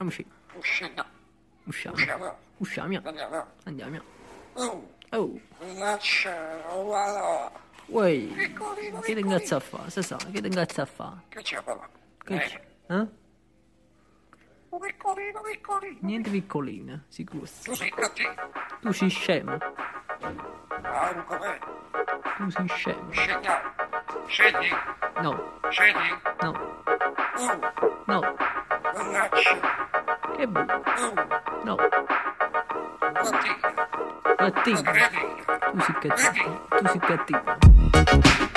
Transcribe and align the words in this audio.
Usci. 0.00 0.24
Usciamo. 0.54 1.04
Usciamo. 1.64 2.36
Usciamo. 2.56 3.00
Andiamo. 3.04 3.46
Andiamo. 3.64 4.00
Oh, 4.54 4.88
Oh, 5.12 5.40
uoi. 7.86 8.26
Piccolino, 8.34 9.00
Che 9.00 9.14
ti 9.14 9.20
ingazza 9.20 9.56
a 9.56 9.60
fa? 9.60 9.90
Se 9.90 10.02
sa, 10.02 10.16
che 10.16 10.40
ti 10.40 10.46
ingazza 10.46 10.82
a 10.82 10.86
fa? 10.86 11.20
Che 11.28 11.42
c'è 11.42 11.60
papà? 11.62 11.88
Che 12.24 12.34
Eh, 12.34 12.38
c'è? 12.38 12.60
Eh? 12.86 13.06
un 14.70 14.78
piccolino, 14.80 15.40
piccolino. 15.42 15.98
Niente 16.00 16.30
piccolina, 16.30 17.04
sicuro. 17.08 17.44
Tu 18.80 18.92
sei 18.92 19.10
scemo. 19.10 19.58
Tu 22.36 22.50
sei 22.50 22.68
scemo. 22.68 23.12
Scendi, 24.26 24.68
No, 25.20 25.34
scendi. 25.68 26.08
no, 26.42 26.52
Oh, 27.36 27.58
no. 28.06 28.20
Che 30.36 30.46
buono. 30.46 30.82
Oh, 30.96 31.14
No. 31.64 31.76
Cattivo. 34.36 34.82
Vedi? 34.82 35.44
Tu 35.72 35.80
sei 35.80 35.94
cattivo. 36.00 36.66
Tu 36.78 36.86
sei 36.88 37.00
cattivo. 37.00 38.49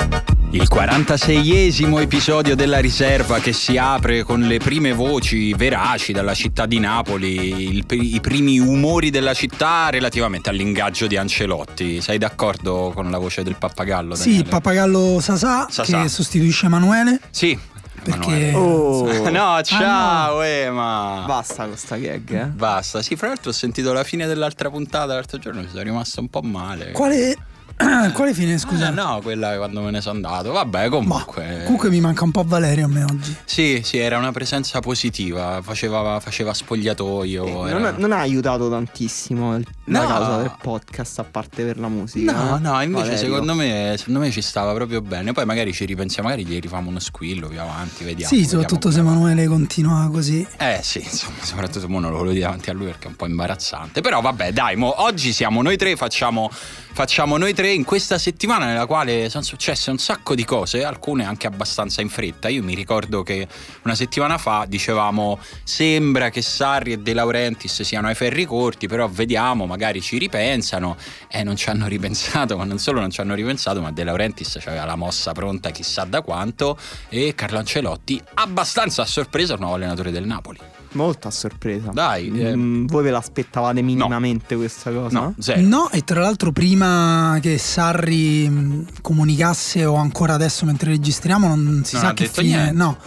Il 0.54 0.68
46esimo 0.72 2.00
episodio 2.00 2.56
della 2.56 2.78
riserva 2.78 3.40
che 3.40 3.54
si 3.54 3.76
apre 3.76 4.22
con 4.22 4.42
le 4.42 4.60
prime 4.60 4.94
voci 4.94 5.52
veraci 5.56 6.14
dalla 6.14 6.36
città 6.36 6.68
di 6.68 6.78
Napoli, 6.80 7.70
il- 7.76 7.86
i 7.90 8.20
primi 8.22 8.60
umori 8.60 9.10
della 9.10 9.34
città 9.34 9.90
relativamente 9.90 10.50
all'ingaggio 10.52 11.08
di 11.08 11.18
Ancelotti. 11.18 12.02
Sei 12.02 12.20
d'accordo 12.20 12.92
con 12.94 13.10
la 13.10 13.18
voce 13.18 13.42
del 13.42 13.56
pappagallo? 13.56 14.14
Sì, 14.14 14.22
Daniele? 14.26 14.44
il 14.44 14.50
pappagallo 14.50 15.20
Sasà, 15.22 15.68
Sasà. 15.72 16.02
che 16.04 16.08
sostituisce 16.08 16.68
Emanuele. 16.68 17.20
Sì. 17.32 17.58
Perché-. 18.04 18.52
Oh, 18.54 19.08
No, 19.32 19.60
ciao 19.64 20.42
Ema. 20.44 21.24
basta 21.26 21.66
con 21.66 21.78
sta 21.78 21.96
gag, 21.98 22.30
eh. 22.32 22.46
Basta, 22.46 23.02
sì, 23.02 23.16
fra 23.16 23.30
l'altro 23.30 23.50
ho 23.50 23.54
sentito 23.54 23.92
la 23.92 24.04
fine 24.04 24.28
dell'altra 24.28 24.70
puntata 24.70 25.14
l'altro 25.16 25.40
giorno, 25.40 25.62
mi 25.62 25.68
sono 25.70 25.82
rimasto 25.82 26.20
un 26.20 26.28
po' 26.30 26.42
male. 26.42 26.92
Quale, 26.92 27.36
quale 28.14 28.34
fine, 28.34 28.58
scusa? 28.58 28.90
Eh, 28.90 28.92
no, 28.92 29.20
quella 29.24 29.58
quando 29.58 29.82
me 29.82 29.92
ne 29.92 30.00
sono 30.02 30.16
andato. 30.16 30.52
Vabbè, 30.52 30.84
Ma, 30.84 30.90
comunque. 30.90 31.62
comunque 31.64 31.90
mi 31.90 32.00
manca 32.00 32.24
un 32.24 32.32
po' 32.32 32.44
Valerio 32.46 32.86
a 32.86 32.88
me 32.88 33.04
oggi. 33.04 33.36
Sì, 33.46 33.82
sì, 33.84 33.98
era 33.98 34.18
una 34.18 34.32
presenza 34.32 34.80
positiva, 34.80 35.60
faceva, 35.62 36.20
faceva 36.20 36.54
spogliatoio. 36.54 37.46
Non, 37.46 37.68
era- 37.68 37.88
ha- 37.90 37.94
non 37.98 38.12
ha 38.12 38.20
aiutato 38.20 38.70
tantissimo 38.70 39.56
il- 39.58 39.66
la 39.86 40.02
No. 40.02 40.08
causa 40.08 40.38
del 40.38 40.56
podcast 40.62 41.20
a 41.20 41.24
parte 41.24 41.64
per 41.66 41.78
la 41.80 41.88
musica. 41.90 42.32
No, 42.32 42.56
eh, 42.58 42.60
no, 42.60 42.82
invece 42.82 43.04
Valerio. 43.10 43.18
secondo 43.18 43.54
me, 43.56 43.96
secondo 43.98 44.20
me 44.20 44.32
ci 44.32 44.42
stava 44.42 44.74
proprio 44.74 45.02
bene. 45.02 45.32
Poi 45.34 45.46
magari 45.46 45.74
ci 45.74 45.86
ripensiamo, 45.86 46.30
magari 46.30 46.48
gli 46.48 46.60
rifamo 46.60 46.90
uno 46.90 47.00
squillo 47.00 47.48
più 47.48 47.60
avanti, 47.60 48.04
vediamo. 48.04 48.30
sì, 48.30 48.42
vediamo 48.42 48.62
soprattutto 48.62 48.92
se. 48.92 49.00
Emanuele 49.00 49.46
continua 49.48 50.08
così. 50.12 50.46
Eh 50.58 50.80
sì, 50.82 51.00
insomma, 51.04 51.36
soprattutto 51.42 51.90
mo 51.90 52.00
non 52.00 52.12
lo 52.12 52.18
voglio 52.18 52.32
dire 52.32 52.46
davanti 52.46 52.70
a 52.70 52.74
lui 52.74 52.86
perché 52.86 53.06
è 53.06 53.10
un 53.10 53.16
po' 53.16 53.26
imbarazzante. 53.26 54.00
Però 54.02 54.22
vabbè, 54.22 54.54
dai, 54.54 54.76
mo, 54.78 55.02
oggi 55.04 55.34
siamo 55.34 55.62
noi 55.62 55.76
tre, 55.76 55.96
facciamo, 55.98 56.50
facciamo 56.52 57.38
noi 57.38 57.54
tre 57.54 57.63
in 57.72 57.84
questa 57.84 58.18
settimana 58.18 58.66
nella 58.66 58.86
quale 58.86 59.30
sono 59.30 59.44
successe 59.44 59.90
un 59.90 59.98
sacco 59.98 60.36
di 60.36 60.44
cose, 60.44 60.84
alcune 60.84 61.26
anche 61.26 61.48
abbastanza 61.48 62.02
in 62.02 62.10
fretta. 62.10 62.50
Io 62.50 62.64
mi 62.64 62.76
ricordo 62.76 63.24
che 63.24 63.48
una 63.84 63.96
settimana 63.96 64.38
fa 64.38 64.66
dicevamo 64.68 65.40
sembra 65.64 66.30
che 66.30 66.42
Sarri 66.42 66.94
e 66.94 66.98
De 66.98 67.14
Laurentiis 67.14 67.82
siano 67.84 68.08
ai 68.08 68.16
ferri 68.16 68.46
corti, 68.46 68.88
però 68.88 69.08
vediamo, 69.08 69.66
magari 69.66 70.02
ci 70.02 70.18
ripensano 70.18 70.98
e 71.30 71.44
non 71.44 71.56
ci 71.56 71.70
hanno 71.70 71.88
ripensato, 71.88 72.58
ma 72.58 72.64
non 72.64 72.80
solo 72.80 73.00
non 73.00 73.12
ci 73.12 73.22
hanno 73.22 73.36
ripensato, 73.36 73.82
ma 73.82 73.92
De 73.92 74.04
Laurentiis 74.04 74.60
aveva 74.66 74.86
la 74.86 74.96
mossa 74.96 75.32
pronta 75.32 75.70
chissà 75.70 76.04
da 76.04 76.22
quanto 76.22 76.78
e 77.10 77.34
Carlo 77.36 77.60
Ancelotti 77.60 78.22
abbastanza 78.36 79.04
a 79.04 79.06
sorpresa 79.06 79.54
il 79.54 79.60
nuovo 79.60 79.76
allenatore 79.76 80.12
del 80.12 80.26
Napoli. 80.26 80.83
Molto 80.94 81.28
a 81.28 81.32
sorpresa. 81.32 81.92
Dai, 81.92 82.30
eh. 82.40 82.56
Mm, 82.56 82.86
voi 82.88 83.04
ve 83.04 83.12
l'aspettavate 83.12 83.82
minimamente 83.82 84.56
questa 84.56 84.92
cosa? 84.92 85.20
No, 85.20 85.36
zero. 85.40 85.62
No, 85.62 85.90
e 85.92 86.02
tra 86.04 86.22
l'altro 86.22 86.52
prima 86.52 87.38
che 87.42 87.58
Sarri 87.58 88.48
mh, 88.50 88.86
comunicasse 89.02 89.86
o 89.86 89.96
ancora 89.96 90.34
adesso 90.36 90.66
mentre 90.66 90.92
registriamo 90.92 91.48
non 91.48 91.82
si 91.86 91.96
Non 91.96 92.04
sa 92.06 92.14
che 92.14 92.28
fine. 92.28 92.48
niente. 92.56 92.72
No. 92.74 92.98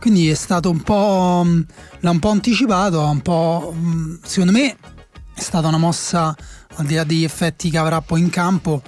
Quindi 0.00 0.28
è 0.28 0.34
stato 0.34 0.70
un 0.70 0.80
po'. 0.82 1.42
mh, 1.44 1.66
l'ha 2.00 2.10
un 2.10 2.18
po' 2.18 2.30
anticipato, 2.30 3.00
ha 3.02 3.08
un 3.10 3.20
po'. 3.22 3.74
secondo 4.22 4.52
me 4.52 4.76
è 5.34 5.40
stata 5.40 5.66
una 5.68 5.78
mossa 5.78 6.36
al 6.76 6.86
di 6.86 6.94
là 6.94 7.04
degli 7.04 7.24
effetti 7.24 7.70
che 7.70 7.78
avrà 7.78 8.00
poi 8.00 8.20
in 8.20 8.30
campo. 8.30 8.82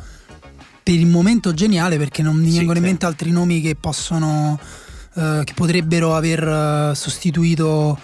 Per 0.82 0.94
il 0.94 1.06
momento 1.06 1.52
geniale 1.52 1.98
perché 1.98 2.22
non 2.22 2.36
mi 2.36 2.50
Sì, 2.50 2.58
vengono 2.58 2.78
in 2.78 2.84
sì. 2.84 2.88
mente 2.90 3.06
altri 3.06 3.30
nomi 3.32 3.60
che 3.60 3.74
possono. 3.74 4.56
eh, 5.18 5.40
che 5.44 5.54
potrebbero 5.54 6.14
aver 6.14 6.46
eh, 6.46 6.94
sostituito 6.94 7.98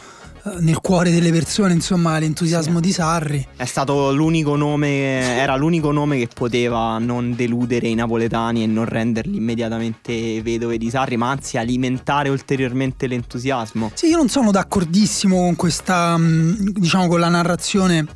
nel 0.58 0.80
cuore 0.80 1.10
delle 1.10 1.30
persone, 1.30 1.72
insomma, 1.72 2.18
l'entusiasmo 2.18 2.80
di 2.80 2.92
Sarri. 2.92 3.46
È 3.56 3.64
stato 3.64 4.12
l'unico 4.12 4.56
nome, 4.56 5.36
era 5.38 5.56
l'unico 5.56 5.92
nome 5.92 6.18
che 6.18 6.28
poteva 6.32 6.98
non 6.98 7.34
deludere 7.34 7.88
i 7.88 7.94
napoletani 7.94 8.62
e 8.62 8.66
non 8.66 8.84
renderli 8.84 9.36
immediatamente 9.36 10.42
vedove 10.42 10.78
di 10.78 10.90
Sarri, 10.90 11.16
ma 11.16 11.30
anzi 11.30 11.58
alimentare 11.58 12.28
ulteriormente 12.28 13.06
l'entusiasmo. 13.06 13.90
Sì, 13.94 14.08
io 14.08 14.16
non 14.16 14.28
sono 14.28 14.50
d'accordissimo 14.50 15.36
con 15.36 15.56
questa, 15.56 16.16
mh, 16.16 16.72
diciamo, 16.72 17.06
con 17.06 17.20
la 17.20 17.28
narrazione 17.28 18.06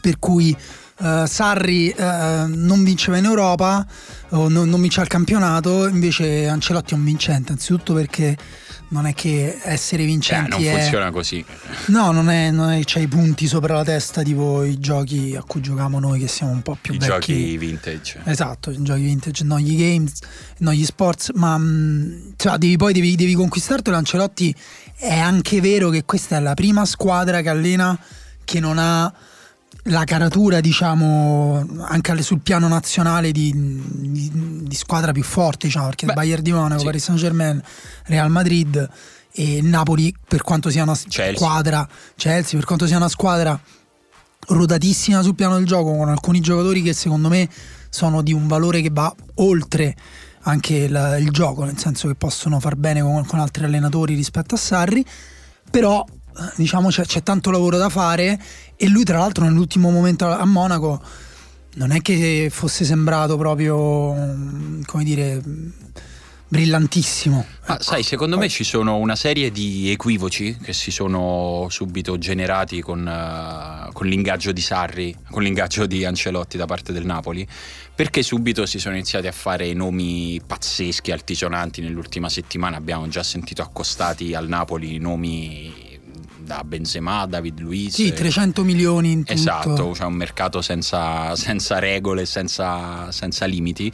per 0.00 0.18
cui 0.18 0.56
eh, 1.02 1.24
Sarri 1.26 1.88
eh, 1.90 2.44
non 2.46 2.84
vinceva 2.84 3.16
in 3.16 3.24
Europa 3.24 3.86
o 4.30 4.48
non, 4.48 4.68
non 4.68 4.80
vinceva 4.80 5.02
il 5.02 5.08
campionato, 5.08 5.88
invece 5.88 6.46
Ancelotti 6.46 6.94
è 6.94 6.96
un 6.96 7.04
vincente, 7.04 7.52
anzitutto 7.52 7.94
perché 7.94 8.36
non 8.90 9.06
è 9.06 9.14
che 9.14 9.58
essere 9.62 10.04
vincenti 10.04 10.50
non 10.50 10.62
è... 10.62 10.78
funziona 10.80 11.10
così. 11.10 11.44
No, 11.86 12.10
non 12.12 12.28
è, 12.28 12.50
non 12.50 12.70
è 12.70 12.80
c'hai 12.84 13.04
i 13.04 13.08
punti 13.08 13.46
sopra 13.46 13.74
la 13.74 13.84
testa 13.84 14.22
tipo 14.22 14.64
i 14.64 14.78
giochi 14.78 15.34
a 15.36 15.42
cui 15.42 15.60
giochiamo 15.60 15.98
noi 15.98 16.18
che 16.20 16.28
siamo 16.28 16.52
un 16.52 16.62
po' 16.62 16.76
più 16.80 16.94
I 16.94 16.98
vecchi. 16.98 17.10
giochi 17.10 17.56
vintage. 17.56 18.20
Esatto, 18.24 18.70
i 18.70 18.82
giochi 18.82 19.02
vintage, 19.02 19.44
non 19.44 19.60
gli 19.60 19.76
games, 19.76 20.12
non 20.58 20.74
gli 20.74 20.84
sports, 20.84 21.30
ma 21.34 21.56
mh, 21.56 22.34
cioè, 22.36 22.58
devi, 22.58 22.76
poi 22.76 22.92
devi, 22.92 23.14
devi 23.16 23.34
conquistartelo. 23.34 23.96
Ancelotti 23.96 24.54
è 24.96 25.16
anche 25.16 25.60
vero 25.60 25.90
che 25.90 26.04
questa 26.04 26.36
è 26.36 26.40
la 26.40 26.54
prima 26.54 26.84
squadra 26.84 27.40
che 27.42 27.48
allena 27.48 27.98
che 28.44 28.60
non 28.60 28.78
ha 28.78 29.12
la 29.84 30.04
caratura, 30.04 30.60
diciamo, 30.60 31.66
anche 31.80 32.20
sul 32.22 32.40
piano 32.40 32.68
nazionale 32.68 33.32
di, 33.32 33.52
di- 33.54 34.30
di 34.64 34.74
squadra 34.74 35.12
più 35.12 35.22
forte, 35.22 35.66
diciamo, 35.66 35.86
perché 35.86 36.06
Beh, 36.06 36.14
Bayern 36.14 36.42
di 36.42 36.52
Monaco, 36.52 36.80
sì. 36.80 36.84
Paris 36.84 37.04
Saint 37.04 37.20
Germain, 37.20 37.62
Real 38.04 38.30
Madrid 38.30 38.88
e 39.32 39.60
Napoli, 39.62 40.14
per 40.26 40.42
quanto 40.42 40.70
sia 40.70 40.82
una 40.82 40.94
Chelsea. 40.94 41.34
squadra, 41.34 41.88
Chelsea, 42.16 42.58
per 42.58 42.66
quanto 42.66 42.86
sia 42.86 42.96
una 42.96 43.08
squadra 43.08 43.58
rotatissima 44.48 45.22
sul 45.22 45.34
piano 45.34 45.56
del 45.56 45.66
gioco 45.66 45.94
con 45.96 46.08
alcuni 46.08 46.40
giocatori 46.40 46.82
che 46.82 46.92
secondo 46.92 47.28
me 47.28 47.48
sono 47.88 48.22
di 48.22 48.32
un 48.32 48.48
valore 48.48 48.80
che 48.80 48.90
va 48.90 49.14
oltre 49.36 49.94
anche 50.42 50.74
il, 50.74 51.16
il 51.20 51.30
gioco, 51.30 51.64
nel 51.64 51.78
senso 51.78 52.08
che 52.08 52.14
possono 52.14 52.58
far 52.58 52.74
bene 52.76 53.02
con, 53.02 53.24
con 53.26 53.38
altri 53.38 53.64
allenatori 53.64 54.14
rispetto 54.14 54.54
a 54.54 54.58
Sarri, 54.58 55.04
però 55.70 56.04
diciamo 56.56 56.88
c'è, 56.88 57.04
c'è 57.04 57.22
tanto 57.22 57.50
lavoro 57.50 57.76
da 57.76 57.88
fare 57.88 58.40
e 58.76 58.88
lui 58.88 59.04
tra 59.04 59.18
l'altro 59.18 59.44
nell'ultimo 59.44 59.90
momento 59.90 60.26
a, 60.26 60.44
Monaco 60.44 61.02
non 61.74 61.92
è 61.92 62.00
che 62.00 62.48
fosse 62.50 62.84
sembrato 62.84 63.36
proprio, 63.36 64.14
come 64.84 65.04
dire, 65.04 65.40
brillantissimo. 66.50 67.46
Ma 67.68 67.80
sai, 67.80 68.02
secondo 68.02 68.36
me 68.36 68.48
ci 68.48 68.64
sono 68.64 68.96
una 68.96 69.14
serie 69.14 69.52
di 69.52 69.88
equivoci 69.90 70.58
che 70.60 70.72
si 70.72 70.90
sono 70.90 71.68
subito 71.70 72.18
generati 72.18 72.80
con, 72.80 73.06
eh, 73.06 73.92
con 73.92 74.08
l'ingaggio 74.08 74.50
di 74.50 74.60
Sarri, 74.60 75.14
con 75.30 75.44
l'ingaggio 75.44 75.86
di 75.86 76.04
Ancelotti 76.04 76.56
da 76.56 76.66
parte 76.66 76.92
del 76.92 77.06
Napoli, 77.06 77.46
perché 77.94 78.22
subito 78.24 78.66
si 78.66 78.80
sono 78.80 78.96
iniziati 78.96 79.28
a 79.28 79.32
fare 79.32 79.72
nomi 79.74 80.40
pazzeschi, 80.44 81.12
altisonanti. 81.12 81.82
Nell'ultima 81.82 82.28
settimana 82.28 82.76
abbiamo 82.76 83.06
già 83.06 83.22
sentito 83.22 83.62
accostati 83.62 84.34
al 84.34 84.48
Napoli 84.48 84.98
nomi 84.98 85.79
da 86.50 86.64
Benzema, 86.64 87.26
David 87.26 87.60
Luiz. 87.60 87.94
Sì, 87.94 88.12
300 88.12 88.64
milioni 88.64 89.12
in 89.12 89.20
tutto. 89.20 89.32
Esatto, 89.32 89.90
c'è 89.90 90.04
un 90.04 90.14
mercato 90.14 90.60
senza, 90.60 91.36
senza 91.36 91.78
regole, 91.78 92.26
senza, 92.26 93.12
senza 93.12 93.44
limiti. 93.44 93.92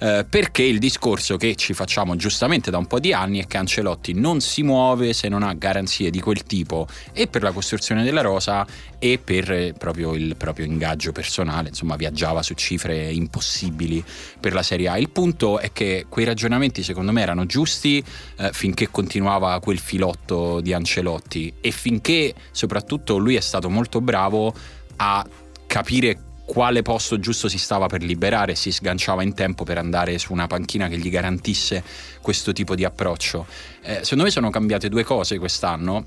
Eh, 0.00 0.24
perché 0.28 0.62
il 0.62 0.78
discorso 0.78 1.36
che 1.36 1.54
ci 1.56 1.72
facciamo 1.72 2.16
giustamente 2.16 2.70
da 2.70 2.78
un 2.78 2.86
po' 2.86 3.00
di 3.00 3.12
anni 3.12 3.40
è 3.40 3.46
che 3.46 3.56
Ancelotti 3.56 4.12
non 4.14 4.40
si 4.40 4.62
muove 4.62 5.12
se 5.12 5.28
non 5.28 5.42
ha 5.42 5.52
garanzie 5.54 6.10
di 6.10 6.20
quel 6.20 6.44
tipo 6.44 6.86
e 7.12 7.26
per 7.26 7.42
la 7.42 7.52
costruzione 7.52 8.04
della 8.04 8.20
rosa 8.20 8.66
e 8.98 9.18
per 9.18 9.50
eh, 9.50 9.74
proprio 9.76 10.14
il 10.14 10.36
proprio 10.36 10.66
ingaggio 10.66 11.12
personale, 11.12 11.68
insomma 11.68 11.96
viaggiava 11.96 12.42
su 12.42 12.54
cifre 12.54 13.10
impossibili 13.10 14.04
per 14.38 14.52
la 14.52 14.62
Serie 14.62 14.88
A. 14.88 14.98
Il 14.98 15.10
punto 15.10 15.58
è 15.58 15.72
che 15.72 16.06
quei 16.08 16.24
ragionamenti 16.24 16.82
secondo 16.82 17.12
me 17.12 17.22
erano 17.22 17.46
giusti 17.46 18.02
eh, 18.36 18.50
finché 18.52 18.90
continuava 18.90 19.58
quel 19.60 19.78
filotto 19.78 20.60
di 20.60 20.72
Ancelotti 20.72 21.54
e 21.60 21.70
finché 21.70 22.34
soprattutto 22.50 23.18
lui 23.18 23.34
è 23.36 23.40
stato 23.40 23.68
molto 23.68 24.00
bravo 24.00 24.54
a 24.96 25.26
capire 25.66 26.27
quale 26.48 26.80
posto 26.80 27.20
giusto 27.20 27.46
si 27.46 27.58
stava 27.58 27.88
per 27.88 28.02
liberare 28.02 28.54
si 28.54 28.72
sganciava 28.72 29.22
in 29.22 29.34
tempo 29.34 29.64
per 29.64 29.76
andare 29.76 30.16
su 30.16 30.32
una 30.32 30.46
panchina 30.46 30.88
che 30.88 30.96
gli 30.96 31.10
garantisse 31.10 31.84
questo 32.22 32.54
tipo 32.54 32.74
di 32.74 32.84
approccio. 32.84 33.46
Eh, 33.82 34.00
secondo 34.02 34.24
me 34.24 34.30
sono 34.30 34.48
cambiate 34.48 34.88
due 34.88 35.04
cose 35.04 35.36
quest'anno. 35.38 36.06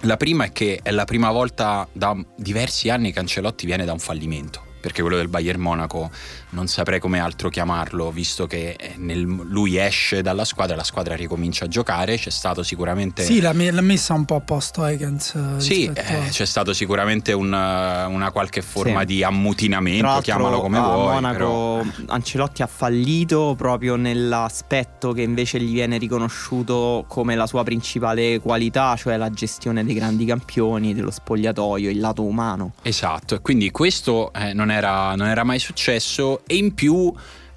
La 0.00 0.18
prima 0.18 0.44
è 0.44 0.52
che 0.52 0.80
è 0.82 0.90
la 0.90 1.06
prima 1.06 1.30
volta 1.30 1.88
da 1.92 2.14
diversi 2.36 2.90
anni 2.90 3.10
che 3.10 3.20
Ancelotti 3.20 3.64
viene 3.64 3.86
da 3.86 3.92
un 3.92 3.98
fallimento. 3.98 4.69
Perché 4.80 5.02
quello 5.02 5.16
del 5.16 5.28
Bayern 5.28 5.60
Monaco 5.60 6.10
non 6.50 6.66
saprei 6.66 6.98
come 7.00 7.18
altro 7.20 7.48
chiamarlo, 7.50 8.10
visto 8.10 8.46
che 8.46 8.76
eh, 8.78 8.94
nel- 8.96 9.20
lui 9.22 9.76
esce 9.76 10.22
dalla 10.22 10.44
squadra, 10.44 10.74
la 10.76 10.82
squadra 10.84 11.14
ricomincia 11.14 11.66
a 11.66 11.68
giocare. 11.68 12.16
C'è 12.16 12.30
stato 12.30 12.62
sicuramente. 12.62 13.22
Sì, 13.22 13.40
l'ha, 13.40 13.52
me- 13.52 13.70
l'ha 13.70 13.80
messa 13.82 14.14
un 14.14 14.24
po' 14.24 14.36
a 14.36 14.40
posto 14.40 14.82
Aikens. 14.82 15.34
eh, 15.34 15.60
Sì, 15.60 15.86
rispetto 15.86 16.12
eh, 16.12 16.26
a- 16.26 16.28
c'è 16.28 16.44
stato 16.46 16.72
sicuramente 16.72 17.32
un, 17.32 17.52
eh, 17.52 18.04
una 18.06 18.30
qualche 18.32 18.62
forma 18.62 19.00
Sì. 19.00 19.06
di 19.06 19.22
ammutinamento, 19.24 20.20
chiamalo 20.22 20.60
come 20.60 20.78
a 20.78 20.82
vuoi. 20.82 21.12
Monaco 21.14 21.32
però- 21.36 21.82
Ancelotti 22.06 22.62
ha 22.62 22.66
fallito 22.66 23.54
proprio 23.56 23.96
nell'aspetto 23.96 25.12
che 25.12 25.22
invece 25.22 25.60
gli 25.60 25.72
viene 25.72 25.98
riconosciuto 25.98 27.04
come 27.06 27.34
la 27.36 27.46
sua 27.46 27.62
principale 27.64 28.40
qualità, 28.40 28.96
cioè 28.96 29.16
la 29.16 29.30
gestione 29.30 29.84
dei 29.84 29.94
grandi 29.94 30.24
campioni, 30.24 30.94
dello 30.94 31.10
spogliatoio, 31.10 31.90
il 31.90 32.00
lato 32.00 32.22
umano. 32.22 32.72
Esatto, 32.82 33.34
e 33.34 33.40
quindi 33.40 33.70
questo 33.70 34.32
eh, 34.32 34.52
non, 34.52 34.69
era, 34.70 35.14
non 35.14 35.26
era 35.28 35.44
mai 35.44 35.58
successo 35.58 36.42
e 36.46 36.56
in 36.56 36.74
più 36.74 37.12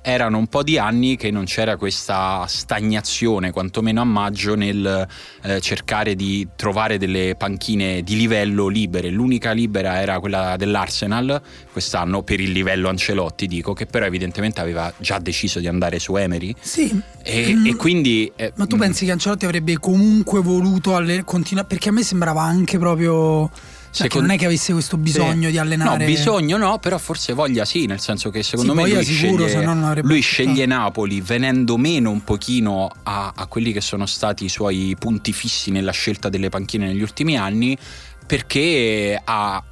erano 0.06 0.38
un 0.38 0.48
po' 0.48 0.64
di 0.64 0.78
anni 0.78 1.16
che 1.16 1.32
non 1.32 1.46
c'era 1.46 1.78
questa 1.78 2.44
stagnazione, 2.46 3.52
quantomeno 3.52 4.02
a 4.02 4.04
maggio, 4.04 4.54
nel 4.54 5.08
eh, 5.44 5.62
cercare 5.62 6.16
di 6.16 6.46
trovare 6.58 6.98
delle 6.98 7.36
panchine 7.38 8.02
di 8.04 8.18
livello 8.18 8.68
libere. 8.68 9.10
L'unica 9.10 9.54
libera 9.54 10.02
era 10.02 10.20
quella 10.20 10.58
dell'Arsenal 10.58 11.42
quest'anno 11.72 12.22
per 12.22 12.42
il 12.42 12.52
livello 12.52 12.90
Ancelotti, 12.90 13.48
dico, 13.48 13.72
che 13.72 13.86
però 13.86 14.06
evidentemente 14.06 14.60
aveva 14.60 14.92
già 14.98 15.20
deciso 15.20 15.62
di 15.62 15.68
andare 15.68 16.00
su 16.00 16.16
Emery. 16.18 16.54
Sì, 16.60 17.02
E, 17.26 17.54
Mm. 17.56 17.66
e 17.68 17.76
quindi... 17.78 18.30
eh, 18.36 18.52
ma 18.58 18.66
tu 18.66 18.76
mm, 18.76 18.80
pensi 18.80 19.06
che 19.06 19.12
Ancelotti 19.12 19.46
avrebbe 19.46 19.80
comunque 19.80 20.42
voluto 20.42 20.98
alle- 20.98 21.24
continuare? 21.24 21.70
Perché 21.70 21.88
a 21.88 21.92
me 21.94 22.04
sembrava 22.04 22.42
anche 22.42 22.78
proprio. 22.78 23.50
Cioè, 23.94 24.08
Secondo- 24.08 24.26
non 24.28 24.36
è 24.36 24.40
che 24.40 24.46
avesse 24.46 24.74
questo 24.74 24.98
bisogno 24.98 25.50
di 25.52 25.56
No, 25.56 25.62
allenare. 25.62 26.06
bisogno 26.06 26.58
no, 26.58 26.80
però 26.80 26.98
forse 26.98 27.34
voglia 27.34 27.64
sì, 27.64 27.86
nel 27.86 28.00
senso 28.00 28.32
che 28.32 28.42
secondo 28.42 28.72
Sì, 28.74 28.82
me 28.82 28.90
lui, 28.90 29.06
sicuro, 29.06 29.46
sceglie, 29.46 29.50
se 29.60 29.66
no 29.66 29.74
non 29.76 29.84
avrebbe 29.84 30.08
lui 30.08 30.20
sceglie 30.22 30.66
Napoli 30.66 31.22
venendo 31.22 31.78
meno 31.78 32.10
un 32.10 32.24
pochino 32.24 32.90
a, 33.04 33.34
a 33.36 33.46
quelli 33.46 33.72
che 33.72 33.82
sono 33.82 34.08
stati 34.08 34.46
i 34.46 34.50
suoi 34.50 34.96
punti 34.98 35.32
fissi 35.32 35.70
nella 35.70 35.92
scelta 35.92 36.30
delle 36.30 36.50
panchine 36.50 36.88
negli 36.88 37.04
ultimi 37.04 37.38
anni, 37.38 37.78
perché 38.26 39.20
ha... 39.24 39.64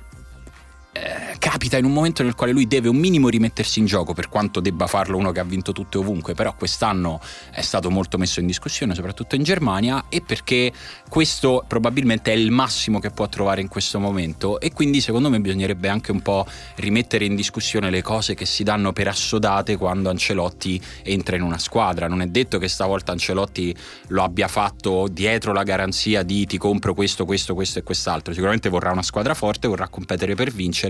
eh, 0.93 1.37
capita 1.39 1.77
in 1.77 1.85
un 1.85 1.93
momento 1.93 2.21
nel 2.21 2.35
quale 2.35 2.51
lui 2.51 2.67
deve 2.67 2.89
un 2.89 2.97
minimo 2.97 3.29
rimettersi 3.29 3.79
in 3.79 3.85
gioco 3.85 4.13
per 4.13 4.27
quanto 4.27 4.59
debba 4.59 4.87
farlo 4.87 5.15
uno 5.15 5.31
che 5.31 5.39
ha 5.39 5.45
vinto 5.45 5.71
tutto 5.71 5.97
e 5.97 6.01
ovunque 6.01 6.33
però 6.33 6.53
quest'anno 6.53 7.21
è 7.51 7.61
stato 7.61 7.89
molto 7.89 8.17
messo 8.17 8.41
in 8.41 8.45
discussione 8.45 8.93
soprattutto 8.93 9.35
in 9.35 9.43
Germania 9.43 10.05
e 10.09 10.21
perché 10.21 10.73
questo 11.07 11.63
probabilmente 11.65 12.33
è 12.33 12.35
il 12.35 12.51
massimo 12.51 12.99
che 12.99 13.09
può 13.09 13.29
trovare 13.29 13.61
in 13.61 13.69
questo 13.69 13.99
momento. 13.99 14.59
E 14.59 14.73
quindi 14.73 14.99
secondo 14.99 15.29
me 15.29 15.39
bisognerebbe 15.39 15.87
anche 15.87 16.11
un 16.11 16.21
po' 16.21 16.45
rimettere 16.75 17.23
in 17.23 17.35
discussione 17.35 17.89
le 17.89 18.01
cose 18.01 18.33
che 18.33 18.45
si 18.45 18.63
danno 18.63 18.91
per 18.91 19.07
assodate 19.07 19.77
quando 19.77 20.09
Ancelotti 20.09 20.81
entra 21.03 21.37
in 21.37 21.41
una 21.41 21.57
squadra. 21.57 22.07
Non 22.07 22.21
è 22.21 22.27
detto 22.27 22.57
che 22.57 22.67
stavolta 22.67 23.13
Ancelotti 23.13 23.73
lo 24.07 24.23
abbia 24.23 24.49
fatto 24.49 25.07
dietro 25.09 25.53
la 25.53 25.63
garanzia 25.63 26.23
di 26.23 26.45
ti 26.45 26.57
compro 26.57 26.93
questo, 26.93 27.23
questo, 27.23 27.53
questo 27.53 27.79
e 27.79 27.83
quest'altro 27.83 28.33
sicuramente 28.33 28.67
vorrà 28.67 28.91
una 28.91 29.03
squadra 29.03 29.33
forte 29.33 29.67
vorrà 29.67 29.87
competere 29.87 30.35
per 30.35 30.51
vincere 30.51 30.80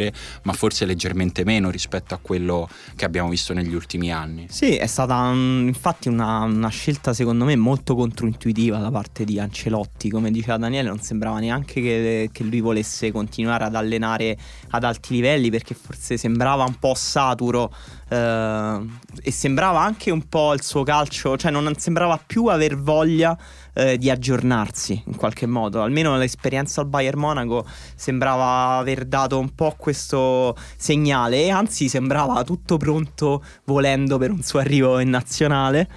ma 0.44 0.54
forse 0.54 0.86
leggermente 0.86 1.44
meno 1.44 1.70
rispetto 1.70 2.14
a 2.14 2.20
quello 2.22 2.70
che 2.96 3.06
abbiamo 3.06 3.30
visto 3.30 3.54
negli 3.54 3.74
ultimi 3.74 4.12
anni. 4.12 4.48
Sì, 4.50 4.76
è 4.76 4.88
stata 4.88 5.32
mm, 5.32 5.68
infatti 5.68 6.08
una, 6.08 6.40
una 6.40 6.70
scelta 6.70 7.14
secondo 7.14 7.46
me 7.46 7.56
molto 7.56 7.96
controintuitiva 7.96 8.78
da 8.78 8.92
parte 8.92 9.24
di 9.26 9.40
Ancelotti, 9.40 10.10
come 10.10 10.32
diceva 10.32 10.58
Daniele, 10.58 10.90
non 10.90 11.02
sembrava 11.02 11.40
neanche 11.40 11.82
che, 11.82 12.30
che 12.32 12.44
lui 12.44 12.62
volesse 12.62 13.12
continuare 13.12 13.66
ad 13.66 13.76
allenare 13.76 14.38
ad 14.70 14.84
alti 14.84 15.14
livelli 15.16 15.50
perché 15.50 15.74
forse 15.74 16.18
sembrava 16.18 16.64
un 16.64 16.78
po' 16.80 16.94
saturo 16.96 17.74
eh, 18.10 18.80
e 19.22 19.32
sembrava 19.32 19.82
anche 19.82 20.12
un 20.12 20.28
po' 20.28 20.54
il 20.54 20.62
suo 20.62 20.84
calcio, 20.84 21.38
cioè 21.38 21.52
non 21.52 21.74
sembrava 21.78 22.22
più 22.24 22.46
aver 22.46 22.78
voglia 22.78 23.38
eh, 23.74 23.98
di 23.98 24.10
aggiornarsi 24.10 25.04
in 25.06 25.16
qualche 25.16 25.46
modo, 25.46 25.82
almeno 25.82 26.18
l'esperienza 26.18 26.82
al 26.82 26.88
Bayern 26.88 27.20
Monaco 27.20 27.66
sembrava 27.96 28.78
aver 28.78 29.06
dato 29.06 29.40
un 29.40 29.54
po' 29.56 29.76
questo 29.78 30.56
segnale 30.76 31.44
e 31.44 31.50
anzi 31.50 31.88
sembrava 31.88 32.44
tutto 32.44 32.78
pronto 32.78 33.44
volendo 33.66 34.18
per 34.18 34.32
un 34.32 34.42
suo 34.42 34.60
arrivo 34.60 35.00
in 35.00 35.10
nazionale. 35.10 35.90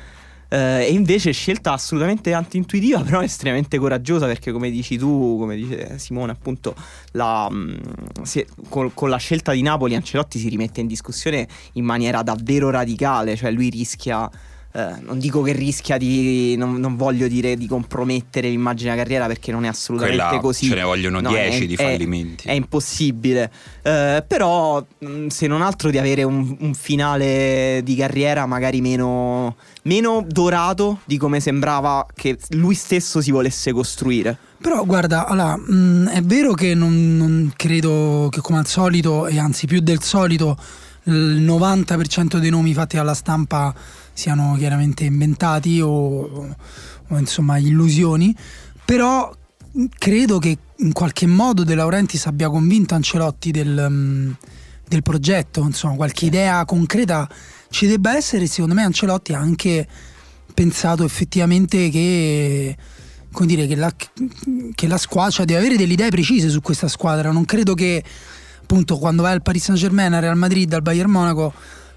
Eh, 0.46 0.84
e 0.84 0.92
invece 0.92 1.32
scelta 1.32 1.72
assolutamente 1.72 2.32
anti-intuitiva, 2.32 3.00
però 3.00 3.22
estremamente 3.22 3.76
coraggiosa 3.78 4.26
perché 4.26 4.52
come 4.52 4.70
dici 4.70 4.96
tu, 4.96 5.36
come 5.38 5.56
dice 5.56 5.98
Simone 5.98 6.30
appunto, 6.30 6.76
la, 7.12 7.50
mh, 7.50 8.22
se- 8.22 8.46
col- 8.68 8.92
con 8.94 9.08
la 9.08 9.16
scelta 9.16 9.52
di 9.52 9.62
Napoli 9.62 9.96
Ancelotti 9.96 10.38
si 10.38 10.48
rimette 10.48 10.80
in 10.80 10.86
discussione 10.86 11.48
in 11.72 11.84
maniera 11.84 12.22
davvero 12.22 12.70
radicale, 12.70 13.34
cioè 13.34 13.50
lui 13.50 13.68
rischia... 13.68 14.30
eh, 14.76 14.94
non 15.02 15.20
dico 15.20 15.40
che 15.42 15.52
rischia 15.52 15.96
di. 15.96 16.56
Non, 16.56 16.74
non 16.80 16.96
voglio 16.96 17.28
dire 17.28 17.56
di 17.56 17.68
compromettere 17.68 18.48
l'immagine 18.48 18.90
della 18.90 19.02
carriera 19.02 19.26
perché 19.26 19.52
non 19.52 19.64
è 19.64 19.68
assolutamente 19.68 20.20
Quella 20.24 20.40
così. 20.40 20.66
ce 20.66 20.74
ne 20.74 20.82
vogliono 20.82 21.20
No, 21.20 21.28
10 21.28 21.62
è- 21.62 21.66
di 21.68 21.74
è- 21.74 21.76
fallimenti 21.76 22.48
È 22.48 22.52
impossibile. 22.52 23.52
Eh, 23.82 24.24
però, 24.26 24.84
mh, 24.98 25.28
se 25.28 25.46
non 25.46 25.62
altro, 25.62 25.90
di 25.90 25.98
avere 25.98 26.24
un, 26.24 26.56
un 26.58 26.74
finale 26.74 27.82
di 27.84 27.94
carriera 27.94 28.46
magari 28.46 28.80
meno, 28.80 29.56
meno 29.82 30.24
dorato 30.26 30.98
di 31.04 31.18
come 31.18 31.38
sembrava 31.38 32.04
che 32.12 32.36
lui 32.50 32.74
stesso 32.74 33.20
si 33.20 33.30
volesse 33.30 33.70
costruire. 33.72 34.36
Però 34.60 34.84
guarda, 34.84 35.26
allora, 35.28 35.56
mh, 35.56 36.08
è 36.08 36.20
vero 36.22 36.52
che 36.54 36.74
non, 36.74 37.16
non 37.16 37.52
credo 37.54 38.26
che 38.30 38.40
come 38.40 38.58
al 38.58 38.66
solito, 38.66 39.26
e 39.28 39.38
anzi 39.38 39.66
più 39.66 39.78
del 39.80 40.02
solito, 40.02 40.56
il 41.04 41.42
90% 41.42 42.38
dei 42.38 42.48
nomi 42.50 42.72
fatti 42.72 42.96
dalla 42.96 43.12
stampa 43.14 43.74
siano 44.14 44.54
chiaramente 44.56 45.04
inventati 45.04 45.80
o, 45.80 45.88
o, 47.08 47.18
insomma 47.18 47.58
illusioni, 47.58 48.34
però 48.84 49.30
credo 49.98 50.38
che 50.38 50.56
in 50.78 50.92
qualche 50.92 51.26
modo 51.26 51.64
De 51.64 51.74
Laurentiis 51.74 52.26
abbia 52.26 52.48
convinto 52.48 52.94
Ancelotti 52.94 53.50
del, 53.50 53.90
mh, 53.90 54.36
del 54.88 55.02
progetto, 55.02 55.60
insomma 55.62 55.96
qualche 55.96 56.26
idea 56.26 56.64
concreta 56.64 57.28
ci 57.70 57.86
debba 57.86 58.16
essere, 58.16 58.46
secondo 58.46 58.74
me 58.74 58.84
Ancelotti 58.84 59.32
ha 59.34 59.38
anche 59.38 59.86
pensato 60.54 61.04
effettivamente 61.04 61.90
che 61.90 62.76
come 63.34 63.46
dire, 63.48 63.66
che 63.66 63.74
la, 63.74 63.92
che 64.74 64.86
la 64.86 64.96
squadra 64.96 65.30
cioè 65.32 65.44
deve 65.44 65.58
avere 65.58 65.76
delle 65.76 65.92
idee 65.92 66.08
precise 66.08 66.48
su 66.48 66.60
questa 66.62 66.86
squadra. 66.88 67.32
Non 67.32 67.44
credo 67.44 67.74
che 67.74 68.02
appunto 68.62 68.96
quando 68.96 69.22
vai 69.22 69.32
al 69.32 69.42
Paris 69.42 69.64
Saint 69.64 69.78
Germain, 69.78 70.12
al 70.14 70.22
Real 70.22 70.36
Madrid, 70.36 70.72
al 70.72 70.82
Bayern 70.82 71.10
Monaco, 71.10 71.52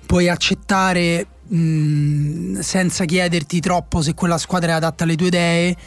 puoi 0.05 0.27
accettare 0.27 1.27
mh, 1.47 2.59
senza 2.59 3.05
chiederti 3.05 3.59
troppo 3.59 4.01
se 4.01 4.13
quella 4.13 4.37
squadra 4.37 4.71
è 4.71 4.75
adatta 4.75 5.03
alle 5.03 5.15
tue 5.15 5.27
idee. 5.27 5.77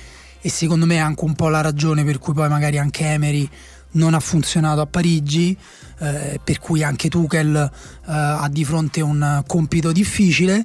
E 0.42 0.48
secondo 0.48 0.86
me 0.86 0.94
è 0.94 0.98
anche 0.98 1.24
un 1.24 1.34
po' 1.34 1.48
la 1.48 1.60
ragione 1.60 2.02
per 2.02 2.18
cui 2.18 2.32
poi 2.32 2.48
magari 2.48 2.78
anche 2.78 3.04
Emery 3.04 3.48
non 3.92 4.14
ha 4.14 4.20
funzionato 4.20 4.80
a 4.80 4.86
Parigi, 4.86 5.56
eh, 5.98 6.40
per 6.42 6.58
cui 6.58 6.82
anche 6.82 7.08
Tuchel 7.08 7.54
eh, 7.56 7.70
ha 8.04 8.48
di 8.50 8.64
fronte 8.64 9.00
un 9.00 9.42
compito 9.46 9.92
difficile. 9.92 10.64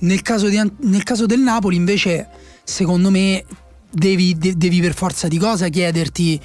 Nel 0.00 0.20
caso, 0.20 0.48
di 0.48 0.60
nel 0.80 1.02
caso 1.02 1.24
del 1.24 1.40
Napoli 1.40 1.76
invece, 1.76 2.28
secondo 2.62 3.10
me, 3.10 3.42
devi, 3.90 4.36
de- 4.36 4.56
devi 4.56 4.80
per 4.80 4.94
forza 4.94 5.28
di 5.28 5.38
cosa 5.38 5.68
chiederti 5.68 6.40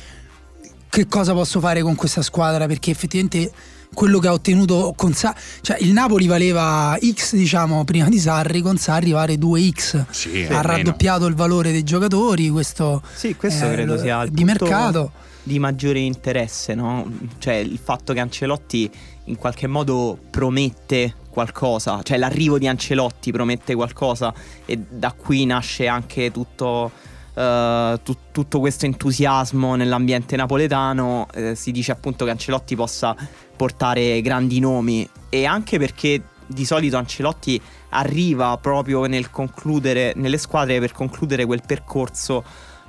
che 0.88 1.08
cosa 1.08 1.34
posso 1.34 1.60
fare 1.60 1.82
con 1.82 1.96
questa 1.96 2.22
squadra, 2.22 2.68
perché 2.68 2.92
effettivamente 2.92 3.52
quello 3.94 4.20
che 4.20 4.28
ha 4.28 4.34
ottenuto 4.34 4.94
con 4.96 5.14
Sarri, 5.14 5.40
cioè 5.62 5.78
il 5.82 5.92
Napoli 5.92 6.28
valeva 6.28 6.98
X 7.00 7.36
diciamo 7.36 7.84
prima 7.84 8.08
di 8.10 8.20
Sarri, 8.20 8.62
con 8.62 8.78
Sarri 8.78 9.12
vale 9.12 9.36
2X. 9.36 10.06
Sì, 10.10 10.46
ha 10.50 10.62
raddoppiato 10.62 11.26
il 11.26 11.36
valore 11.36 11.72
dei 11.72 11.84
giocatori, 11.84 12.50
questo, 12.50 13.02
Sì, 13.14 13.36
questo 13.36 13.66
eh, 13.70 13.74
credo 13.74 13.98
sia 13.98 14.22
il 14.24 14.32
di 14.32 14.44
mercato. 14.44 15.12
di 15.44 15.60
maggiore 15.60 16.00
interesse, 16.00 16.74
no? 16.76 17.10
Cioè 17.38 17.56
il 17.56 17.80
fatto 17.82 18.14
che 18.14 18.20
Ancelotti 18.20 18.90
in 19.26 19.36
qualche 19.36 19.68
modo 19.68 20.18
promette 20.30 21.16
qualcosa, 21.30 22.02
cioè 22.04 22.18
l'arrivo 22.18 22.58
di 22.58 22.68
Ancelotti 22.68 23.32
promette 23.32 23.74
qualcosa 23.76 24.34
e 24.66 24.78
da 24.90 25.14
qui 25.14 25.46
nasce 25.46 25.88
anche 25.88 26.32
tutto, 26.32 26.92
eh, 27.34 28.00
tu- 28.04 28.18
tutto 28.32 28.60
questo 28.60 28.86
entusiasmo 28.86 29.76
nell'ambiente 29.76 30.36
napoletano. 30.36 31.28
Eh, 31.34 31.56
si 31.56 31.72
dice 31.72 31.92
appunto 31.92 32.26
che 32.26 32.32
Ancelotti 32.32 32.76
possa 32.76 33.16
portare 33.56 34.22
grandi 34.22 34.60
nomi 34.60 35.08
e 35.30 35.46
anche 35.46 35.78
perché 35.78 36.22
di 36.46 36.66
solito 36.66 36.98
Ancelotti 36.98 37.62
arriva 37.90 38.58
proprio 38.58 39.06
nel 39.06 39.30
concludere 39.30 40.14
nelle 40.16 40.38
squadre 40.38 40.80
per 40.80 40.92
concludere 40.92 41.46
quel 41.46 41.62
percorso 41.66 42.44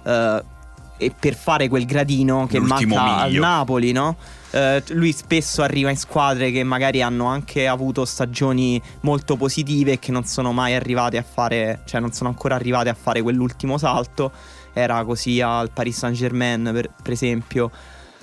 eh, 0.04 0.42
e 0.96 1.14
per 1.18 1.34
fare 1.34 1.68
quel 1.68 1.84
gradino 1.84 2.46
che 2.46 2.58
L'ultimo 2.58 2.96
manca 2.96 3.16
al 3.22 3.28
miglio. 3.28 3.40
Napoli, 3.40 3.92
no? 3.92 4.16
Eh, 4.52 4.82
lui 4.88 5.12
spesso 5.12 5.62
arriva 5.62 5.90
in 5.90 5.97
squadre 5.97 6.50
che 6.50 6.62
magari 6.62 7.00
hanno 7.02 7.26
anche 7.26 7.66
avuto 7.66 8.04
stagioni 8.04 8.80
molto 9.00 9.37
positive 9.37 9.92
e 9.92 9.99
che 9.99 10.12
non 10.12 10.25
sono 10.25 10.52
mai 10.52 10.75
arrivate 10.75 11.16
a 11.16 11.25
fare, 11.25 11.80
cioè 11.87 12.00
non 12.00 12.12
sono 12.12 12.28
ancora 12.28 12.54
arrivate 12.54 12.88
a 12.88 12.94
fare 12.94 13.23
quell'ultimo 13.23 13.78
salto 13.78 14.30
era 14.73 15.04
così 15.04 15.40
al 15.40 15.71
Paris 15.71 15.99
Saint 15.99 16.16
Germain 16.16 16.71
per, 16.73 16.90
per 17.02 17.12
esempio. 17.12 17.71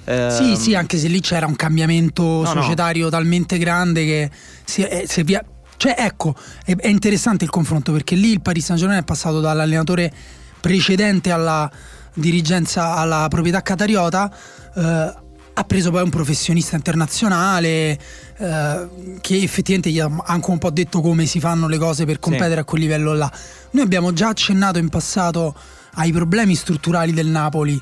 Ehm, 0.05 0.29
Sì, 0.29 0.55
sì, 0.55 0.75
anche 0.75 0.98
se 0.98 1.07
lì 1.07 1.19
c'era 1.19 1.45
un 1.45 1.55
cambiamento 1.55 2.24
no. 2.24 2.45
societario 2.45 3.09
talmente 3.09 3.57
grande 3.57 4.05
che 4.05 4.31
si 4.63 4.81
è, 4.81 5.03
si 5.05 5.24
via- 5.24 5.43
Cioè, 5.77 5.95
ecco, 5.98 6.36
è, 6.65 6.75
è 6.75 6.88
interessante 6.88 7.43
il 7.43 7.50
confronto 7.50 7.91
perché 7.91 8.15
lì 8.15 8.31
il 8.31 8.41
Paris 8.41 8.65
Saint-Germain 8.65 9.01
è 9.01 9.05
passato 9.05 9.39
dall'allenatore 9.39 10.12
precedente 10.59 11.31
alla 11.31 11.69
dirigenza, 12.13 12.95
alla 12.95 13.27
proprietà 13.29 13.62
catariota. 13.62 14.33
eh, 14.75 15.27
ha 15.53 15.63
preso 15.63 15.91
poi 15.91 16.03
un 16.03 16.10
professionista 16.10 16.75
internazionale 16.75 18.00
eh, 18.38 18.89
che 19.22 19.41
effettivamente 19.41 19.91
gli 19.91 20.00
ha 20.00 20.10
anche 20.25 20.50
un 20.50 20.58
po' 20.58 20.70
detto 20.70 21.01
come 21.01 21.25
si 21.25 21.39
fanno 21.39 21.68
le 21.68 21.77
cose 21.77 22.06
per 22.06 22.20
competere 22.20 22.62
a 22.62 22.63
quel 22.63 22.82
livello 22.82 23.13
là. 23.13 23.32
Noi 23.72 23.84
abbiamo 23.84 24.13
già 24.13 24.29
accennato 24.29 24.77
in 24.79 24.89
passato 24.89 25.56
ai 25.96 26.12
problemi 26.12 26.56
strutturali 26.56 27.12
del 27.13 27.27
Napoli. 27.27 27.82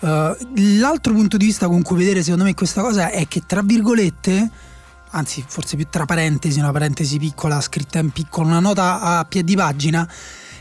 Uh, 0.00 0.34
l'altro 0.78 1.12
punto 1.12 1.36
di 1.36 1.44
vista 1.44 1.68
con 1.68 1.82
cui 1.82 1.98
vedere 1.98 2.22
secondo 2.22 2.44
me 2.44 2.54
questa 2.54 2.80
cosa 2.80 3.10
è 3.10 3.28
che 3.28 3.42
tra 3.44 3.60
virgolette, 3.60 4.50
anzi 5.10 5.44
forse 5.46 5.76
più 5.76 5.86
tra 5.90 6.06
parentesi, 6.06 6.58
una 6.58 6.72
parentesi 6.72 7.18
piccola 7.18 7.60
scritta 7.60 7.98
in 7.98 8.10
piccolo, 8.10 8.46
una 8.46 8.60
nota 8.60 9.00
a 9.00 9.24
piedi 9.26 9.54
pagina, 9.54 10.08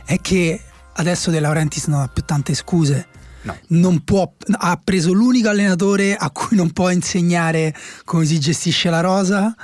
è 0.04 0.20
che 0.20 0.62
adesso 0.94 1.32
De 1.32 1.40
Laurentiis 1.40 1.86
non 1.86 2.02
ha 2.02 2.08
più 2.08 2.24
tante 2.26 2.54
scuse. 2.54 3.08
No. 3.42 4.02
Può, 4.04 4.34
ha 4.52 4.80
preso 4.84 5.14
l'unico 5.14 5.50
allenatore 5.50 6.16
a 6.16 6.30
cui 6.32 6.58
non 6.58 6.72
può 6.72 6.90
insegnare 6.90 7.74
come 8.04 8.26
si 8.26 8.40
gestisce 8.40 8.90
la 8.90 9.00
rosa, 9.00 9.56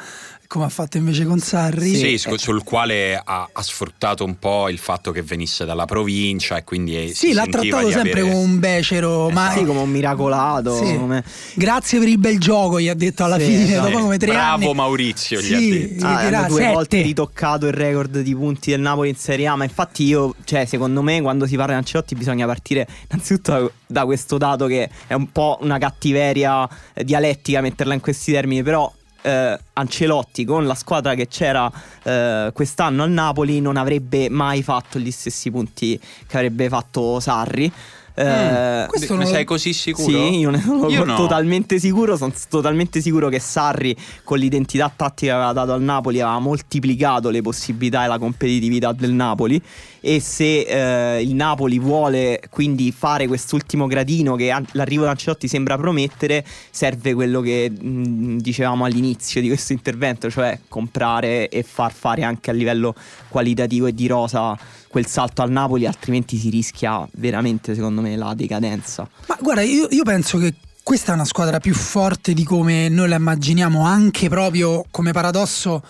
come 0.47 0.65
ha 0.65 0.69
fatto 0.69 0.97
invece 0.97 1.25
con 1.25 1.39
Sarri. 1.39 1.95
Sì, 1.95 2.17
su- 2.17 2.35
sul 2.37 2.63
quale 2.63 3.15
ha, 3.23 3.49
ha 3.51 3.61
sfruttato 3.61 4.23
un 4.23 4.37
po' 4.39 4.69
il 4.69 4.77
fatto 4.77 5.11
che 5.11 5.21
venisse 5.21 5.65
dalla 5.65 5.85
provincia 5.85 6.57
e 6.57 6.63
quindi 6.63 6.95
eh, 6.97 7.07
Sì, 7.09 7.27
si 7.29 7.33
l'ha 7.33 7.45
trattato 7.45 7.89
sempre 7.91 8.11
avere- 8.11 8.21
come 8.21 8.33
un 8.43 8.59
becero, 8.59 9.29
ma 9.29 9.51
sì, 9.51 9.63
come 9.65 9.79
un 9.79 9.89
miracolato. 9.89 10.75
Sì. 10.83 10.97
come- 10.97 11.23
Grazie 11.55 11.99
per 11.99 12.07
il 12.07 12.17
bel 12.17 12.39
gioco, 12.39 12.79
gli 12.79 12.87
ha 12.89 12.93
detto 12.93 13.23
alla 13.23 13.37
Sì, 13.39 13.45
fine, 13.45 13.63
esatto. 13.63 13.89
dopo 13.89 13.99
come 14.03 14.17
tre 14.17 14.31
Bravo 14.31 14.65
anni. 14.65 14.73
Maurizio, 14.73 15.39
gli 15.39 15.43
Sì, 15.45 15.53
ha 15.53 15.59
detto. 15.59 16.05
Ah, 16.05 16.23
dirà 16.23 16.37
hanno 16.39 16.47
due 16.47 16.59
sette. 16.61 16.73
volte 16.73 17.01
ritoccato 17.01 17.65
il 17.67 17.73
record 17.73 18.19
di 18.21 18.35
punti 18.35 18.69
del 18.71 18.79
Napoli 18.81 19.09
in 19.09 19.15
Serie 19.15 19.47
A. 19.47 19.55
Ma 19.55 19.63
infatti, 19.63 20.03
io, 20.03 20.35
cioè, 20.43 20.65
secondo 20.65 21.01
me, 21.01 21.21
quando 21.21 21.45
si 21.47 21.55
parla 21.55 21.73
di 21.73 21.79
Ancelotti, 21.79 22.15
bisogna 22.15 22.45
partire 22.45 22.87
innanzitutto 23.09 23.51
da, 23.51 23.69
da 23.87 24.05
questo 24.05 24.37
dato 24.37 24.67
che 24.67 24.89
è 25.07 25.13
un 25.13 25.31
po' 25.31 25.57
una 25.61 25.77
cattiveria 25.77 26.67
eh, 26.93 27.03
dialettica 27.03 27.61
metterla 27.61 27.93
in 27.93 27.99
questi 28.01 28.31
termini, 28.31 28.63
però. 28.63 28.91
Eh, 29.25 29.59
Ancelotti 29.73 30.45
con 30.45 30.65
la 30.65 30.75
squadra 30.75 31.15
che 31.15 31.27
c'era 31.27 31.71
eh, 32.03 32.51
quest'anno 32.53 33.03
al 33.03 33.09
Napoli 33.09 33.59
non 33.59 33.75
avrebbe 33.75 34.29
mai 34.29 34.61
fatto 34.61 34.99
gli 34.99 35.11
stessi 35.11 35.49
punti 35.49 35.99
che 36.27 36.37
avrebbe 36.37 36.69
fatto 36.69 37.19
Sarri. 37.19 37.71
Eh, 38.17 38.85
Questo 38.87 39.15
Ne 39.17 39.25
sei 39.25 39.43
così 39.43 39.73
sicuro? 39.73 40.07
sì, 40.07 40.37
io 40.39 40.49
ne 40.49 40.61
sono 40.61 40.87
Io 40.87 41.03
no. 41.03 41.15
totalmente 41.15 41.79
sicuro. 41.79 42.15
Sono 42.15 42.31
totalmente 42.49 43.01
sicuro 43.01 43.27
che 43.27 43.39
Sarri, 43.39 43.95
con 44.23 44.37
l'identità 44.39 44.91
tattica 44.95 45.31
che 45.31 45.37
aveva 45.37 45.51
dato 45.51 45.73
al 45.73 45.81
Napoli, 45.81 46.21
aveva 46.21 46.39
moltiplicato 46.39 47.29
le 47.29 47.41
possibilità 47.41 48.05
e 48.05 48.07
la 48.07 48.17
competitività 48.17 48.93
del 48.93 49.11
Napoli. 49.11 49.61
E 49.99 50.19
se 50.19 50.61
eh, 50.61 51.21
il 51.23 51.33
Napoli 51.33 51.79
vuole 51.79 52.39
quindi 52.49 52.91
fare 52.91 53.27
quest'ultimo 53.27 53.87
gradino 53.87 54.35
che 54.35 54.53
l'arrivo 54.73 55.03
di 55.03 55.09
Ancelotti 55.09 55.47
sembra 55.47 55.77
promettere, 55.77 56.45
serve 56.69 57.13
quello 57.15 57.41
che 57.41 57.69
mh, 57.69 58.37
dicevamo 58.37 58.85
all'inizio 58.85 59.41
di 59.41 59.47
questo 59.47 59.73
intervento, 59.73 60.29
cioè 60.29 60.57
comprare 60.69 61.49
e 61.49 61.63
far 61.63 61.91
fare 61.91 62.23
anche 62.23 62.49
a 62.51 62.53
livello 62.53 62.93
qualitativo 63.29 63.87
e 63.87 63.93
di 63.95 64.07
rosa 64.07 64.55
quel 64.95 65.07
salto 65.07 65.41
al 65.41 65.51
Napoli, 65.51 65.85
altrimenti 65.85 66.37
si 66.37 66.49
rischia 66.49 67.05
veramente, 67.15 67.75
secondo 67.75 67.99
me, 67.99 68.15
la 68.15 68.33
decadenza. 68.33 69.05
Ma 69.27 69.37
guarda, 69.41 69.61
io, 69.61 69.89
io 69.89 70.03
penso 70.03 70.37
che 70.37 70.53
questa 70.81 71.11
è 71.11 71.15
una 71.15 71.25
squadra 71.25 71.59
più 71.59 71.73
forte 71.73 72.33
di 72.33 72.45
come 72.45 72.87
noi 72.87 73.09
la 73.09 73.17
immaginiamo, 73.17 73.83
anche 73.83 74.29
proprio 74.29 74.85
come 74.91 75.11
paradosso 75.11 75.83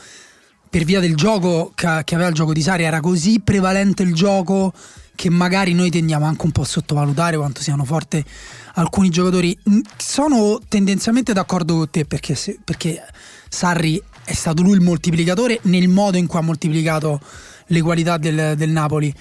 per 0.67 0.85
via 0.85 0.99
del 0.99 1.13
gioco 1.13 1.71
che, 1.75 1.85
aveva 1.85 2.29
il 2.29 2.33
gioco 2.33 2.51
di 2.51 2.63
Sari, 2.63 2.81
era 2.81 2.99
così 2.99 3.39
prevalente 3.41 4.01
il 4.01 4.15
gioco 4.15 4.73
che 5.13 5.29
magari 5.29 5.75
noi 5.75 5.91
tendiamo 5.91 6.25
anche 6.25 6.43
un 6.43 6.51
po' 6.51 6.61
a 6.61 6.65
sottovalutare 6.65 7.37
quanto 7.37 7.61
siano 7.61 7.85
forti 7.85 8.25
alcuni 8.73 9.09
giocatori. 9.09 9.55
Sono 9.97 10.59
tendenzialmente 10.67 11.31
d'accordo 11.31 11.75
con 11.75 11.89
te 11.91 12.05
perché, 12.05 12.35
perché 12.63 13.03
Sarri 13.49 14.01
è 14.23 14.33
stato 14.33 14.63
lui 14.63 14.73
il 14.73 14.81
moltiplicatore 14.81 15.59
nel 15.63 15.89
modo 15.89 16.17
in 16.17 16.25
cui 16.25 16.39
ha 16.39 16.41
moltiplicato 16.41 17.21
le 17.67 17.81
qualità 17.81 18.17
del, 18.17 18.53
del 18.55 18.69
Napoli. 18.69 19.13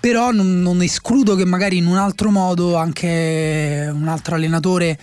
Però 0.00 0.30
non, 0.30 0.60
non 0.60 0.82
escludo 0.82 1.34
che 1.34 1.44
magari 1.44 1.76
in 1.76 1.86
un 1.86 1.96
altro 1.96 2.30
modo 2.30 2.76
anche 2.76 3.88
un 3.92 4.08
altro 4.08 4.34
allenatore 4.34 4.98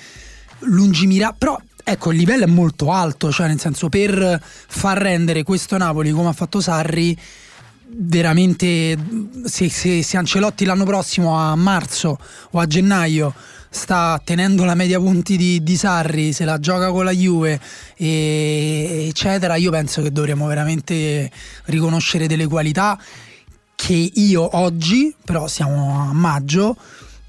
lungimirà. 0.60 1.34
Però 1.38 1.60
ecco, 1.84 2.12
il 2.12 2.18
livello 2.18 2.44
è 2.44 2.48
molto 2.48 2.92
alto, 2.92 3.32
cioè 3.32 3.48
nel 3.48 3.60
senso 3.60 3.90
per 3.90 4.42
far 4.42 4.98
rendere 4.98 5.44
questo 5.44 5.78
Napoli 5.78 6.12
come 6.12 6.30
ha 6.30 6.34
fatto 6.34 6.60
Sarri, 6.60 7.18
veramente 7.92 8.98
se, 9.46 9.70
se, 9.70 10.04
se 10.04 10.18
Ancelotti 10.18 10.66
l'anno 10.66 10.86
prossimo 10.86 11.38
a 11.38 11.56
marzo 11.56 12.20
o 12.52 12.60
a 12.60 12.68
gennaio 12.68 13.34
sta 13.70 14.20
tenendo 14.24 14.66
la 14.66 14.76
media 14.76 15.00
punti 15.00 15.38
di, 15.38 15.62
di 15.64 15.76
Sarri, 15.76 16.34
se 16.34 16.46
la 16.46 16.60
gioca 16.60 16.92
con 16.92 17.06
la 17.06 17.12
Juve, 17.12 17.60
e- 17.96 19.06
eccetera, 19.08 19.56
io 19.56 19.72
penso 19.72 20.02
che 20.02 20.12
dovremmo 20.12 20.48
veramente 20.48 21.30
riconoscere 21.66 22.28
delle 22.28 22.48
qualità 22.48 23.00
che 23.76 24.12
io 24.14 24.58
oggi, 24.58 25.16
però 25.24 25.48
siamo 25.48 26.10
a 26.10 26.14
maggio, 26.14 26.76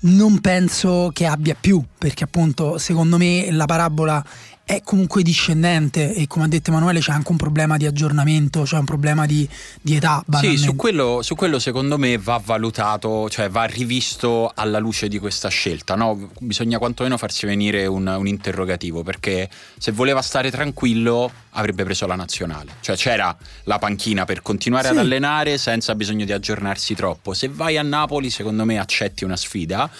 non 0.00 0.40
penso 0.40 1.10
che 1.12 1.26
abbia 1.26 1.56
più, 1.58 1.82
perché 1.96 2.24
appunto 2.24 2.78
secondo 2.78 3.18
me 3.18 3.50
la 3.50 3.66
parabola 3.66 4.24
è 4.70 4.82
comunque 4.84 5.24
discendente 5.24 6.14
e 6.14 6.28
come 6.28 6.44
ha 6.44 6.48
detto 6.48 6.70
Emanuele 6.70 7.00
c'è 7.00 7.10
anche 7.10 7.32
un 7.32 7.36
problema 7.36 7.76
di 7.76 7.86
aggiornamento, 7.86 8.64
cioè 8.64 8.78
un 8.78 8.84
problema 8.84 9.26
di, 9.26 9.48
di 9.80 9.96
età. 9.96 10.24
Sì, 10.38 10.56
su 10.56 10.76
quello, 10.76 11.22
su 11.22 11.34
quello 11.34 11.58
secondo 11.58 11.98
me 11.98 12.16
va 12.18 12.40
valutato, 12.42 13.28
cioè 13.28 13.50
va 13.50 13.64
rivisto 13.64 14.52
alla 14.54 14.78
luce 14.78 15.08
di 15.08 15.18
questa 15.18 15.48
scelta. 15.48 15.96
No? 15.96 16.30
Bisogna 16.38 16.78
quantomeno 16.78 17.16
farsi 17.16 17.46
venire 17.46 17.86
un, 17.86 18.06
un 18.06 18.28
interrogativo 18.28 19.02
perché 19.02 19.50
se 19.76 19.90
voleva 19.90 20.22
stare 20.22 20.52
tranquillo 20.52 21.28
avrebbe 21.50 21.82
preso 21.82 22.06
la 22.06 22.14
nazionale. 22.14 22.74
Cioè 22.78 22.94
c'era 22.94 23.36
la 23.64 23.78
panchina 23.80 24.24
per 24.24 24.40
continuare 24.40 24.86
Sì. 24.86 24.92
ad 24.92 24.98
allenare 24.98 25.58
senza 25.58 25.96
bisogno 25.96 26.24
di 26.24 26.30
aggiornarsi 26.30 26.94
troppo. 26.94 27.34
Se 27.34 27.48
vai 27.48 27.76
a 27.76 27.82
Napoli 27.82 28.30
secondo 28.30 28.64
me 28.64 28.78
accetti 28.78 29.24
una 29.24 29.36
sfida 29.36 29.90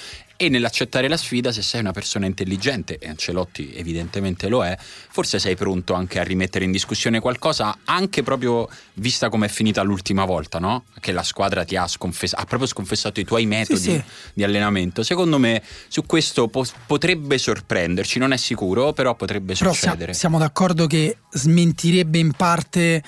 e 0.42 0.48
nell'accettare 0.48 1.06
la 1.06 1.18
sfida, 1.18 1.52
se 1.52 1.60
sei 1.60 1.80
una 1.80 1.92
persona 1.92 2.24
intelligente, 2.24 2.96
e 2.96 3.10
Ancelotti 3.10 3.74
evidentemente 3.74 4.48
lo 4.48 4.64
è, 4.64 4.74
forse 4.78 5.38
sei 5.38 5.54
pronto 5.54 5.92
anche 5.92 6.18
a 6.18 6.22
rimettere 6.22 6.64
in 6.64 6.72
discussione 6.72 7.20
qualcosa, 7.20 7.80
anche 7.84 8.22
proprio 8.22 8.66
vista 8.94 9.28
come 9.28 9.46
è 9.46 9.48
finita 9.50 9.82
l'ultima 9.82 10.24
volta, 10.24 10.58
no? 10.58 10.84
Che 10.98 11.12
la 11.12 11.22
squadra 11.24 11.62
ti 11.66 11.76
ha 11.76 11.86
sconfessato, 11.86 12.42
ha 12.42 12.46
proprio 12.46 12.66
sconfessato 12.66 13.20
i 13.20 13.24
tuoi 13.24 13.44
metodi 13.44 13.80
sì. 13.80 14.02
di 14.32 14.42
allenamento. 14.42 15.02
Secondo 15.02 15.38
me 15.38 15.62
su 15.88 16.06
questo 16.06 16.48
po- 16.48 16.64
potrebbe 16.86 17.36
sorprenderci, 17.36 18.18
non 18.18 18.32
è 18.32 18.38
sicuro, 18.38 18.94
però 18.94 19.14
potrebbe 19.14 19.54
Però 19.54 19.74
succedere. 19.74 20.14
siamo 20.14 20.38
d'accordo 20.38 20.86
che 20.86 21.18
smentirebbe 21.28 22.16
in 22.16 22.32
parte 22.32 23.02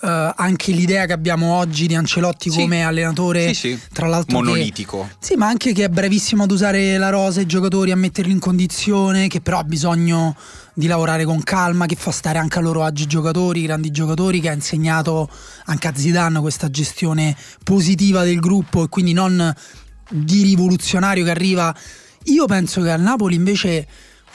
eh, 0.00 0.32
anche 0.36 0.72
l'idea 0.72 1.06
che 1.06 1.12
abbiamo 1.12 1.54
oggi 1.54 1.86
di 1.86 1.94
Ancelotti 1.94 2.50
Sì. 2.50 2.60
come 2.60 2.82
allenatore, 2.84 3.48
Sì, 3.48 3.54
sì. 3.54 3.78
tra 3.92 4.06
l'altro 4.06 4.38
che- 4.38 4.44
Monolitico. 4.44 5.08
Sì, 5.18 5.34
ma 5.34 5.46
anche 5.48 5.72
che 5.72 5.84
è 5.84 5.88
bravissimo 5.88 6.44
ad 6.44 6.50
usare 6.50 6.96
la 6.98 7.08
rosa, 7.10 7.40
i 7.40 7.46
giocatori, 7.46 7.90
a 7.90 7.96
metterli 7.96 8.30
in 8.32 8.38
condizione, 8.38 9.28
che 9.28 9.40
però 9.40 9.58
ha 9.58 9.64
bisogno 9.64 10.36
di 10.74 10.86
lavorare 10.86 11.24
con 11.24 11.42
calma, 11.42 11.86
che 11.86 11.96
fa 11.96 12.12
stare 12.12 12.38
anche 12.38 12.58
a 12.58 12.60
loro 12.60 12.84
agio 12.84 13.02
i 13.02 13.06
giocatori, 13.08 13.60
i 13.60 13.64
grandi 13.64 13.90
giocatori, 13.90 14.40
che 14.40 14.48
ha 14.48 14.52
insegnato 14.52 15.28
anche 15.64 15.88
a 15.88 15.92
Zidane 15.94 16.38
questa 16.40 16.70
gestione 16.70 17.36
positiva 17.64 18.22
del 18.22 18.38
gruppo 18.38 18.84
e 18.84 18.88
quindi 18.88 19.12
non 19.12 19.52
di 20.10 20.42
rivoluzionario 20.42 21.24
che 21.24 21.30
arriva. 21.30 21.74
Io 22.24 22.46
penso 22.46 22.80
che 22.82 22.90
al 22.90 23.00
Napoli 23.00 23.34
invece 23.34 23.86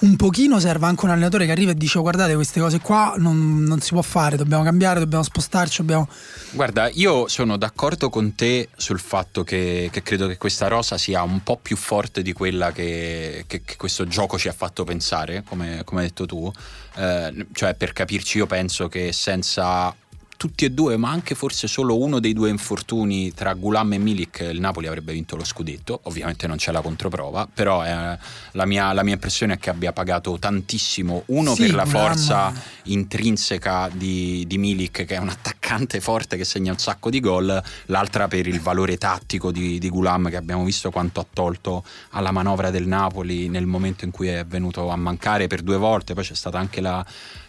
un 0.03 0.17
pochino 0.17 0.59
serve 0.59 0.85
anche 0.85 1.05
un 1.05 1.11
allenatore 1.11 1.45
che 1.45 1.51
arriva 1.51 1.71
e 1.71 1.75
dice 1.75 1.97
"Oh, 1.97 2.01
guardate 2.01 2.35
queste 2.35 2.59
cose 2.59 2.79
qua 2.79 3.15
non, 3.17 3.63
non 3.63 3.79
si 3.79 3.91
può 3.93 4.01
fare, 4.01 4.35
dobbiamo 4.35 4.61
cambiare, 4.63 4.99
dobbiamo 4.99 5.23
spostarci, 5.23 5.77
dobbiamo... 5.77 6.09
Guarda, 6.51 6.89
io 6.89 7.27
sono 7.29 7.55
d'accordo 7.57 8.09
con 8.09 8.35
te 8.35 8.67
sul 8.75 8.99
fatto 8.99 9.43
che, 9.45 9.87
che 9.91 10.03
credo 10.03 10.27
che 10.27 10.37
questa 10.37 10.67
rosa 10.67 10.97
sia 10.97 11.23
un 11.23 11.41
po' 11.41 11.57
più 11.57 11.77
forte 11.77 12.21
di 12.21 12.33
quella 12.33 12.71
che, 12.73 13.45
che- 13.47 13.61
che 13.63 13.75
questo 13.77 14.05
gioco 14.05 14.37
ci 14.37 14.49
ha 14.49 14.53
fatto 14.53 14.83
pensare, 14.83 15.43
come, 15.47 15.81
come 15.85 16.01
hai 16.01 16.07
detto 16.07 16.25
tu. 16.25 16.51
Eh, 16.95 17.47
cioè, 17.53 17.73
per 17.75 17.93
capirci, 17.93 18.37
io 18.39 18.45
penso 18.45 18.89
che 18.89 19.13
senza 19.13 19.95
tutti 20.43 20.65
e 20.65 20.71
due, 20.71 20.97
ma 20.97 21.09
anche 21.09 21.35
forse 21.35 21.67
solo 21.67 21.97
uno 21.97 22.19
dei 22.19 22.33
due 22.33 22.49
infortuni 22.49 23.33
tra 23.33 23.53
Gulam 23.53 23.93
e 23.93 23.97
Milik, 23.97 24.39
il 24.51 24.59
Napoli 24.59 24.87
avrebbe 24.87 25.13
vinto 25.13 25.37
lo 25.37 25.45
scudetto. 25.45 26.01
Ovviamente 26.03 26.47
non 26.47 26.57
c'è 26.57 26.73
la 26.73 26.81
controprova, 26.81 27.47
però 27.47 27.85
eh, 27.85 28.17
la, 28.51 28.65
mia, 28.65 28.91
la 28.91 29.03
mia 29.03 29.13
impressione 29.13 29.53
è 29.53 29.57
che 29.57 29.69
abbia 29.69 29.93
pagato 29.93 30.37
tantissimo. 30.37 31.23
Uno 31.27 31.55
Sì, 31.55 31.67
per 31.67 31.75
la 31.75 31.85
forza 31.85 32.53
intrinseca 32.83 33.89
di, 33.93 34.43
di 34.45 34.57
Milik, 34.57 35.05
che 35.05 35.15
è 35.15 35.17
un 35.17 35.29
attaccante 35.29 35.63
attaccante 35.73 36.01
forte 36.01 36.37
che 36.37 36.43
segna 36.43 36.71
un 36.71 36.77
sacco 36.77 37.09
di 37.09 37.19
gol, 37.19 37.61
l'altra 37.85 38.27
per 38.27 38.47
il 38.47 38.59
valore 38.59 38.97
tattico 38.97 39.51
di, 39.51 39.79
di 39.79 39.89
Gulam 39.89 40.29
che 40.29 40.35
abbiamo 40.35 40.63
visto 40.63 40.91
quanto 40.91 41.19
ha 41.21 41.25
tolto 41.31 41.83
alla 42.11 42.31
manovra 42.31 42.69
del 42.69 42.85
Napoli 42.85 43.47
nel 43.47 43.65
momento 43.65 44.05
in 44.05 44.11
cui 44.11 44.27
è 44.27 44.45
venuto 44.45 44.89
a 44.89 44.95
mancare 44.95 45.47
per 45.47 45.61
due 45.61 45.77
volte, 45.77 46.13
poi 46.13 46.23
c'è 46.23 46.35
stata 46.35 46.59
anche 46.59 46.81
la, 46.81 47.03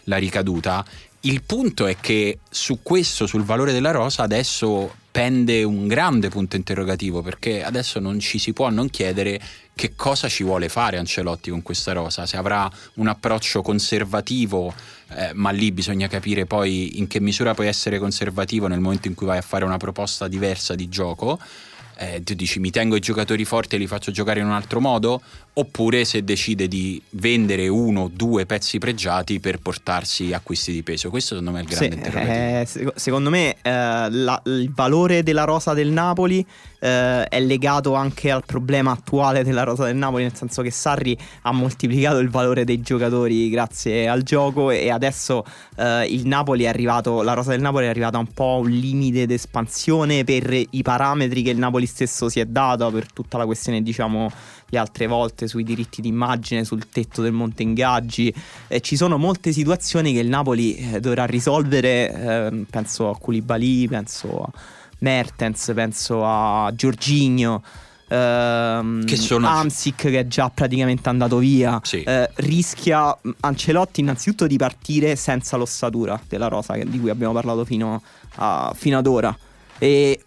la 0.05 0.17
ricaduta. 0.17 0.85
Il 1.25 1.41
punto 1.41 1.87
è 1.87 1.97
che 1.99 2.37
su 2.51 2.83
questo, 2.83 3.25
sul 3.25 3.41
valore 3.41 3.71
della 3.71 3.89
rosa, 3.89 4.21
adesso 4.21 4.93
pende 5.09 5.63
un 5.63 5.87
grande 5.87 6.29
punto 6.29 6.55
interrogativo 6.55 7.23
perché 7.23 7.63
adesso 7.63 7.99
non 7.99 8.19
ci 8.19 8.37
si 8.37 8.53
può 8.53 8.69
non 8.69 8.91
chiedere 8.91 9.41
che 9.73 9.95
cosa 9.95 10.27
ci 10.27 10.43
vuole 10.43 10.69
fare 10.69 10.99
Ancelotti 10.99 11.49
con 11.49 11.63
questa 11.63 11.93
rosa, 11.93 12.27
se 12.27 12.37
avrà 12.37 12.69
un 12.95 13.07
approccio 13.07 13.63
conservativo, 13.63 14.71
eh, 15.15 15.31
ma 15.33 15.49
lì 15.49 15.71
bisogna 15.71 16.07
capire 16.07 16.45
poi 16.45 16.99
in 16.99 17.07
che 17.07 17.19
misura 17.19 17.55
puoi 17.55 17.67
essere 17.67 17.97
conservativo 17.97 18.67
nel 18.67 18.79
momento 18.79 19.07
in 19.07 19.15
cui 19.15 19.25
vai 19.25 19.39
a 19.39 19.41
fare 19.41 19.65
una 19.65 19.77
proposta 19.77 20.27
diversa 20.27 20.75
di 20.75 20.89
gioco. 20.89 21.39
Eh, 21.97 22.21
tu 22.23 22.35
dici 22.35 22.59
mi 22.59 22.69
tengo 22.69 22.97
i 22.97 22.99
giocatori 22.99 23.45
forti 23.45 23.75
e 23.75 23.77
li 23.79 23.87
faccio 23.87 24.11
giocare 24.11 24.41
in 24.41 24.45
un 24.45 24.51
altro 24.51 24.79
modo 24.79 25.21
oppure 25.57 26.03
se 26.05 26.23
decide 26.23 26.67
di 26.67 27.01
vendere 27.11 27.67
uno 27.69 28.01
o 28.03 28.11
due 28.13 28.45
pezzi 28.45 28.77
pregiati 28.77 29.39
per 29.39 29.59
portarsi 29.59 30.33
acquisti 30.33 30.71
di 30.73 30.83
peso. 30.83 31.09
Questo 31.09 31.35
secondo 31.35 31.51
me 31.51 31.59
è 31.59 31.61
il 31.63 31.69
grande 31.69 31.89
Sì, 31.89 31.97
interrogativo. 31.97 32.33
eh, 32.33 32.65
se- 32.65 32.93
secondo 32.95 33.29
me 33.29 33.55
eh, 33.61 33.69
la- 34.09 34.41
il 34.45 34.71
valore 34.73 35.23
della 35.23 35.43
rosa 35.45 35.73
del 35.73 35.89
Napoli 35.89 36.45
eh, 36.79 37.23
è 37.27 37.39
legato 37.39 37.93
anche 37.95 38.29
al 38.31 38.43
problema 38.45 38.91
attuale 38.91 39.43
della 39.43 39.63
rosa 39.63 39.85
del 39.85 39.95
Napoli, 39.95 40.23
nel 40.23 40.35
senso 40.35 40.61
che 40.61 40.71
Sarri 40.71 41.17
ha 41.43 41.51
moltiplicato 41.51 42.19
il 42.19 42.29
valore 42.29 42.63
dei 42.65 42.81
giocatori 42.81 43.49
grazie 43.49 44.07
al 44.07 44.23
gioco 44.23 44.69
e 44.71 44.91
adesso 44.91 45.43
eh, 45.77 46.05
il 46.09 46.27
Napoli 46.27 46.65
è 46.65 46.67
arrivato, 46.67 47.21
la 47.21 47.33
rosa 47.33 47.51
del 47.51 47.61
Napoli 47.61 47.85
è 47.85 47.89
arrivata 47.89 48.17
un 48.17 48.27
po' 48.31 48.55
a 48.55 48.57
un 48.57 48.69
limite 48.69 49.25
d'espansione 49.25 50.23
per 50.25 50.53
i 50.53 50.81
parametri 50.83 51.41
che 51.41 51.49
il 51.51 51.57
Napoli 51.57 51.85
stesso 51.85 52.27
si 52.29 52.39
è 52.39 52.45
dato, 52.45 52.91
per 52.91 53.11
tutta 53.11 53.37
la 53.37 53.45
questione 53.45 53.81
diciamo 53.81 54.29
le 54.69 54.77
altre 54.77 55.07
volte 55.07 55.47
sui 55.47 55.63
diritti 55.63 56.01
d'immagine, 56.01 56.63
sul 56.63 56.89
tetto 56.89 57.21
del 57.21 57.31
monte 57.33 57.63
ingaggi. 57.63 58.33
Eh, 58.67 58.81
ci 58.81 58.95
sono 58.95 59.17
molte 59.17 59.51
situazioni 59.51 60.11
che 60.13 60.19
il 60.19 60.27
Napoli 60.27 60.75
eh, 60.75 60.99
dovrà 60.99 61.25
risolvere. 61.25 62.11
ehm, 62.11 62.65
penso 62.69 63.09
a 63.09 63.17
Koulibaly, 63.17 63.87
penso 63.87 64.41
a 64.41 64.49
Mertens, 64.99 65.71
penso 65.75 66.25
a 66.25 66.71
Giorginio. 66.75 67.61
ehm, 68.07 69.03
Che 69.05 69.15
sono- 69.15 69.47
Amsic 69.47 69.95
che 69.95 70.19
è 70.19 70.27
già 70.27 70.49
praticamente 70.53 71.09
andato 71.09 71.37
via 71.39 71.79
Sì. 71.83 72.03
Eh, 72.03 72.29
rischia 72.35 73.17
mh, 73.19 73.29
Ancelotti 73.41 74.01
innanzitutto 74.01 74.45
di 74.45 74.57
partire 74.57 75.15
senza 75.15 75.57
l'ossatura 75.57 76.19
della 76.27 76.47
rosa 76.47 76.75
di 76.75 76.99
cui 76.99 77.09
abbiamo 77.09 77.33
parlato 77.33 77.65
fino, 77.65 78.01
a- 78.35 78.71
fino 78.75 78.97
ad 78.99 79.07
ora 79.07 79.35
e 79.79 80.23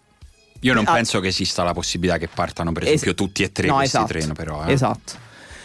io 0.61 0.73
non 0.73 0.85
Ah. 0.87 0.93
penso 0.93 1.19
che 1.19 1.27
esista 1.27 1.63
la 1.63 1.73
possibilità 1.73 2.17
che 2.17 2.27
partano 2.27 2.71
per 2.71 2.83
Es- 2.83 2.89
esempio 2.89 3.15
tutti 3.15 3.43
e 3.43 3.51
tre 3.51 3.67
no, 3.67 3.75
questi 3.75 3.95
esatto, 3.97 4.11
treno 4.13 4.33
però 4.33 4.65
eh. 4.65 4.71
Esatto. 4.71 5.13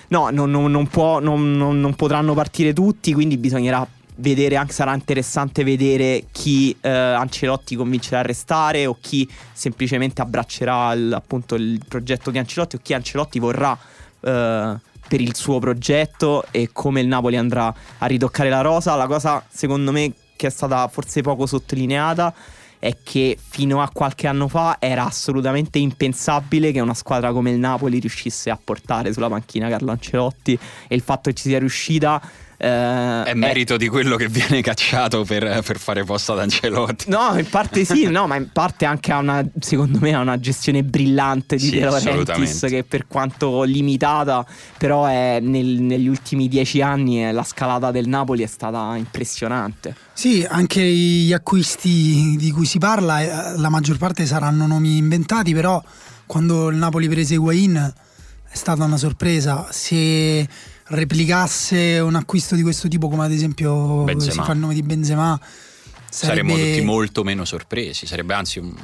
No, 0.08 0.28
non, 0.30 0.50
non- 0.50 0.86
può- 0.88 1.18
non- 1.20 1.56
non- 1.56 1.80
non 1.80 1.94
potranno 1.94 2.34
partire 2.34 2.72
tutti, 2.72 3.12
quindi 3.12 3.36
bisognerà 3.38 3.86
vedere, 4.16 4.54
anche 4.56 4.72
sarà 4.72 4.94
interessante 4.94 5.64
vedere 5.64 6.26
chi 6.30 6.76
eh, 6.80 6.88
Ancelotti 6.88 7.74
convincerà 7.74 8.20
a 8.20 8.22
restare 8.22 8.86
o 8.86 8.96
chi 9.00 9.28
semplicemente 9.52 10.22
abbraccerà 10.22 10.92
il, 10.92 11.12
appunto 11.12 11.56
il 11.56 11.80
progetto 11.88 12.30
di 12.30 12.38
Ancelotti 12.38 12.76
o 12.76 12.78
chi 12.80 12.92
Ancelotti 12.94 13.38
vorrà 13.40 13.76
eh, 14.20 14.74
per 15.08 15.20
il 15.20 15.34
suo 15.34 15.58
progetto 15.58 16.44
e 16.52 16.68
come 16.72 17.00
il 17.00 17.08
Napoli 17.08 17.36
andrà 17.36 17.74
a 17.98 18.06
ritoccare 18.06 18.50
la 18.50 18.60
rosa. 18.60 18.94
La 18.94 19.06
cosa 19.06 19.44
secondo 19.50 19.90
me 19.90 20.12
che 20.36 20.46
è 20.46 20.50
stata 20.50 20.86
forse 20.88 21.20
poco 21.22 21.46
sottolineata 21.46 22.32
è 22.84 22.98
che 23.02 23.38
fino 23.40 23.80
a 23.80 23.88
qualche 23.90 24.26
anno 24.26 24.46
fa 24.46 24.76
era 24.78 25.06
assolutamente 25.06 25.78
impensabile 25.78 26.70
che 26.70 26.80
una 26.80 26.92
squadra 26.92 27.32
come 27.32 27.50
il 27.50 27.58
Napoli 27.58 27.98
riuscisse 27.98 28.50
a 28.50 28.60
portare 28.62 29.10
sulla 29.10 29.30
panchina 29.30 29.70
Carlo 29.70 29.90
Ancelotti 29.90 30.58
e 30.86 30.94
il 30.94 31.00
fatto 31.00 31.30
che 31.30 31.34
ci 31.34 31.48
sia 31.48 31.58
riuscita 31.58 32.20
eh, 32.56 33.22
è 33.24 33.34
merito 33.34 33.76
di 33.76 33.88
quello 33.88 34.16
che 34.16 34.28
viene 34.28 34.60
cacciato 34.62 35.24
per, 35.24 35.62
per 35.64 35.78
fare 35.78 36.04
posto 36.04 36.32
ad 36.32 36.40
Ancelotti 36.40 37.10
No, 37.10 37.36
in 37.38 37.48
parte 37.48 37.84
sì, 37.84 38.06
no, 38.10 38.26
ma 38.26 38.36
in 38.36 38.50
parte 38.52 38.84
anche 38.84 39.12
ha 39.12 39.18
una, 39.18 39.44
secondo 39.60 39.98
me, 40.00 40.14
ha 40.14 40.20
una 40.20 40.38
gestione 40.38 40.82
brillante 40.84 41.56
di 41.56 41.66
Sì, 41.66 41.78
De 41.78 41.80
Laurentiis 41.80 42.66
che 42.68 42.84
per 42.84 43.06
quanto 43.06 43.62
limitata, 43.62 44.46
però 44.78 45.06
è 45.06 45.38
nel- 45.40 45.80
negli 45.80 46.08
ultimi 46.08 46.48
dieci 46.48 46.80
anni 46.80 47.24
eh, 47.24 47.32
la 47.32 47.44
scalata 47.44 47.90
del 47.90 48.08
Napoli 48.08 48.42
è 48.42 48.46
stata 48.46 48.94
impressionante. 48.96 49.94
Sì, 50.12 50.46
anche 50.48 50.80
gli 50.82 51.32
acquisti 51.32 52.36
di 52.38 52.50
cui 52.50 52.66
si 52.66 52.78
parla, 52.78 53.20
eh, 53.20 53.58
la 53.58 53.68
maggior 53.68 53.98
parte 53.98 54.26
saranno 54.26 54.66
nomi 54.66 54.96
inventati, 54.96 55.52
però 55.52 55.82
quando 56.26 56.68
il 56.68 56.76
Napoli 56.76 57.08
prese 57.08 57.34
Higuain 57.34 57.92
è 58.48 58.56
stata 58.56 58.84
una 58.84 58.96
sorpresa. 58.96 59.66
Se 59.70 60.48
replicasse 60.86 61.98
un 62.00 62.14
acquisto 62.14 62.54
di 62.54 62.62
questo 62.62 62.88
tipo, 62.88 63.08
come 63.08 63.24
ad 63.24 63.32
esempio 63.32 64.02
Benzema. 64.04 64.32
si 64.32 64.40
fa 64.46 64.52
il 64.52 64.58
nome 64.58 64.74
di 64.74 64.82
Benzema, 64.82 65.38
sarebbe... 66.10 66.50
saremmo 66.50 66.54
tutti 66.56 66.80
molto 66.84 67.24
meno 67.24 67.44
sorpresi 67.44 68.06
sarebbe 68.06 68.34
anzi 68.34 68.58
un, 68.58 68.66
uno 68.66 68.76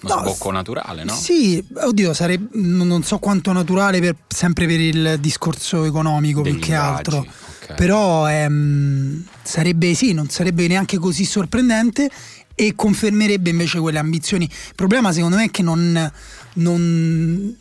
No, 0.00 0.20
sbocco 0.20 0.50
naturale 0.50 1.04
no? 1.04 1.12
Sì, 1.14 1.64
oddio, 1.74 2.12
sarebbe, 2.14 2.50
non 2.52 3.02
so 3.02 3.18
quanto 3.18 3.52
naturale 3.52 3.98
per- 4.00 4.16
sempre 4.28 4.66
per 4.66 4.78
il 4.78 5.16
discorso 5.20 5.84
economico 5.84 6.42
più 6.42 6.58
che 6.58 6.74
altro. 6.74 7.16
ingaggi, 7.16 7.36
ok. 7.70 7.74
Però 7.74 8.28
ehm, 8.30 9.24
sarebbe 9.42 9.94
sì, 9.94 10.12
non 10.12 10.28
sarebbe 10.28 10.68
neanche 10.68 10.98
così 10.98 11.24
sorprendente 11.24 12.08
e 12.54 12.74
confermerebbe 12.76 13.50
invece 13.50 13.80
quelle 13.80 13.98
ambizioni. 13.98 14.44
Il 14.44 14.74
problema 14.76 15.12
secondo 15.12 15.36
me 15.36 15.44
è 15.44 15.50
che 15.50 15.62
non, 15.62 16.12
non- 16.54 17.56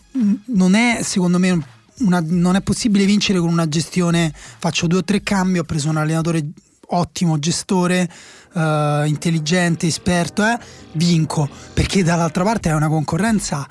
non 0.46 0.74
è 0.76 1.00
secondo 1.04 1.40
me 1.40 1.60
una- 2.00 2.24
non 2.26 2.56
è 2.56 2.62
possibile 2.62 3.06
vincere 3.06 3.40
con 3.40 3.50
una 3.50 3.68
gestione 3.68 4.34
faccio 4.34 4.88
due 4.88 5.00
o 5.00 5.04
tre 5.04 5.22
cambi, 5.24 5.60
ho 5.60 5.64
preso 5.64 5.90
un 5.90 5.98
allenatore 5.98 6.50
ottimo 6.90 7.38
gestore, 7.40 8.10
eh, 8.54 9.04
intelligente, 9.08 9.88
esperto, 9.88 10.44
eh, 10.44 10.58
vinco, 10.94 11.50
perché 11.74 12.04
dall'altra 12.04 12.44
parte 12.44 12.70
è 12.70 12.74
una 12.74 12.88
concorrenza 12.88 13.68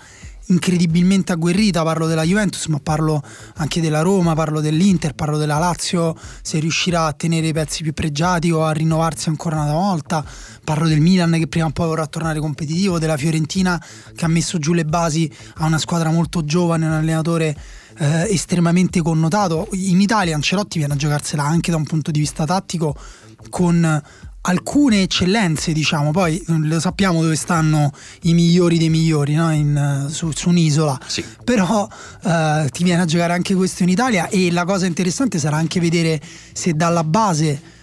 incredibilmente 0.48 1.32
agguerrita, 1.32 1.82
parlo 1.82 2.06
della 2.06 2.22
Juventus, 2.22 2.66
ma 2.66 2.78
parlo 2.80 3.22
anche 3.56 3.80
della 3.80 4.02
Roma, 4.02 4.34
parlo 4.34 4.60
dell'Inter, 4.60 5.14
parlo 5.14 5.38
della 5.38 5.58
Lazio, 5.58 6.16
se 6.42 6.58
riuscirà 6.60 7.06
a 7.06 7.12
tenere 7.12 7.48
i 7.48 7.52
pezzi 7.52 7.82
più 7.82 7.92
pregiati 7.92 8.50
o 8.50 8.64
a 8.64 8.70
rinnovarsi 8.70 9.28
ancora 9.28 9.60
una 9.60 9.72
volta, 9.72 10.24
parlo 10.62 10.86
del 10.86 11.00
Milan 11.00 11.32
che 11.32 11.48
prima 11.48 11.66
o 11.66 11.70
poi 11.70 11.86
vorrà 11.86 12.06
tornare 12.06 12.38
competitivo, 12.38 12.98
della 12.98 13.16
Fiorentina 13.16 13.82
che 14.14 14.24
ha 14.24 14.28
messo 14.28 14.58
giù 14.58 14.72
le 14.72 14.84
basi 14.84 15.28
a 15.56 15.66
una 15.66 15.78
squadra 15.78 16.10
molto 16.10 16.44
giovane, 16.44 16.86
un 16.86 16.92
allenatore 16.92 17.56
eh, 17.98 18.26
estremamente 18.30 19.02
connotato. 19.02 19.68
In 19.72 20.00
Italia 20.00 20.34
Ancelotti 20.34 20.78
viene 20.78 20.94
a 20.94 20.96
giocarsela 20.96 21.44
anche 21.44 21.70
da 21.70 21.76
un 21.76 21.84
punto 21.84 22.10
di 22.10 22.18
vista 22.18 22.44
tattico 22.44 22.96
con 23.50 24.02
alcune 24.46 25.02
eccellenze, 25.02 25.72
diciamo, 25.72 26.12
poi 26.12 26.42
lo 26.46 26.78
sappiamo 26.78 27.20
dove 27.20 27.36
stanno 27.36 27.92
i 28.22 28.32
migliori 28.32 28.78
dei 28.78 28.88
migliori, 28.88 29.34
no? 29.34 29.52
In, 29.52 29.76
eh, 29.76 30.12
su, 30.12 30.30
su 30.32 30.48
un'isola. 30.48 30.98
Sì. 31.06 31.24
Però 31.44 31.88
eh, 32.22 32.68
ti 32.70 32.84
viene 32.84 33.02
a 33.02 33.04
giocare 33.04 33.32
anche 33.32 33.54
questo 33.54 33.82
in 33.82 33.88
Italia 33.88 34.28
e 34.28 34.50
la 34.52 34.64
cosa 34.64 34.86
interessante 34.86 35.38
sarà 35.38 35.56
anche 35.56 35.80
vedere 35.80 36.20
se 36.52 36.74
dalla 36.74 37.04
base 37.04 37.74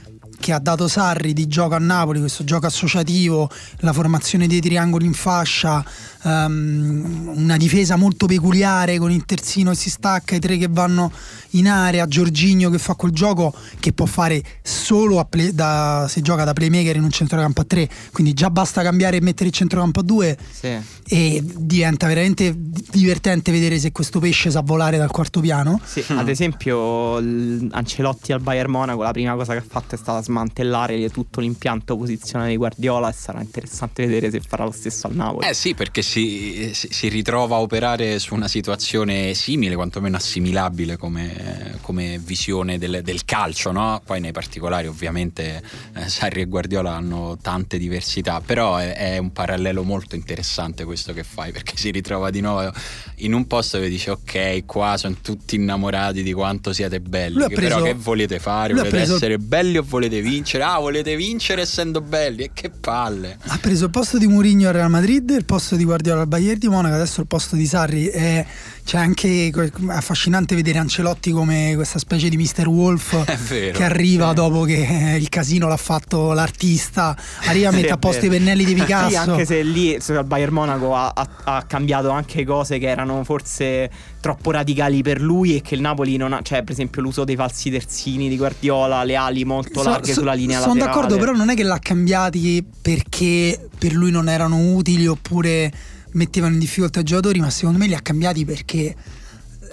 che 0.44 0.52
ha 0.52 0.60
dato 0.60 0.90
Sarri 0.90 1.32
di 1.32 1.48
gioco 1.48 1.74
a 1.76 1.80
Napoli, 1.80 2.20
questo 2.20 2.44
gioco 2.44 2.66
associativo, 2.66 3.50
la 3.78 3.94
formazione 3.94 4.46
dei 4.46 4.60
triangoli 4.60 5.06
in 5.06 5.14
fascia, 5.14 5.82
ehm, 6.22 7.32
una 7.36 7.56
difesa 7.56 7.96
molto 7.96 8.26
peculiare 8.26 8.98
con 8.98 9.10
il 9.10 9.24
terzino 9.24 9.70
che 9.70 9.78
si 9.78 9.90
stacca, 9.90 10.36
i 10.36 10.40
tre 10.40 10.58
che 10.58 10.68
vanno 10.70 11.12
in 11.52 11.70
area, 11.70 12.06
Giorginio 12.08 12.70
che 12.70 12.78
fa 12.78 12.96
quel 12.96 13.14
gioco 13.14 13.54
che 13.80 13.94
può 13.94 14.06
fare 14.06 14.44
solo 14.62 15.24
play- 15.30 15.52
da- 15.52 16.08
se 16.10 16.22
gioca 16.22 16.44
da 16.44 16.52
playmaker 16.52 16.98
in 16.98 17.04
un 17.04 17.12
centrocampo 17.12 17.62
a 17.62 17.64
tre, 17.64 17.90
quindi 18.12 18.34
già 18.34 18.50
basta 18.50 18.82
cambiare 18.82 19.18
e 19.18 19.22
mettere 19.22 19.48
il 19.48 19.56
centrocampo 19.56 20.02
a 20.02 20.04
due 20.04 20.38
Sì. 20.52 20.76
e 21.08 21.42
diventa 21.56 22.06
veramente 22.08 22.54
divertente 22.58 23.50
vedere 23.54 23.80
se 23.80 23.94
questo 23.94 24.20
pesce 24.20 24.52
sa 24.52 24.60
volare 24.62 24.98
dal 24.98 25.10
quarto 25.12 25.40
piano. 25.40 25.80
Sì, 25.86 26.04
ad 26.10 26.28
esempio 26.28 27.16
Ancelotti 27.18 28.34
al 28.34 28.42
Bayern 28.42 28.72
Monaco 28.72 29.04
la 29.04 29.12
prima 29.12 29.36
cosa 29.36 29.54
che 29.54 29.60
ha 29.60 29.66
fatto 29.66 29.96
è 29.96 29.98
stata 29.98 30.22
smantellare 30.34 31.10
tutto 31.10 31.40
l'impianto 31.40 31.96
posizionale 31.96 32.50
di 32.50 32.58
Guardiola 32.58 33.10
e 33.10 33.14
sarà 33.14 33.42
interessante 33.42 34.06
vedere 34.06 34.32
se 34.32 34.42
farà 34.42 34.64
lo 34.64 34.72
stesso 34.72 35.08
al 35.08 35.14
Napoli. 35.14 35.48
Eh 35.48 35.54
sì, 35.54 35.76
perché 35.76 36.02
si, 36.02 36.72
si- 36.74 37.08
ritrova 37.10 37.58
a 37.58 37.60
operare 37.60 38.18
su 38.18 38.34
una 38.34 38.48
situazione 38.48 39.36
simile, 39.36 39.76
quantomeno 39.76 40.18
assimilabile 40.18 40.98
come, 40.98 41.78
come 41.82 42.20
visione 42.24 42.80
del, 42.80 43.02
del 43.04 43.24
calcio, 43.26 43.72
no? 43.72 44.02
Poi 44.04 44.20
nei 44.20 44.32
particolari 44.32 44.88
ovviamente 44.88 45.62
eh, 45.94 46.10
Sarri 46.10 46.42
e 46.42 46.46
Guardiola 46.46 46.96
hanno 46.96 47.38
tante 47.40 47.78
diversità, 47.78 48.42
però 48.42 48.78
è, 48.78 48.94
è 48.94 49.18
un 49.20 49.32
parallelo 49.32 49.84
molto 49.84 50.16
interessante 50.16 50.86
questo 50.86 51.14
che 51.14 51.24
fai, 51.24 51.52
perché 51.52 51.74
si 51.76 51.92
ritrova 51.92 52.32
di 52.32 52.42
nuovo 52.42 52.72
in 53.18 53.34
un 53.34 53.46
posto 53.46 53.78
dove 53.78 53.90
dice 53.90 54.12
ok, 54.12 54.66
qua 54.66 54.98
sono 54.98 55.18
tutti 55.22 55.56
innamorati 55.56 56.24
di 56.24 56.34
quanto 56.34 56.74
siete 56.74 57.00
belli, 57.00 57.46
preso- 57.48 57.56
però 57.62 57.82
che 57.82 57.94
volete 57.94 58.40
fare? 58.40 58.74
Volete 58.74 58.90
preso- 58.90 59.16
essere 59.16 59.38
belli 59.38 59.78
o 59.78 59.84
volete 59.88 60.22
vincere. 60.24 60.64
Ah, 60.64 60.80
volete 60.80 61.16
vincere 61.16 61.62
essendo 61.62 62.02
belli? 62.02 62.44
E 62.44 62.52
che 62.54 62.72
palle. 62.72 63.38
Ha 63.46 63.58
preso 63.60 63.86
il 63.86 63.92
posto 63.92 64.18
di 64.18 64.28
Mourinho 64.28 64.68
al 64.68 64.74
Real 64.74 64.90
Madrid, 64.90 65.30
il 65.30 65.46
posto 65.46 65.76
di 65.76 65.84
Guardiola 65.84 66.22
al 66.22 66.28
Bayern 66.28 66.58
di 66.58 66.68
Monaco, 66.68 66.96
adesso 66.96 67.22
il 67.22 67.28
posto 67.28 67.56
di 67.56 67.68
Sarri. 67.68 68.08
È, 68.08 68.46
c'è 68.86 68.98
anche 68.98 69.48
è 69.50 69.70
affascinante 69.88 70.56
vedere 70.56 70.78
Ancelotti 70.78 71.32
come 71.32 71.72
questa 71.76 72.00
specie 72.00 72.28
di 72.28 72.36
Mr. 72.38 72.68
Wolf 72.68 73.24
vero. 73.48 73.78
che 73.78 73.84
arriva 73.84 74.34
dopo 74.34 74.64
che 74.64 75.16
il 75.20 75.30
casino 75.30 75.68
l'ha 75.68 75.78
fatto 75.78 76.34
l'artista, 76.34 77.16
arriva, 77.46 77.70
Sì, 77.70 77.76
mette 77.78 77.88
è 77.88 77.92
a 77.92 77.98
posto 77.98 78.26
i 78.26 78.30
pennelli 78.30 78.66
di 78.66 78.74
Sì, 78.76 78.82
Picasso. 78.82 79.18
anche 79.32 79.46
se 79.46 79.64
lì 79.64 79.96
al 79.96 80.26
Bayern 80.26 80.54
Monaco 80.54 80.96
ha, 80.96 81.12
ha- 81.16 81.30
ha 81.44 81.64
cambiato 81.64 82.10
anche 82.10 82.44
cose 82.46 82.78
che 82.78 82.88
erano 82.88 83.24
forse 83.24 83.90
troppo 84.20 84.52
radicali 84.52 85.02
per 85.02 85.22
lui 85.22 85.56
e 85.56 85.62
che 85.62 85.76
il 85.76 85.82
Napoli 85.82 86.18
non 86.18 86.34
ha, 86.34 86.42
cioè 86.42 86.64
per 86.64 86.72
esempio 86.74 87.02
l'uso 87.02 87.24
dei 87.24 87.36
falsi 87.36 87.70
terzini 87.70 88.28
di 88.30 88.38
Guardiola, 88.38 89.04
le 89.04 89.16
ali 89.16 89.46
molto 89.46 89.82
So- 89.82 89.90
larghe 89.90 90.14
so- 90.14 90.20
sulla 90.20 90.34
linea 90.34 90.60
Sono 90.60 90.74
laterale. 90.76 90.96
d'accordo, 90.96 91.18
però 91.18 91.32
non 91.38 91.50
è 91.50 91.56
che 91.56 91.64
l'ha 91.64 91.80
cambiati 91.80 92.64
perché 92.82 93.70
per 93.78 93.94
lui 93.94 94.12
non 94.12 94.28
erano 94.30 94.74
utili 94.74 95.08
oppure 95.08 95.72
mettevano 96.14 96.54
in 96.54 96.60
difficoltà 96.60 97.00
i 97.02 97.04
giocatori, 97.04 97.40
ma 97.40 97.50
secondo 97.50 97.78
me 97.78 97.88
li 97.88 97.96
ha 97.96 98.02
cambiati 98.02 98.46
perché 98.46 98.96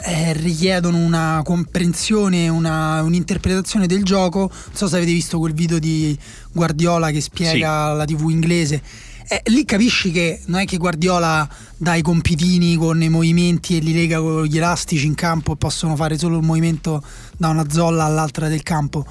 eh, 0.03 0.33
richiedono 0.33 0.97
una 0.97 1.43
comprensione, 1.45 2.49
una- 2.49 3.03
un'interpretazione 3.03 3.87
del 3.87 4.03
gioco. 4.03 4.51
Non 4.51 4.75
so 4.75 4.89
se 4.89 4.97
avete 4.97 5.13
visto 5.13 5.39
quel 5.39 5.53
video 5.53 5.79
di 5.79 6.17
Guardiola 6.53 7.11
che 7.11 7.21
spiega 7.21 7.93
la 7.93 8.05
TV 8.05 8.31
inglese. 8.31 8.83
Eh, 9.29 9.43
lì 9.51 9.65
capisci 9.65 10.11
che 10.11 10.41
non 10.47 10.61
è 10.61 10.65
che 10.65 10.77
Guardiola 10.77 11.49
dà 11.77 11.95
i 11.95 12.03
compitini 12.03 12.75
con 12.77 13.01
i 13.01 13.09
movimenti 13.09 13.77
e 13.77 13.81
li 13.81 13.93
lega 13.93 14.19
con 14.21 14.45
gli 14.45 14.57
elastici 14.57 15.07
in 15.07 15.15
campo 15.15 15.53
e 15.53 15.57
possono 15.57 15.95
fare 15.95 16.19
solo 16.19 16.39
il 16.39 16.45
movimento 16.45 17.01
da 17.37 17.49
una 17.49 17.69
zolla 17.71 18.05
all'altra 18.05 18.49
del 18.49 18.63
campo. 18.65 19.07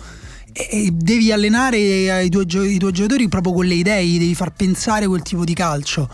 E- 0.51 0.89
devi 0.91 1.31
allenare 1.31 2.23
i 2.23 2.29
tuoi, 2.29 2.73
i 2.73 2.77
tuoi 2.79 2.91
giocatori 2.91 3.29
proprio 3.29 3.53
con 3.53 3.65
le 3.65 3.75
idee, 3.75 4.17
devi 4.17 4.35
far 4.35 4.51
pensare 4.51 5.07
quel 5.07 5.21
tipo 5.21 5.45
di 5.45 5.53
calcio. 5.53 6.09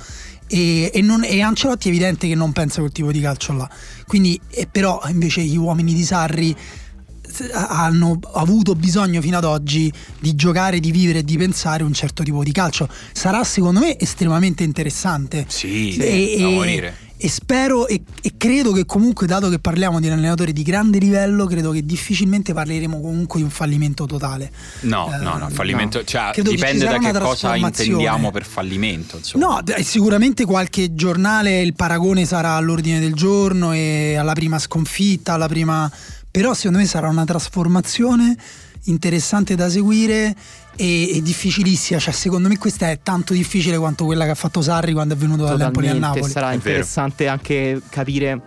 E, 0.48 0.92
e 0.94 1.02
non- 1.02 1.24
e 1.24 1.42
Ancelotti 1.42 1.88
è 1.88 1.92
evidente 1.92 2.28
che 2.28 2.36
non 2.36 2.52
pensa 2.52 2.80
quel 2.80 2.92
tipo 2.92 3.12
di 3.12 3.20
calcio 3.20 3.54
là. 3.54 3.70
Quindi, 4.06 4.40
e 4.50 4.68
però 4.72 5.02
invece 5.08 5.42
gli 5.42 5.58
uomini 5.58 5.94
di 5.94 6.04
Sarri 6.04 6.56
hanno 7.52 8.18
avuto 8.36 8.76
bisogno 8.76 9.20
fino 9.22 9.38
ad 9.38 9.44
oggi 9.44 9.92
di 10.20 10.36
giocare, 10.36 10.80
di 10.80 10.92
vivere 10.92 11.20
e 11.20 11.24
di 11.24 11.36
pensare 11.38 11.84
un 11.84 11.94
certo 11.94 12.24
tipo 12.24 12.44
di 12.44 12.52
calcio. 12.52 12.88
Sarà 13.12 13.44
secondo 13.44 13.80
me 13.82 13.98
estremamente 14.00 14.64
interessante. 14.64 15.46
Sì, 15.50 15.96
E, 15.98 16.38
da 16.40 16.48
e- 16.48 16.54
morire. 16.54 16.98
E 17.18 17.30
spero 17.30 17.88
e, 17.88 18.02
e 18.22 18.34
credo 18.38 18.72
che 18.72 18.86
comunque, 18.86 19.26
dato 19.26 19.50
che 19.50 19.60
parliamo 19.60 20.00
di 20.00 20.08
un 20.08 20.14
allenatore 20.14 20.52
di 20.52 20.64
grande 20.64 20.98
livello, 20.98 21.46
credo 21.46 21.72
che 21.72 21.86
difficilmente 21.86 22.54
parleremo 22.54 23.00
comunque 23.00 23.40
di 23.40 23.46
un 23.46 23.52
fallimento 23.52 24.06
totale. 24.06 24.52
No, 24.82 25.12
Eh, 25.14 25.18
no, 25.24 25.38
no, 25.38 25.50
fallimento, 25.50 26.04
cioè 26.04 26.32
Credo 26.34 26.50
che 26.50 26.56
dipende 26.56 26.86
da 26.86 26.98
che 26.98 27.12
cosa 27.18 27.56
intendiamo 27.56 28.32
per 28.32 28.46
fallimento, 28.46 29.18
insomma. 29.18 29.46
No, 29.46 29.62
d- 29.62 29.80
sicuramente 29.80 30.46
qualche 30.46 30.94
giornale 30.94 31.62
il 31.62 31.74
paragone 31.74 32.26
sarà 32.26 32.56
all'ordine 32.56 33.00
del 33.00 33.14
giorno 33.14 33.72
e 33.72 34.16
alla 34.18 34.34
prima 34.34 34.60
sconfitta, 34.60 35.34
alla 35.34 35.48
prima... 35.48 35.90
però 36.30 36.54
secondo 36.54 36.80
me 36.80 36.86
sarà 36.86 37.08
una 37.08 37.26
trasformazione 37.26 38.36
interessante 38.88 39.56
da 39.56 39.70
seguire 39.70 40.36
e, 40.76 41.18
e 41.18 41.22
difficilissima, 41.22 42.00
cioè 42.00 42.14
secondo 42.14 42.48
me 42.48 42.58
questa 42.58 42.90
è 42.90 43.00
tanto 43.02 43.34
difficile 43.34 43.78
quanto 43.78 44.06
quella 44.06 44.26
che 44.26 44.32
ha 44.32 44.36
fatto 44.36 44.62
Sarri 44.62 44.94
quando 44.94 45.14
è 45.14 45.18
venuto 45.18 45.44
dall'Empoli 45.44 45.88
a 45.88 45.94
Totalmente, 45.94 46.16
Napoli. 46.20 46.32
sarà 46.32 46.48
È 46.48 46.58
vero. 46.58 46.70
interessante 46.70 47.28
anche 47.28 47.82
capire 47.90 48.42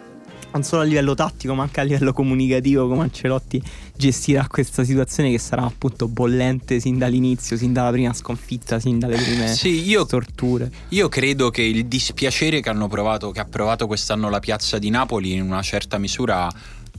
non 0.50 0.62
solo 0.62 0.80
a 0.80 0.84
livello 0.84 1.14
tattico 1.14 1.54
ma 1.54 1.64
anche 1.64 1.80
a 1.80 1.82
livello 1.82 2.12
comunicativo 2.12 2.88
come 2.88 3.02
Ancelotti 3.02 3.62
gestirà 3.94 4.46
questa 4.48 4.82
situazione 4.82 5.30
che 5.30 5.38
sarà 5.38 5.62
appunto 5.64 6.08
bollente 6.08 6.80
sin 6.80 6.98
dall'inizio, 6.98 7.56
sin 7.56 7.72
dalla 7.72 7.90
prima 7.90 8.12
sconfitta, 8.12 8.78
sin 8.78 8.98
dalle 8.98 9.16
prime 9.16 9.48
Sì, 9.54 9.86
io 9.88 10.06
torture. 10.06 10.70
Io 10.90 11.08
credo 11.08 11.50
che 11.50 11.62
il 11.62 11.86
dispiacere 11.86 12.60
che 12.60 12.68
hanno 12.68 12.88
provato, 12.88 13.30
che 13.30 13.40
ha 13.40 13.44
provato 13.44 13.86
quest'anno 13.86 14.30
la 14.30 14.38
piazza 14.38 14.78
di 14.78 14.88
Napoli 14.88 15.32
in 15.32 15.42
una 15.42 15.62
certa 15.62 15.98
misura 15.98 16.48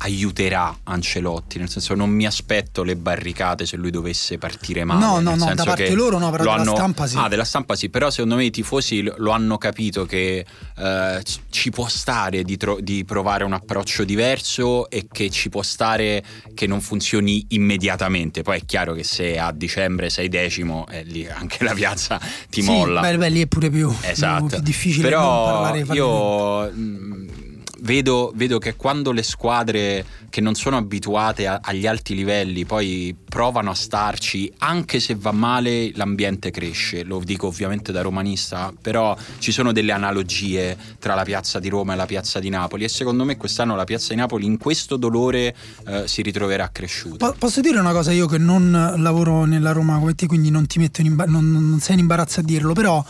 aiuterà 0.02 0.78
Ancelotti, 0.84 1.58
nel 1.60 1.70
senso 1.70 1.94
non 1.96 2.10
mi 2.10 2.26
aspetto 2.26 2.84
le 2.84 2.96
barricate 2.96 3.66
se 3.66 3.76
lui 3.78 3.92
dovesse 3.92 4.38
partire 4.38 4.84
male. 4.84 5.00
No, 5.06 5.20
no, 5.20 5.36
no, 5.36 5.54
da 5.54 5.64
parte 5.64 5.94
loro 5.94 6.18
no, 6.18 6.30
però 6.32 6.44
della 6.58 6.64
stampa 6.76 7.08
sì. 7.08 7.18
Ah, 7.18 7.28
della 7.28 7.44
stampa 7.44 7.76
sì, 7.76 7.90
però 7.90 8.10
secondo 8.10 8.36
me 8.36 8.46
i 8.46 8.52
tifosi 8.52 9.02
lo- 9.02 9.32
hanno 9.32 9.58
capito 9.58 10.06
che 10.06 10.46
eh, 10.78 11.24
ci 11.50 11.70
può 11.70 11.88
stare 11.88 12.44
di, 12.44 12.56
tro- 12.58 12.80
di 12.80 13.04
provare 13.06 13.44
un 13.44 13.54
approccio 13.54 14.04
diverso 14.04 14.90
e 14.90 15.08
che 15.12 15.30
ci 15.30 15.50
può 15.50 15.62
stare 15.62 16.24
che 16.54 16.66
non 16.68 16.80
funzioni 16.82 17.46
immediatamente. 17.50 18.42
Poi 18.42 18.60
è 18.60 18.66
chiaro 18.66 18.94
che 18.94 19.04
se 19.04 19.38
a 19.38 19.52
dicembre 19.52 20.10
sei 20.10 20.30
decimo, 20.30 20.86
eh, 20.90 21.04
lì 21.04 21.28
anche 21.28 21.64
la 21.64 21.74
piazza 21.74 22.20
ti 22.50 22.62
Sì, 22.62 22.70
molla. 22.70 23.02
Beh, 23.02 23.18
beh, 23.18 23.30
lì 23.30 23.42
è 23.42 23.48
pure 23.48 23.70
più, 23.70 23.94
Esatto. 24.02 24.46
più 24.48 24.60
difficile 24.60 25.10
Però 25.10 25.44
parlare 25.44 25.86
io 25.94 26.72
mh, 26.72 27.39
vedo, 27.82 28.32
vedo 28.36 28.58
che 28.60 28.76
quando 28.76 29.12
le 29.12 29.24
squadre 29.24 30.06
che 30.30 30.42
non 30.42 30.54
sono 30.56 30.78
abituate 30.78 31.48
a- 31.48 31.60
agli 31.62 31.88
alti 31.88 32.14
livelli 32.16 32.66
poi 32.66 33.16
provano 33.28 33.72
a 33.72 33.74
starci, 33.76 34.52
anche 34.60 35.00
se 35.00 35.16
va 35.16 35.32
male 35.32 35.92
l'ambiente 35.96 36.52
cresce. 36.52 37.04
Lo 37.04 37.20
dico 37.24 37.48
ovviamente 37.48 37.92
da 37.92 38.02
romanista, 38.02 38.72
però 38.80 39.16
ci 39.40 39.52
sono 39.52 39.72
delle 39.72 39.92
analogie 39.92 40.78
tra 41.00 41.16
la 41.16 41.24
piazza 41.24 41.60
di 41.60 41.70
Roma 41.70 41.94
e 41.94 41.96
la 41.96 42.06
piazza 42.06 42.40
di 42.40 42.50
Napoli 42.50 42.84
e 42.84 42.90
secondo 42.90 43.24
me 43.26 43.38
quest'anno 43.38 43.76
la 43.76 43.84
piazza 43.86 44.10
di 44.10 44.16
Napoli 44.20 44.46
in 44.46 44.58
questo 44.58 44.98
dolore 44.98 45.56
eh, 45.88 46.08
si 46.08 46.22
ritroverà 46.22 46.70
cresciuta. 46.72 47.28
Po- 47.32 47.36
Posso 47.38 47.62
dire 47.62 47.80
una 47.80 47.92
cosa 47.94 48.12
io 48.12 48.28
che 48.28 48.38
non 48.38 48.94
lavoro 48.98 49.46
nella 49.46 49.72
Roma 49.72 49.98
come 49.98 50.14
te, 50.16 50.28
quindi 50.28 50.50
non 50.52 50.68
ti 50.68 50.78
metto 50.80 51.02
in 51.02 51.08
imba- 51.08 51.26
non, 51.26 51.50
non 51.52 51.80
sei 51.80 51.94
in 51.96 52.00
imbarazzo 52.02 52.40
a 52.42 52.44
dirlo, 52.44 52.74
però 52.74 53.04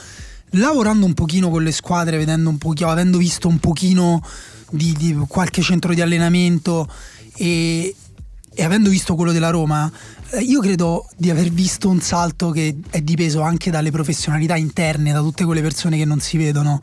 lavorando 0.53 1.05
un 1.05 1.13
pochino 1.13 1.49
con 1.49 1.63
le 1.63 1.71
squadre, 1.71 2.17
vedendo 2.17 2.49
un 2.49 2.57
pochino, 2.57 2.89
avendo 2.89 3.17
visto 3.17 3.47
un 3.47 3.59
pochino 3.59 4.23
di, 4.71 4.93
di 4.97 5.15
qualche 5.27 5.61
centro 5.61 5.93
di 5.93 6.01
allenamento 6.01 6.87
e, 7.35 7.95
e 8.53 8.63
avendo 8.63 8.89
visto 8.89 9.15
quello 9.15 9.31
della 9.31 9.49
Roma, 9.49 9.91
eh, 10.31 10.41
io 10.41 10.59
credo 10.61 11.07
di 11.17 11.29
aver 11.29 11.49
visto 11.49 11.89
un 11.89 12.01
salto 12.01 12.51
che 12.51 12.75
è 12.89 13.01
dipeso 13.01 13.41
anche 13.41 13.71
dalle 13.71 13.91
professionalità 13.91 14.55
interne, 14.55 15.11
da 15.11 15.19
tutte 15.19 15.45
quelle 15.45 15.61
persone 15.61 15.97
che 15.97 16.05
non 16.05 16.19
si 16.19 16.37
vedono 16.37 16.81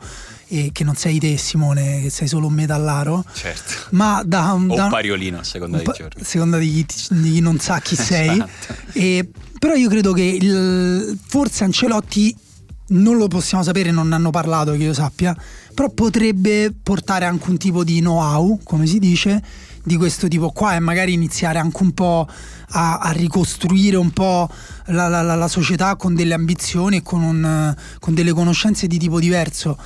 e 0.49 0.69
che 0.71 0.83
non 0.85 0.95
sei 0.95 1.19
te 1.19 1.37
Simone, 1.37 2.01
che 2.03 2.09
sei 2.09 2.27
solo 2.27 2.47
un 2.47 2.53
metallaro, 2.53 3.23
Certo. 3.33 3.73
ma 3.91 4.23
da, 4.25 4.53
O 4.53 4.59
da 4.75 4.85
un 4.85 4.89
pariolino 4.89 5.39
a 5.39 5.43
seconda 5.43 5.77
un 5.77 5.83
dei 5.83 5.91
pa- 5.93 5.97
giorni. 5.99 6.23
seconda 6.23 6.57
di 6.57 6.69
chi, 6.85 6.85
di 7.15 7.31
chi 7.33 7.39
non 7.41 7.59
sa 7.59 7.79
chi 7.81 7.95
sei. 7.99 8.29
Esatto. 8.29 8.75
E- 8.93 9.29
però 9.59 9.73
io 9.73 9.89
credo 9.89 10.13
che 10.13 10.21
il- 10.23 11.17
forse 11.25 11.63
Ancelotti 11.65 12.33
non 12.89 13.17
lo 13.17 13.27
possiamo 13.27 13.61
sapere, 13.63 13.91
non 13.91 14.13
hanno 14.13 14.29
parlato 14.29 14.71
che 14.71 14.77
io 14.77 14.93
sappia, 14.93 15.35
però 15.77 15.91
potrebbe 15.91 16.73
portare 16.81 17.25
anche 17.25 17.51
un 17.51 17.57
tipo 17.57 17.83
di 17.83 17.99
know-how, 17.99 18.59
come 18.63 18.87
si 18.87 18.97
dice, 18.97 19.39
di 19.83 19.95
questo 19.95 20.27
tipo 20.27 20.49
qua 20.49 20.73
e 20.73 20.79
magari 20.79 21.13
iniziare 21.13 21.59
anche 21.59 21.83
un 21.83 21.91
po' 21.91 22.27
a, 22.69 22.97
a 22.97 23.11
ricostruire 23.11 23.95
un 23.95 24.09
po' 24.09 24.49
la, 24.87 25.07
la- 25.07 25.21
la- 25.21 25.47
società 25.47 25.95
con 25.95 26.15
delle 26.15 26.33
ambizioni 26.33 26.97
e 26.97 27.01
con, 27.03 27.21
un- 27.21 27.75
con 27.99 28.15
delle 28.15 28.33
conoscenze 28.33 28.87
di 28.87 28.97
tipo 28.97 29.19
diverso. 29.19 29.77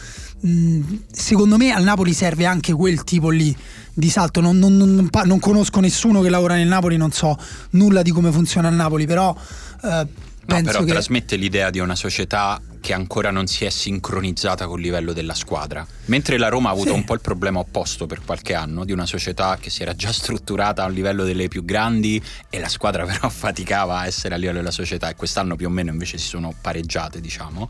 Mm, 0.47 0.81
secondo 1.11 1.57
me 1.57 1.71
al 1.73 1.83
Napoli 1.83 2.13
serve 2.13 2.45
anche 2.45 2.71
quel 2.71 3.03
tipo 3.03 3.29
lì 3.29 3.53
di 3.93 4.09
salto. 4.09 4.39
Non, 4.39 4.57
non- 4.59 4.77
non 4.77 5.09
non 5.25 5.39
conosco 5.41 5.81
nessuno 5.81 6.21
che 6.21 6.29
lavora 6.29 6.55
nel 6.55 6.69
Napoli, 6.69 6.95
non 6.95 7.11
so 7.11 7.37
nulla 7.71 8.01
di 8.01 8.11
come 8.11 8.31
funziona 8.31 8.69
il 8.69 8.75
Napoli, 8.75 9.05
però 9.05 9.35
eh, 9.83 10.07
No, 10.43 10.61
però 10.63 10.79
che. 10.83 10.91
trasmette 10.91 11.35
l'idea 11.35 11.69
di 11.69 11.79
una 11.79 11.95
società 11.95 12.59
che 12.81 12.93
ancora 12.93 13.31
non 13.31 13.47
si 13.47 13.63
è 13.63 13.69
sincronizzata 13.69 14.67
col 14.67 14.81
livello 14.81 15.13
della 15.13 15.35
squadra. 15.35 15.85
Mentre 16.05 16.37
la 16.37 16.49
Roma 16.49 16.69
ha 16.69 16.71
avuto 16.71 16.89
Sì. 16.89 16.95
un 16.95 17.03
po' 17.05 17.13
il 17.13 17.21
problema 17.21 17.59
opposto 17.59 18.07
per 18.07 18.21
qualche 18.25 18.53
anno, 18.55 18.83
di 18.83 18.91
una 18.91 19.05
società 19.05 19.57
che 19.61 19.69
si 19.69 19.83
era 19.83 19.93
già 19.95 20.11
strutturata 20.11 20.83
a 20.83 20.87
un 20.87 20.93
livello 20.93 21.23
delle 21.23 21.47
più 21.47 21.63
grandi 21.63 22.21
e 22.49 22.59
la 22.59 22.67
squadra 22.67 23.05
però 23.07 23.29
faticava 23.29 23.99
a 23.99 24.07
essere 24.07 24.33
a 24.33 24.37
livello 24.37 24.57
della 24.57 24.71
società 24.71 25.09
e 25.09 25.15
quest'anno 25.15 25.55
più 25.55 25.67
o 25.67 25.69
meno 25.69 25.91
invece 25.91 26.17
si 26.17 26.27
sono 26.27 26.53
pareggiate, 26.59 27.21
diciamo. 27.21 27.69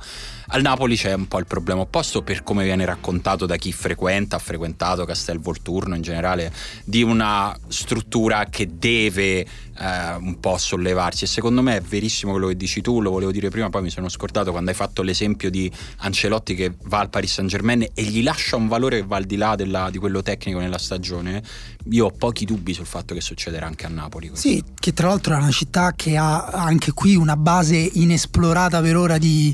Al 0.54 0.62
Napoli 0.62 0.96
c'è 0.96 1.14
un 1.14 1.28
po' 1.28 1.40
il 1.40 1.46
problema 1.46 1.82
opposto 1.82 2.22
per 2.24 2.42
come 2.44 2.64
viene 2.64 2.86
raccontato 2.86 3.46
da 3.46 3.58
chi 3.58 3.72
frequenta, 3.72 4.38
ha 4.38 4.40
frequentato 4.40 5.06
Castel 5.06 5.40
Volturno 5.40 5.96
in 5.96 6.02
generale, 6.02 6.52
di 6.86 7.04
una 7.04 7.56
struttura 7.68 8.46
che 8.46 8.70
deve 8.78 9.40
eh, 9.40 10.14
un 10.20 10.40
po' 10.40 10.58
sollevarsi 10.58 11.24
e 11.24 11.28
secondo 11.28 11.62
me 11.62 11.78
è 11.78 11.82
verissimo 11.82 12.32
quello 12.32 12.48
che 12.48 12.56
dici 12.58 12.82
tu, 12.82 13.02
lo 13.02 13.12
volevo 13.12 13.32
dire 13.32 13.50
prima, 13.50 13.70
poi 13.70 13.82
mi 13.84 13.90
sono 13.90 14.10
scordato 14.10 14.52
quando 14.52 14.70
hai 14.70 14.76
fatto 14.76 15.01
l'esempio 15.02 15.50
di 15.50 15.72
Ancelotti 15.98 16.56
che 16.56 16.74
va 16.84 17.00
al 17.00 17.10
Paris 17.10 17.34
Saint 17.34 17.50
Germain 17.50 17.82
e 17.94 18.04
gli 18.04 18.24
lascia 18.24 18.56
un 18.56 18.68
valore 18.68 19.02
che 19.02 19.06
va 19.08 19.18
al 19.18 19.26
di 19.26 19.36
là 19.38 19.56
della- 19.56 19.90
di 19.90 19.98
quello 19.98 20.22
tecnico 20.22 20.60
nella 20.60 20.78
stagione, 20.78 21.42
io 21.90 22.06
ho 22.06 22.12
pochi 22.12 22.46
dubbi 22.46 22.74
sul 22.74 22.86
fatto 22.86 23.14
che 23.14 23.22
succederà 23.22 23.66
anche 23.66 23.86
a 23.86 23.90
Napoli. 23.90 24.30
questo. 24.30 24.48
Sì, 24.48 24.64
che 24.80 24.94
tra 24.94 25.08
l'altro 25.08 25.34
è 25.34 25.38
una 25.38 25.52
città 25.52 25.94
che 25.96 26.16
ha 26.18 26.46
anche 26.48 26.92
qui 26.92 27.16
una 27.16 27.36
base 27.38 27.76
inesplorata 27.78 28.82
per 28.82 28.96
ora 28.98 29.18
di, 29.18 29.54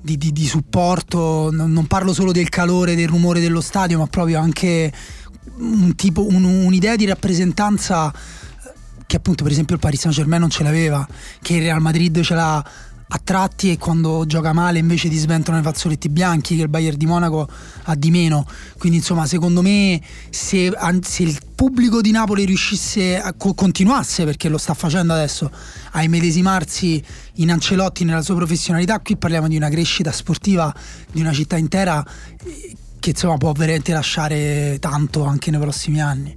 di- 0.00 0.16
di- 0.16 0.32
di 0.32 0.46
supporto. 0.46 1.50
Non, 1.52 1.86
parlo 1.86 2.12
solo 2.14 2.32
del 2.32 2.48
calore, 2.48 2.94
del 2.94 3.08
rumore 3.08 3.40
dello 3.40 3.60
stadio, 3.60 3.98
ma 3.98 4.06
proprio 4.06 4.40
anche 4.40 4.92
un 5.58 5.94
tipo, 5.94 6.26
un- 6.26 6.44
un'idea 6.44 6.96
di 6.96 7.04
rappresentanza 7.06 8.12
che 9.06 9.16
appunto 9.16 9.44
per 9.44 9.52
esempio 9.52 9.74
il 9.76 9.80
Paris 9.80 10.00
Saint 10.00 10.16
Germain 10.16 10.40
non 10.40 10.50
ce 10.50 10.64
l'aveva, 10.64 11.06
che 11.40 11.54
il 11.54 11.62
Real 11.62 11.80
Madrid 11.80 12.20
ce 12.22 12.34
l'ha 12.34 12.64
a 13.08 13.20
tratti 13.22 13.70
e 13.70 13.78
quando 13.78 14.24
gioca 14.26 14.52
male 14.52 14.80
invece 14.80 15.08
ti 15.08 15.16
sventono 15.16 15.58
i 15.58 15.62
fazzoletti 15.62 16.08
bianchi 16.08 16.56
che 16.56 16.62
il 16.62 16.68
Bayern 16.68 16.96
di 16.96 17.06
Monaco 17.06 17.48
ha 17.84 17.94
di 17.94 18.10
meno. 18.10 18.46
Quindi 18.78 18.98
insomma 18.98 19.26
secondo 19.26 19.62
me 19.62 20.00
se, 20.30 20.72
se 21.02 21.22
il 21.22 21.38
pubblico 21.54 22.00
di 22.00 22.10
Napoli 22.10 22.44
riuscisse 22.44 23.20
a 23.20 23.32
co- 23.34 23.54
continuasse 23.54 24.24
perché 24.24 24.48
lo 24.48 24.58
sta 24.58 24.74
facendo 24.74 25.12
adesso 25.12 25.50
a 25.92 26.02
immedesimarsi 26.02 27.02
in 27.34 27.52
Ancelotti 27.52 28.04
nella 28.04 28.22
sua 28.22 28.34
professionalità 28.34 28.98
qui 28.98 29.16
parliamo 29.16 29.46
di 29.46 29.56
una 29.56 29.68
crescita 29.68 30.10
sportiva 30.10 30.74
di 31.12 31.20
una 31.20 31.32
città 31.32 31.56
intera 31.56 32.04
eh, 32.44 32.76
che 32.98 33.10
insomma 33.10 33.36
può 33.36 33.52
veramente 33.52 33.92
lasciare 33.92 34.78
tanto 34.80 35.24
anche 35.24 35.52
nei 35.52 35.60
prossimi 35.60 36.00
anni. 36.00 36.36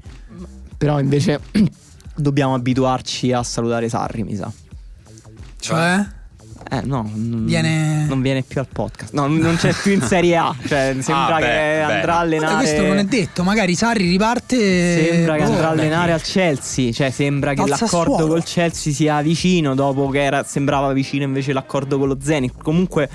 Però 0.77 0.99
invece 0.99 1.41
dobbiamo 2.15 2.53
abituarci 2.53 3.31
a 3.31 3.41
salutare 3.41 3.89
Sarri, 3.89 4.23
mi 4.23 4.35
sa. 4.35 4.51
cioè 5.59 6.17
Eh 6.71 6.81
no, 6.83 7.09
non 7.13 7.45
Viene- 7.45 8.05
non 8.05 8.21
viene 8.21 8.43
più 8.43 8.59
al 8.59 8.67
podcast. 8.71 9.13
No, 9.13 9.27
non 9.27 9.55
c'è 9.57 9.73
più 9.73 9.91
in 9.93 10.01
Serie 10.01 10.35
A. 10.35 10.55
Cioè, 10.67 10.95
sembra 10.99 11.35
Ah, 11.35 11.39
beh, 11.39 11.45
che 11.45 11.47
beh. 11.51 11.81
andrà 11.81 12.15
a 12.15 12.19
allenare. 12.19 12.55
questo 12.57 12.81
non 12.85 12.97
è 12.97 13.03
detto 13.05 13.43
magari 13.43 13.75
Sarri 13.75 14.07
riparte 14.09 14.57
Sembra 15.09 15.35
che 15.35 15.43
boh, 15.43 15.49
andrà 15.51 15.67
a 15.67 15.71
allenare 15.71 16.11
al 16.11 16.21
Chelsea. 16.21 16.91
Cioè, 16.91 17.09
sembra 17.09 17.53
che 17.53 17.61
Al 17.61 17.69
l'accordo 17.69 18.11
Sassuolo. 18.11 18.27
col 18.27 18.43
Chelsea 18.43 18.93
sia 18.93 19.21
vicino. 19.21 19.73
Dopo 19.73 20.09
che 20.09 20.21
era- 20.23 20.43
sembrava 20.43 20.91
vicino 20.93 21.23
invece 21.23 21.53
l'accordo 21.53 21.97
con 21.97 22.07
lo 22.07 22.17
Zenit. 22.21 22.53
Comunque. 22.61 23.09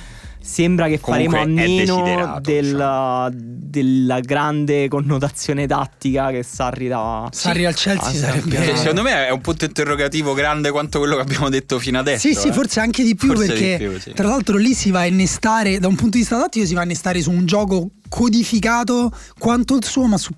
Sembra 0.46 0.88
che 0.88 1.00
Comunque 1.00 1.38
faremo 1.38 1.62
a 1.62 1.66
meno 1.66 2.38
della, 2.42 3.30
della 3.32 4.20
grande 4.20 4.88
connotazione 4.88 5.66
tattica 5.66 6.30
che 6.30 6.42
Sarri 6.42 6.86
dà. 6.86 7.26
Sarri 7.32 7.64
al 7.64 7.74
Chelsea 7.74 8.10
Ah, 8.10 8.12
sarebbe 8.12 8.76
secondo 8.76 9.00
me 9.00 9.26
è 9.26 9.30
un 9.30 9.40
punto 9.40 9.64
interrogativo 9.64 10.34
grande 10.34 10.70
quanto 10.70 10.98
quello 10.98 11.16
che 11.16 11.22
abbiamo 11.22 11.48
detto 11.48 11.78
fino 11.78 11.98
adesso. 11.98 12.28
Sì, 12.28 12.34
sì, 12.34 12.48
eh. 12.48 12.52
forse 12.52 12.80
anche 12.80 13.02
di 13.02 13.14
più 13.14 13.28
Forse 13.28 13.46
perché 13.46 13.76
di 13.78 13.88
più, 13.88 13.98
sì. 13.98 14.12
tra 14.12 14.28
l'altro 14.28 14.58
lì 14.58 14.74
si 14.74 14.90
va 14.90 15.00
a 15.00 15.06
innestare, 15.06 15.78
da 15.78 15.88
un 15.88 15.94
punto 15.94 16.12
di 16.12 16.18
vista 16.18 16.38
tattico 16.38 16.66
si 16.66 16.74
va 16.74 16.80
a 16.80 16.84
innestare 16.84 17.22
su 17.22 17.30
un 17.30 17.46
gioco 17.46 17.88
codificato 18.10 19.10
quanto 19.38 19.76
il 19.76 19.84
suo 19.84 20.06
ma 20.06 20.18
su 20.18 20.30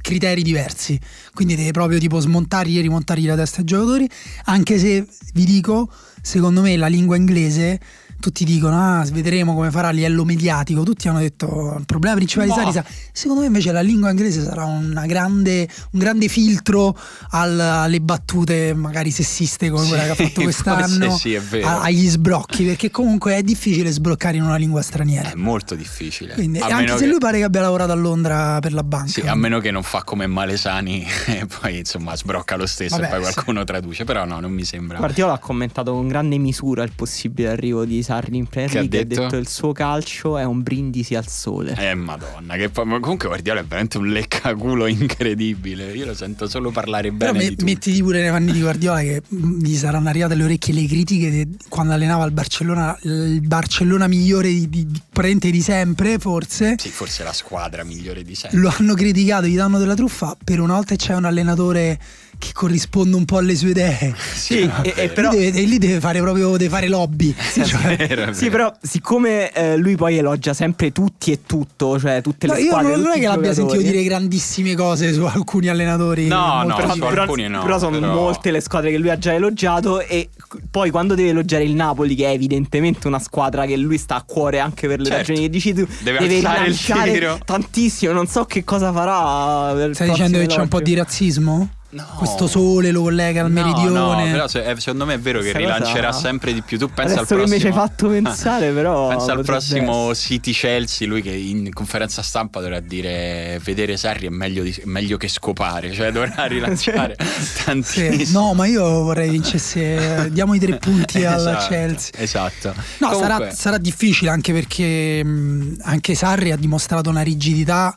criteri 0.00 0.42
diversi. 0.42 0.98
Quindi 1.34 1.54
deve 1.54 1.72
proprio 1.72 1.98
tipo 1.98 2.18
smontargli 2.18 2.78
e 2.78 2.80
rimontargli 2.80 3.26
la 3.26 3.36
testa 3.36 3.58
ai 3.58 3.66
giocatori, 3.66 4.08
anche 4.44 4.78
se 4.78 5.06
vi 5.34 5.44
dico, 5.44 5.90
secondo 6.22 6.62
me 6.62 6.76
la 6.78 6.86
lingua 6.86 7.16
inglese 7.16 7.78
tutti 8.24 8.44
dicono 8.46 8.78
ah 8.80 9.04
vedremo 9.12 9.52
come 9.54 9.70
farà 9.70 9.88
a 9.88 9.90
livello 9.90 10.24
mediatico 10.24 10.82
tutti 10.82 11.08
hanno 11.08 11.18
detto 11.18 11.74
il 11.78 11.84
problema 11.84 12.14
principale 12.16 12.48
di 12.48 12.54
Sarri 12.54 12.72
sa-" 12.72 12.84
secondo 13.12 13.42
me 13.42 13.48
invece 13.48 13.70
la 13.70 13.82
lingua 13.82 14.08
inglese 14.08 14.42
sarà 14.42 14.64
una 14.64 15.04
grande, 15.04 15.68
un 15.90 15.98
grande 15.98 16.28
filtro 16.28 16.96
al- 17.32 17.60
alle 17.60 18.00
battute 18.00 18.72
magari 18.72 19.10
sessiste 19.10 19.68
come 19.68 19.86
quella 19.88 20.04
che 20.04 20.10
ha 20.10 20.14
Sì, 20.14 20.22
fatto 20.24 20.40
quest'anno 20.48 21.16
sì, 21.18 21.34
è 21.34 21.40
vero. 21.42 21.66
a- 21.68 21.82
agli 21.82 22.08
sbrocchi 22.08 22.64
perché 22.64 22.90
comunque 22.90 23.36
è 23.36 23.42
difficile 23.42 23.90
sbroccare 23.90 24.38
in 24.38 24.42
una 24.44 24.56
lingua 24.56 24.80
straniera 24.80 25.30
È 25.30 25.34
molto 25.34 25.74
difficile. 25.74 26.32
quindi, 26.32 26.60
A 26.60 26.64
anche 26.64 26.74
meno 26.76 26.96
se 26.96 27.04
che- 27.04 27.10
lui 27.10 27.18
pare 27.18 27.36
che 27.36 27.44
abbia 27.44 27.60
lavorato 27.60 27.92
a 27.92 27.96
Londra 27.96 28.58
per 28.60 28.72
la 28.72 28.82
banca 28.82 29.08
Sì, 29.10 29.20
a 29.20 29.34
meno 29.34 29.58
che 29.60 29.70
non 29.70 29.82
fa 29.82 30.02
come 30.02 30.26
Malesani 30.26 31.04
e 31.28 31.46
poi 31.60 31.76
insomma 31.80 32.16
sbrocca 32.16 32.56
lo 32.56 32.64
stesso 32.66 32.96
Vabbè, 32.96 33.06
e 33.06 33.16
poi 33.18 33.24
sì. 33.26 33.32
qualcuno 33.34 33.64
traduce. 33.64 34.04
Però 34.04 34.24
no, 34.24 34.40
non 34.40 34.50
mi 34.50 34.64
sembra. 34.64 34.96
Guardiola 34.96 35.34
ha 35.34 35.38
commentato 35.38 35.92
con 35.92 36.08
grande 36.08 36.38
misura 36.38 36.82
il 36.84 36.92
possibile 36.96 37.48
arrivo 37.50 37.84
di 37.84 38.02
Sarri 38.02 38.12
in 38.36 38.46
Premier 38.46 38.70
Che 38.70 38.78
ha 38.78 38.80
League. 38.80 39.00
Ha 39.00 39.04
detto? 39.04 39.20
detto 39.22 39.36
il 39.36 39.48
suo 39.48 39.72
calcio 39.72 40.38
è 40.38 40.44
un 40.44 40.62
brindisi 40.62 41.14
al 41.14 41.26
sole. 41.28 41.74
Eh 41.78 41.94
madonna, 41.94 42.54
che 42.56 42.68
poi- 42.70 42.84
ma 42.86 43.00
comunque 43.00 43.28
Guardiola 43.28 43.60
è 43.60 43.64
veramente 43.64 43.98
un 43.98 44.08
leccaculo 44.08 44.86
incredibile. 44.88 45.92
Io 45.94 46.06
lo 46.06 46.14
sento 46.14 46.46
solo 46.48 46.70
parlare 46.70 47.12
però 47.12 47.32
bene 47.32 47.44
me- 47.44 47.50
di 47.50 47.56
tutti. 47.56 47.64
mettiti 47.64 48.02
pure 48.02 48.20
nei 48.22 48.30
panni 48.30 48.52
di 48.52 48.60
Guardiola 48.60 49.00
che 49.00 49.22
mm, 49.34 49.60
gli 49.60 49.74
saranno 49.76 50.08
arrivate 50.08 50.34
alle 50.34 50.44
orecchie 50.44 50.72
le 50.74 50.86
critiche 50.86 51.30
de- 51.30 51.48
quando 51.68 51.92
allenava 51.92 52.24
il 52.24 52.32
Barcellona 52.32 52.96
il 53.02 53.40
Barcellona 53.42 54.06
migliore 54.06 54.48
di, 54.48 54.68
di, 54.68 54.86
di, 54.86 55.50
di 55.50 55.60
sempre 55.60 56.18
forse 56.18 56.74
Sì, 56.78 56.88
forse 56.90 57.22
la 57.24 57.32
squadra 57.32 57.84
migliore 57.84 58.22
di 58.22 58.34
sempre. 58.34 58.58
lo 58.58 58.72
hanno 58.76 58.94
criticato, 58.94 59.46
gli 59.46 59.56
danno 59.56 59.78
della 59.78 59.94
truffa 59.94 60.36
per 60.42 60.60
una 60.60 60.74
volta 60.74 60.94
c'è 60.96 61.14
un 61.14 61.24
allenatore 61.24 61.98
che 62.38 62.50
corrisponde 62.52 63.16
un 63.16 63.24
po' 63.24 63.38
alle 63.38 63.54
sue 63.56 63.70
idee 63.70 64.14
Sì, 64.34 64.64
no, 64.66 64.82
è 64.82 64.86
e- 64.88 64.90
e 64.90 64.94
vero. 64.94 65.12
però- 65.14 65.30
lì, 65.30 65.38
deve, 65.38 65.58
e 65.60 65.64
lì 65.64 65.78
deve 65.78 66.00
fare 66.00 66.20
proprio 66.20 66.50
deve 66.56 66.68
fare 66.68 66.88
lobby 66.88 67.34
Cioè, 67.54 67.96
È 67.96 68.06
vero, 68.06 68.22
è 68.30 68.32
Sì, 68.32 68.40
vero. 68.48 68.50
però 68.50 68.72
siccome 68.82 69.50
eh, 69.52 69.76
lui 69.76 69.96
poi 69.96 70.16
elogia 70.18 70.52
sempre 70.54 70.92
tutti 70.92 71.30
e 71.32 71.40
tutto, 71.46 71.98
cioè 71.98 72.20
tutte 72.22 72.46
le 72.46 72.52
no, 72.54 72.58
io 72.58 72.66
squadre, 72.66 72.90
non, 72.92 73.00
non 73.00 73.04
tutti 73.12 73.18
è 73.18 73.20
che 73.22 73.28
l'abbia 73.28 73.54
sentito 73.54 73.82
dire 73.82 74.02
grandissime 74.04 74.74
cose 74.74 75.12
su 75.12 75.22
alcuni 75.24 75.68
allenatori 75.68 76.26
No, 76.26 76.62
no, 76.64 76.74
però, 76.76 76.94
però- 76.94 77.22
alcuni 77.22 77.48
no, 77.48 77.62
però 77.62 77.78
sono 77.78 77.98
però- 77.98 78.12
molte 78.14 78.50
le 78.50 78.60
squadre 78.60 78.90
che 78.90 78.98
lui 78.98 79.10
ha 79.10 79.18
già 79.18 79.32
elogiato 79.34 80.00
e 80.00 80.28
poi 80.70 80.90
quando 80.90 81.14
deve 81.14 81.30
elogiare 81.30 81.64
il 81.64 81.74
Napoli 81.74 82.14
che 82.14 82.26
è 82.26 82.30
evidentemente 82.30 83.06
una 83.06 83.18
squadra 83.18 83.66
che 83.66 83.76
lui 83.76 83.98
sta 83.98 84.16
a 84.16 84.22
cuore 84.22 84.58
anche 84.60 84.86
per 84.86 84.98
le 84.98 85.04
Certo. 85.06 85.18
ragioni 85.18 85.40
che 85.40 85.50
dici 85.50 85.72
tu 85.74 85.86
Deve 86.02 86.18
il 86.24 86.28
rilanciare 86.28 87.12
tiro. 87.12 87.38
tantissimo 87.44 88.12
non 88.12 88.26
so 88.26 88.44
che 88.44 88.64
cosa 88.64 88.92
farà 88.92 89.92
stai 89.92 90.10
dicendo 90.10 90.38
che 90.38 90.46
c'è 90.46 90.60
un 90.60 90.68
po' 90.68 90.80
di 90.80 90.94
razzismo? 90.94 91.68
No. 91.94 92.04
questo 92.16 92.46
sole 92.48 92.90
lo 92.90 93.02
collega 93.02 93.42
al 93.42 93.50
No, 93.52 93.62
meridione 93.62 94.24
No, 94.24 94.30
però 94.32 94.48
se- 94.48 94.64
eh, 94.64 94.80
secondo 94.80 95.06
me 95.06 95.14
è 95.14 95.18
vero 95.18 95.38
che 95.40 95.52
Questa 95.52 95.60
cosa- 95.68 95.74
rilancerà 95.78 96.12
sempre 96.12 96.52
di 96.52 96.60
più. 96.62 96.76
Tu 96.78 96.86
pensa 96.88 97.02
Adesso 97.20 97.20
al 97.20 97.26
prossimo. 97.26 97.54
mi 97.54 97.60
ci 97.60 97.66
hai 97.66 97.72
fatto 97.72 98.08
pensare, 98.08 98.70
però 98.74 99.08
Pensa 99.08 99.32
al 99.32 99.44
prossimo 99.44 100.10
essere. 100.10 100.14
City 100.14 100.52
Chelsea, 100.52 101.06
lui 101.06 101.22
che 101.22 101.30
in 101.30 101.72
conferenza 101.72 102.22
stampa 102.22 102.60
dovrà 102.60 102.80
dire 102.80 103.60
vedere 103.62 103.96
Sarri 103.96 104.26
è 104.26 104.30
meglio, 104.30 104.62
di- 104.62 104.82
meglio 104.84 105.16
che 105.16 105.28
scopare, 105.28 105.92
cioè 105.92 106.10
dovrà 106.10 106.44
rilanciare 106.46 107.16
tantissimo. 107.64 108.24
Sì. 108.24 108.32
No, 108.32 108.54
ma 108.54 108.66
io 108.66 108.82
vorrei 109.02 109.28
vincesse. 109.30 110.28
Diamo 110.32 110.54
i 110.54 110.58
tre 110.58 110.76
punti 110.78 111.24
alla 111.24 111.50
Esatto, 111.58 111.66
Chelsea. 111.68 112.10
Esatto. 112.16 112.74
No, 112.98 113.08
Comunque, 113.10 113.28
sarà, 113.36 113.54
sarà 113.54 113.78
difficile 113.78 114.30
anche 114.30 114.52
perché 114.52 115.22
mh, 115.24 115.76
anche 115.82 116.14
Sarri 116.14 116.50
ha 116.50 116.56
dimostrato 116.56 117.10
una 117.10 117.22
rigidità 117.22 117.96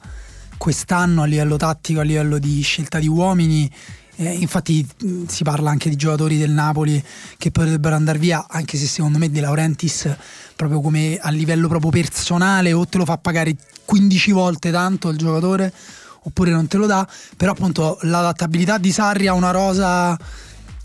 quest'anno 0.57 1.21
a 1.21 1.25
livello 1.25 1.57
tattico, 1.57 1.99
a 1.99 2.03
livello 2.03 2.37
di 2.37 2.61
scelta 2.61 2.99
di 2.99 3.07
uomini. 3.07 3.69
Eh, 4.19 4.33
infatti 4.33 4.85
mh, 5.03 5.25
si 5.27 5.43
parla 5.43 5.69
anche 5.69 5.89
di 5.89 5.95
giocatori 5.95 6.37
del 6.37 6.49
Napoli 6.49 7.03
che 7.37 7.51
potrebbero 7.51 7.95
andare 7.95 8.17
via, 8.17 8.45
anche 8.49 8.77
se 8.77 8.87
secondo 8.87 9.19
me 9.19 9.29
De 9.29 9.41
Laurentiis 9.41 10.15
proprio 10.55 10.81
come 10.81 11.17
a 11.21 11.29
livello 11.29 11.67
proprio 11.67 11.91
personale 11.91 12.73
o 12.73 12.85
te 12.87 12.97
lo 12.97 13.05
fa 13.05 13.17
pagare 13.17 13.55
15 13.85 14.31
volte 14.31 14.71
tanto 14.71 15.09
il 15.09 15.17
giocatore 15.17 15.71
oppure 16.23 16.51
non 16.51 16.67
te 16.67 16.77
lo 16.77 16.87
dà, 16.87 17.07
però 17.37 17.51
appunto 17.51 17.99
l'adattabilità 18.01 18.77
di 18.77 18.91
Sarri 18.91 19.27
a 19.27 19.33
una 19.33 19.51
rosa 19.51 20.17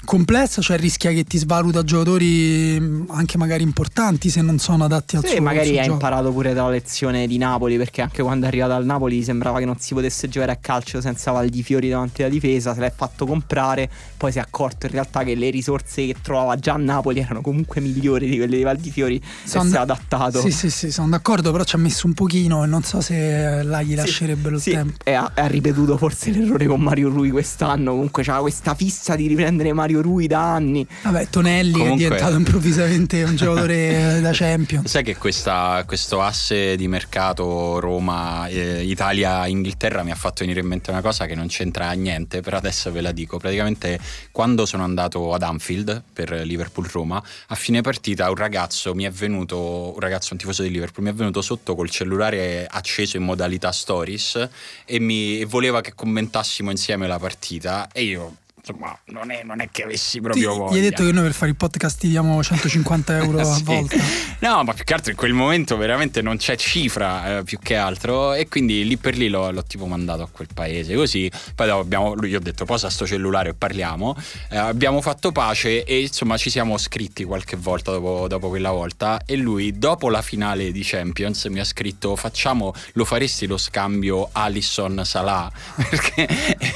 complessa, 0.04 0.60
cioè 0.60 0.76
rischia 0.78 1.10
che 1.12 1.24
ti 1.24 1.38
svaluta 1.38 1.82
giocatori 1.84 2.78
mh, 2.78 3.06
anche 3.10 3.38
magari 3.38 3.62
importanti 3.62 4.28
se 4.30 4.42
non 4.42 4.58
sono 4.58 4.84
adatti 4.84 5.16
al 5.16 5.24
Sì, 5.24 5.34
suo 5.34 5.42
magari 5.42 5.68
suo 5.68 5.78
ha 5.78 5.82
gioco. 5.82 5.92
imparato 5.94 6.32
pure 6.32 6.52
dalla 6.54 6.70
lezione 6.70 7.26
di 7.26 7.38
Napoli 7.38 7.76
perché 7.76 8.02
anche 8.02 8.22
quando 8.22 8.44
è 8.46 8.48
arrivato 8.48 8.72
al 8.72 8.84
Napoli 8.84 9.22
sembrava 9.22 9.58
che 9.58 9.64
non 9.64 9.78
si 9.78 9.94
potesse 9.94 10.28
giocare 10.28 10.52
a 10.52 10.56
calcio 10.56 11.00
senza 11.00 11.30
Valdifiori 11.30 11.88
davanti 11.88 12.22
alla 12.22 12.30
difesa, 12.32 12.74
se 12.74 12.80
l'è 12.80 12.92
fatto 12.94 13.26
comprare, 13.26 13.88
poi 14.16 14.32
si 14.32 14.38
è 14.38 14.40
accorto 14.40 14.86
in 14.86 14.92
realtà 14.92 15.22
che 15.24 15.34
le 15.34 15.50
risorse 15.50 16.06
che 16.06 16.16
trovava 16.20 16.56
già 16.56 16.74
a 16.74 16.78
Napoli 16.78 17.20
erano 17.20 17.40
comunque 17.40 17.80
migliori 17.80 18.28
di 18.28 18.36
quelle 18.36 18.56
di 18.56 18.62
Valdifiori 18.62 19.22
Sono 19.44 19.64
si 19.64 19.70
è 19.70 19.72
da- 19.72 19.80
adattato. 19.82 20.40
Sì, 20.40 20.50
sì, 20.50 20.70
sì, 20.70 20.90
sono 20.90 21.08
d'accordo, 21.08 21.52
però 21.52 21.64
ci 21.64 21.76
ha 21.76 21.78
messo 21.78 22.06
un 22.06 22.14
pochino 22.14 22.64
e 22.64 22.66
non 22.66 22.82
so 22.82 23.00
se 23.00 23.58
eh, 23.58 23.62
là 23.62 23.82
gli 23.82 23.90
Sì, 23.90 23.94
lascerebbero 23.96 24.56
il 24.56 24.60
sì, 24.60 24.70
tempo. 24.72 24.96
E 25.04 25.12
ha, 25.12 25.30
ha 25.34 25.46
ripetuto 25.46 25.96
forse 25.96 26.30
l'errore 26.30 26.66
con 26.66 26.80
Mario 26.80 27.08
Rui 27.08 27.30
quest'anno. 27.30 27.92
Comunque 27.92 28.22
c'era 28.22 28.38
questa 28.40 28.74
fissa 28.74 29.14
di 29.16 29.26
riprendere 29.26 29.72
Mario 29.72 29.91
Rui 30.00 30.26
da 30.26 30.54
anni. 30.54 30.86
Vabbè, 31.02 31.28
Tonelli 31.28 31.72
Comunque- 31.72 32.04
è 32.04 32.08
diventato 32.08 32.36
improvvisamente 32.36 33.22
un 33.22 33.36
giocatore 33.36 34.20
da 34.22 34.30
Champions. 34.32 34.88
Sai 34.88 35.02
che 35.02 35.16
questa- 35.16 35.82
questo 35.86 36.20
asse 36.22 36.76
di 36.76 36.88
mercato 36.88 37.78
Roma, 37.80 38.46
eh, 38.48 38.82
Italia, 38.84 39.46
Inghilterra 39.46 40.02
mi 40.02 40.10
ha 40.10 40.14
fatto 40.14 40.40
venire 40.40 40.60
in 40.60 40.66
mente 40.66 40.90
una 40.90 41.00
cosa 41.00 41.26
che 41.26 41.34
non 41.34 41.48
c'entra 41.48 41.90
niente, 41.92 42.40
però 42.40 42.56
adesso 42.56 42.90
ve 42.92 43.00
la 43.00 43.12
dico. 43.12 43.38
Praticamente 43.38 43.98
quando 44.30 44.64
sono 44.66 44.84
andato 44.84 45.34
ad 45.34 45.42
Anfield 45.42 46.02
per 46.12 46.30
Liverpool 46.44 46.86
Roma, 46.90 47.22
a 47.48 47.54
fine 47.54 47.80
partita 47.82 48.28
un 48.28 48.36
ragazzo 48.36 48.94
mi 48.94 49.04
è 49.04 49.10
venuto, 49.10 49.92
un 49.94 50.00
ragazzo, 50.00 50.32
un 50.32 50.38
tifoso 50.38 50.62
di 50.62 50.70
Liverpool, 50.70 51.04
mi 51.06 51.12
è 51.12 51.14
venuto 51.14 51.42
sotto 51.42 51.74
col 51.74 51.90
cellulare 51.90 52.66
acceso 52.70 53.16
in 53.16 53.24
modalità 53.24 53.70
stories 53.72 54.48
e 54.84 54.98
mi 55.00 55.40
e 55.40 55.44
voleva 55.44 55.80
che 55.80 55.92
commentassimo 55.94 56.70
insieme 56.70 57.06
la 57.06 57.18
partita 57.18 57.88
e 57.92 58.02
io 58.04 58.36
insomma 58.64 58.96
non 59.06 59.32
è, 59.32 59.42
non 59.42 59.60
è 59.60 59.68
che 59.72 59.82
avessi 59.82 60.20
proprio 60.20 60.52
gli 60.54 60.56
voglia. 60.56 60.74
hai 60.76 60.80
detto 60.80 61.04
che 61.04 61.10
noi 61.10 61.24
per 61.24 61.32
fare 61.32 61.50
il 61.50 61.56
podcast 61.56 61.98
ti 61.98 62.08
diamo 62.08 62.40
150 62.42 63.16
euro 63.16 63.40
a 63.42 63.44
Sì. 63.44 63.62
volta. 63.64 63.96
No, 64.38 64.62
ma 64.62 64.72
più 64.72 64.84
che 64.84 64.94
altro 64.94 65.10
in 65.10 65.16
quel 65.16 65.32
momento 65.32 65.76
veramente 65.76 66.22
non 66.22 66.36
c'è 66.36 66.56
cifra 66.56 67.38
eh, 67.38 67.42
più 67.42 67.58
che 67.58 67.74
altro 67.76 68.34
e 68.34 68.48
quindi 68.48 68.84
lì 68.86 68.96
per 68.96 69.16
lì 69.16 69.28
l'ho, 69.28 69.50
l'ho 69.50 69.64
tipo 69.64 69.86
mandato 69.86 70.22
a 70.22 70.28
quel 70.30 70.48
paese 70.54 70.94
così. 70.94 71.30
Poi 71.56 71.66
dopo 71.66 71.80
abbiamo, 71.80 72.14
lui 72.14 72.28
gli 72.30 72.34
ho 72.36 72.40
detto 72.40 72.64
posa 72.64 72.88
sto 72.88 73.04
cellulare 73.06 73.50
e 73.50 73.54
parliamo. 73.54 74.16
Eh, 74.50 74.56
abbiamo 74.56 75.00
fatto 75.00 75.32
pace 75.32 75.82
e 75.84 76.00
insomma 76.02 76.36
ci 76.36 76.48
siamo 76.50 76.78
scritti 76.78 77.24
qualche 77.24 77.56
volta 77.56 77.90
dopo, 77.90 78.26
dopo 78.28 78.48
quella 78.48 78.70
volta 78.70 79.20
e 79.26 79.34
lui 79.36 79.76
dopo 79.78 80.08
la 80.08 80.22
finale 80.22 80.70
di 80.70 80.82
Champions 80.84 81.44
mi 81.46 81.58
ha 81.58 81.64
scritto 81.64 82.14
facciamo, 82.16 82.72
lo 82.92 83.04
faresti 83.04 83.46
lo 83.46 83.56
scambio 83.56 84.28
Alisson-Salah? 84.32 85.50
Perché 85.90 86.28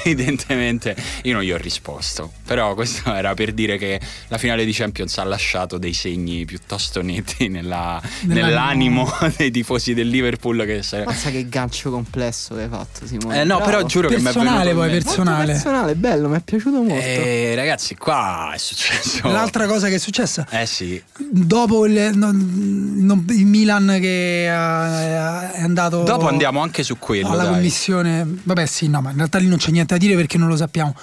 evidentemente 0.03 0.95
io 1.23 1.33
non 1.33 1.43
gli 1.43 1.51
ho 1.51 1.55
risposto 1.57 1.75
risposto. 1.77 2.31
Però 2.45 2.73
questo 2.75 3.13
era 3.13 3.33
per 3.33 3.53
dire 3.53 3.77
che 3.77 3.99
la 4.27 4.37
finale 4.37 4.65
di 4.65 4.71
Champions 4.73 5.17
ha 5.17 5.23
lasciato 5.23 5.77
dei 5.77 5.93
segni 5.93 6.45
piuttosto 6.45 7.01
netti 7.01 7.47
nella- 7.47 8.01
Nell'animo. 8.21 8.45
nell'animo 8.45 9.13
dei 9.37 9.51
tifosi 9.51 9.93
del 9.93 10.07
Liverpool. 10.09 10.63
Che 10.65 10.81
se- 10.83 11.03
Mazza 11.05 11.29
che 11.29 11.47
gancio 11.47 11.91
complesso 11.91 12.55
che 12.55 12.63
hai 12.63 12.69
fatto, 12.69 13.05
Simone. 13.05 13.41
Eh, 13.41 13.43
no, 13.43 13.57
però 13.59 13.69
Bravo. 13.71 13.85
giuro 13.87 14.07
che 14.09 14.15
mi 14.15 14.21
è 14.21 14.23
Personale 14.23 14.73
poi, 14.73 14.89
mente. 14.89 14.93
Molto 15.05 15.05
personale. 15.15 15.45
personale, 15.53 15.95
bello, 15.95 16.29
mi 16.29 16.37
è 16.37 16.41
piaciuto 16.41 16.77
molto. 16.81 16.93
Eh, 17.05 17.53
ragazzi, 17.55 17.95
qua 17.95 18.51
è 18.53 18.57
successo. 18.57 19.27
L'altra 19.29 19.67
cosa 19.67 19.87
che 19.87 19.95
è 19.95 19.99
successa, 19.99 20.45
Eh 20.49 20.65
sì, 20.65 21.01
dopo 21.29 21.85
il, 21.85 22.11
non- 22.15 22.93
non- 22.97 23.25
il 23.29 23.45
Milan 23.45 23.97
che 23.99 24.45
eh, 24.45 25.51
è 25.51 25.61
andato 25.61 26.03
dopo 26.03 26.27
andiamo 26.27 26.61
anche 26.61 26.83
su 26.83 26.97
quello. 26.97 27.29
alla 27.29 27.43
dai. 27.43 27.53
commissione, 27.53 28.25
vabbè 28.43 28.65
sì, 28.65 28.87
no, 28.87 29.01
ma 29.01 29.11
in 29.11 29.17
realtà 29.17 29.37
lì 29.37 29.47
non 29.47 29.57
c'è 29.57 29.71
niente 29.71 29.93
da 29.93 29.99
dire 29.99 30.15
perché 30.15 30.37
non 30.37 30.47
lo 30.47 30.55
sappiamo. 30.55 30.95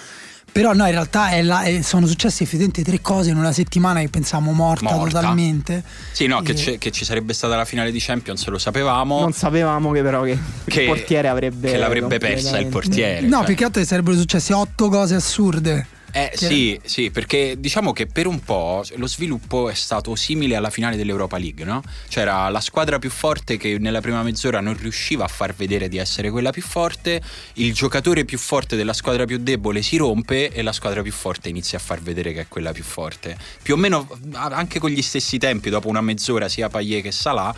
Però 0.54 0.72
no, 0.72 0.84
in 0.84 0.92
realtà 0.92 1.30
è 1.30 1.42
la- 1.42 1.62
è- 1.64 1.82
sono 1.82 2.06
successe 2.06 2.44
effettivamente 2.44 2.84
tre 2.84 3.00
cose 3.00 3.30
in 3.30 3.36
una 3.36 3.50
settimana 3.50 3.98
che 3.98 4.08
pensavamo 4.08 4.52
morta, 4.52 4.94
Morta. 4.94 5.18
totalmente. 5.18 5.82
Sì, 6.12 6.26
no, 6.26 6.42
che, 6.42 6.52
E- 6.52 6.54
c'è- 6.54 6.78
che 6.78 6.92
ci 6.92 7.04
sarebbe 7.04 7.32
stata 7.32 7.56
la 7.56 7.64
finale 7.64 7.90
di 7.90 7.98
Champions, 7.98 8.46
lo 8.46 8.58
sapevamo. 8.58 9.18
Non 9.18 9.32
sapevamo 9.32 9.90
che 9.90 10.02
però 10.02 10.22
che, 10.22 10.38
che, 10.66 10.82
il 10.82 10.86
portiere 10.86 11.26
avrebbe 11.26 11.72
che 11.72 11.76
l'avrebbe 11.76 12.18
persa 12.18 12.56
il 12.60 12.66
portiere. 12.68 13.22
No, 13.26 13.38
cioè. 13.38 13.46
più 13.46 13.54
che 13.56 13.64
altro 13.64 13.84
sarebbero 13.84 14.16
successe 14.16 14.52
otto 14.52 14.88
cose 14.88 15.16
assurde. 15.16 15.86
Eh 16.16 16.30
Che- 16.30 16.46
sì, 16.46 16.80
sì, 16.84 17.10
perché 17.10 17.56
diciamo 17.58 17.92
che 17.92 18.06
per 18.06 18.28
un 18.28 18.38
po' 18.38 18.84
lo 18.94 19.08
sviluppo 19.08 19.68
è 19.68 19.74
stato 19.74 20.14
simile 20.14 20.54
alla 20.54 20.70
finale 20.70 20.94
dell'Europa 20.94 21.38
League, 21.38 21.64
no? 21.64 21.82
C'era 22.08 22.48
la 22.50 22.60
squadra 22.60 23.00
più 23.00 23.10
forte 23.10 23.56
che 23.56 23.78
nella 23.80 24.00
prima 24.00 24.22
mezz'ora 24.22 24.60
non 24.60 24.76
riusciva 24.78 25.24
a 25.24 25.28
far 25.28 25.56
vedere 25.56 25.88
di 25.88 25.96
essere 25.98 26.30
quella 26.30 26.52
più 26.52 26.62
forte, 26.62 27.20
il 27.54 27.74
giocatore 27.74 28.24
più 28.24 28.38
forte 28.38 28.76
della 28.76 28.92
squadra 28.92 29.24
più 29.24 29.38
debole 29.38 29.82
si 29.82 29.96
rompe 29.96 30.52
e 30.52 30.62
la 30.62 30.72
squadra 30.72 31.02
più 31.02 31.10
forte 31.12 31.48
inizia 31.48 31.78
a 31.78 31.80
far 31.80 32.00
vedere 32.00 32.32
che 32.32 32.42
è 32.42 32.46
quella 32.46 32.70
più 32.70 32.84
forte. 32.84 33.36
Più 33.60 33.74
o 33.74 33.76
meno 33.76 34.08
anche 34.34 34.78
con 34.78 34.90
gli 34.90 35.02
stessi 35.02 35.38
tempi, 35.38 35.68
dopo 35.68 35.88
una 35.88 36.00
mezz'ora 36.00 36.48
sia 36.48 36.68
Payet 36.68 37.02
che 37.02 37.10
Salah. 37.10 37.52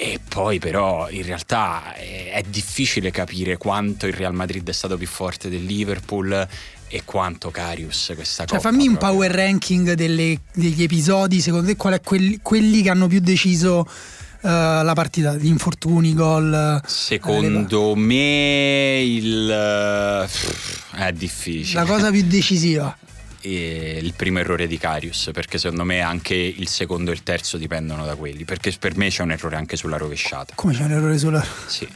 E 0.00 0.20
poi 0.28 0.60
però 0.60 1.10
in 1.10 1.24
realtà 1.24 1.92
è 1.94 2.40
difficile 2.46 3.10
capire 3.10 3.56
quanto 3.56 4.06
il 4.06 4.12
Real 4.12 4.32
Madrid 4.32 4.68
è 4.68 4.72
stato 4.72 4.96
più 4.96 5.08
forte 5.08 5.48
del 5.48 5.64
Liverpool 5.64 6.46
e 6.88 7.02
quanto 7.04 7.50
Carius 7.50 8.12
questa 8.14 8.44
Cioè, 8.44 8.60
fammi 8.60 8.86
un 8.88 8.96
proprio. 8.96 9.18
power 9.26 9.30
ranking 9.30 9.92
delle- 9.92 10.40
degli 10.54 10.82
episodi. 10.82 11.40
Secondo 11.40 11.66
te, 11.66 11.76
qual 11.76 11.94
è 11.94 12.00
quelli, 12.00 12.38
quelli 12.42 12.82
che 12.82 12.90
hanno 12.90 13.06
più 13.06 13.20
deciso 13.20 13.86
eh, 14.40 14.48
la 14.48 14.92
partita? 14.94 15.34
Gli 15.36 15.46
infortuni, 15.46 16.14
gol. 16.14 16.80
eh, 16.82 16.88
Secondo 16.88 17.94
me 17.94 19.00
il 19.04 19.50
eh, 19.50 20.28
è 21.06 21.12
difficile. 21.12 21.80
la 21.82 21.86
cosa 21.86 22.10
più 22.10 22.22
decisiva. 22.24 22.96
Il 23.40 24.14
primo 24.16 24.40
errore 24.40 24.66
di 24.66 24.76
Carius, 24.78 25.30
perché 25.32 25.58
secondo 25.58 25.84
me 25.84 26.00
anche 26.00 26.34
il 26.34 26.66
secondo 26.68 27.12
e 27.12 27.14
il 27.14 27.22
terzo 27.22 27.56
dipendono 27.56 28.04
da 28.04 28.16
quelli, 28.16 28.44
perché 28.44 28.74
per 28.78 28.96
me 28.96 29.08
c'è 29.08 29.22
un 29.22 29.30
errore 29.30 29.54
anche 29.56 29.76
sulla 29.76 29.96
rovesciata. 29.96 30.54
Come 30.56 30.74
c'è 30.74 30.82
un 30.82 30.90
errore 30.90 31.16
sulla. 31.18 31.42
Sì. 31.66 31.88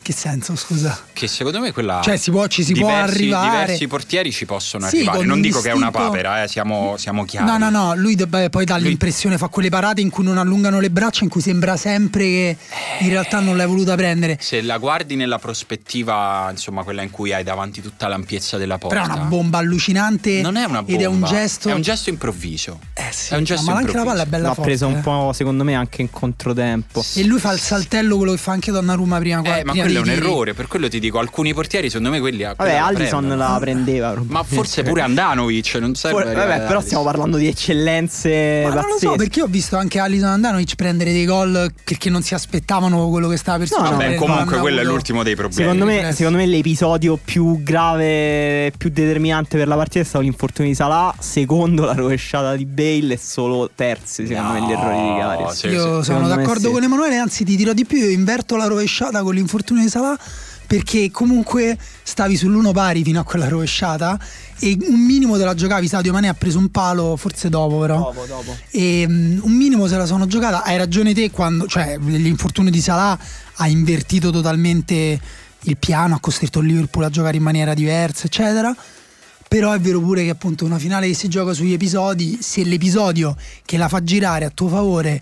Che 0.00 0.12
senso, 0.12 0.56
scusa? 0.56 0.98
Che 1.12 1.26
secondo 1.26 1.60
me 1.60 1.72
quella 1.72 2.00
Cioè, 2.02 2.16
si 2.16 2.30
può- 2.30 2.46
ci 2.46 2.62
si 2.64 2.72
può 2.74 2.88
diversi, 2.88 3.14
arrivare. 3.16 3.50
Diversi 3.62 3.86
portieri 3.86 4.32
ci 4.32 4.46
possono 4.46 4.86
Sì, 4.88 4.96
arrivare. 4.96 5.24
Non 5.24 5.36
un 5.36 5.40
dico 5.42 5.60
che 5.60 5.70
è 5.70 5.72
una 5.72 5.90
papera, 5.90 6.42
eh, 6.42 6.48
siamo, 6.48 6.96
siamo 6.96 7.24
chiari. 7.24 7.46
No, 7.46 7.58
no, 7.58 7.70
no, 7.70 7.94
lui 7.94 8.14
debba- 8.14 8.48
poi 8.48 8.64
dà 8.64 8.76
Lui- 8.78 8.88
l'impressione, 8.88 9.38
fa 9.38 9.48
quelle 9.48 9.68
parate 9.68 10.00
in 10.00 10.10
cui 10.10 10.24
non 10.24 10.38
allungano 10.38 10.80
le 10.80 10.90
braccia, 10.90 11.24
in 11.24 11.30
cui 11.30 11.40
sembra 11.40 11.76
sempre 11.76 12.24
che 12.24 12.56
in 13.00 13.08
realtà 13.08 13.40
non 13.40 13.56
l'hai 13.56 13.66
voluta 13.66 13.94
prendere. 13.94 14.38
Se 14.40 14.60
la 14.62 14.78
guardi 14.78 15.16
nella 15.16 15.38
prospettiva, 15.38 16.48
insomma, 16.50 16.82
quella 16.84 17.02
in 17.02 17.10
cui 17.10 17.32
hai 17.32 17.42
davanti 17.44 17.80
tutta 17.80 18.08
l'ampiezza 18.08 18.56
della 18.58 18.78
porta. 18.78 19.00
Però 19.00 19.12
è 19.12 19.16
una 19.16 19.24
bomba 19.26 19.58
allucinante. 19.58 20.40
Non 20.42 20.56
è 20.56 20.64
una 20.64 20.82
bomba. 20.82 20.92
Ed 20.92 21.00
è 21.00 21.06
un 21.06 21.24
gesto. 21.24 21.68
È 21.68 21.72
un 21.72 21.82
gesto 21.82 22.10
improvviso. 22.10 22.78
Eh 22.94 23.10
sì, 23.12 23.32
è 23.34 23.36
un 23.36 23.44
gesto 23.44 23.70
ma 23.70 23.76
anche 23.78 23.96
la 23.96 24.04
palla 24.04 24.22
è 24.22 24.26
bella 24.26 24.48
L'ha 24.48 24.54
forte. 24.54 24.70
preso 24.70 24.86
un 24.86 24.96
eh. 24.96 25.00
po', 25.00 25.32
secondo 25.34 25.64
me, 25.64 25.74
anche 25.74 26.02
in 26.02 26.10
controtempo. 26.10 27.04
E 27.14 27.24
lui 27.24 27.38
fa 27.38 27.52
il 27.52 27.60
saltello, 27.60 28.16
quello 28.16 28.32
che 28.32 28.38
fa 28.38 28.52
anche 28.52 28.70
Donnarumma 28.70 29.18
prima. 29.18 29.40
Eh, 29.58 29.61
ma 29.64 29.72
prima 29.72 29.84
quello 29.86 29.98
è 29.98 30.02
un 30.02 30.10
errore, 30.10 30.54
per 30.54 30.66
quello 30.68 30.88
ti 30.88 30.98
dico, 31.00 31.18
alcuni 31.18 31.52
portieri 31.54 31.88
secondo 31.88 32.10
me 32.10 32.20
quelli 32.20 32.44
a 32.44 32.54
Vabbè, 32.56 32.92
prendono. 32.94 33.36
la 33.36 33.56
prendeva. 33.60 34.14
Ma 34.26 34.42
forse 34.42 34.82
pure 34.82 35.02
Andanovic, 35.02 35.74
non 35.76 35.94
serve 35.94 36.22
For- 36.22 36.32
vabbè, 36.34 36.44
però 36.44 36.64
Alisson. 36.64 36.82
stiamo 36.82 37.04
parlando 37.04 37.36
di 37.36 37.46
eccellenze 37.46 38.62
Ma 38.64 38.68
non 38.68 38.76
lo 38.76 38.82
pazzesche. 38.92 39.06
so 39.06 39.14
perché 39.16 39.38
io 39.40 39.44
ho 39.44 39.48
visto 39.48 39.76
anche 39.76 39.98
Alison 39.98 40.28
Andanovic 40.28 40.74
prendere 40.74 41.12
dei 41.12 41.24
gol 41.24 41.72
perché 41.84 42.10
non 42.10 42.22
si 42.22 42.34
aspettavano 42.34 43.08
quello 43.08 43.28
che 43.28 43.36
stava 43.36 43.58
per 43.58 43.68
No, 43.70 43.76
no, 43.76 43.82
Vabbè, 43.82 43.94
succedere, 43.94 44.18
comunque 44.18 44.58
quello 44.58 44.80
è 44.80 44.84
l'ultimo 44.84 45.22
dei 45.22 45.34
problemi. 45.34 45.62
Secondo 45.62 45.84
me, 45.84 46.12
secondo 46.12 46.38
me 46.38 46.46
l'episodio 46.46 47.18
più 47.22 47.62
grave, 47.62 48.72
più 48.76 48.90
determinante 48.90 49.56
per 49.56 49.68
la 49.68 49.76
partita 49.76 50.00
è 50.00 50.04
stato 50.04 50.24
l'infortunio 50.24 50.70
di 50.70 50.76
Salah, 50.76 51.14
secondo 51.18 51.84
la 51.84 51.94
rovesciata 51.94 52.54
di 52.56 52.64
Bale 52.66 53.14
e 53.14 53.18
solo 53.18 53.70
terzi 53.74 54.26
secondo 54.26 54.52
me 54.52 54.60
gli 54.66 54.70
errori 54.72 54.96
di 55.14 55.18
Carius. 55.20 55.52
sì, 55.52 55.66
Io 55.68 56.02
sì. 56.02 56.10
sono 56.12 56.28
d'accordo 56.28 56.68
sì. 56.68 56.72
con 56.72 56.82
Emanuele, 56.82 57.16
anzi 57.16 57.44
ti 57.44 57.56
dirò 57.56 57.72
di 57.72 57.84
più, 57.84 57.98
io 57.98 58.10
inverto 58.10 58.56
la 58.56 58.66
rovesciata 58.66 59.22
con 59.22 59.34
l'infortunio 59.34 59.50
di 59.56 59.88
Salah 59.88 60.18
perché 60.72 61.10
comunque 61.10 61.76
stavi 62.02 62.34
sull'uno 62.34 62.72
pari 62.72 63.02
fino 63.02 63.20
a 63.20 63.24
quella 63.24 63.46
rovesciata 63.46 64.18
e 64.58 64.74
un 64.88 65.00
minimo 65.00 65.36
te 65.36 65.44
la 65.44 65.54
giocavi, 65.54 65.86
Sadio 65.86 66.12
Mane 66.12 66.28
ha 66.28 66.34
preso 66.34 66.58
un 66.58 66.70
palo, 66.70 67.16
forse 67.16 67.50
dopo 67.50 67.78
però. 67.80 67.98
Dopo, 67.98 68.24
dopo. 68.26 68.56
E 68.70 69.04
mm, 69.06 69.40
un 69.42 69.52
minimo 69.52 69.86
se 69.86 69.98
la 69.98 70.06
sono 70.06 70.26
giocata, 70.26 70.62
hai 70.62 70.78
ragione 70.78 71.12
te 71.12 71.30
quando, 71.30 71.66
cioè 71.66 71.98
l'infortunio 71.98 72.70
di 72.70 72.80
Salah 72.80 73.18
ha 73.56 73.68
invertito 73.68 74.30
totalmente 74.30 75.20
il 75.64 75.76
piano, 75.76 76.14
ha 76.14 76.20
costretto 76.20 76.60
il 76.60 76.68
Liverpool 76.68 77.04
a 77.04 77.10
giocare 77.10 77.36
in 77.36 77.42
maniera 77.42 77.74
diversa, 77.74 78.26
eccetera. 78.26 78.74
Però 79.48 79.72
è 79.72 79.78
vero 79.78 80.00
pure 80.00 80.24
che 80.24 80.30
appunto 80.30 80.64
una 80.64 80.78
finale 80.78 81.06
che 81.08 81.14
si 81.14 81.28
gioca 81.28 81.52
sugli 81.52 81.74
episodi, 81.74 82.38
se 82.40 82.64
l'episodio 82.64 83.36
che 83.66 83.76
la 83.76 83.88
fa 83.88 84.02
girare 84.02 84.46
a 84.46 84.50
tuo 84.50 84.68
favore 84.68 85.20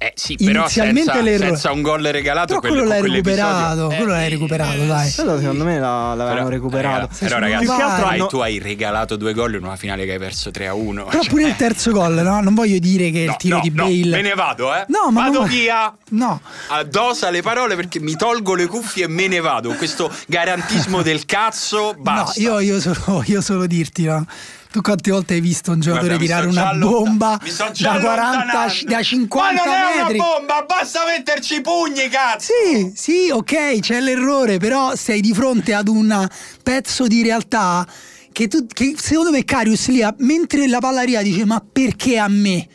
Eh 0.00 0.12
sì, 0.14 0.36
però 0.36 0.60
inizialmente 0.60 1.02
senza, 1.10 1.20
l'errore- 1.22 1.46
senza 1.48 1.72
un 1.72 1.82
gol 1.82 2.02
regalato 2.04 2.46
Però 2.60 2.60
quello 2.72 2.84
l'hai 2.84 3.02
recuperato, 3.02 3.90
Eh, 3.90 3.96
quello 3.96 4.12
l'hai 4.12 4.26
eh, 4.26 4.28
recuperato, 4.28 4.80
eh, 4.80 4.86
dai. 4.86 5.12
Quello 5.12 5.38
secondo 5.40 5.64
me 5.64 5.78
la- 5.80 6.14
l'avevano 6.14 6.34
Però- 6.34 6.48
recuperato. 6.48 7.04
eh, 7.12 7.16
Però, 7.18 7.38
ragazzi, 7.40 7.64
sono 7.66 7.76
più 7.78 7.84
che 7.86 7.90
altro 7.92 8.06
hai- 8.06 8.26
tu 8.28 8.38
hai 8.38 8.58
regalato 8.60 9.16
due 9.16 9.34
gol 9.34 9.54
in 9.54 9.64
una 9.64 9.74
finale 9.74 10.04
che 10.04 10.12
hai 10.12 10.18
perso 10.20 10.52
3 10.52 10.68
a 10.68 10.74
1. 10.74 11.04
Però 11.06 11.22
pure 11.28 11.42
il 11.48 11.56
terzo 11.56 11.90
gol, 11.90 12.14
no? 12.14 12.40
Non 12.40 12.54
voglio 12.54 12.78
dire 12.78 13.10
che 13.10 13.18
il 13.20 13.34
tiro 13.38 13.58
di 13.60 13.72
Bale. 13.72 14.06
me 14.16 14.22
ne 14.22 14.34
vado, 14.34 14.72
eh. 14.72 14.84
No, 14.86 15.10
ma 15.10 15.22
vado 15.24 15.40
non- 15.40 15.48
via. 15.48 15.92
No, 16.10 16.40
Addosa 16.68 17.30
le 17.30 17.42
parole 17.42 17.74
perché 17.74 17.98
mi 17.98 18.14
tolgo 18.14 18.54
le 18.54 18.66
cuffie 18.68 19.04
e 19.06 19.08
me 19.08 19.26
ne 19.26 19.40
vado. 19.40 19.74
Questo 19.74 20.08
garantismo 20.28 21.02
del 21.02 21.24
cazzo, 21.26 21.96
basta. 21.98 22.40
no, 22.40 22.60
io, 22.60 22.74
io 22.76 22.80
solo, 22.80 23.24
io 23.26 23.40
solo 23.40 23.66
dirti, 23.66 24.04
no? 24.04 24.24
Tu 24.70 24.82
quante 24.82 25.10
volte 25.10 25.34
hai 25.34 25.40
visto 25.40 25.70
un 25.72 25.80
giocatore 25.80 26.16
Guarda, 26.16 26.24
tirare 26.24 26.46
una 26.46 26.74
bomba 26.74 27.40
da 27.40 27.98
40 27.98 28.10
allontanando. 28.12 28.84
da 28.86 29.02
50 29.02 29.52
Ma 29.54 29.64
non 29.64 29.74
è 29.74 29.96
metri? 30.02 30.18
una 30.18 30.28
bomba, 30.28 30.64
basta 30.68 31.00
metterci 31.06 31.54
i 31.54 31.60
pugni, 31.62 32.08
cazzo. 32.08 32.52
Sì, 32.52 32.92
sì, 32.94 33.30
ok, 33.30 33.78
c'è 33.80 34.00
l'errore, 34.00 34.58
però 34.58 34.94
sei 34.94 35.22
di 35.22 35.32
fronte 35.32 35.72
ad 35.72 35.88
un 35.88 36.28
pezzo 36.62 37.06
di 37.06 37.22
realtà 37.22 37.86
che, 38.30 38.46
tu, 38.46 38.66
che 38.66 38.94
secondo 38.98 39.30
me 39.30 39.42
Carius 39.44 39.88
lì, 39.88 40.06
mentre 40.18 40.68
la 40.68 40.78
palla 40.80 41.00
arriva, 41.00 41.22
dice 41.22 41.44
ma 41.46 41.60
perché 41.72 42.18
a 42.18 42.28
me? 42.28 42.66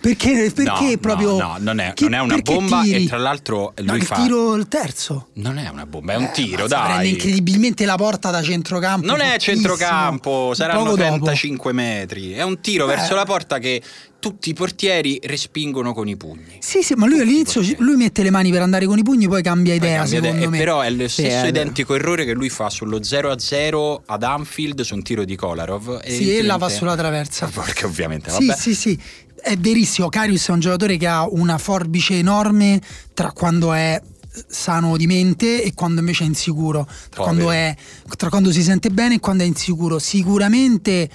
Perché, 0.00 0.50
perché 0.54 0.90
No, 0.90 0.96
proprio... 1.00 1.30
No, 1.36 1.36
no, 1.38 1.56
non 1.60 1.78
è, 1.80 1.92
non 1.98 2.14
è 2.14 2.18
una 2.20 2.38
bomba 2.38 2.82
tiri? 2.82 3.04
e 3.04 3.08
tra 3.08 3.18
l'altro 3.18 3.72
No, 3.76 3.92
lui 3.92 3.98
il 3.98 4.04
fa... 4.04 4.14
tiro 4.16 4.54
il 4.54 4.68
terzo. 4.68 5.28
Non 5.34 5.58
è 5.58 5.68
una 5.68 5.86
bomba, 5.86 6.12
è 6.14 6.16
un 6.16 6.30
tiro, 6.32 6.62
Mazza, 6.62 6.80
Prende 6.82 7.02
dai. 7.02 7.10
incredibilmente 7.12 7.84
la 7.84 7.96
porta 7.96 8.30
da 8.30 8.42
centrocampo. 8.42 9.06
Non 9.06 9.20
è 9.20 9.36
centrocampo, 9.38 10.52
saranno 10.54 10.84
Poco 10.84 10.96
dopo. 10.96 11.08
35 11.08 11.72
metri. 11.72 12.32
È 12.32 12.42
un 12.42 12.60
tiro 12.60 12.84
Eh. 12.84 12.94
verso 12.96 13.14
la 13.14 13.24
porta 13.24 13.58
che 13.58 13.82
tutti 14.20 14.50
i 14.50 14.52
portieri 14.52 15.18
respingono 15.22 15.94
con 15.94 16.06
i 16.06 16.14
pugni. 16.16 16.58
Sì, 16.58 16.82
sì, 16.82 16.92
ma 16.94 17.06
lui 17.06 17.18
Tutti 17.20 17.28
all'inizio 17.30 17.62
lui 17.78 17.96
mette 17.96 18.22
le 18.22 18.28
mani 18.30 18.50
per 18.50 18.60
andare 18.60 18.84
con 18.84 18.98
i 18.98 19.02
pugni, 19.02 19.26
poi 19.28 19.42
cambia 19.42 19.74
Poi 19.78 19.86
idea, 19.86 20.00
cambia 20.00 20.18
idea, 20.18 20.30
secondo 20.32 20.46
e 20.46 20.50
me. 20.50 20.58
Però 20.58 20.80
è 20.82 20.90
lo 20.90 21.08
stesso 21.08 21.44
è 21.44 21.48
identico 21.48 21.94
errore 21.94 22.24
che 22.26 22.32
lui 22.34 22.50
fa 22.50 22.68
sullo 22.68 22.98
0-0 23.00 24.02
ad 24.06 24.22
Anfield 24.22 24.80
su 24.82 24.94
un 24.94 25.02
tiro 25.02 25.24
di 25.24 25.36
Kolarov. 25.36 26.02
Sì, 26.02 26.06
e 26.06 26.42
la 26.42 26.54
evidentemente- 26.54 26.74
sulla 26.74 26.96
traversa. 26.96 27.46
Perché 27.54 27.86
ovviamente, 27.86 28.30
Sì, 28.30 28.46
vabbè. 28.46 28.58
sì, 28.60 28.74
sì. 28.74 28.98
È 29.42 29.56
verissimo. 29.56 30.08
Carius 30.08 30.48
è 30.48 30.52
un 30.52 30.60
giocatore 30.60 30.96
che 30.96 31.06
ha 31.06 31.26
una 31.28 31.58
forbice 31.58 32.18
enorme 32.18 32.80
tra 33.14 33.32
quando 33.32 33.72
è 33.72 34.00
sano 34.46 34.96
di 34.96 35.06
mente 35.06 35.62
e 35.62 35.74
quando 35.74 36.00
invece 36.00 36.24
è 36.24 36.26
insicuro. 36.26 36.86
Tra 37.08 37.22
quando, 37.22 37.50
è, 37.50 37.74
tra 38.16 38.28
quando 38.28 38.52
si 38.52 38.62
sente 38.62 38.90
bene 38.90 39.16
e 39.16 39.20
quando 39.20 39.42
è 39.42 39.46
insicuro. 39.46 39.98
Sicuramente 39.98 41.08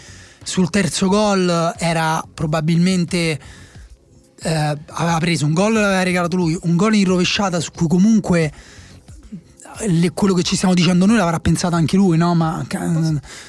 sul 0.43 0.69
terzo 0.69 1.07
gol 1.07 1.73
era 1.77 2.23
probabilmente. 2.33 3.39
eh, 4.45 4.77
aveva 4.87 5.17
preso 5.19 5.45
un 5.45 5.53
gol, 5.53 5.73
l'aveva 5.73 6.03
regalato 6.03 6.35
lui, 6.35 6.57
un 6.63 6.75
gol 6.75 6.95
in 6.95 7.05
rovesciata 7.05 7.59
su 7.59 7.71
cui 7.71 7.87
comunque 7.87 8.51
le- 9.87 10.11
quello 10.11 10.33
che 10.33 10.43
ci 10.43 10.55
stiamo 10.55 10.73
dicendo 10.73 11.05
noi 11.05 11.17
l'avrà 11.17 11.39
pensato 11.39 11.75
anche 11.75 11.95
lui, 11.95 12.17
no? 12.17 12.33
Ma 12.35 12.65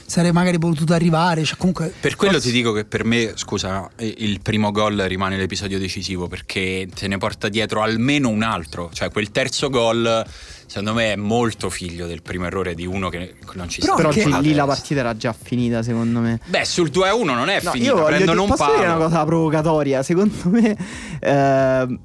sarebbe 0.07 0.33
magari 0.33 0.59
potuto 0.59 0.93
arrivare. 0.93 1.45
Cioè, 1.45 1.57
comunque, 1.57 1.93
Per 1.99 2.17
quello 2.17 2.35
forse- 2.35 2.49
ti 2.49 2.55
dico 2.55 2.73
che 2.73 2.85
per 2.85 3.05
me, 3.05 3.33
scusa, 3.35 3.89
eh, 3.97 4.15
il 4.19 4.41
primo 4.41 4.71
gol 4.73 4.97
rimane 4.97 5.37
l'episodio 5.37 5.79
decisivo 5.79 6.27
perché 6.29 6.89
te 6.95 7.09
ne 7.09 7.19
porta 7.19 7.49
dietro 7.49 7.83
almeno 7.83 8.29
un 8.29 8.43
altro. 8.43 8.91
Cioè, 8.93 9.11
quel 9.11 9.31
terzo 9.31 9.69
gol, 9.71 10.25
secondo 10.67 10.95
me, 10.95 11.13
è 11.13 11.17
molto 11.17 11.71
figlio 11.71 12.07
del 12.07 12.23
primo 12.23 12.47
errore 12.47 12.75
di 12.75 12.87
uno 12.87 13.09
che 13.09 13.35
non 13.55 13.69
ci 13.69 13.81
Però 13.81 13.95
sta. 13.95 14.09
Però 14.09 14.27
anche- 14.27 14.41
lì 14.49 14.55
la 14.55 14.67
partita 14.67 15.01
era 15.01 15.17
già 15.17 15.33
finita, 15.33 15.83
secondo 15.83 16.21
me. 16.21 16.41
Beh, 16.47 16.65
sul 16.65 16.91
2-1 16.91 17.35
non 17.35 17.49
è 17.49 17.61
No, 17.63 17.71
finita, 17.71 17.93
io 17.95 18.05
prendono 18.05 18.41
dire- 18.41 18.51
un 18.53 18.57
posso 18.57 18.71
dire 18.73 18.85
una 18.87 18.95
palo. 18.95 19.05
cosa 19.05 19.25
provocatoria. 19.25 20.03
Secondo 20.03 20.35
me. 20.51 20.77
ehm, 21.21 21.99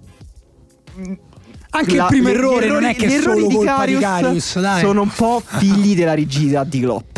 Anche 1.72 1.96
la- 1.96 2.04
il 2.04 2.08
primo 2.10 2.30
errore 2.30 2.68
non 2.68 2.84
è 2.84 2.90
errori- 2.90 2.96
che 2.96 3.08
gli 3.08 3.12
è 3.12 3.14
errori 3.16 3.40
solo 3.42 3.48
di 3.48 3.56
colpa 3.56 3.86
di 3.86 3.98
dai. 3.98 4.40
Sono 4.80 5.02
un 5.02 5.12
po' 5.14 5.42
figli 5.46 5.96
della 5.96 6.14
rigidità 6.14 6.64
di 6.64 6.80
Klopp. 6.82 7.18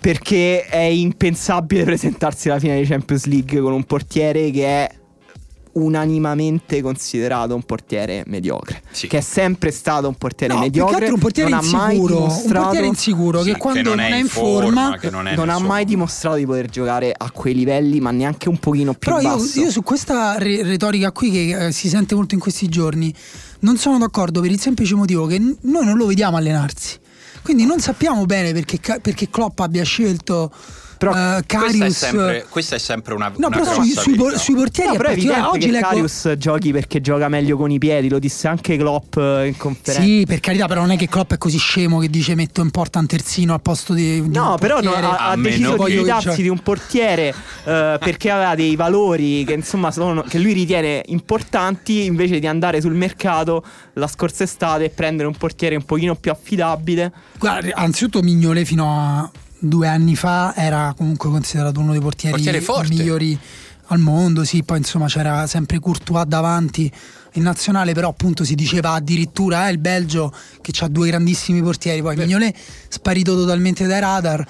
Perché 0.00 0.64
è 0.66 0.78
impensabile 0.80 1.84
presentarsi 1.84 2.48
alla 2.48 2.58
finale 2.58 2.80
di 2.80 2.86
Champions 2.88 3.24
League 3.26 3.60
con 3.60 3.72
un 3.72 3.84
portiere 3.84 4.50
che 4.50 4.64
è 4.66 4.90
unanimamente 5.74 6.82
considerato 6.82 7.54
un 7.54 7.62
portiere 7.62 8.24
mediocre. 8.26 8.82
Sì. 8.90 9.06
Che 9.06 9.18
è 9.18 9.20
sempre 9.22 9.70
stato 9.70 10.06
un 10.08 10.14
portiere 10.16 10.52
No, 10.52 10.58
che 10.60 10.66
mediocre. 10.66 10.96
altro 10.96 11.14
un 11.14 11.20
portiere 11.20 11.48
non 11.50 11.58
ha 11.60 11.62
mai 11.70 11.94
insicuro, 11.96 12.14
un 12.16 12.22
dimostrato 12.28 12.62
portiere 12.64 12.86
insicuro 12.88 13.38
Sì, 13.42 13.46
che 13.46 13.52
che 13.52 13.58
quando 13.58 13.82
non 13.82 13.96
non, 13.96 14.12
è 14.12 14.16
in 14.16 14.26
forma, 14.26 14.80
forma, 14.82 14.98
che 14.98 15.10
non 15.10 15.28
è 15.28 15.34
non 15.34 15.48
ha 15.48 15.58
mai 15.60 15.84
dimostrato 15.86 16.36
di 16.36 16.44
poter 16.46 16.66
giocare 16.68 17.14
a 17.16 17.30
quei 17.30 17.54
livelli, 17.54 18.00
ma 18.00 18.10
neanche 18.10 18.48
un 18.50 18.58
pochino 18.58 18.92
più 18.92 19.10
Però 19.12 19.20
io, 19.20 19.36
basso. 19.36 19.60
io 19.60 19.70
su 19.70 19.82
questa 19.82 20.36
re- 20.36 20.62
retorica 20.62 21.10
qui 21.12 21.30
che 21.30 21.66
eh, 21.68 21.72
si 21.72 21.88
sente 21.88 22.14
molto 22.14 22.34
in 22.34 22.40
questi 22.40 22.68
giorni 22.68 23.14
non 23.62 23.76
sono 23.76 23.98
d'accordo 23.98 24.40
per 24.40 24.50
il 24.50 24.60
semplice 24.60 24.94
motivo 24.94 25.26
che 25.26 25.38
noi 25.38 25.84
non 25.84 25.96
lo 25.96 26.06
vediamo 26.06 26.36
allenarsi. 26.36 26.98
Quindi 27.42 27.64
non 27.64 27.80
sappiamo 27.80 28.24
bene 28.24 28.52
perché, 28.52 28.78
perché 29.00 29.28
Klopp 29.28 29.58
abbia 29.60 29.82
scelto 29.82 30.52
Però 31.02 31.36
eh, 31.38 31.42
Questa 31.46 31.84
è, 31.84 31.90
sempre, 31.90 32.46
questa 32.48 32.76
è 32.76 32.78
sempre 32.78 33.14
una, 33.14 33.28
No, 33.36 33.48
una 33.48 33.58
però 33.58 33.72
sui, 33.74 33.88
sui, 33.90 34.14
por- 34.14 34.38
sui 34.38 34.54
portieri 34.54 34.90
No, 34.90 34.94
è 34.94 34.96
però 34.98 35.08
è 35.08 35.12
evidente 35.12 35.40
Oggi 35.40 35.58
che 35.66 35.72
leggo- 35.72 35.86
Karius 35.88 36.34
giochi 36.38 36.70
perché 36.72 37.00
gioca 37.00 37.28
meglio 37.28 37.56
con 37.56 37.70
i 37.72 37.78
piedi, 37.78 38.08
lo 38.08 38.18
disse 38.20 38.46
anche 38.46 38.76
Klopp 38.76 39.16
eh, 39.16 39.46
in 39.48 39.56
conferenza. 39.56 40.00
Sì, 40.02 40.24
per 40.26 40.38
carità, 40.40 40.66
però 40.68 40.82
non 40.82 40.92
è 40.92 40.96
che 40.96 41.08
Klopp 41.08 41.32
è 41.32 41.38
così 41.38 41.58
scemo 41.58 41.98
che 41.98 42.08
dice 42.08 42.34
metto 42.36 42.60
in 42.60 42.70
porta 42.70 43.00
un 43.00 43.06
terzino 43.06 43.52
al 43.52 43.60
posto 43.60 43.94
di, 43.94 44.22
di 44.22 44.28
No, 44.28 44.56
però 44.60 44.80
no, 44.80 44.92
ha, 44.92 45.30
ha 45.30 45.36
deciso 45.36 45.76
di 45.84 45.96
fidarsi 45.96 46.26
Cioè- 46.28 46.36
di 46.36 46.48
un 46.48 46.60
portiere 46.60 47.34
eh, 47.64 47.96
perché 47.98 48.30
aveva 48.30 48.54
dei 48.54 48.76
valori 48.76 49.44
che 49.44 49.54
insomma 49.54 49.90
sono, 49.90 50.22
che 50.22 50.38
lui 50.38 50.52
ritiene 50.52 51.02
importanti 51.06 52.04
invece 52.04 52.38
di 52.38 52.46
andare 52.46 52.80
sul 52.80 52.94
mercato 52.94 53.64
la 53.94 54.06
scorsa 54.06 54.44
estate 54.44 54.84
e 54.84 54.88
prendere 54.90 55.26
un 55.26 55.34
portiere 55.36 55.74
un 55.74 55.84
pochino 55.84 56.14
più 56.14 56.30
affidabile. 56.30 57.12
Guarda, 57.38 57.70
anzitutto 57.74 58.22
Mignole 58.22 58.64
fino 58.64 58.88
a 58.88 59.30
due 59.64 59.86
anni 59.86 60.16
fa 60.16 60.54
era 60.56 60.92
comunque 60.96 61.30
considerato 61.30 61.78
uno 61.78 61.92
dei 61.92 62.00
portieri 62.00 62.34
migliori 62.96 63.38
al 63.86 63.98
mondo, 63.98 64.44
sì, 64.44 64.62
poi 64.62 64.78
insomma 64.78 65.06
c'era 65.06 65.46
sempre 65.46 65.78
Courtois 65.78 66.24
davanti 66.24 66.90
in 67.34 67.42
nazionale, 67.42 67.92
però 67.92 68.08
appunto 68.08 68.44
si 68.44 68.54
diceva 68.54 68.92
addirittura 68.92 69.68
eh, 69.68 69.72
il 69.72 69.78
Belgio 69.78 70.32
che 70.60 70.72
ha 70.80 70.88
due 70.88 71.08
grandissimi 71.08 71.62
portieri, 71.62 72.00
poi 72.00 72.16
Mignolet 72.16 72.56
sparito 72.88 73.34
totalmente 73.34 73.86
dai 73.86 74.00
radar. 74.00 74.46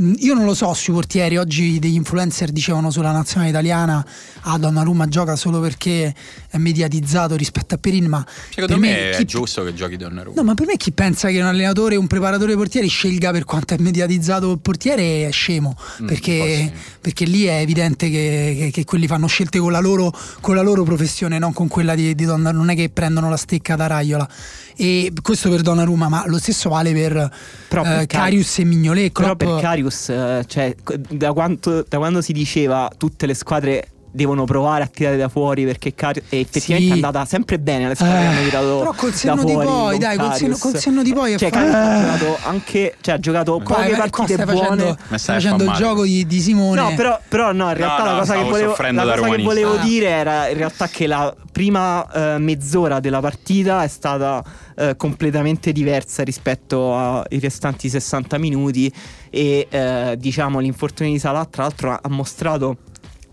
Mm, 0.00 0.14
Io 0.18 0.34
non 0.34 0.44
lo 0.44 0.54
so 0.54 0.72
sui 0.74 0.92
portieri, 0.92 1.36
oggi 1.36 1.78
degli 1.78 1.94
influencer 1.94 2.50
dicevano 2.50 2.90
sulla 2.90 3.12
nazionale 3.12 3.50
italiana 3.50 4.04
ah 4.46 4.58
Donnarumma 4.58 5.06
gioca 5.06 5.36
solo 5.36 5.60
perché 5.60 6.12
è 6.50 6.56
mediatizzato 6.58 7.36
rispetto 7.36 7.76
a 7.76 7.78
Perin, 7.78 8.06
ma 8.06 8.24
Secondo 8.48 8.66
per 8.72 8.78
me, 8.78 9.10
è 9.10 9.16
chi- 9.18 9.24
giusto 9.24 9.62
che 9.62 9.72
giochi 9.72 9.96
Donnarumma. 9.96 10.40
No, 10.40 10.46
ma 10.46 10.54
per 10.54 10.66
me 10.66 10.76
chi 10.76 10.90
pensa 10.90 11.28
che 11.28 11.40
un 11.40 11.46
allenatore, 11.46 11.94
un 11.94 12.08
preparatore 12.08 12.56
portieri 12.56 12.88
scelga 12.88 13.30
per 13.30 13.44
quanto 13.44 13.74
è 13.74 13.78
mediatizzato 13.78 14.50
il 14.50 14.58
portiere 14.58 15.28
è 15.28 15.30
scemo, 15.30 15.76
Mm, 16.02 16.06
perché, 16.08 16.72
perché 17.00 17.24
lì 17.24 17.44
è 17.44 17.60
evidente 17.60 18.10
che, 18.10 18.56
che- 18.58 18.70
che 18.72 18.84
quelli 18.84 19.06
fanno 19.06 19.28
scelte 19.28 19.60
con 19.60 19.70
la 19.70 19.78
loro, 19.80 20.12
con 20.40 20.56
la 20.56 20.62
loro 20.62 20.82
professione, 20.82 21.38
non 21.38 21.52
con 21.52 21.68
quella 21.68 21.94
di, 21.94 22.14
di 22.16 22.24
Donnarumma, 22.24 22.64
non 22.64 22.70
è 22.70 22.74
che 22.76 22.90
prendono 22.90 23.30
la 23.30 23.36
stecca 23.36 23.76
da 23.76 23.86
Raiola. 23.86 24.28
E 24.76 25.12
questo 25.22 25.48
per 25.50 25.60
Donnarumma, 25.62 26.08
ma 26.08 26.24
lo 26.26 26.38
stesso 26.38 26.68
vale 26.68 26.92
per 26.92 27.16
eh, 27.16 27.30
Car- 27.68 28.06
Karius 28.06 28.58
e 28.58 28.64
Mignolet. 28.64 29.12
Però 29.12 29.36
per 29.36 29.60
Carius, 29.60 29.82
eh, 29.88 30.44
cioè, 30.46 30.74
da, 31.10 31.32
quanto- 31.32 31.84
da 31.88 31.98
quando 31.98 32.20
si 32.20 32.32
diceva 32.32 32.90
tutte 32.96 33.26
le 33.26 33.34
squadre 33.34 33.88
devono 34.14 34.44
provare 34.44 34.84
a 34.84 34.86
tirare 34.86 35.16
da 35.16 35.28
fuori 35.28 35.64
perché 35.64 35.92
Carius 35.92 36.26
e 36.28 36.38
effettivamente 36.40 36.94
Sì. 36.94 37.00
è 37.00 37.04
andata 37.04 37.24
sempre 37.24 37.58
bene 37.58 37.86
alle 37.86 37.94
squadre 37.96 38.16
Eh, 38.18 38.20
che 38.20 38.26
hanno 38.28 38.42
tirato 38.48 38.78
però 38.78 38.92
col 38.92 39.10
da 39.10 39.16
senno 39.16 39.44
di 39.44 39.52
fuori 39.52 39.66
poi, 39.66 39.90
con 39.90 39.98
dai, 39.98 40.16
col 40.16 40.34
senno- 40.34 40.56
col 40.56 40.76
senno 40.76 41.02
di 41.02 41.12
poi 41.12 41.36
cioè, 41.36 41.50
Karius 41.50 41.74
ha 41.74 42.00
giocato 42.16 42.38
anche 42.44 42.94
cioè 43.00 43.14
ha 43.14 43.18
giocato 43.18 43.60
Qua- 43.64 43.74
poche 43.76 43.88
qua 43.88 43.96
partite 43.96 44.32
stai 44.34 44.44
buone 44.46 44.66
facendo, 44.68 44.98
stai 45.18 45.34
facendo 45.40 45.64
il 45.64 45.72
gioco 45.72 46.04
di, 46.04 46.26
di 46.26 46.40
Simone. 46.40 46.80
No, 46.80 46.94
però, 46.94 47.20
però 47.28 47.52
no, 47.52 47.68
in 47.70 47.74
realtà 47.76 47.98
No, 47.98 48.04
la 48.04 48.12
no, 48.12 48.18
cosa, 48.20 48.34
che 48.34 48.42
volevo, 48.44 48.76
la 48.78 49.02
cosa 49.16 49.28
che 49.36 49.42
volevo 49.42 49.72
Ah. 49.74 49.82
dire 49.82 50.06
era 50.08 50.48
in 50.48 50.56
realtà 50.58 50.86
che 50.88 51.06
la 51.08 51.34
prima 51.50 52.34
eh, 52.34 52.38
mezz'ora 52.38 53.00
della 53.00 53.20
partita 53.20 53.82
è 53.82 53.88
stata 53.88 54.42
eh, 54.76 54.94
completamente 54.96 55.72
diversa 55.72 56.22
rispetto 56.22 56.96
ai 56.96 57.38
restanti 57.40 57.88
60 57.88 58.38
minuti 58.38 58.92
e 59.30 59.66
eh, 59.70 60.14
diciamo 60.18 60.58
l'infortunio 60.60 61.12
di 61.12 61.18
Salah 61.18 61.44
tra 61.46 61.62
l'altro 61.62 61.90
ha 62.00 62.08
mostrato 62.08 62.76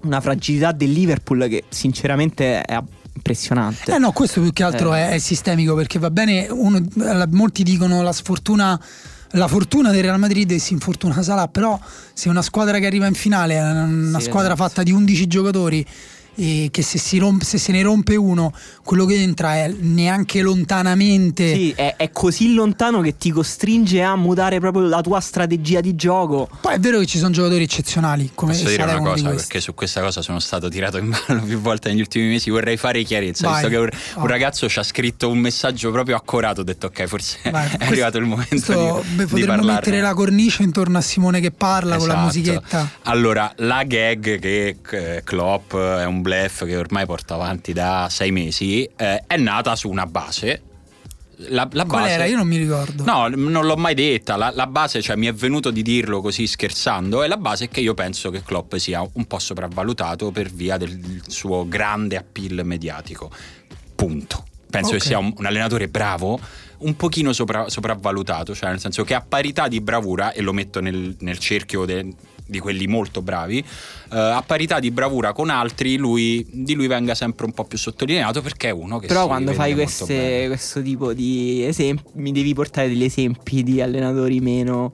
una 0.03 0.21
fragilità 0.21 0.71
del 0.71 0.91
Liverpool 0.91 1.47
che 1.47 1.63
sinceramente 1.69 2.61
è 2.61 2.79
impressionante. 3.13 3.93
Eh 3.93 3.97
no, 3.97 4.11
questo 4.11 4.41
più 4.41 4.51
che 4.53 4.63
altro 4.63 4.93
Eh. 4.95 5.09
è, 5.09 5.09
è 5.11 5.17
sistemico 5.17 5.75
perché 5.75 5.99
va 5.99 6.09
bene, 6.09 6.47
uno- 6.49 6.81
molti 7.31 7.63
dicono 7.63 8.01
la 8.01 8.13
sfortuna, 8.13 8.79
la 9.31 9.47
fortuna 9.47 9.91
del 9.91 10.01
Real 10.03 10.19
Madrid 10.19 10.49
e 10.51 10.59
si 10.59 10.73
infortuna 10.73 11.21
Salah, 11.21 11.47
però 11.47 11.79
se 12.13 12.29
una 12.29 12.41
squadra 12.41 12.79
che 12.79 12.85
arriva 12.85 13.07
in 13.07 13.13
finale 13.13 13.55
è 13.55 13.61
una 13.61 14.19
Sì, 14.19 14.25
squadra 14.25 14.53
esatto. 14.53 14.67
fatta 14.69 14.83
di 14.83 14.91
11 14.91 15.27
giocatori 15.27 15.85
e 16.41 16.69
che 16.71 16.81
se, 16.81 16.97
si 16.97 17.17
rompe- 17.19 17.45
se 17.45 17.57
se 17.59 17.71
ne 17.71 17.81
rompe 17.83 18.15
uno, 18.15 18.51
quello 18.83 19.05
che 19.05 19.15
entra 19.21 19.55
è 19.55 19.71
neanche 19.79 20.41
lontanamente... 20.41 21.53
Sì, 21.53 21.71
è, 21.75 21.93
è 21.97 22.09
così 22.11 22.53
lontano 22.53 23.01
che 23.01 23.17
ti 23.17 23.29
costringe 23.29 24.01
a 24.01 24.15
mutare 24.15 24.59
proprio 24.59 24.87
la 24.87 25.01
tua 25.01 25.19
strategia 25.19 25.81
di 25.81 25.95
gioco. 25.95 26.49
Poi 26.61 26.73
è 26.75 26.79
vero 26.79 26.99
che 26.99 27.05
ci 27.05 27.17
sono 27.19 27.29
giocatori 27.31 27.63
eccezionali, 27.63 28.31
come 28.33 28.53
Posso 28.53 28.67
dire 28.67 28.83
una 28.83 28.93
di 28.97 29.03
cosa, 29.03 29.29
perché 29.29 29.59
su 29.61 29.73
questa 29.75 30.01
cosa 30.01 30.21
sono 30.21 30.39
stato 30.39 30.67
tirato 30.69 30.97
in 30.97 31.09
ballo 31.27 31.41
più 31.43 31.59
volte 31.59 31.89
negli 31.89 31.99
ultimi 31.99 32.27
mesi. 32.27 32.49
Vorrei 32.49 32.77
fare 32.77 33.03
chiarezza. 33.03 33.47
Vai. 33.47 33.53
Visto 33.61 33.69
che 33.69 33.75
un, 33.77 33.89
un 34.15 34.23
Oh. 34.23 34.27
ragazzo 34.27 34.67
ci 34.69 34.79
ha 34.79 34.83
scritto 34.83 35.29
un 35.29 35.37
messaggio 35.39 35.91
proprio 35.91 36.15
accorato. 36.15 36.61
Ho 36.61 36.63
detto, 36.63 36.87
ok, 36.87 37.05
forse 37.05 37.37
Vai, 37.51 37.65
è 37.67 37.69
questo- 37.69 37.85
arrivato 37.85 38.17
il 38.17 38.25
momento 38.25 38.47
questo- 38.49 39.03
di, 39.07 39.15
beh, 39.15 39.23
di 39.25 39.29
potremmo 39.29 39.45
parlarne. 39.55 39.73
mettere 39.73 40.01
la 40.01 40.13
cornice 40.13 40.63
intorno 40.63 40.97
a 40.97 41.01
Simone 41.01 41.39
che 41.39 41.51
parla 41.51 41.97
con 41.97 42.07
la 42.07 42.13
Esatto. 42.13 42.25
musichetta. 42.25 42.89
Allora, 43.03 43.51
la 43.57 43.83
gag 43.83 44.39
che 44.39 44.77
eh, 44.89 45.21
Klopp 45.23 45.75
è 45.75 46.05
un 46.05 46.21
bluff 46.31 46.65
che 46.65 46.75
ormai 46.77 47.05
porta 47.05 47.33
avanti 47.35 47.73
da 47.73 48.07
sei 48.09 48.31
mesi 48.31 48.89
eh, 48.95 49.23
è 49.27 49.37
nata 49.37 49.75
su 49.75 49.89
una 49.89 50.05
base. 50.05 50.63
La, 51.47 51.67
la 51.71 51.85
Qual 51.85 52.03
base 52.03 52.13
era? 52.13 52.25
Io 52.25 52.37
non 52.37 52.47
mi 52.47 52.57
ricordo. 52.57 53.03
No, 53.03 53.27
non 53.27 53.65
l'ho 53.65 53.75
mai 53.75 53.95
detta. 53.95 54.35
La, 54.35 54.51
la 54.53 54.67
base, 54.67 55.01
cioè, 55.01 55.15
mi 55.15 55.25
è 55.25 55.33
venuto 55.33 55.71
di 55.71 55.81
dirlo 55.81 56.21
così 56.21 56.45
scherzando. 56.45 57.23
E 57.23 57.27
la 57.27 57.37
base 57.37 57.65
è 57.65 57.69
che 57.69 57.79
io 57.79 57.95
penso 57.95 58.29
che 58.29 58.43
Klopp 58.43 58.75
sia 58.75 59.01
un 59.13 59.25
po' 59.25 59.39
sopravvalutato 59.39 60.29
per 60.29 60.51
via 60.51 60.77
del 60.77 61.23
suo 61.25 61.67
grande 61.67 62.15
appeal 62.15 62.61
mediatico. 62.63 63.31
Punto. 63.95 64.45
Penso 64.69 64.91
Ok. 64.91 64.99
che 64.99 65.05
sia 65.07 65.17
un, 65.17 65.33
un 65.35 65.45
allenatore 65.47 65.87
bravo, 65.87 66.39
un 66.79 66.95
pochino 66.95 67.33
sopra- 67.33 67.69
sopravvalutato, 67.69 68.53
cioè 68.53 68.69
nel 68.69 68.79
senso 68.79 69.03
che 69.03 69.15
a 69.15 69.21
parità 69.21 69.67
di 69.67 69.81
bravura, 69.81 70.33
e 70.33 70.41
lo 70.41 70.53
metto 70.53 70.79
nel, 70.79 71.15
nel 71.19 71.39
cerchio 71.39 71.85
de- 71.85 72.13
di 72.51 72.59
quelli 72.59 72.85
molto 72.85 73.21
bravi, 73.21 73.59
eh, 73.59 74.17
a 74.19 74.43
parità 74.45 74.79
di 74.79 74.91
bravura 74.91 75.31
con 75.31 75.49
altri, 75.49 75.95
lui, 75.95 76.45
di 76.51 76.73
lui 76.73 76.87
venga 76.87 77.15
sempre 77.15 77.45
un 77.45 77.53
po' 77.53 77.63
più 77.63 77.77
sottolineato 77.77 78.41
perché 78.41 78.67
è 78.67 78.71
uno 78.71 78.99
che 78.99 79.07
Però 79.07 79.21
si 79.21 79.27
quando 79.27 79.53
fai 79.53 79.73
queste- 79.73 80.43
questo 80.47 80.81
tipo 80.81 81.13
di 81.13 81.63
esempi, 81.65 82.03
mi 82.15 82.31
devi 82.33 82.53
portare 82.53 82.89
degli 82.89 83.05
esempi 83.05 83.63
di 83.63 83.81
allenatori 83.81 84.39
meno. 84.41 84.93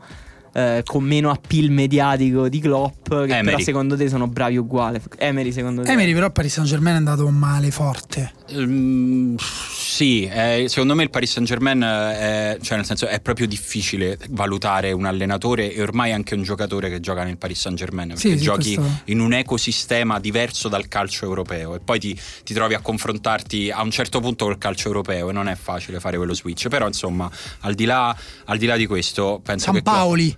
eh, 0.53 0.81
con 0.83 1.03
meno 1.03 1.29
appeal 1.29 1.69
mediatico 1.69 2.49
di 2.49 2.59
Klopp, 2.59 3.03
che 3.09 3.25
però 3.27 3.35
Emery. 3.35 3.61
secondo 3.61 3.95
te 3.95 4.09
sono 4.09 4.25
bravi 4.27 4.57
uguali. 4.57 4.99
Emery, 5.19 5.51
secondo 5.51 5.83
te? 5.83 5.91
Emery 5.91 6.13
però 6.13 6.25
a 6.27 6.29
Paris 6.31 6.51
Saint 6.53 6.67
Germain 6.67 6.95
è 6.95 6.97
andato 6.97 7.29
male 7.29 7.69
forte. 7.69 8.31
Mm, 8.53 9.35
sì, 9.37 10.23
eh, 10.25 10.65
secondo 10.69 10.95
me 10.95 11.03
il 11.03 11.09
Paris 11.09 11.31
Saint 11.31 11.47
Germain 11.47 11.81
è, 11.81 12.57
cioè 12.61 12.77
nel 12.77 12.85
senso, 12.85 13.07
è 13.07 13.19
proprio 13.19 13.47
difficile 13.47 14.17
valutare 14.29 14.91
un 14.91 15.05
allenatore 15.05 15.73
e 15.73 15.81
ormai 15.81 16.11
anche 16.13 16.35
un 16.35 16.43
giocatore 16.43 16.89
che 16.89 16.99
gioca 16.99 17.23
nel 17.23 17.37
Paris 17.37 17.59
Saint 17.59 17.77
Germain 17.77 18.09
perché 18.09 18.29
Sì, 18.29 18.37
sì, 18.37 18.43
giochi 18.43 18.75
questo- 18.75 19.01
in 19.05 19.19
un 19.19 19.33
ecosistema 19.33 20.19
diverso 20.19 20.69
dal 20.69 20.87
calcio 20.87 21.25
europeo 21.25 21.75
e 21.75 21.79
poi 21.79 21.99
ti, 21.99 22.19
ti 22.43 22.53
trovi 22.53 22.73
a 22.73 22.79
confrontarti 22.79 23.69
a 23.71 23.81
un 23.81 23.91
certo 23.91 24.19
punto 24.19 24.45
col 24.45 24.57
calcio 24.57 24.87
europeo 24.87 25.29
e 25.29 25.33
non 25.33 25.47
è 25.47 25.55
facile 25.55 25.99
fare 25.99 26.15
quello 26.17 26.33
switch 26.33 26.67
però 26.67 26.87
insomma 26.87 27.29
al 27.61 27.73
di 27.73 27.85
là, 27.85 28.15
al 28.45 28.57
di, 28.57 28.65
là 28.65 28.77
di 28.77 28.85
questo 28.85 29.41
penso 29.43 29.65
San 29.65 29.73
che 29.75 29.81
Paoli. 29.81 30.37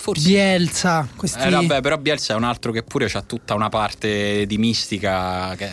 Forse. 0.00 0.26
Bielsa, 0.26 1.06
questi... 1.14 1.38
Eh, 1.46 1.50
vabbè, 1.50 1.82
però 1.82 1.98
Bielsa 1.98 2.32
è 2.32 2.36
un 2.36 2.44
altro 2.44 2.72
che 2.72 2.82
pure 2.82 3.04
ha 3.12 3.20
tutta 3.20 3.52
una 3.52 3.68
parte 3.68 4.46
di 4.46 4.56
mistica. 4.56 5.54
Che... 5.56 5.68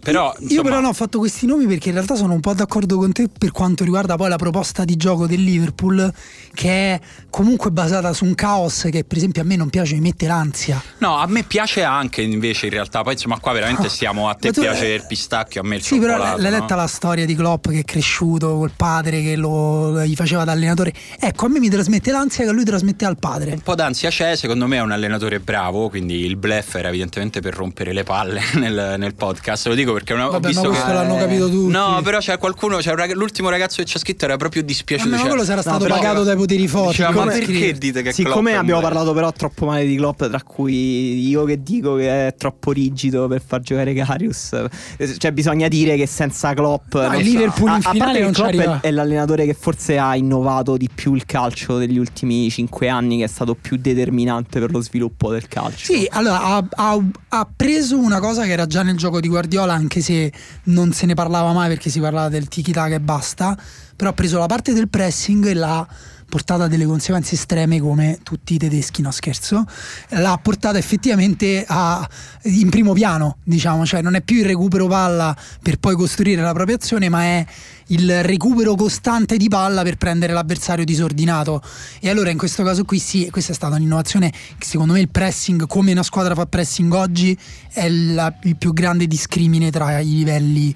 Però, 0.00 0.34
Io 0.36 0.42
insomma, 0.42 0.62
però 0.62 0.80
no, 0.80 0.88
ho 0.88 0.92
fatto 0.92 1.18
questi 1.18 1.46
nomi 1.46 1.66
perché 1.66 1.88
in 1.88 1.94
realtà 1.94 2.14
sono 2.14 2.34
un 2.34 2.40
po' 2.40 2.52
d'accordo 2.52 2.98
con 2.98 3.10
te 3.12 3.30
per 3.36 3.52
quanto 3.52 3.82
riguarda 3.82 4.16
poi 4.16 4.28
la 4.28 4.36
proposta 4.36 4.84
di 4.84 4.96
gioco 4.96 5.26
del 5.26 5.42
Liverpool, 5.42 6.12
che 6.52 6.68
è 6.68 7.00
comunque 7.30 7.70
basata 7.70 8.12
su 8.12 8.26
un 8.26 8.34
caos 8.34 8.86
che 8.90 9.02
per 9.02 9.16
esempio 9.16 9.40
a 9.40 9.46
me 9.46 9.56
non 9.56 9.70
piace, 9.70 9.94
mi 9.94 10.02
mette 10.02 10.26
l'ansia. 10.26 10.82
No, 10.98 11.16
a 11.16 11.26
me 11.26 11.42
piace 11.44 11.82
anche 11.82 12.20
invece 12.20 12.66
in 12.66 12.72
realtà. 12.72 13.02
Poi 13.02 13.14
insomma, 13.14 13.38
qua 13.38 13.52
veramente 13.52 13.88
stiamo. 13.88 14.28
A 14.28 14.34
te 14.34 14.52
tu- 14.52 14.60
piace 14.60 14.88
il 14.88 15.06
pistacchio, 15.08 15.62
a 15.62 15.64
me 15.64 15.76
il 15.76 15.82
Sì, 15.82 15.98
però 15.98 16.16
cioccolato. 16.16 16.42
l'hai 16.42 16.50
no? 16.50 16.58
letta 16.58 16.74
la 16.74 16.86
storia 16.86 17.24
di 17.24 17.34
Klopp 17.34 17.68
che 17.68 17.78
è 17.78 17.84
cresciuto 17.84 18.58
col 18.58 18.72
padre 18.76 19.22
che 19.22 19.36
lo, 19.36 20.04
gli 20.04 20.14
faceva 20.14 20.44
da 20.44 20.52
allenatore. 20.52 20.92
Ecco, 21.18 21.46
a 21.46 21.48
me 21.48 21.60
mi 21.60 21.70
trasmette 21.70 22.10
l'ansia 22.10 22.44
che 22.44 22.52
lui 22.52 22.64
trasmette 22.64 23.06
al 23.06 23.16
padre. 23.16 23.53
Un 23.54 23.60
po' 23.60 23.74
d'ansia 23.76 24.10
c'è, 24.10 24.34
secondo 24.36 24.66
me 24.66 24.76
è 24.78 24.80
un 24.80 24.90
allenatore 24.90 25.38
bravo, 25.40 25.88
quindi 25.88 26.24
il 26.24 26.36
bluff 26.36 26.74
era 26.74 26.88
evidentemente 26.88 27.40
per 27.40 27.54
rompere 27.54 27.92
le 27.92 28.02
palle 28.02 28.40
nel, 28.58 28.96
nel 28.98 29.14
podcast. 29.14 29.68
Lo 29.68 29.74
dico 29.74 29.92
perché 29.92 30.12
una, 30.12 30.26
ho 30.28 30.30
Vabbè, 30.32 30.48
visto 30.48 30.62
ma 30.62 30.68
che. 30.68 30.74
questo 30.74 30.92
l'hanno 30.92 31.16
capito 31.16 31.48
tutti. 31.48 31.70
No, 31.72 32.00
però 32.02 32.18
c'è 32.18 32.36
qualcuno, 32.38 32.78
c'è 32.78 32.94
rag- 32.94 33.12
l'ultimo 33.12 33.48
ragazzo 33.48 33.76
che 33.82 33.84
ci 33.84 33.96
ha 33.96 34.00
scritto 34.00 34.24
era 34.24 34.36
proprio 34.36 34.62
dispiaciuto. 34.62 35.10
Ma 35.10 35.16
cioè- 35.18 35.28
quello 35.28 35.44
sarà 35.44 35.60
stato 35.60 35.78
però- 35.84 35.94
pagato 35.96 36.24
dai 36.24 36.36
poteri 36.36 36.66
forti. 36.68 36.90
Diceva, 36.96 37.10
ma 37.10 37.24
perché 37.30 37.72
dite 37.74 38.02
che 38.02 38.12
Siccome 38.12 38.50
Klopp 38.50 38.62
abbiamo 38.62 38.80
parlato 38.80 39.12
però 39.12 39.32
troppo 39.32 39.66
male 39.66 39.86
di 39.86 39.96
Klopp, 39.96 40.24
tra 40.24 40.42
cui 40.42 41.28
io 41.28 41.44
che 41.44 41.62
dico 41.62 41.94
che 41.96 42.26
è 42.28 42.34
troppo 42.36 42.72
rigido 42.72 43.28
per 43.28 43.42
far 43.46 43.60
giocare 43.60 43.94
Carius, 43.94 44.52
eh, 44.96 45.16
cioè 45.18 45.32
bisogna 45.32 45.68
dire 45.68 45.96
che 45.96 46.06
senza 46.06 46.52
Klopp 46.54 46.94
No, 46.94 47.02
non 47.02 47.14
il 47.20 47.24
so- 47.24 47.30
Liverpool 47.30 47.68
in 47.68 47.74
a, 47.74 47.76
a 47.76 47.92
finale 47.92 47.98
parte 47.98 48.18
che 48.18 48.22
non 48.24 48.32
Klopp 48.32 48.80
è, 48.82 48.86
è 48.88 48.90
l'allenatore 48.90 49.44
che 49.46 49.54
forse 49.54 49.98
ha 49.98 50.16
innovato 50.16 50.76
di 50.76 50.88
più 50.92 51.14
il 51.14 51.24
calcio 51.26 51.78
degli 51.78 51.98
ultimi 51.98 52.50
cinque 52.50 52.88
anni, 52.88 53.18
che 53.18 53.24
è 53.24 53.28
stato 53.28 53.43
più 53.52 53.76
determinante 53.76 54.58
per 54.58 54.70
lo 54.70 54.80
sviluppo 54.80 55.30
del 55.30 55.46
calcio. 55.46 55.92
Sì, 55.92 56.08
allora 56.10 56.42
ha, 56.42 56.64
ha- 56.70 57.02
ha 57.28 57.48
preso 57.54 57.98
una 57.98 58.20
cosa 58.20 58.44
che 58.44 58.52
era 58.52 58.66
già 58.66 58.82
nel 58.82 58.96
gioco 58.96 59.20
di 59.20 59.28
Guardiola, 59.28 59.74
anche 59.74 60.00
se 60.00 60.32
non 60.64 60.92
se 60.94 61.04
ne 61.04 61.12
parlava 61.12 61.52
mai 61.52 61.68
perché 61.68 61.90
si 61.90 62.00
parlava 62.00 62.30
del 62.30 62.48
tiki-taka 62.48 62.94
e 62.94 63.00
basta. 63.00 63.58
Però 63.96 64.08
ha 64.08 64.14
preso 64.14 64.38
la 64.38 64.46
parte 64.46 64.72
del 64.72 64.88
pressing 64.88 65.44
e 65.46 65.54
l'ha 65.54 65.86
portata 66.28 66.64
a 66.64 66.68
delle 66.68 66.86
conseguenze 66.86 67.34
estreme 67.34 67.80
come 67.80 68.18
tutti 68.22 68.54
i 68.54 68.58
tedeschi, 68.58 69.02
no 69.02 69.10
scherzo. 69.10 69.64
L'ha 70.10 70.38
portata 70.42 70.78
effettivamente 70.78 71.64
a- 71.66 72.08
in 72.44 72.68
primo 72.70 72.92
piano, 72.92 73.36
diciamo, 73.42 73.84
cioè 73.86 74.02
non 74.02 74.14
è 74.14 74.20
più 74.22 74.38
il 74.38 74.44
recupero 74.46 74.86
palla 74.86 75.36
per 75.62 75.78
poi 75.78 75.94
costruire 75.96 76.42
la 76.42 76.52
propria 76.52 76.76
azione, 76.76 77.08
ma 77.08 77.22
è 77.22 77.46
il 77.88 78.22
recupero 78.24 78.74
costante 78.76 79.36
di 79.36 79.48
palla 79.48 79.82
per 79.82 79.96
prendere 79.96 80.32
l'avversario 80.32 80.84
disordinato. 80.84 81.62
E 82.00 82.08
allora 82.08 82.30
in 82.30 82.38
questo 82.38 82.62
caso 82.62 82.84
qui 82.84 82.98
sì, 82.98 83.28
questa 83.30 83.52
è 83.52 83.54
stata 83.54 83.76
un'innovazione 83.76 84.30
che 84.30 84.64
secondo 84.66 84.94
me 84.94 85.00
il 85.00 85.10
pressing, 85.10 85.66
come 85.66 85.92
una 85.92 86.02
squadra 86.02 86.34
fa 86.34 86.46
pressing 86.46 86.92
oggi, 86.94 87.38
è 87.72 87.88
la- 87.88 88.34
il 88.44 88.56
più 88.56 88.72
grande 88.72 89.06
discrimine 89.06 89.70
tra 89.70 89.98
i 90.00 90.08
livelli 90.14 90.74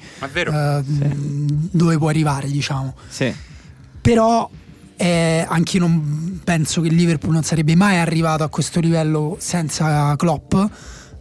eh, 0.52 0.82
dove 0.84 1.96
può 1.96 2.08
arrivare, 2.08 2.50
diciamo. 2.50 2.94
Sì. 3.08 3.34
Però 4.00 4.48
eh, 4.98 5.46
anche 5.48 5.76
io 5.76 5.86
non 5.86 6.40
penso 6.42 6.80
che 6.80 6.88
il 6.88 6.94
Liverpool 6.94 7.32
non 7.32 7.44
sarebbe 7.44 7.76
mai 7.76 7.98
arrivato 7.98 8.42
a 8.42 8.48
questo 8.48 8.80
livello 8.80 9.36
senza 9.38 10.16
Klopp. 10.16 10.54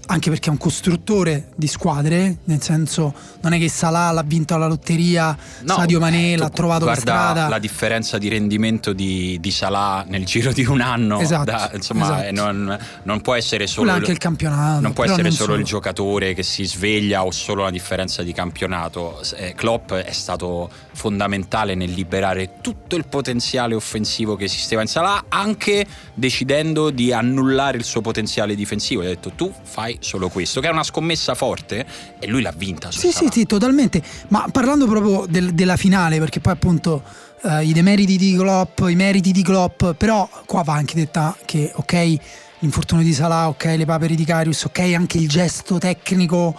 Anche 0.10 0.30
perché 0.30 0.48
è 0.48 0.52
un 0.52 0.58
costruttore 0.58 1.50
di 1.56 1.68
squadre, 1.68 2.38
nel 2.46 2.62
senso 2.62 3.14
non 3.42 3.52
è 3.52 3.60
che 3.60 3.68
Salah 3.68 4.12
l'ha 4.12 4.24
vinto 4.24 4.54
alla 4.56 4.68
lotteria, 4.68 5.38
No, 5.64 5.76
Sadio 5.76 6.00
Mané 6.00 6.32
eh, 6.34 6.38
l'ha 6.38 6.50
trovato 6.50 6.86
per 6.86 6.98
strada. 6.98 7.50
la 7.50 7.60
differenza 7.60 8.18
di 8.18 8.30
rendimento 8.30 8.94
di, 8.94 9.38
di 9.42 9.52
Salah 9.52 10.06
nel 10.08 10.24
giro 10.26 10.54
di 10.54 10.64
un 10.66 10.80
anno. 10.80 11.20
Esatto, 11.20 11.44
da- 11.44 11.72
insomma, 11.74 12.06
esatto. 12.06 12.24
eh, 12.24 12.32
non, 12.32 12.80
non 13.04 13.20
può 13.20 13.34
essere 13.36 13.68
solo. 13.68 13.92
Anche 13.92 14.12
il 14.12 14.18
campionato. 14.18 14.80
Non 14.80 14.94
può 14.94 15.04
essere 15.04 15.24
non 15.24 15.32
solo 15.34 15.56
il 15.56 15.66
giocatore 15.66 16.34
che 16.34 16.44
si 16.44 16.64
sveglia 16.66 17.26
o 17.26 17.32
solo 17.32 17.64
la 17.64 17.70
differenza 17.72 18.24
di 18.24 18.32
campionato. 18.32 19.22
Eh, 19.36 19.56
Klopp 19.56 19.92
è 19.92 20.14
stato 20.14 20.70
fondamentale 20.94 21.76
nel 21.76 21.92
liberare 21.92 22.56
tutto 22.62 22.96
il 22.96 23.06
potenziale 23.08 23.76
offensivo 23.76 24.36
che 24.38 24.46
esisteva 24.46 24.82
in 24.82 24.88
Salah, 24.88 25.26
anche 25.28 25.86
decidendo 26.14 26.90
di 26.92 27.12
annullare 27.12 27.78
il 27.78 27.84
suo 27.84 28.00
potenziale 28.02 28.56
difensivo. 28.56 29.02
Ha 29.02 29.06
detto 29.06 29.32
tu 29.32 29.54
fai 29.64 29.97
solo 30.00 30.30
questo, 30.30 30.60
che 30.62 30.68
è 30.68 30.72
una 30.72 30.84
scommessa 30.84 31.36
forte 31.36 31.86
e 32.20 32.28
lui 32.28 32.42
l'ha 32.42 32.54
vinta. 32.56 32.92
Sì, 32.92 33.12
sì, 33.12 33.28
sì, 33.32 33.46
totalmente. 33.46 34.02
Ma 34.30 34.48
parlando 34.52 34.88
proprio 34.88 35.26
del- 35.28 35.54
della 35.54 35.78
finale, 35.78 36.20
perché 36.20 36.40
poi 36.40 36.54
appunto 36.54 37.04
eh, 37.44 37.64
i 37.66 37.74
demeriti 37.74 38.18
di 38.18 38.36
Klopp, 38.36 38.80
i 38.88 38.96
meriti 38.96 39.32
di 39.32 39.44
Klopp, 39.44 39.84
però 39.98 40.28
qua 40.46 40.64
va 40.64 40.74
anche 40.74 40.96
detta 40.96 41.36
che 41.46 41.72
ok, 41.76 42.16
l'infortunio 42.60 43.04
di 43.04 43.14
Salah, 43.14 43.48
ok, 43.50 43.66
le 43.78 43.86
papere 43.86 44.16
di 44.16 44.26
Carius, 44.26 44.64
ok, 44.64 44.80
anche 44.96 45.18
il 45.18 45.28
gesto 45.28 45.78
tecnico 45.78 46.56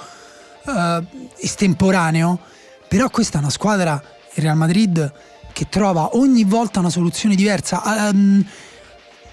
eh, 0.66 1.02
estemporaneo, 1.40 2.38
però 2.86 3.08
questa 3.10 3.38
è 3.38 3.40
una 3.40 3.50
squadra, 3.50 4.00
il 4.34 4.42
Real 4.42 4.56
Madrid, 4.56 5.12
che 5.52 5.68
trova 5.68 6.16
ogni 6.16 6.44
volta 6.44 6.78
una 6.78 6.90
soluzione 6.90 7.34
diversa. 7.34 8.08
Ehm, 8.08 8.46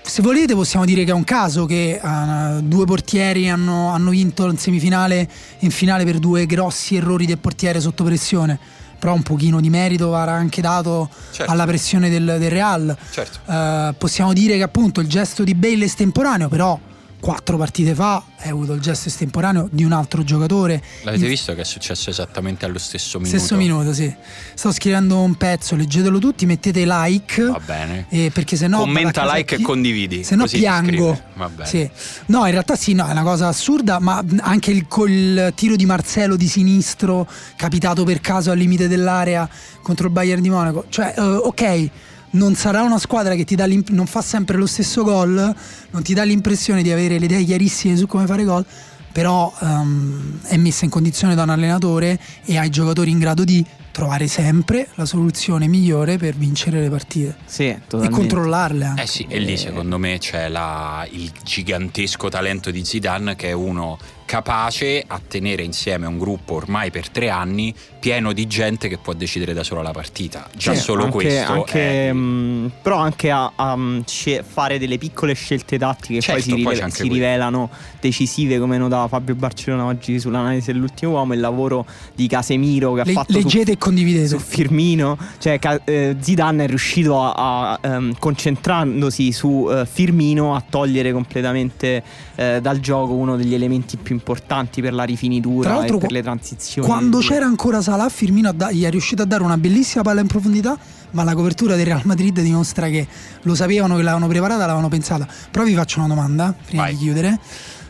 se 0.06 0.22
volete 0.22 0.54
possiamo 0.54 0.86
dire 0.86 1.04
che 1.04 1.12
è 1.12 1.14
un 1.14 1.24
caso 1.24 1.66
che 1.66 2.00
eh, 2.02 2.62
due 2.62 2.86
portieri 2.86 3.50
hanno, 3.50 3.90
hanno 3.90 4.12
vinto 4.12 4.48
in 4.50 4.58
semifinale 4.58 5.20
e 5.22 5.28
in 5.60 5.72
finale 5.72 6.06
per 6.06 6.20
due 6.20 6.46
grossi 6.46 6.96
errori 6.96 7.26
del 7.26 7.40
portiere 7.40 7.80
sotto 7.80 8.04
pressione. 8.04 8.58
Però 8.98 9.14
un 9.14 9.24
pochino 9.24 9.60
di 9.60 9.70
merito 9.70 10.10
va 10.10 10.24
anche 10.24 10.62
dato 10.62 11.10
Certo. 11.32 11.52
alla 11.52 11.66
pressione 11.66 12.10
del, 12.10 12.38
del 12.40 12.50
Real. 12.50 12.96
Certo. 13.12 13.40
Eh, 13.52 13.94
possiamo 13.98 14.32
dire 14.34 14.56
che 14.58 14.64
appunto 14.64 15.02
il 15.02 15.08
gesto 15.08 15.44
di 15.44 15.54
Bale 15.54 15.82
è 15.82 15.84
estemporaneo, 15.84 16.48
però 16.48 16.80
quattro 17.26 17.58
partite 17.58 17.96
fa 17.96 18.24
hai 18.42 18.52
avuto 18.52 18.74
il 18.74 18.82
gesto 18.82 19.10
estemporaneo 19.10 19.68
di 19.72 19.84
un 19.84 19.94
altro 19.94 20.24
giocatore. 20.24 20.80
L'avete 21.02 21.24
In- 21.24 21.30
visto 21.32 21.56
che 21.56 21.62
è 21.62 21.64
successo 21.64 22.12
esattamente 22.12 22.66
allo 22.66 22.78
stesso 22.78 23.18
minuto? 23.18 23.36
Stesso 23.40 23.56
minuto, 23.56 23.94
sì. 23.94 24.14
Sto 24.54 24.72
scrivendo 24.72 25.20
un 25.20 25.34
pezzo, 25.34 25.76
leggetelo 25.76 26.20
tutti, 26.20 26.46
mettete 26.46 26.84
like. 26.86 27.44
Va 27.44 27.60
bene. 27.66 28.06
eh, 28.10 28.30
perché 28.32 28.56
se 28.56 28.68
no 28.68 28.78
Commenta, 28.78 29.26
like 29.26 29.56
e 29.56 29.58
chi- 29.58 29.64
condividi, 29.64 30.24
Se 30.24 30.36
no 30.36 30.46
piango. 30.46 31.20
Va 31.34 31.50
bene. 31.50 31.68
Sì. 31.68 31.90
No, 32.28 32.46
in 32.46 32.52
realtà 32.52 32.76
sì, 32.76 32.94
no, 32.94 33.08
è 33.08 33.12
una 33.12 33.24
cosa 33.24 33.48
assurda, 33.48 33.98
ma 34.00 34.24
anche 34.42 34.70
il, 34.70 34.86
col 34.88 35.52
tiro 35.56 35.76
di 35.76 35.86
Marcelo 35.88 36.36
di 36.36 36.48
sinistro, 36.48 37.28
capitato 37.56 38.04
per 38.04 38.22
caso 38.22 38.52
al 38.52 38.58
limite 38.60 38.88
dell'area 38.88 39.50
contro 39.82 40.06
il 40.06 40.14
Bayern 40.14 40.44
di 40.44 40.52
Monaco. 40.52 40.86
Cioè, 40.90 41.16
eh, 41.18 41.22
ok, 41.22 41.90
non 42.36 42.56
sarà 42.56 42.82
una 42.84 43.00
squadra 43.00 43.36
che 43.36 43.44
ti 43.44 43.56
dà 43.56 43.66
non 43.90 44.06
fa 44.06 44.22
sempre 44.22 44.58
lo 44.58 44.66
stesso 44.66 45.04
gol, 45.04 45.56
non 45.92 46.04
ti 46.04 46.14
dà 46.14 46.24
l'impressione 46.24 46.84
di 46.84 46.92
avere 46.92 47.18
le 47.20 47.26
idee 47.26 47.44
chiarissime 47.44 47.98
su 47.98 48.08
come 48.08 48.26
fare 48.26 48.44
gol, 48.44 48.66
però 49.12 49.54
ehm, 49.62 50.42
è 50.44 50.58
messa 50.58 50.84
in 50.86 50.92
condizione 50.92 51.36
da 51.36 51.44
un 51.44 51.50
allenatore 51.50 52.20
e 52.44 52.58
ha 52.58 52.64
i 52.66 52.70
giocatori 52.70 53.12
in 53.12 53.20
grado 53.20 53.44
di 53.44 53.66
trovare 53.92 54.28
sempre 54.28 54.90
la 54.96 55.06
soluzione 55.06 55.68
migliore 55.68 56.18
per 56.18 56.36
vincere 56.36 56.82
le 56.82 56.90
partite 56.90 57.38
Sì, 57.46 57.64
e 57.68 58.10
controllarle 58.10 58.84
anche. 58.86 59.04
Eh 59.04 59.08
sì, 59.08 59.26
e 59.30 59.40
lì 59.40 59.56
secondo 59.56 59.98
me 59.98 60.18
c'è 60.18 60.50
la- 60.50 61.08
il 61.12 61.32
gigantesco 61.44 62.28
talento 62.28 62.72
di 62.72 62.84
Zidane 62.84 63.38
che 63.38 63.48
è 63.50 63.54
uno 63.54 63.98
capace 64.26 65.04
a 65.06 65.22
tenere 65.26 65.62
insieme 65.64 66.06
un 66.08 66.18
gruppo 66.18 66.56
ormai 66.56 66.90
per 66.92 67.10
tre 67.10 67.30
anni 67.30 67.74
pieno 68.00 68.34
di 68.34 68.46
gente 68.48 68.88
che 68.88 68.98
può 68.98 69.14
decidere 69.14 69.54
da 69.54 69.64
sola 69.64 69.82
la 69.82 69.92
partita. 69.92 70.48
Già 70.56 70.74
Sì, 70.76 70.82
solo 70.82 71.04
anche- 71.06 71.16
questo 71.16 71.52
anche, 71.52 72.10
è- 72.10 72.12
mh, 72.14 72.72
però 72.82 72.98
anche 72.98 73.32
a, 73.32 73.52
a, 73.56 73.76
mh, 73.76 74.04
sce- 74.06 74.44
fare 74.48 74.78
delle 74.78 74.98
piccole 74.98 75.34
scelte 75.34 75.78
tattiche 75.80 76.16
che 76.16 76.22
Certo, 76.22 76.42
poi 76.50 76.58
si, 76.58 76.64
poi 76.64 76.74
rive- 76.76 76.90
si 76.92 77.08
rivelano 77.08 77.70
decisive 78.00 78.60
come 78.60 78.78
notava 78.78 79.08
Fabio 79.08 79.34
Barcellona 79.36 79.86
oggi 79.86 80.20
sull'analisi 80.20 80.72
dell'ultimo 80.72 81.14
uomo 81.14 81.34
il 81.34 81.40
lavoro 81.40 81.86
di 82.14 82.28
Casemiro 82.28 82.94
che 82.94 83.02
ha 83.02 83.06
Le- 83.06 83.14
fatto 83.14 83.32
su- 83.34 83.40
leggete 83.40 83.72
e 83.74 83.78
condividete. 83.78 84.28
su 84.28 84.38
Firmino, 84.38 85.18
cioè 85.40 85.60
eh, 85.86 86.16
Zidane 86.20 86.66
è 86.66 86.68
riuscito 86.68 87.20
a, 87.22 87.72
a, 87.74 87.80
ehm, 87.82 88.16
concentrandosi 88.20 89.32
su 89.32 89.68
eh, 89.72 89.86
Firmino 89.86 90.56
a 90.56 90.64
togliere 90.68 91.12
completamente 91.12 92.04
eh, 92.36 92.60
dal 92.62 92.80
gioco 92.80 93.14
uno 93.14 93.36
degli 93.36 93.54
elementi 93.54 93.98
più 93.98 94.15
importanti 94.16 94.82
per 94.82 94.92
la 94.94 95.04
Tra 95.04 95.12
rifinitura 95.12 95.70
l'altro, 95.76 95.98
e 95.98 96.00
per 96.00 96.08
qu- 96.08 96.12
le 96.18 96.22
transizioni. 96.24 96.88
Quando 96.88 97.20
c'era 97.20 97.46
ancora 97.46 97.82
Salah, 97.82 98.10
Firmino 98.10 98.52
da- 98.52 98.72
gli 98.72 98.84
è 98.84 98.90
riuscito 98.90 99.22
a 99.22 99.26
dare 99.26 99.44
una 99.44 99.58
bellissima 99.58 100.02
palla 100.04 100.22
in 100.22 100.28
profondità, 100.28 100.78
ma 101.12 101.24
la 101.24 101.34
copertura 101.36 101.76
del 101.76 101.86
Real 101.86 102.02
Madrid 102.06 102.40
dimostra 102.42 102.88
che 102.90 103.08
lo 103.44 103.56
sapevano 103.56 103.96
che 103.96 104.02
l'avevano 104.02 104.28
preparata, 104.28 104.62
l'avevano 104.62 104.90
pensata. 104.90 105.28
Però 105.52 105.64
vi 105.64 105.74
faccio 105.76 106.00
una 106.00 106.08
domanda 106.08 106.54
prima 106.66 106.84
Vai. 106.84 106.94
di 106.94 107.00
chiudere 107.00 107.40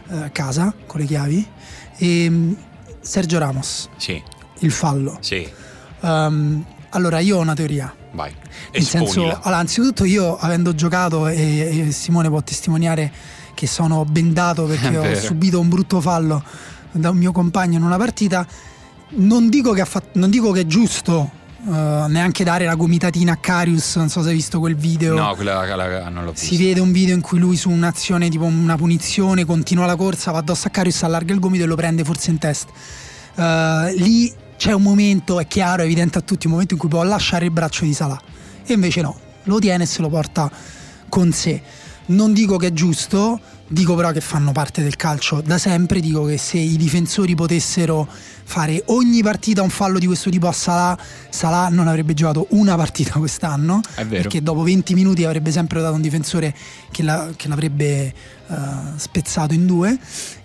eh, 0.10 0.18
a 0.18 0.30
casa 0.30 0.74
con 0.86 1.00
le 1.00 1.06
chiavi. 1.06 1.48
Ehm, 1.98 2.56
Sergio 3.00 3.38
Ramos, 3.40 3.90
Sì, 3.98 4.22
il 4.60 4.72
fallo. 4.72 5.18
sì, 5.22 5.48
Ehm, 6.02 6.64
allora 6.90 7.20
io 7.20 7.38
ho 7.38 7.42
una 7.42 7.54
teoria. 7.56 7.94
vai. 8.14 8.34
Nel 8.72 8.84
senso, 8.84 9.22
allora, 9.22 9.58
anzitutto 9.58 10.06
io 10.06 10.38
avendo 10.38 10.74
giocato 10.76 11.28
e, 11.28 11.88
e 11.88 11.92
Simone 11.92 12.30
può 12.30 12.42
testimoniare 12.42 13.12
che 13.56 13.66
sono 13.66 14.06
bendato 14.06 14.66
perché 14.66 14.96
ho 14.96 15.16
subito 15.16 15.60
un 15.60 15.70
brutto 15.70 16.00
fallo 16.00 16.44
da 16.92 17.10
un 17.10 17.18
mio 17.18 17.32
compagno 17.32 17.78
in 17.78 17.84
una 17.84 17.98
partita, 17.98 18.46
non 19.18 19.50
dico 19.50 19.72
che, 19.72 19.82
ha 19.82 19.86
fatto- 19.86 20.20
non 20.20 20.30
dico 20.30 20.52
che 20.52 20.62
è 20.62 20.66
giusto 20.66 21.30
eh, 21.68 22.06
neanche 22.08 22.44
dare 22.44 22.66
la 22.66 22.76
gomitatina 22.76 23.34
a 23.34 23.36
Carius, 23.38 23.96
non 23.96 24.10
so 24.10 24.22
se 24.22 24.30
hai 24.30 24.36
visto 24.36 24.60
quel 24.60 24.76
video. 24.76 25.16
No, 25.16 25.34
quella, 25.36 25.66
quella- 25.66 26.10
non 26.10 26.24
l'ho 26.24 26.32
vista. 26.32 26.46
Si 26.46 26.58
vede 26.58 26.80
un 26.80 26.92
video 26.92 27.16
in 27.16 27.22
cui 27.22 27.40
lui 27.40 27.58
su 27.58 27.70
un'azione 27.70 28.30
tipo 28.30 28.46
una 28.46 28.76
punizione 28.76 29.46
continua 29.46 29.86
la 29.86 29.96
corsa, 29.96 30.32
va 30.32 30.38
addosso 30.40 30.68
a 30.68 30.70
Carius, 30.70 31.04
allarga 31.04 31.34
il 31.34 31.40
gomito 31.40 31.64
e 31.64 31.68
lo 31.68 31.76
prende 31.76 32.04
forse 32.04 32.30
in 32.30 32.38
testa. 32.38 32.72
Eh, 33.36 33.94
lì 33.98 34.32
c'è 34.58 34.72
un 34.74 34.84
momento, 34.84 35.40
è 35.40 35.48
chiaro, 35.48 35.82
è 35.82 35.86
evidente 35.86 36.18
a 36.18 36.22
tutti, 36.22 36.46
un 36.46 36.54
momento 36.54 36.74
in 36.76 36.80
cui 36.80 36.88
può 36.90 37.04
lasciare 37.04 37.46
il 37.46 37.52
braccio 37.52 37.84
di 37.84 37.94
Salah. 37.94 38.22
E 38.64 38.74
invece 38.74 39.02
no, 39.02 39.20
lo 39.44 39.60
tiene 39.60 39.84
e 39.84 39.88
se 39.88 40.02
lo 40.02 40.10
porta 40.10 40.50
con 41.10 41.32
sé. 41.32 41.62
Non 42.08 42.34
dico 42.34 42.58
che 42.58 42.68
è 42.68 42.74
giusto, 42.74 43.40
dico 43.68 43.96
però 43.96 44.12
che 44.12 44.22
fanno 44.22 44.52
parte 44.52 44.84
del 44.84 44.96
calcio 44.96 45.42
da 45.42 45.58
sempre, 45.58 46.00
dico 46.00 46.24
che 46.26 46.38
se 46.38 46.58
i 46.60 46.78
difensori 46.78 47.34
potessero 47.34 48.08
fare 48.48 48.84
ogni 48.88 49.24
partita 49.24 49.64
un 49.64 49.72
fallo 49.72 49.98
di 49.98 50.06
questo 50.06 50.30
tipo 50.30 50.48
a 50.48 50.52
Salah, 50.52 50.96
Salah 51.30 51.70
non 51.70 51.88
avrebbe 51.88 52.14
giocato 52.14 52.46
una 52.52 52.76
partita 52.76 53.14
quest'anno, 53.20 53.82
È 53.96 54.06
vero. 54.06 54.22
perché 54.22 54.44
dopo 54.44 54.62
20 54.62 54.94
minuti 54.94 55.24
avrebbe 55.26 55.52
sempre 55.52 55.82
dato 55.82 55.96
un 55.96 56.02
difensore 56.02 56.54
che, 56.92 57.02
la- 57.02 57.32
che 57.36 57.48
l'avrebbe 57.48 58.06
eh, 58.06 58.14
spezzato 58.98 59.54
in 59.56 59.66
due. 59.66 59.98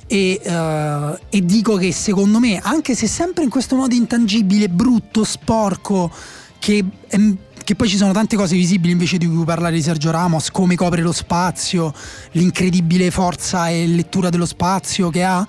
E, 0.06 0.40
eh, 0.42 1.18
e 1.28 1.44
dico 1.44 1.76
che 1.76 1.92
secondo 1.92 2.40
me, 2.40 2.58
anche 2.58 2.94
se 2.96 3.06
sempre 3.06 3.44
in 3.44 3.50
questo 3.50 3.76
modo 3.76 3.94
intangibile, 3.94 4.68
brutto, 4.70 5.24
sporco, 5.24 6.10
che, 6.58 6.82
ehm, 7.08 7.36
che 7.70 7.76
poi 7.76 7.88
ci 7.88 7.96
sono 7.96 8.10
tante 8.10 8.34
cose 8.34 8.56
visibili 8.56 8.90
invece 8.90 9.16
di 9.16 9.28
cui 9.28 9.44
parlare 9.44 9.76
di 9.76 9.80
Sergio 9.82 10.10
Ramos, 10.10 10.50
come 10.50 10.74
copre 10.74 11.02
lo 11.02 11.12
spazio, 11.12 11.94
l'incredibile 12.32 13.12
forza 13.12 13.68
e 13.68 13.86
lettura 13.86 14.28
dello 14.28 14.44
spazio 14.44 15.08
che 15.08 15.22
ha. 15.22 15.46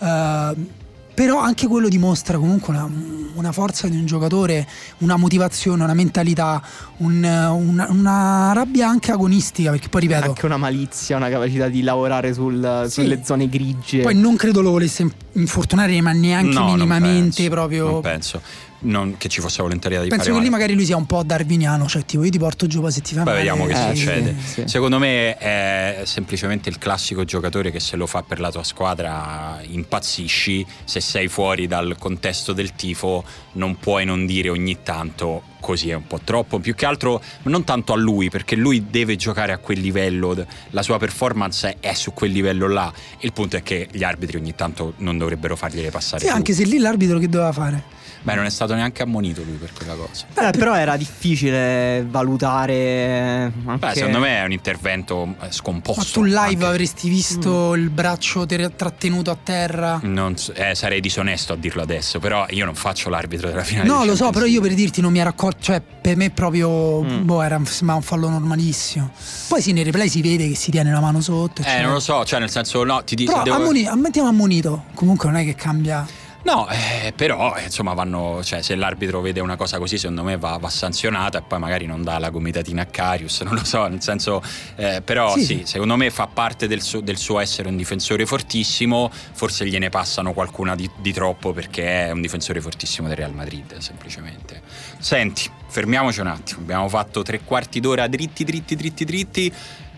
eh, 0.00 0.76
però 1.12 1.40
anche 1.40 1.66
quello 1.66 1.88
dimostra 1.88 2.38
comunque 2.38 2.72
una, 2.72 2.88
una 3.34 3.52
forza 3.52 3.86
di 3.88 3.96
un 3.98 4.06
giocatore, 4.06 4.66
una 4.98 5.16
motivazione, 5.16 5.82
una 5.82 5.92
mentalità, 5.92 6.62
un- 6.98 7.22
una, 7.24 7.86
una 7.90 8.52
rabbia 8.54 8.88
anche 8.88 9.10
agonistica, 9.12 9.70
perché 9.70 9.88
poi 9.90 10.02
ripeto, 10.02 10.28
Anche 10.28 10.46
una 10.46 10.56
malizia, 10.56 11.16
una 11.16 11.28
capacità 11.28 11.68
di 11.68 11.82
lavorare 11.82 12.32
sul- 12.32 12.84
Sì. 12.86 13.02
sulle 13.02 13.20
zone 13.24 13.48
grigie. 13.48 14.00
poi 14.02 14.14
non 14.14 14.36
credo 14.36 14.62
lo 14.62 14.70
volesse 14.70 15.06
infortunare, 15.32 16.00
ma 16.00 16.12
neanche 16.12 16.54
No, 16.54 16.60
non 16.60 16.72
minimamente 16.74 17.34
penso, 17.42 17.50
proprio... 17.50 17.90
Non 17.90 18.00
penso 18.00 18.40
non- 18.80 19.16
che 19.16 19.28
ci 19.28 19.40
fosse 19.40 19.62
volontarietà 19.62 20.02
di 20.04 20.08
Penso 20.10 20.26
fare 20.26 20.36
che 20.38 20.44
lì 20.44 20.50
magari 20.50 20.74
lui 20.74 20.84
sia 20.84 20.96
un 20.96 21.06
po' 21.06 21.22
darwiniano, 21.22 21.86
cioè 21.88 22.04
tipo 22.04 22.22
io 22.24 22.30
ti 22.30 22.38
porto 22.38 22.66
giù 22.66 22.80
poi 22.80 22.92
se 22.92 23.00
ti 23.00 23.14
fai 23.14 23.24
Poi 23.24 23.32
male, 23.34 23.44
vediamo 23.44 23.66
che 23.66 23.72
Eh, 23.90 23.94
succede. 23.96 24.34
sì, 24.44 24.52
sì. 24.52 24.62
Secondo 24.66 24.98
me 24.98 25.36
è 25.36 26.02
semplicemente 26.04 26.68
il 26.68 26.78
classico 26.78 27.24
giocatore 27.24 27.70
che 27.70 27.80
se 27.80 27.96
lo 27.96 28.06
fa 28.06 28.22
per 28.22 28.40
la 28.40 28.50
tua 28.50 28.62
squadra 28.64 29.60
impazzisci, 29.66 30.66
se 30.84 31.00
sei 31.00 31.28
fuori 31.28 31.66
dal 31.66 31.96
contesto 31.98 32.52
del 32.52 32.72
tifo 32.74 33.24
non 33.52 33.76
puoi 33.78 34.04
non 34.04 34.26
dire 34.26 34.48
ogni 34.50 34.78
tanto 34.82 35.42
così 35.60 35.90
è 35.90 35.94
un 35.94 36.06
po' 36.06 36.20
troppo, 36.22 36.60
più 36.60 36.74
che 36.76 36.86
altro 36.86 37.20
non 37.42 37.64
tanto 37.64 37.92
a 37.92 37.96
lui 37.96 38.30
perché 38.30 38.54
lui 38.54 38.86
deve 38.90 39.16
giocare 39.16 39.52
a 39.52 39.58
quel 39.58 39.80
livello, 39.80 40.36
la 40.70 40.82
sua 40.82 40.98
performance 40.98 41.78
è 41.80 41.94
su 41.94 42.12
quel 42.14 42.30
livello 42.30 42.68
là, 42.68 42.92
il 43.20 43.32
punto 43.32 43.56
è 43.56 43.62
che 43.64 43.88
gli 43.90 44.04
arbitri 44.04 44.36
ogni 44.36 44.54
tanto 44.54 44.92
non 44.98 45.18
dovrebbero 45.18 45.56
fargliele 45.56 45.90
passare. 45.90 46.22
Sì, 46.22 46.28
giù. 46.28 46.34
anche 46.34 46.52
se 46.52 46.62
lì 46.64 46.78
l'arbitro 46.78 47.18
che 47.18 47.28
doveva 47.28 47.50
fare? 47.52 47.96
Beh, 48.22 48.34
non 48.34 48.44
è 48.44 48.50
stato 48.50 48.74
neanche 48.74 49.02
ammonito 49.02 49.42
lui 49.42 49.54
per 49.56 49.72
quella 49.72 49.94
cosa. 49.94 50.26
Eh, 50.34 50.50
però 50.50 50.74
era 50.74 50.96
difficile 50.96 52.04
valutare. 52.08 53.52
Anche... 53.66 53.86
Beh, 53.86 53.94
secondo 53.94 54.18
me 54.18 54.40
è 54.40 54.44
un 54.44 54.52
intervento 54.52 55.34
eh, 55.40 55.46
scomposto. 55.50 56.00
Ma 56.00 56.04
tu 56.12 56.22
live 56.24 56.40
anche. 56.40 56.64
avresti 56.66 57.08
visto 57.08 57.74
il 57.74 57.90
braccio 57.90 58.44
ter- 58.46 58.72
trattenuto 58.74 59.30
a 59.30 59.36
terra? 59.42 60.00
Non 60.02 60.36
so- 60.36 60.52
eh, 60.54 60.74
sarei 60.74 61.00
disonesto 61.00 61.52
a 61.52 61.56
dirlo 61.56 61.82
adesso, 61.82 62.18
però 62.18 62.46
io 62.50 62.64
non 62.64 62.74
faccio 62.74 63.08
l'arbitro 63.08 63.48
della 63.48 63.64
finale. 63.64 63.88
No, 63.88 64.04
lo 64.04 64.16
so, 64.16 64.30
però 64.30 64.44
io 64.44 64.60
per 64.60 64.74
dirti 64.74 65.00
non 65.00 65.12
mi 65.12 65.18
ero 65.20 65.28
accorto, 65.30 65.62
cioè 65.62 65.80
per 65.80 66.16
me 66.16 66.30
proprio, 66.30 67.02
Mm. 67.02 67.24
boh, 67.24 67.42
era, 67.42 67.60
sembrava 67.64 68.00
un 68.00 68.04
fallo 68.06 68.28
normalissimo. 68.28 69.10
Poi 69.48 69.62
sì, 69.62 69.72
nei 69.72 69.84
replay 69.84 70.08
si 70.08 70.20
vede 70.22 70.48
che 70.48 70.54
si 70.54 70.70
tiene 70.70 70.90
la 70.92 71.00
mano 71.00 71.20
sotto. 71.20 71.60
Eh, 71.60 71.64
eccetera. 71.64 71.84
non 71.84 71.92
lo 71.94 72.00
so, 72.00 72.24
cioè 72.24 72.38
nel 72.40 72.50
senso, 72.50 72.82
no, 72.84 73.02
ti 73.04 73.14
dico. 73.14 73.32
Però 73.32 73.44
devo- 73.44 73.56
ammoni- 73.56 73.86
ammettiamo 73.86 74.28
ammonito, 74.28 74.84
comunque 74.94 75.30
non 75.30 75.40
è 75.40 75.44
che 75.44 75.54
cambia. 75.54 76.06
No, 76.48 76.66
eh, 76.70 77.12
però 77.14 77.54
eh, 77.56 77.64
insomma 77.64 77.92
vanno. 77.92 78.42
Cioè, 78.42 78.62
se 78.62 78.74
l'arbitro 78.74 79.20
vede 79.20 79.40
una 79.40 79.56
cosa 79.56 79.78
così, 79.78 79.98
secondo 79.98 80.22
me 80.22 80.38
va, 80.38 80.56
va 80.56 80.70
sanzionata 80.70 81.38
e 81.38 81.42
poi 81.42 81.58
magari 81.58 81.84
non 81.84 82.02
dà 82.02 82.18
la 82.18 82.30
gomitatina 82.30 82.82
a 82.82 82.86
Carius, 82.86 83.42
non 83.42 83.54
lo 83.54 83.64
so, 83.64 83.86
nel 83.86 84.00
senso. 84.00 84.42
eh, 84.76 85.02
però 85.02 85.34
Sì, 85.34 85.44
sì, 85.44 85.62
secondo 85.66 85.96
me 85.96 86.10
fa 86.10 86.26
parte 86.26 86.66
del 86.66 86.80
suo, 86.80 87.00
del 87.02 87.18
suo 87.18 87.38
essere 87.38 87.68
un 87.68 87.76
difensore 87.76 88.24
fortissimo. 88.24 89.10
Forse 89.12 89.66
gliene 89.66 89.90
passano 89.90 90.32
qualcuna 90.32 90.74
di, 90.74 90.90
di 90.96 91.12
troppo 91.12 91.52
perché 91.52 92.06
è 92.06 92.10
un 92.12 92.22
difensore 92.22 92.62
fortissimo 92.62 93.08
del 93.08 93.18
Real 93.18 93.34
Madrid, 93.34 93.76
semplicemente. 93.76 94.62
Senti, 94.98 95.50
fermiamoci 95.68 96.20
un 96.20 96.28
attimo. 96.28 96.60
Abbiamo 96.60 96.88
fatto 96.88 97.20
tre 97.22 97.40
quarti 97.40 97.78
d'ora 97.78 98.08
dritti, 98.08 98.44
dritti, 98.44 98.74
dritti, 98.74 99.04
dritti. 99.04 99.54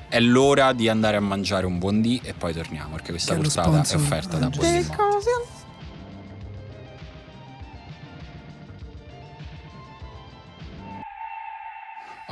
È 0.09 0.19
l'ora 0.19 0.73
di 0.73 0.89
andare 0.89 1.17
a 1.17 1.21
mangiare 1.21 1.67
un 1.67 1.79
buon 1.79 2.01
dì 2.01 2.21
e 2.25 2.35
poi 2.35 2.53
torniamo 2.53 2.95
perché 2.95 3.13
questa 3.13 3.35
Che 3.35 3.39
è 3.39 3.43
puntata 3.43 3.95
offerta 3.95 4.37
da 4.39 4.49
Buon 4.49 4.83
Dì 4.83 4.87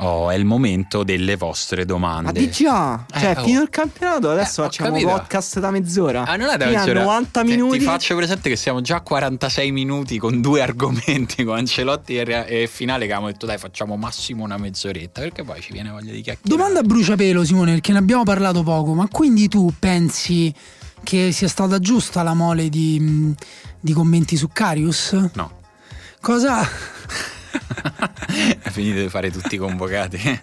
Oh, 0.01 0.29
è 0.29 0.35
il 0.35 0.45
momento 0.45 1.03
delle 1.03 1.35
vostre 1.35 1.83
domande. 1.85 2.23
Ma 2.23 2.31
di 2.31 2.49
già, 2.49 3.03
cioè 3.11 3.21
Eh, 3.31 3.33
è 3.33 3.37
oh. 3.37 3.43
finito 3.43 3.61
il 3.63 3.69
campionato, 3.69 4.29
adesso 4.29 4.61
Eh, 4.61 4.65
facciamo 4.65 4.91
capito. 4.91 5.09
podcast 5.09 5.59
da 5.59 5.71
mezz'ora. 5.71 6.23
Ah, 6.23 6.37
non 6.37 6.47
è 6.49 6.55
da 6.55 6.67
a 6.67 6.69
mezz'ora. 6.69 7.01
90 7.01 7.41
Ti- 7.41 7.47
minuti. 7.47 7.77
Ti, 7.79 7.83
faccio 7.83 8.15
presente 8.15 8.47
che 8.49 8.55
siamo 8.55 8.79
già 8.79 8.95
a 8.97 9.01
46 9.01 9.71
minuti 9.71 10.17
con 10.17 10.39
due 10.39 10.61
argomenti 10.61 11.43
con 11.43 11.57
Ancelotti 11.57 12.15
e, 12.17 12.45
e 12.47 12.67
finale 12.67 13.05
che 13.07 13.11
avevamo 13.11 13.29
detto 13.31 13.45
dai 13.45 13.57
facciamo 13.57 13.97
massimo 13.97 14.45
una 14.45 14.57
mezz'oretta 14.57 15.19
perché 15.21 15.43
poi 15.43 15.59
ci 15.59 15.73
viene 15.73 15.89
voglia 15.89 16.13
di 16.13 16.21
chiacchierare. 16.21 16.43
Domanda 16.43 16.79
a 16.79 16.83
bruciapelo, 16.83 17.43
Simone, 17.43 17.71
perché 17.73 17.91
ne 17.91 17.97
abbiamo 17.97 18.23
parlato 18.23 18.63
poco, 18.63 18.93
ma 18.93 19.05
quindi 19.11 19.49
tu 19.49 19.73
pensi 19.77 20.53
che 21.03 21.31
sia 21.33 21.47
stata 21.49 21.77
giusta 21.79 22.23
la 22.23 22.33
mole 22.33 22.69
di, 22.69 23.33
di 23.79 23.91
commenti 23.91 24.37
su 24.37 24.47
Carius? 24.47 25.11
No. 25.33 25.57
Cosa... 26.21 26.65
È 28.61 28.69
finito 28.69 28.99
di 29.01 29.09
fare 29.09 29.31
tutti 29.31 29.55
i 29.55 29.57
convocati. 29.57 30.39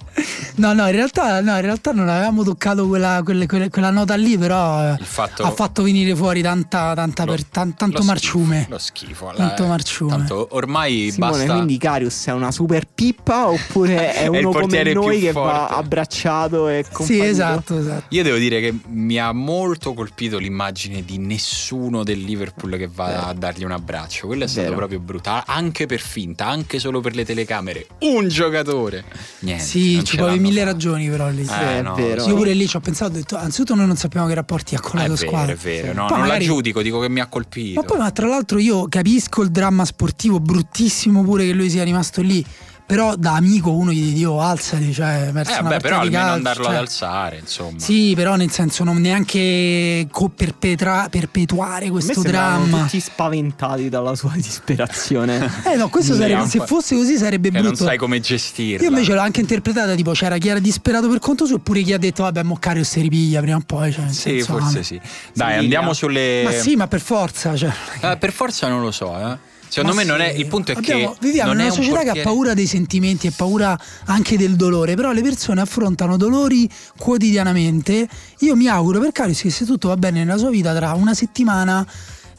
No, 0.57 0.73
no, 0.73 0.87
in 0.87 0.93
realtà, 0.93 1.41
no, 1.41 1.55
in 1.55 1.61
realtà 1.61 1.93
non 1.93 2.09
avevamo 2.09 2.43
toccato 2.43 2.87
quella, 2.89 3.21
quelle- 3.25 3.47
quelle- 3.47 3.69
quella 3.71 3.91
nota 3.91 4.15
lì, 4.17 4.37
però 4.37 4.83
eh, 4.93 4.97
Il 4.99 5.05
fatto- 5.07 5.43
ha 5.45 5.51
fatto 5.51 5.83
venire 5.83 6.15
fuori 6.17 6.43
tanta, 6.43 6.95
tanta 6.95 7.25
Lo- 7.25 7.33
per- 7.33 7.45
tan- 7.45 7.75
tanto 7.75 7.99
lo 7.99 8.05
marciume. 8.05 8.57
schifo, 8.61 8.71
lo 8.73 8.79
schifo. 8.79 9.33
Tanto 9.37 9.63
la- 9.63 9.69
marciume. 9.69 10.11
Tanto 10.17 10.49
ormai 10.53 11.11
Simone, 11.13 11.33
basta. 11.37 11.53
quindi 11.55 11.79
Carius 11.79 12.27
è 12.27 12.33
una 12.33 12.51
super 12.51 12.87
pippa 12.93 13.49
oppure 13.49 13.95
è 14.15 14.23
È 14.23 14.27
uno 14.27 14.49
come 14.49 14.61
portiere 14.61 14.91
più 14.93 15.01
noi 15.03 15.21
che 15.21 15.33
va 15.33 15.41
forte. 15.69 15.75
abbracciato 15.75 16.69
e 16.69 16.85
Sì, 16.85 16.93
compagno? 16.93 17.23
esatto, 17.25 17.79
esatto. 17.79 18.05
Io 18.09 18.23
devo 18.23 18.37
dire 18.39 18.61
che 18.61 18.75
mi 18.89 19.19
ha 19.19 19.33
molto 19.33 19.95
colpito 19.95 20.39
l'immagine 20.39 21.05
di 21.05 21.19
nessuno 21.19 22.03
del 22.03 22.21
Liverpool 22.21 22.77
che 22.77 22.89
va 22.93 23.27
a 23.29 23.33
dargli 23.35 23.65
un 23.65 23.73
abbraccio. 23.73 24.27
Quello 24.27 24.45
è 24.45 24.49
stato 24.49 24.65
Vero. 24.67 24.77
proprio 24.77 24.99
brutale, 25.01 25.45
anche 25.47 25.87
per 25.87 26.01
finta, 26.01 26.47
anche 26.47 26.79
solo 26.79 26.96
per 27.01 27.15
le 27.15 27.25
telecamere. 27.25 27.87
Un 28.01 28.29
giocatore. 28.29 29.05
Niente. 29.41 29.63
Sì, 29.63 30.03
ci 30.05 30.17
l'hanno 30.17 30.41
mille 30.41 30.61
fatta. 30.61 30.73
ragioni 30.73 31.09
però 31.09 31.29
lì. 31.31 31.45
Sì, 31.45 31.53
è 31.53 31.83
no, 31.83 31.95
vero. 31.95 32.23
lo 32.23 32.29
Io 32.29 32.35
pure 32.37 32.53
lì 32.55 32.67
ci 32.67 32.77
ho 32.77 32.81
pensato, 32.81 33.13
ho 33.13 33.15
detto, 33.15 33.37
anzitutto 33.37 33.75
noi 33.75 33.87
non 33.87 33.97
sappiamo 33.97 34.27
che 34.27 34.35
rapporti 34.35 34.75
ha 34.75 34.81
con 34.81 34.99
la 34.99 35.05
È 35.05 35.07
tua 35.07 35.15
vero, 35.17 35.29
squadra. 35.29 35.53
è 35.53 35.57
vero. 35.57 35.87
No, 35.93 36.07
Poi 36.07 36.17
non 36.19 36.21
magari- 36.27 36.47
la 36.47 36.53
giudico, 36.53 36.83
dico 36.83 37.01
che 37.01 37.09
mi 37.09 37.21
ha 37.21 37.27
colpito. 37.27 37.81
Ma 37.81 37.87
poi, 37.87 37.99
ma 37.99 38.11
tra 38.11 38.27
l'altro, 38.27 38.59
io 38.59 38.87
capisco 38.89 39.43
il 39.43 39.51
dramma 39.51 39.85
sportivo, 39.85 40.41
bruttissimo 40.41 41.23
pure 41.23 41.45
che 41.47 41.53
lui 41.53 41.71
sia 41.71 41.85
rimasto 41.85 42.21
lì. 42.23 42.45
Però 42.87 43.17
da 43.17 43.33
amico 43.35 43.73
uno 43.73 43.91
gli 43.91 44.13
dice, 44.13 44.27
oh, 44.27 44.41
alzati, 44.41 44.93
cioè, 44.93 45.25
eh, 45.27 45.59
una 45.59 45.71
beh, 45.71 45.79
però 45.81 45.97
almeno 45.99 46.19
calcio, 46.19 46.33
andarlo 46.35 46.65
cioè. 46.65 46.73
ad 46.73 46.79
alzare, 46.79 47.39
insomma. 47.39 47.79
Sì, 47.81 48.13
però 48.15 48.37
nel 48.37 48.51
senso 48.53 48.85
non 48.85 48.99
neanche 48.99 50.07
co- 50.11 50.29
perpetra- 50.29 51.09
perpetuare 51.11 51.91
questo 51.91 52.23
dramma. 52.23 52.83
tutti 52.83 53.01
spaventati 53.01 53.89
dalla 53.89 54.15
sua 54.15 54.31
disperazione. 54.37 55.51
Eh 55.65 55.75
no, 55.75 55.89
questo 55.89 56.13
Sì, 56.15 56.21
sarebbe, 56.21 56.47
se 56.47 56.61
fosse 56.65 56.95
così 56.95 57.17
sarebbe 57.17 57.51
Che 57.51 57.59
non 57.59 57.69
brutto. 57.71 57.85
sai 57.85 57.97
come 57.97 58.21
gestirla. 58.21 58.83
Io 58.85 58.91
invece 58.91 59.15
l'ho 59.15 59.21
anche 59.21 59.41
interpretata 59.41 59.95
tipo 59.97 60.13
c'era 60.13 60.39
chi 60.39 60.49
era 60.49 60.61
disperato 60.61 61.09
per 61.09 61.19
conto 61.19 61.45
suo 61.47 61.57
oppure 61.57 61.83
chi 61.83 61.93
ha 61.93 61.99
detto 61.99 62.23
vabbè 62.23 62.43
mo 62.45 62.57
Cario 62.57 62.85
si 62.85 63.01
ripiglia 63.01 63.41
prima 63.41 63.57
o 63.57 63.63
poi. 63.67 63.93
Cioè, 63.93 64.05
nel 64.05 64.13
Sì, 64.15 64.21
senso, 64.31 64.59
forse 64.59 64.79
ah, 64.79 64.83
sì. 64.85 65.01
Dai, 65.33 65.59
andiamo 65.59 65.93
sulle. 65.93 66.43
Ma 66.45 66.53
sì, 66.53 66.77
ma 66.77 66.87
per 66.87 67.01
forza. 67.01 67.57
Cioè, 67.57 67.73
Eh, 68.01 68.17
per 68.17 68.33
forza 68.33 68.69
non 68.69 68.81
lo 68.81 68.91
so, 68.93 69.13
eh. 69.19 69.55
Secondo 69.69 69.95
Ma 69.97 70.03
me 70.03 70.07
non 70.09 70.21
è. 70.21 70.29
Il 70.31 70.47
punto 70.47 70.73
è 70.73 70.77
abbiamo- 70.77 71.13
che. 71.13 71.19
viviamo 71.21 71.53
non 71.53 71.61
in 71.61 71.67
è 71.67 71.71
una 71.71 71.79
un 71.79 71.85
società 71.85 72.13
che 72.13 72.21
ha 72.21 72.23
paura 72.23 72.55
dei 72.55 72.67
sentimenti 72.67 73.27
e 73.27 73.33
paura 73.33 73.79
anche 74.07 74.37
del 74.39 74.57
dolore, 74.57 74.95
però 74.95 75.13
le 75.13 75.23
persone 75.23 75.61
affrontano 75.61 76.17
dolori 76.17 76.69
quotidianamente. 76.97 78.09
Io 78.41 78.55
mi 78.57 78.69
auguro 78.69 79.01
per 79.01 79.13
Carius 79.13 79.41
che 79.41 79.51
se 79.51 79.65
tutto 79.65 79.89
va 79.89 79.97
bene 79.97 80.21
nella 80.25 80.37
sua 80.39 80.51
vita 80.51 80.75
tra 80.75 80.93
una 80.95 81.15
settimana 81.15 81.87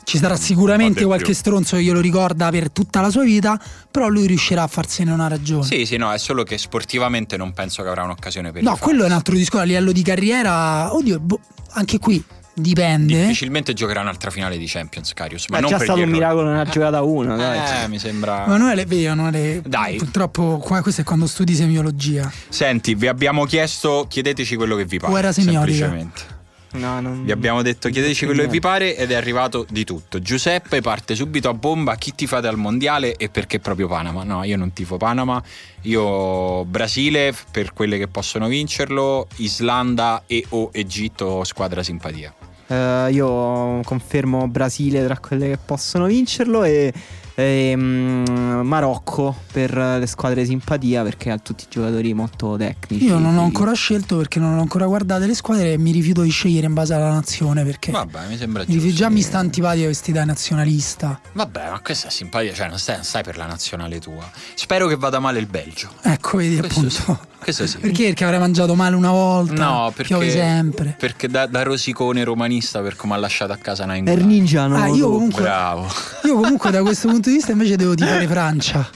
ci 0.04 0.18
sarà 0.20 0.38
sicuramente 0.38 1.00
di 1.02 1.06
qualche 1.06 1.26
più. 1.26 1.34
stronzo 1.34 1.76
che 1.76 1.84
glielo 1.84 2.00
ricorda 2.00 2.50
per 2.50 2.72
tutta 2.72 3.02
la 3.02 3.10
sua 3.10 3.24
vita, 3.24 3.60
però 3.92 4.08
lui 4.08 4.26
riuscirà 4.26 4.64
a 4.64 4.68
farsene 4.68 5.12
una 5.12 5.28
ragione. 5.28 5.66
Sì, 5.66 5.86
sì, 5.86 5.98
no, 5.98 6.14
è 6.14 6.18
solo 6.18 6.44
che 6.44 6.58
sportivamente 6.58 7.36
non 7.36 7.52
penso 7.52 7.84
che 7.84 7.90
avrà 7.90 8.04
un'occasione 8.04 8.54
per 8.54 8.62
No, 8.64 8.70
rifarsi. 8.72 8.84
quello 8.84 9.04
è 9.04 9.08
un 9.08 9.12
altro 9.12 9.36
discorso 9.36 9.64
a 9.64 9.68
livello 9.68 9.92
di 9.92 10.02
carriera. 10.04 10.94
Oddio, 10.96 11.20
boh, 11.20 11.40
anche 11.72 12.00
qui 12.00 12.24
dipende. 12.58 13.22
Difficilmente 13.22 13.74
giocherà 13.74 14.02
un'altra 14.02 14.32
finale 14.32 14.58
di 14.58 14.66
Champions, 14.68 15.14
Carius. 15.14 15.48
Ma 15.50 15.58
è 15.58 15.62
non 15.62 15.70
già 15.70 15.78
per 15.78 15.86
stato 15.86 16.02
un 16.02 16.10
miracolo 16.10 16.50
nella 16.50 16.66
giocata 16.66 17.02
1, 17.02 17.36
dai. 17.36 17.84
Eh, 17.84 17.88
mi 17.88 18.00
sembra. 18.00 18.46
Emanuele, 18.46 18.86
vedi, 18.86 19.04
Emanuele, 19.06 19.62
Dai. 19.66 19.98
purtroppo 19.98 20.58
qua, 20.58 20.82
questo 20.82 21.02
è 21.02 21.04
quando 21.04 21.28
studi 21.28 21.54
semiologia. 21.54 22.32
Senti, 22.50 22.96
vi 22.96 23.08
abbiamo 23.08 23.46
chiesto, 23.46 24.06
chiedeteci 24.10 24.56
quello 24.56 24.76
che 24.76 24.86
vi 24.86 25.00
pare. 25.00 25.14
O 25.14 25.18
era 25.18 25.32
semiotica? 25.32 25.88
Semplicemente. 25.88 26.37
No, 26.78 27.02
non... 27.02 27.24
Vi 27.26 27.32
abbiamo 27.32 27.62
detto 27.62 27.90
chiedeteci 27.90 28.26
quello 28.26 28.42
che 28.42 28.48
vi 28.48 28.60
pare 28.60 28.96
ed 28.96 29.12
è 29.12 29.16
arrivato 29.16 29.66
di 29.70 29.84
tutto. 29.84 30.20
Giuseppe 30.20 30.82
parte 30.82 31.16
subito 31.16 31.50
a 31.50 31.54
bomba. 31.54 31.96
Chi 31.96 32.14
ti 32.16 32.28
fate 32.28 32.48
al 32.48 32.58
mondiale 32.58 33.16
e 33.16 33.30
perché 33.30 33.60
proprio 33.60 33.88
Panama? 33.88 34.24
No, 34.24 34.44
io 34.44 34.58
non 34.58 34.74
tifo 34.74 34.98
Panama. 34.98 35.42
Io 35.82 36.66
Brasile 36.66 37.34
per 37.52 37.74
quelle 37.74 37.98
che 37.98 38.08
possono 38.08 38.48
vincerlo, 38.48 39.28
Islanda 39.38 40.24
e 40.28 40.46
o 40.50 40.70
Egitto 40.72 41.44
squadra 41.44 41.84
simpatia. 41.84 42.34
Eh, 42.68 43.08
io 43.12 43.82
confermo 43.84 44.48
Brasile 44.48 45.04
tra 45.06 45.18
quelle 45.18 45.50
che 45.50 45.58
possono 45.64 46.06
vincerlo 46.06 46.64
e, 46.64 46.94
e, 47.40 47.74
mm, 47.76 48.26
Marocco 48.64 49.36
per 49.52 49.76
le 49.78 50.08
squadre 50.08 50.44
simpatia 50.44 51.04
perché 51.04 51.30
ha 51.30 51.38
tutti 51.38 51.66
i 51.66 51.68
giocatori 51.70 52.12
molto 52.16 52.56
tecnici. 52.58 53.06
Io 53.06 53.20
non 53.20 53.38
ho 53.38 53.44
ancora 53.44 53.74
scelto 53.74 54.18
perché 54.18 54.40
non 54.40 54.58
ho 54.58 54.62
ancora 54.62 54.88
guardato 54.88 55.24
le 55.28 55.36
squadre 55.36 55.74
e 55.74 55.78
mi 55.78 55.92
rifiuto 55.92 56.24
di 56.24 56.32
scegliere 56.32 56.66
in 56.66 56.74
base 56.74 56.96
alla 56.96 57.12
nazione 57.12 57.64
perché 57.64 57.92
Vabbè, 57.92 58.28
mi 58.28 58.38
sembra 58.38 58.64
mi 58.68 58.80
giusto. 58.80 58.90
già 58.98 59.10
mi 59.10 59.22
sta 59.22 59.38
antipatico 59.38 59.86
quest'idea 59.86 60.26
nazionalista. 60.26 61.20
Vabbè, 61.34 61.70
ma 61.70 61.80
questa 61.80 62.08
è 62.08 62.12
simpatia, 62.12 62.54
cioè 62.54 62.70
non 62.70 62.80
stai, 62.80 62.96
non 62.96 63.04
stai 63.06 63.22
per 63.24 63.38
la 63.38 63.46
nazionale 63.46 64.00
tua. 64.00 64.28
Spero 64.56 64.88
che 64.88 64.96
vada 64.96 65.20
male 65.20 65.38
il 65.38 65.46
Belgio. 65.48 65.90
Ecco, 66.02 66.38
vedi 66.38 66.58
Questo 66.58 66.80
appunto. 66.80 66.96
sì, 66.96 67.38
questo 67.40 67.68
sì. 67.68 67.78
Perché? 67.78 68.04
Perché 68.06 68.24
avrei 68.24 68.40
mangiato 68.40 68.74
male 68.74 68.96
una 68.96 69.12
volta. 69.12 69.54
No, 69.64 69.94
Piove 69.96 70.26
perché, 70.26 70.32
sempre. 70.40 70.96
perché 70.98 71.28
da, 71.28 71.46
da 71.46 71.62
rosicone 71.62 72.24
romanista 72.24 72.82
per 72.82 72.96
come 72.96 73.14
ha 73.14 73.18
lasciato 73.18 73.52
a 73.54 73.58
casa 73.58 73.86
Nainggolan. 73.86 74.20
Erningiano. 74.20 74.76
Ah, 74.76 74.88
io 74.88 75.08
comunque, 75.12 75.44
Bravo. 75.44 75.88
io 76.24 76.34
comunque 76.36 76.72
da 76.72 76.82
questo 76.82 77.08
punto 77.10 77.27
di 77.30 77.36
vista 77.36 77.52
invece 77.52 77.76
devo 77.76 77.96
tifare 77.96 78.26
Francia. 78.28 78.90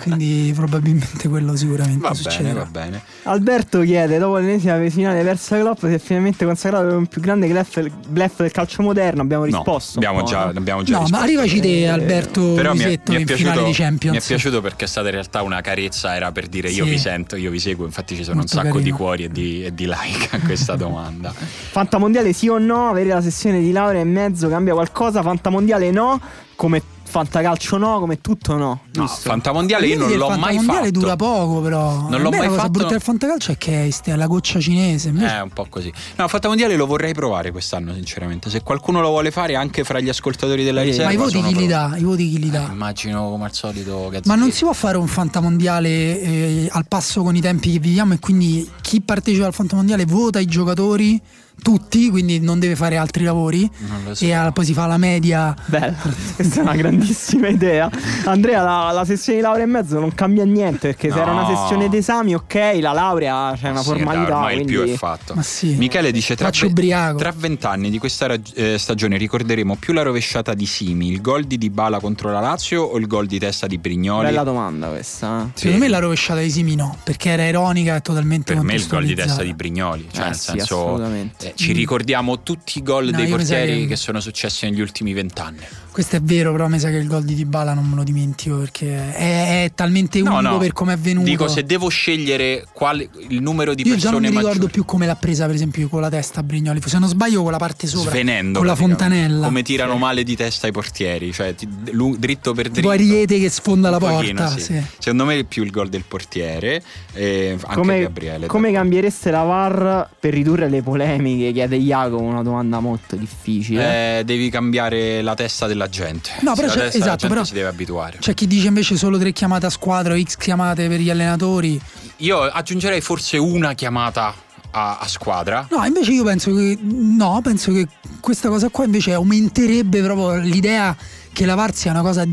Quindi 0.00 0.52
probabilmente 0.54 1.28
quello 1.28 1.54
sicuramente 1.56 2.00
Va 2.00 2.10
bene, 2.10 2.22
succederà. 2.22 2.60
va 2.60 2.64
bene. 2.70 3.02
Alberto 3.24 3.80
chiede, 3.82 4.18
dopo 4.18 4.36
l'ennesima 4.38 4.78
finale 4.88 5.22
persa 5.22 5.58
Klopp, 5.58 5.80
si 5.84 5.92
è 5.92 5.98
finalmente 5.98 6.44
consacrato 6.46 6.88
come 6.88 7.00
il 7.02 7.08
più 7.08 7.20
grande 7.20 7.46
bluff, 7.48 8.40
del 8.40 8.50
calcio 8.52 8.82
moderno. 8.82 9.22
Abbiamo 9.22 9.44
No, 9.44 9.50
risposto. 9.50 9.98
abbiamo 9.98 10.18
un 10.18 10.22
po', 10.24 10.30
già, 10.30 10.44
no? 10.44 10.52
abbiamo 10.58 10.82
già 10.82 10.92
No, 10.92 10.98
ma 10.98 11.04
risposto. 11.04 11.24
arrivaci 11.24 11.60
te 11.60 11.88
Alberto 11.88 12.52
Però 12.54 12.72
mi 12.72 12.78
è, 12.78 12.82
Luisetto 12.84 13.10
mi 13.10 13.16
è 13.16 13.20
in 13.20 13.26
piaciuto, 13.26 13.50
finale 13.50 13.66
di 13.68 13.74
Champions. 13.74 14.16
mi 14.16 14.22
è 14.22 14.26
piaciuto 14.26 14.60
perché 14.62 14.84
è 14.84 14.88
stata 14.88 15.06
in 15.08 15.12
realtà 15.14 15.42
una 15.42 15.60
carezza, 15.60 16.14
era 16.14 16.32
per 16.32 16.46
dire 16.46 16.70
io 16.70 16.84
Sì. 16.84 16.90
vi 16.90 16.98
sento, 16.98 17.36
io 17.36 17.50
vi 17.50 17.58
seguo, 17.58 17.84
infatti 17.84 18.14
ci 18.16 18.22
sono 18.24 18.36
Molto 18.38 18.56
un 18.56 18.62
sacco 18.62 18.76
di 18.78 18.82
carino. 18.84 18.96
cuori 18.96 19.24
e 19.24 19.28
di, 19.28 19.64
e 19.64 19.74
di 19.74 19.86
like 19.86 20.28
a 20.36 20.40
questa 20.40 20.74
domanda. 20.76 21.32
Fantamondiale 21.32 22.32
sì 22.32 22.48
o 22.48 22.58
no? 22.58 22.88
Avere 22.88 23.08
la 23.10 23.20
sessione 23.20 23.60
di 23.60 23.72
laurea 23.72 24.00
in 24.00 24.10
mezzo 24.10 24.48
cambia 24.48 24.72
qualcosa? 24.72 25.20
Fantamondiale 25.22 25.90
no? 25.90 26.18
Come 26.56 26.82
fantacalcio 27.08 27.76
no? 27.78 27.98
Come 27.98 28.20
tutto 28.20 28.54
no? 28.56 28.80
No, 28.92 29.04
Giusto? 29.06 29.28
Fantamondiale 29.28 29.86
io 29.86 29.98
non 29.98 30.08
l'ho 30.08 30.14
il 30.32 30.38
mai 30.38 30.54
Fantamondiale 30.56 30.86
fatto. 30.86 30.98
dura 31.00 31.16
poco, 31.16 31.60
però. 31.60 32.08
Non 32.08 32.20
l'ho 32.20 32.30
mai 32.30 32.40
la 32.40 32.46
cosa 32.48 32.58
fatto. 32.60 32.70
brutta 32.70 32.90
del 32.90 33.00
fantacalcio 33.00 33.52
è 33.52 33.58
che 33.58 33.88
è 34.04 34.14
la 34.16 34.26
goccia 34.26 34.60
cinese. 34.60 35.08
invece- 35.08 35.34
È 35.36 35.40
un 35.40 35.50
po' 35.50 35.66
così. 35.68 35.92
No, 36.16 36.28
Fantamondiale 36.28 36.76
lo 36.76 36.86
vorrei 36.86 37.12
provare 37.14 37.50
quest'anno, 37.50 37.92
sinceramente. 37.94 38.50
Se 38.50 38.62
qualcuno 38.62 39.00
lo 39.00 39.08
vuole 39.08 39.30
fare 39.30 39.56
anche 39.56 39.82
fra 39.84 40.00
gli 40.00 40.08
ascoltatori 40.08 40.62
della 40.64 40.82
Eh, 40.82 40.84
riserva. 40.84 41.06
ma 41.06 41.12
i 41.12 41.16
voti 41.16 41.42
chi 41.42 41.54
li 41.54 41.66
dà? 41.66 41.94
I 41.96 42.02
voti 42.02 42.28
chi 42.30 42.38
li 42.38 42.50
dà? 42.50 42.68
Immagino 42.70 43.28
come 43.30 43.44
al 43.46 43.52
solito 43.54 44.08
Gazzini. 44.10 44.22
Ma 44.26 44.34
non 44.34 44.50
si 44.52 44.64
può 44.64 44.72
fare 44.72 44.96
un 44.98 45.06
fantamondiale 45.06 45.88
eh, 45.88 46.68
al 46.70 46.86
passo 46.86 47.22
con 47.22 47.34
i 47.34 47.40
tempi 47.40 47.72
che 47.72 47.78
viviamo 47.78 48.12
e 48.14 48.18
quindi 48.18 48.68
chi 48.80 49.00
partecipa 49.00 49.46
al 49.46 49.54
fantamondiale 49.54 50.04
vota 50.04 50.38
i 50.38 50.46
giocatori 50.46 51.20
tutti, 51.62 52.08
quindi 52.10 52.40
non 52.40 52.58
deve 52.58 52.76
fare 52.76 52.96
altri 52.96 53.24
lavori 53.24 53.68
so. 54.12 54.24
e 54.24 54.32
ah, 54.32 54.50
poi 54.52 54.64
si 54.64 54.72
fa 54.72 54.86
la 54.86 54.96
media. 54.96 55.54
Bella, 55.66 55.94
questa 56.34 56.60
è 56.60 56.62
una 56.62 56.74
grandissima 56.76 57.48
idea. 57.48 57.90
Andrea, 58.24 58.62
la, 58.62 58.90
la 58.92 59.04
sessione 59.04 59.38
di 59.38 59.44
laurea 59.44 59.64
in 59.64 59.70
mezzo 59.70 59.98
non 59.98 60.14
cambia 60.14 60.44
niente 60.44 60.88
perché 60.88 61.10
se 61.10 61.16
No. 61.18 61.22
era 61.22 61.32
una 61.32 61.46
sessione 61.46 61.88
d'esami, 61.88 62.34
ok, 62.34 62.78
la 62.80 62.92
laurea 62.92 63.54
c'è 63.60 63.70
una 63.70 63.80
Sì, 63.80 63.86
formalità. 63.86 64.36
ormai 64.36 64.54
quindi... 64.54 64.72
il 64.72 64.82
più 64.84 64.92
è 64.92 64.96
fatto. 64.96 65.34
Ma 65.34 65.42
sì. 65.42 65.74
Michele 65.76 66.10
dice: 66.12 66.36
Tra, 66.36 66.46
Faccio 66.46 66.66
ve- 66.66 66.70
ubriaco. 66.70 67.18
tra 67.18 67.32
vent'anni 67.36 67.90
di 67.90 67.98
questa 67.98 68.26
rag- 68.26 68.52
eh, 68.54 68.78
stagione 68.78 69.16
ricorderemo 69.16 69.76
più 69.76 69.92
la 69.92 70.02
rovesciata 70.02 70.54
di 70.54 70.64
Simi, 70.66 71.08
il 71.10 71.20
gol 71.20 71.44
di 71.44 71.58
Dybala 71.58 71.98
contro 72.00 72.30
la 72.30 72.40
Lazio 72.40 72.82
o 72.82 72.96
il 72.98 73.06
gol 73.06 73.26
di 73.26 73.38
testa 73.38 73.66
di 73.66 73.78
Brignoli? 73.78 74.26
Bella 74.26 74.42
domanda 74.44 74.88
questa. 74.88 75.42
eh. 75.46 75.58
Secondo 75.58 75.78
me 75.84 75.88
la 75.88 75.98
rovesciata 75.98 76.40
di 76.40 76.50
Simi 76.50 76.74
no, 76.76 76.96
perché 77.02 77.30
era 77.30 77.44
ironica 77.46 77.96
e 77.96 78.00
totalmente 78.00 78.54
per 78.54 78.62
me 78.62 78.74
il 78.74 78.86
gol 78.86 79.04
di 79.04 79.14
testa 79.14 79.42
di 79.42 79.52
Brignoli, 79.54 80.08
cioè 80.12 80.22
Eh 80.24 80.26
nel 80.28 80.34
sì, 80.36 80.50
senso 80.50 80.84
assolutamente. 80.84 81.47
Eh, 81.48 81.52
ci 81.56 81.72
ricordiamo 81.72 82.42
tutti 82.42 82.78
i 82.78 82.82
gol 82.82 83.06
No, 83.06 83.16
dei 83.16 83.26
io 83.28 83.36
portieri 83.36 83.80
che- 83.82 83.86
che... 83.88 83.96
sono 83.96 84.20
successi 84.20 84.68
negli 84.68 84.80
ultimi 84.80 85.12
vent'anni. 85.12 85.60
Questo 85.90 86.14
è 86.16 86.20
vero, 86.20 86.52
però 86.52 86.68
mi 86.68 86.78
sa 86.78 86.90
che 86.90 86.96
il 86.96 87.08
gol 87.08 87.24
di 87.24 87.34
Dybala 87.34 87.74
non 87.74 87.84
me 87.88 87.96
lo 87.96 88.04
dimentico 88.04 88.58
perché 88.58 89.12
è, 89.14 89.64
è 89.64 89.72
talmente 89.74 90.20
No, 90.22 90.34
unico 90.36 90.52
no. 90.52 90.58
per 90.58 90.72
come 90.72 90.92
è 90.92 90.96
venuto. 90.96 91.24
Dico 91.26 91.48
se 91.48 91.64
devo 91.64 91.88
scegliere 91.88 92.66
quale, 92.72 93.08
il 93.28 93.42
numero 93.42 93.74
di 93.74 93.82
Io 93.82 93.96
già 93.96 94.10
non 94.10 94.20
persone 94.20 94.28
mi 94.28 94.28
ricordo 94.36 94.48
maggiori. 94.50 94.72
più 94.72 94.84
come 94.84 95.06
l'ha 95.06 95.16
presa, 95.16 95.46
per 95.46 95.56
esempio, 95.56 95.88
con 95.88 96.00
la 96.00 96.08
testa 96.08 96.38
a 96.40 96.42
Brignoli. 96.44 96.80
Se 96.84 96.98
non 97.00 97.08
sbaglio, 97.08 97.42
con 97.42 97.50
la 97.50 97.58
parte 97.58 97.88
sopra. 97.88 98.10
Svenendo 98.10 98.58
Con 98.58 98.66
la 98.68 98.76
fontanella. 98.76 99.44
come 99.46 99.62
tirano 99.62 99.96
male 99.96 100.22
di 100.22 100.36
testa 100.36 100.68
i 100.68 100.72
portieri 100.72 101.32
cioè 101.32 101.54
dritto 101.54 102.52
per 102.52 102.68
dritto 102.68 102.80
Tipo 102.80 102.90
Ariete 102.90 103.38
che 103.40 103.48
sfonda 103.48 103.90
la 103.90 103.98
pochino, 103.98 104.42
porta. 104.42 104.56
sì. 104.58 104.60
sì. 104.74 104.82
secondo 104.98 105.24
me 105.24 105.38
è 105.38 105.44
più 105.44 105.64
il 105.64 105.70
gol 105.70 105.88
del 105.88 106.04
portiere 106.06 106.82
e 107.12 107.52
anche 107.60 107.74
Come, 107.74 108.00
Gabriele 108.02 108.46
come 108.46 108.70
cambiereste 108.72 109.30
la 109.30 109.42
VAR 109.42 110.08
per 110.18 110.32
ridurre 110.32 110.68
le 110.68 110.82
polemiche? 110.82 111.37
Chiede 111.52 111.76
Jacopo, 111.78 112.22
una 112.22 112.42
domanda 112.42 112.80
molto 112.80 113.16
difficile. 113.16 114.18
Eh, 114.20 114.24
devi 114.24 114.50
cambiare 114.50 115.22
la 115.22 115.34
testa 115.34 115.66
della 115.66 115.88
gente 115.88 116.30
No, 116.40 116.54
però 116.54 116.68
c'è- 116.68 116.86
esatto, 116.86 117.16
gente 117.16 117.28
però- 117.28 117.44
si 117.44 117.52
deve 117.54 117.68
abituare 117.68 118.18
C'è 118.18 118.34
chi 118.34 118.46
dice 118.46 118.66
invece 118.68 118.96
solo 118.96 119.18
tre 119.18 119.32
chiamate 119.32 119.66
a 119.66 119.70
squadra 119.70 120.14
o 120.14 120.20
X 120.20 120.36
chiamate 120.36 120.88
per 120.88 121.00
gli 121.00 121.10
allenatori. 121.10 121.80
io 122.18 122.40
aggiungerei 122.40 123.00
forse 123.00 123.36
una 123.38 123.74
chiamata 123.74 124.34
a, 124.70 124.98
a 124.98 125.06
squadra 125.08 125.66
No, 125.70 125.82
invece 125.84 126.12
io 126.12 126.24
penso 126.24 126.54
che. 126.54 126.76
No, 126.80 127.40
penso 127.42 127.72
che 127.72 127.86
questa 128.20 128.48
cosa 128.50 128.68
qua 128.68 128.84
invece 128.84 129.12
aumenterebbe 129.14 130.02
proprio 130.02 130.34
l'idea 130.40 130.94
che 131.32 131.46
la 131.46 131.54
VAR 131.54 131.74
sia 131.74 131.90
una 131.92 132.02
cosa. 132.02 132.24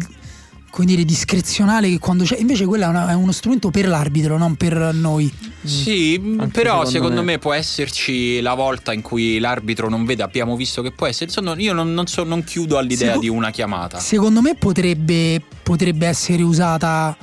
Come 0.76 0.88
dire, 0.88 1.06
discrezionale 1.06 1.88
che 1.90 2.00
quando 2.00 2.26
c'è. 2.26 2.36
Invece 2.38 2.66
quella 2.66 2.88
è, 2.88 2.90
una- 2.90 3.10
è 3.10 3.14
uno 3.14 3.32
strumento 3.32 3.72
per 3.72 3.88
l'arbitro, 3.88 4.38
non 4.38 4.56
per 4.56 4.94
noi. 4.94 5.32
Sì, 5.64 6.20
Anche 6.22 6.48
però 6.48 6.80
secondo 6.80 6.90
secondo 6.90 7.22
me. 7.24 7.32
me. 7.34 7.40
può 7.40 7.54
esserci 7.54 8.42
la 8.42 8.56
volta 8.56 8.92
in 8.92 9.02
cui 9.02 9.40
l'arbitro 9.40 9.88
non 9.88 10.04
vede, 10.04 10.22
abbiamo 10.22 10.58
visto 10.58 10.82
che 10.82 10.92
può 10.92 11.06
essere. 11.08 11.28
Insomma, 11.28 11.56
io 11.58 11.72
non, 11.72 11.94
non 11.94 12.08
so- 12.08 12.26
non 12.26 12.44
chiudo 12.44 12.78
all'idea 12.78 13.08
Seco- 13.12 13.20
di 13.22 13.30
una 13.30 13.52
chiamata. 13.52 14.00
Secondo 14.00 14.42
me 14.42 14.56
potrebbe, 14.56 15.42
potrebbe 15.64 16.08
essere 16.08 16.44
usata 16.44 17.16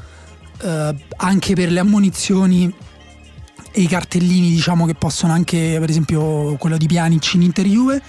eh, 0.63 0.95
anche 1.17 1.53
per 1.55 1.71
le 1.71 1.81
ammonizioni 1.81 2.73
e 3.71 3.81
i 3.83 3.87
cartellini, 3.87 4.49
diciamo 4.49 4.87
che 4.87 4.95
possono 4.95 5.35
anche, 5.35 5.77
per 5.79 5.91
esempio, 5.91 6.57
quello 6.59 6.79
di 6.79 6.87
Pjanic 6.87 7.35
in 7.35 7.43
Inter 7.43 7.67
Juve, 7.67 8.01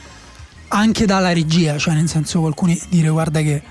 anche 0.69 1.05
dalla 1.05 1.33
regia, 1.33 1.77
cioè 1.77 1.95
nel 1.95 2.07
senso 2.07 2.39
qualcuno 2.39 2.73
dire 2.87 3.09
guarda 3.09 3.41
che 3.41 3.61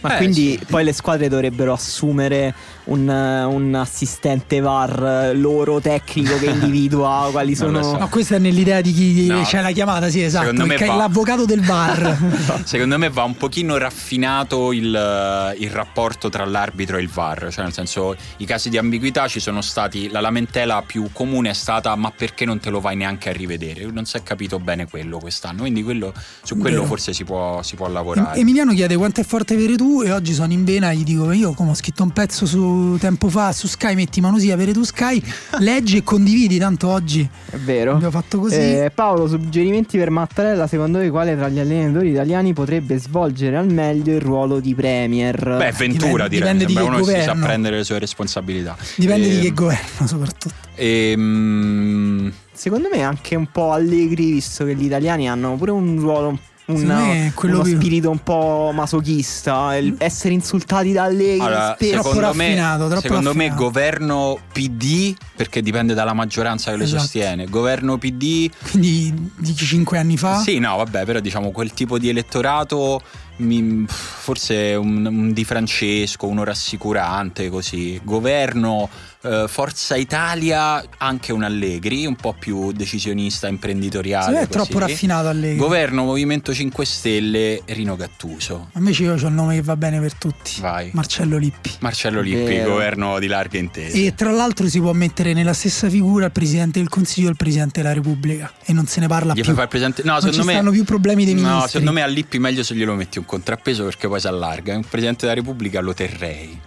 Ma 0.00 0.14
Eh, 0.14 0.16
quindi 0.16 0.56
sì. 0.58 0.64
poi 0.66 0.84
le 0.84 0.92
squadre 0.92 1.28
dovrebbero 1.28 1.72
assumere 1.72 2.54
un, 2.90 3.08
eh, 3.08 3.44
un 3.44 3.74
assistente 3.74 4.60
VAR 4.60 5.02
eh, 5.30 5.34
loro 5.34 5.80
tecnico 5.80 6.36
che 6.38 6.46
individua 6.50 7.28
quali 7.30 7.54
sono. 7.54 7.82
so. 7.82 7.96
No, 7.98 8.08
questa 8.08 8.36
è 8.36 8.38
nell'idea 8.38 8.80
di 8.80 8.92
chi 8.92 9.26
No. 9.26 9.42
c'è 9.42 9.60
la 9.62 9.70
chiamata, 9.70 10.08
sì, 10.08 10.22
esatto. 10.22 10.44
Secondo 10.46 10.66
me 10.66 10.74
che 10.76 10.84
è 10.84 10.88
va- 10.88 10.96
l'avvocato 10.96 11.44
del 11.44 11.60
VAR. 11.60 12.18
Secondo 12.64 12.98
me 12.98 13.08
va 13.10 13.24
un 13.24 13.36
pochino 13.36 13.76
raffinato 13.76 14.72
il, 14.72 15.54
il 15.58 15.70
rapporto 15.70 16.28
tra 16.28 16.44
l'arbitro 16.44 16.96
e 16.96 17.02
il 17.02 17.08
VAR, 17.08 17.48
cioè 17.50 17.64
nel 17.64 17.72
senso 17.72 18.14
i 18.38 18.44
casi 18.44 18.68
di 18.70 18.78
ambiguità 18.78 19.28
ci 19.28 19.40
sono 19.40 19.60
stati, 19.60 20.08
la 20.08 20.20
lamentela 20.20 20.82
più 20.86 21.08
comune 21.12 21.50
è 21.50 21.54
stata 21.54 21.94
ma 21.96 22.10
perché 22.10 22.44
non 22.44 22.58
te 22.58 22.70
lo 22.70 22.80
vai 22.80 22.96
neanche 22.96 23.28
a 23.28 23.32
rivedere? 23.32 23.84
Non 23.90 24.04
si 24.04 24.16
è 24.16 24.22
capito 24.22 24.58
bene 24.58 24.88
quello 24.88 25.18
quest'anno, 25.18 25.60
quindi 25.60 25.82
quello- 25.82 26.12
su 26.42 26.56
quello 26.56 26.76
Vero. 26.78 26.86
forse 26.88 27.12
si 27.12 27.24
può, 27.24 27.62
si 27.62 27.76
può 27.76 27.88
lavorare. 27.88 28.38
Emiliano 28.38 28.72
chiede 28.72 28.96
quanto 28.96 29.20
è 29.20 29.24
forte 29.24 29.54
Veretù 29.56 30.02
e 30.04 30.10
oggi 30.12 30.32
sono 30.34 30.52
in 30.52 30.64
vena 30.64 30.92
gli 30.92 31.04
dico 31.04 31.30
io 31.32 31.52
come 31.52 31.70
ho 31.70 31.74
scritto 31.74 32.02
un 32.02 32.10
pezzo 32.10 32.46
su 32.46 32.78
tempo 32.98 33.28
fa 33.28 33.52
su 33.52 33.66
Sky 33.66 33.94
metti 33.94 34.20
Manosia 34.20 34.56
Veretù 34.56 34.82
Sky 34.82 35.22
leggi 35.58 35.98
e 35.98 36.02
condividi 36.02 36.58
tanto 36.58 36.88
oggi 36.88 37.28
È 37.50 37.56
vero. 37.56 37.92
abbiamo 37.92 38.10
fatto 38.10 38.38
così 38.40 38.56
Eh, 38.56 38.90
Paolo, 38.94 39.26
suggerimenti 39.28 39.98
per 39.98 40.10
Mattarella, 40.10 40.66
secondo 40.66 40.98
voi 40.98 41.08
quale 41.10 41.36
tra 41.36 41.48
gli 41.48 41.58
allenatori 41.58 42.10
italiani 42.10 42.52
potrebbe 42.52 42.98
svolgere 42.98 43.56
al 43.56 43.72
meglio 43.72 44.14
il 44.14 44.20
ruolo 44.20 44.60
di 44.60 44.74
Premier? 44.74 45.36
Beh, 45.56 45.72
Ventura 45.72 46.26
dipende- 46.26 46.28
direi, 46.28 46.38
dipende 46.52 46.64
di 46.66 46.72
sembra 46.74 46.82
che 46.82 46.88
uno 46.88 46.96
che 46.98 47.04
si 47.04 47.10
sa 47.20 47.26
governo. 47.26 47.44
prendere 47.46 47.76
le 47.78 47.84
sue 47.84 47.98
responsabilità. 47.98 48.76
dipende 48.96 49.28
di 49.28 49.34
Ehm, 49.36 49.42
che 49.42 49.52
governo 49.54 50.06
soprattutto 50.06 50.54
ehm, 50.74 52.32
Secondo 52.52 52.88
me 52.92 53.02
anche 53.02 53.36
un 53.36 53.46
po' 53.50 53.72
allegri, 53.72 54.32
visto 54.32 54.64
che 54.66 54.74
gli 54.74 54.84
italiani 54.84 55.28
hanno 55.28 55.54
pure 55.56 55.70
un 55.70 55.98
ruolo 55.98 56.28
un 56.28 56.32
un, 56.32 56.38
Quello 56.66 57.54
uno 57.56 57.62
più- 57.64 57.76
spirito 57.76 58.10
un 58.10 58.22
po' 58.22 58.70
masochista, 58.72 59.76
il 59.76 59.94
essere 59.98 60.34
insultati 60.34 60.92
da 60.92 61.04
Allegri. 61.04 61.40
Allora, 61.40 61.76
secondo 61.78 62.34
me, 62.34 62.78
secondo 63.00 63.34
me 63.34 63.50
governo 63.54 64.38
PD, 64.52 65.14
perché 65.34 65.62
dipende 65.62 65.94
dalla 65.94 66.12
maggioranza 66.12 66.70
che 66.70 66.76
lo 66.76 66.84
Esatto. 66.84 67.00
sostiene, 67.02 67.46
governo 67.46 67.98
PD 67.98 68.48
Quindi 68.70 69.30
dici 69.36 69.64
5 69.64 69.98
anni 69.98 70.16
fa. 70.16 70.38
Sì, 70.38 70.58
no, 70.58 70.76
vabbè, 70.76 71.04
però 71.04 71.18
diciamo 71.20 71.50
quel 71.50 71.72
tipo 71.72 71.98
di 71.98 72.08
elettorato 72.08 73.00
mi- 73.40 73.84
forse 73.88 74.74
un, 74.74 75.04
un 75.06 75.32
Di 75.32 75.44
Francesco, 75.44 76.26
uno 76.26 76.44
rassicurante 76.44 77.48
così. 77.50 78.00
Governo, 78.02 78.88
eh, 79.22 79.46
Forza 79.48 79.96
Italia, 79.96 80.82
anche 80.98 81.32
un 81.32 81.42
Allegri, 81.42 82.06
un 82.06 82.16
po' 82.16 82.34
più 82.38 82.72
decisionista, 82.72 83.48
imprenditoriale. 83.48 84.32
Me 84.36 84.42
è 84.42 84.46
così. 84.46 84.50
troppo 84.50 84.78
raffinato 84.78 85.28
Allegri. 85.28 85.56
Governo 85.56 86.04
Movimento 86.04 86.52
5 86.54 86.84
Stelle, 86.84 87.62
Rino 87.66 87.96
Gattuso. 87.96 88.70
Invece 88.76 89.02
io 89.04 89.12
ho 89.12 89.16
il 89.16 89.32
nome 89.32 89.54
che 89.56 89.62
va 89.62 89.76
bene 89.76 90.00
per 90.00 90.14
tutti. 90.14 90.60
Vai. 90.60 90.90
Marcello 90.92 91.36
Lippi. 91.38 91.70
Marcello 91.80 92.20
Lippi, 92.20 92.44
Vero. 92.54 92.70
governo 92.72 93.18
di 93.18 93.26
larghe 93.26 93.58
intese. 93.58 94.04
E 94.06 94.14
tra 94.14 94.30
l'altro 94.30 94.68
si 94.68 94.80
può 94.80 94.92
mettere 94.92 95.32
nella 95.32 95.52
stessa 95.52 95.88
figura 95.88 96.26
il 96.26 96.32
Presidente 96.32 96.78
del 96.78 96.88
Consiglio 96.88 97.28
e 97.28 97.30
il 97.30 97.36
Presidente 97.36 97.80
della 97.82 97.94
Repubblica. 97.94 98.52
E 98.64 98.72
non 98.72 98.86
se 98.86 99.00
ne 99.00 99.06
parla 99.08 99.34
Gli 99.34 99.40
più. 99.42 99.54
fare 99.54 99.68
presente? 99.68 100.02
No, 100.04 100.12
non 100.12 100.20
secondo 100.20 100.40
ci 100.42 100.46
me. 100.46 100.52
stanno 100.54 100.70
più 100.70 100.84
problemi 100.84 101.24
dei 101.24 101.34
ministri. 101.34 101.58
No, 101.58 101.66
secondo 101.66 101.92
me 101.92 102.02
a 102.02 102.06
Lippi 102.06 102.38
meglio 102.38 102.62
se 102.62 102.74
glielo 102.74 102.94
metti 102.94 103.18
un 103.18 103.24
contrappeso 103.30 103.84
perché 103.84 104.08
poi 104.08 104.18
si 104.20 104.26
allarga. 104.26 104.74
Un 104.74 104.84
presidente 104.84 105.20
della 105.26 105.34
Repubblica 105.34 105.80
lo 105.80 105.94
terrei. 105.94 106.58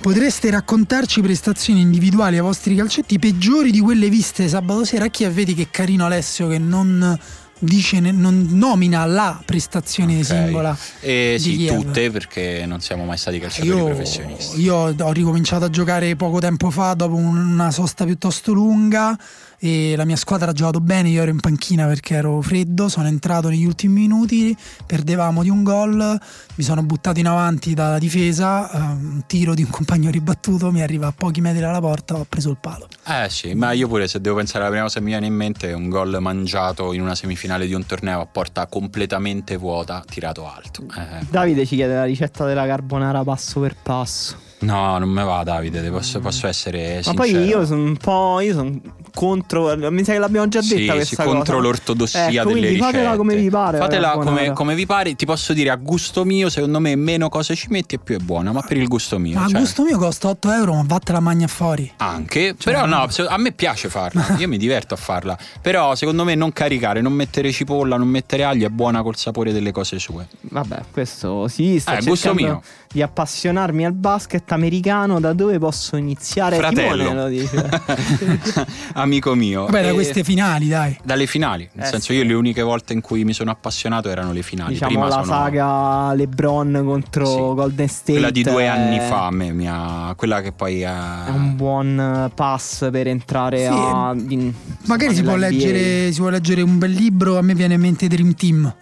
Potreste 0.00 0.50
raccontarci 0.50 1.20
prestazioni 1.20 1.80
individuali 1.80 2.36
ai 2.36 2.42
vostri 2.42 2.74
calcetti 2.74 3.18
peggiori 3.18 3.70
di 3.70 3.80
quelle 3.80 4.08
viste 4.08 4.48
sabato 4.48 4.84
sera? 4.84 5.06
Chi 5.08 5.24
è? 5.24 5.30
Vedi 5.30 5.54
che 5.54 5.68
carino 5.70 6.04
Alessio 6.04 6.48
che 6.48 6.58
non 6.58 7.18
dice, 7.60 8.00
non 8.00 8.48
nomina 8.50 9.04
la 9.06 9.40
prestazione 9.44 10.18
Ok. 10.18 10.24
singola. 10.24 10.76
Eh, 11.00 11.34
di 11.36 11.42
sì, 11.42 11.56
Kiev. 11.56 11.80
tutte 11.80 12.10
perché 12.10 12.64
non 12.66 12.80
siamo 12.80 13.04
mai 13.04 13.16
stati 13.16 13.38
calciatori 13.38 13.76
Io, 13.78 13.84
professionisti. 13.84 14.60
io 14.60 14.74
ho 14.98 15.12
ricominciato 15.12 15.64
a 15.66 15.70
giocare 15.70 16.16
poco 16.16 16.40
tempo 16.40 16.70
fa 16.70 16.94
dopo 16.94 17.14
un- 17.14 17.36
una 17.52 17.70
sosta 17.70 18.04
piuttosto 18.04 18.52
lunga 18.52 19.16
e 19.64 19.94
la 19.94 20.04
mia 20.04 20.16
squadra 20.16 20.50
ha 20.50 20.52
giocato 20.52 20.80
bene, 20.80 21.08
io 21.08 21.22
ero 21.22 21.30
in 21.30 21.38
panchina 21.38 21.86
perché 21.86 22.16
ero 22.16 22.40
freddo, 22.40 22.88
sono 22.88 23.06
entrato 23.06 23.48
negli 23.48 23.64
ultimi 23.64 24.00
minuti, 24.00 24.56
perdevamo 24.84 25.44
di 25.44 25.50
un 25.50 25.62
gol, 25.62 26.20
mi 26.56 26.64
sono 26.64 26.82
buttato 26.82 27.20
in 27.20 27.28
avanti 27.28 27.72
dalla 27.72 28.00
difesa, 28.00 28.68
eh, 28.68 28.78
un 28.78 29.22
tiro 29.28 29.54
di 29.54 29.62
un 29.62 29.70
compagno 29.70 30.10
ribattuto, 30.10 30.72
mi 30.72 30.82
arriva 30.82 31.06
a 31.06 31.12
pochi 31.16 31.40
metri 31.40 31.60
dalla 31.60 31.78
porta, 31.78 32.16
ho 32.16 32.26
preso 32.28 32.50
il 32.50 32.58
palo. 32.60 32.88
Eh 33.06 33.28
sì, 33.28 33.54
ma 33.54 33.70
io 33.70 33.86
pure 33.86 34.08
se 34.08 34.20
devo 34.20 34.34
pensare 34.34 34.64
alla 34.64 34.70
prima 34.70 34.84
cosa 34.86 34.98
che 34.98 35.04
mi 35.04 35.12
viene 35.12 35.26
in 35.26 35.34
mente 35.34 35.68
è 35.68 35.74
un 35.74 35.88
gol 35.88 36.16
mangiato 36.18 36.92
in 36.92 37.00
una 37.00 37.14
semifinale 37.14 37.64
di 37.64 37.74
un 37.74 37.86
torneo 37.86 38.20
a 38.20 38.26
porta 38.26 38.66
completamente 38.66 39.56
vuota, 39.56 40.02
tirato 40.04 40.44
alto. 40.44 40.82
Eh, 40.82 41.24
Davide 41.30 41.64
ci 41.66 41.76
chiede 41.76 41.94
la 41.94 42.04
ricetta 42.04 42.44
della 42.44 42.66
carbonara 42.66 43.22
passo 43.22 43.60
per 43.60 43.76
passo. 43.80 44.50
No, 44.62 44.98
non 44.98 45.08
me 45.08 45.22
va 45.24 45.42
Davide, 45.42 45.88
posso, 45.90 46.20
posso 46.20 46.46
essere 46.46 46.96
Ma 46.96 47.02
sincero. 47.02 47.14
poi 47.14 47.44
io 47.46 47.66
sono 47.66 47.82
un 47.82 47.96
po'. 47.96 48.40
Io 48.40 48.52
sono 48.54 48.80
contro. 49.14 49.74
Mi 49.90 50.04
sa 50.04 50.12
che 50.12 50.18
l'abbiamo 50.18 50.48
già 50.48 50.62
Sì, 50.62 50.74
detta 50.76 50.92
sì, 50.92 50.96
questa 50.98 51.24
contro 51.24 51.56
cosa. 51.56 51.66
l'ortodossia 51.68 52.20
Ecco, 52.24 52.30
delle 52.32 52.42
quindi 52.50 52.68
ricette. 52.68 52.84
fatela 52.92 53.16
come 53.16 53.36
vi 53.36 53.50
pare. 53.50 53.78
la 53.78 53.84
Fatela 53.84 54.10
come, 54.12 54.24
carbonara. 54.24 54.52
come 54.54 54.74
vi 54.74 54.86
pare, 54.86 55.14
ti 55.14 55.26
posso 55.26 55.52
dire 55.52 55.70
a 55.70 55.76
gusto 55.76 56.24
mio, 56.24 56.48
secondo 56.48 56.78
me 56.80 56.94
meno 56.96 57.28
cose 57.28 57.54
ci 57.54 57.66
metti 57.70 57.96
e 57.96 57.98
più 57.98 58.16
è 58.16 58.18
buona, 58.18 58.52
ma 58.52 58.62
per 58.62 58.76
il 58.76 58.88
gusto 58.88 59.18
mio. 59.18 59.38
Ma 59.38 59.44
a 59.44 59.48
cioè, 59.48 59.58
gusto 59.60 59.82
mio 59.84 59.98
costa 59.98 60.28
8 60.28 60.50
euro, 60.52 60.74
ma 60.74 60.84
vattela 60.86 61.20
magna 61.20 61.46
fuori. 61.46 61.90
Anche, 61.96 62.54
però 62.62 62.86
no, 62.86 63.06
a 63.28 63.36
me 63.38 63.52
piace 63.52 63.88
farla, 63.88 64.36
io 64.38 64.48
mi 64.48 64.56
diverto 64.58 64.94
a 64.94 64.96
farla, 64.96 65.36
però 65.60 65.94
secondo 65.94 66.24
me 66.24 66.34
non 66.34 66.52
caricare, 66.52 67.00
non 67.00 67.12
mettere 67.12 67.52
cipolla, 67.52 67.96
non 67.96 68.08
mettere 68.08 68.44
aglio 68.44 68.66
è 68.66 68.70
buona 68.70 69.02
col 69.02 69.16
sapore 69.16 69.52
delle 69.52 69.72
cose 69.72 69.98
sue. 69.98 70.26
Vabbè, 70.40 70.80
questo 70.90 71.48
sì. 71.48 71.78
Sto 71.80 71.92
Eh, 71.92 72.02
gusto 72.02 72.32
mio. 72.34 72.62
Di 72.92 73.02
appassionarmi 73.02 73.84
al 73.86 73.92
basket 73.94 74.50
americano. 74.52 75.18
Da 75.18 75.32
dove 75.32 75.58
posso 75.58 75.96
iniziare? 75.96 76.56
Fratello. 76.56 77.02
Simone 77.04 77.14
lo 77.22 77.28
dice. 77.28 77.68
Amico 78.94 79.34
mio. 79.34 79.64
Vabbè, 79.64 79.82
da 79.82 79.88
E- 79.88 79.92
queste 79.94 80.22
finali, 80.24 80.68
dai. 80.68 80.96
Dalle 81.02 81.26
finali, 81.26 81.68
nel 81.72 81.86
Eh, 81.86 81.88
senso 81.88 82.12
sì. 82.12 82.18
io 82.18 82.24
le 82.24 82.34
uniche 82.34 82.62
volte 82.62 82.92
in 82.92 83.00
cui 83.00 83.24
mi 83.24 83.32
sono 83.32 83.50
appassionato 83.50 84.08
erano 84.10 84.32
le 84.32 84.42
finali. 84.42 84.74
diciamo 84.74 84.90
Prima 84.90 85.06
la 85.06 85.22
sono- 85.22 85.24
saga 85.24 86.14
LeBron 86.14 86.82
contro 86.84 87.26
Sì. 87.26 87.36
Golden 87.38 87.88
State. 87.88 88.12
Quella 88.12 88.30
di 88.30 88.42
due 88.42 88.62
è- 88.62 88.66
anni 88.66 88.98
fa 89.00 89.26
a 89.26 89.30
me 89.30 89.52
mi 89.52 89.66
ha... 89.68 90.12
Quella 90.16 90.40
che 90.40 90.52
poi 90.52 90.84
ha... 90.84 91.26
È 91.26 91.30
un 91.30 91.56
buon 91.56 92.30
pass 92.34 92.88
per 92.90 93.06
entrare 93.08 93.58
Sì, 93.60 93.66
a. 93.70 94.14
in- 94.28 94.52
Magari 94.84 95.14
si 95.14 95.22
può, 95.22 95.36
leggere, 95.36 96.12
si 96.12 96.20
può 96.20 96.28
leggere 96.28 96.62
un 96.62 96.78
bel 96.78 96.90
libro, 96.90 97.38
a 97.38 97.42
me 97.42 97.54
viene 97.54 97.74
in 97.74 97.80
mente 97.80 98.06
Dream 98.08 98.34
Team. 98.34 98.74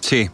Sì, 0.00 0.20
è 0.20 0.30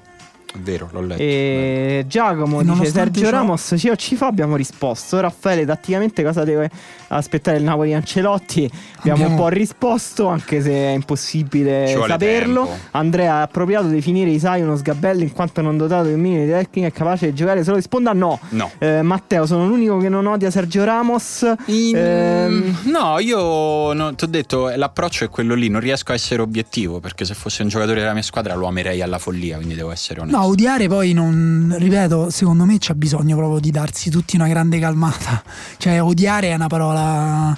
vero, 0.59 0.89
l'ho 0.93 1.01
letto. 1.03 1.21
E 1.23 2.05
Giacomo 2.07 2.61
E 2.61 2.65
dice 2.65 2.87
Sergio 2.87 3.21
ciò- 3.25 3.31
Ramos 3.31 3.75
sì 3.75 3.89
o 3.89 3.97
ci 3.97 4.17
fa 4.17 4.27
abbiamo 4.27 4.57
risposto 4.57 5.21
Raffaele 5.21 5.65
tatticamente 5.67 6.23
cosa 6.23 6.45
deve 6.45 6.71
aspettare 7.09 7.59
il 7.59 7.65
Napoli 7.65 7.93
Ancelotti 7.95 8.65
abbiamo, 8.99 9.13
Abbiamo- 9.25 9.31
un 9.35 9.37
po' 9.37 9.49
risposto 9.49 10.27
anche 10.29 10.61
se 10.63 10.71
è 10.73 10.91
impossibile 10.91 11.87
saperlo 12.07 12.65
tempo. 12.67 12.79
Andrea 12.93 13.39
è 13.41 13.43
appropriato 13.43 13.87
definire 13.89 14.31
Isai 14.31 14.63
uno 14.63 14.77
sgabello 14.77 15.23
in 15.23 15.33
quanto 15.33 15.61
non 15.61 15.77
dotato 15.77 16.07
di 16.09 16.15
un 16.15 16.21
minimo 16.21 16.45
di 16.45 16.51
tecnica 16.51 16.87
e 16.89 16.93
capace 16.93 17.27
di 17.27 17.35
giocare 17.35 17.63
solo 17.65 17.77
risponda 17.77 18.13
no 18.13 18.39
No. 18.51 18.71
Eh, 18.79 19.03
Matteo 19.03 19.47
sono 19.47 19.67
l'unico 19.67 19.99
che 19.99 20.09
non 20.09 20.27
odia 20.27 20.51
Sergio 20.51 20.85
Ramos 20.85 21.53
In- 21.67 21.97
Ehm, 21.97 22.77
No, 22.85 23.19
io 23.19 24.15
ti 24.15 24.25
ho 24.25 24.27
detto, 24.27 24.69
l'approccio 24.75 25.25
è 25.25 25.29
quello 25.29 25.55
lì, 25.55 25.69
non 25.69 25.81
riesco 25.81 26.13
a 26.13 26.15
essere 26.15 26.43
obiettivo 26.43 27.01
perché 27.01 27.25
se 27.25 27.35
fosse 27.35 27.63
un 27.63 27.69
giocatore 27.69 28.01
della 28.01 28.13
mia 28.13 28.23
squadra 28.23 28.55
lo 28.55 28.67
amerei 28.67 29.03
alla 29.03 29.19
follia, 29.19 29.57
quindi 29.57 29.75
devo 29.75 29.91
essere 29.91 30.21
onesto. 30.21 30.39
No, 30.39 30.44
odiare 30.47 30.89
poi 30.89 31.13
non. 31.13 31.75
Ripeto, 31.79 32.31
secondo 32.31 32.65
me 32.65 32.79
c'è 32.79 32.95
bisogno 32.95 33.37
proprio 33.37 33.61
di 33.61 33.71
darsi 33.71 34.11
tutti 34.11 34.37
una 34.37 34.49
grande 34.49 34.79
calmata. 34.79 35.43
Cioè, 35.79 36.03
odiare 36.03 36.49
è 36.51 36.55
una 36.55 36.67
parola. 36.69 37.57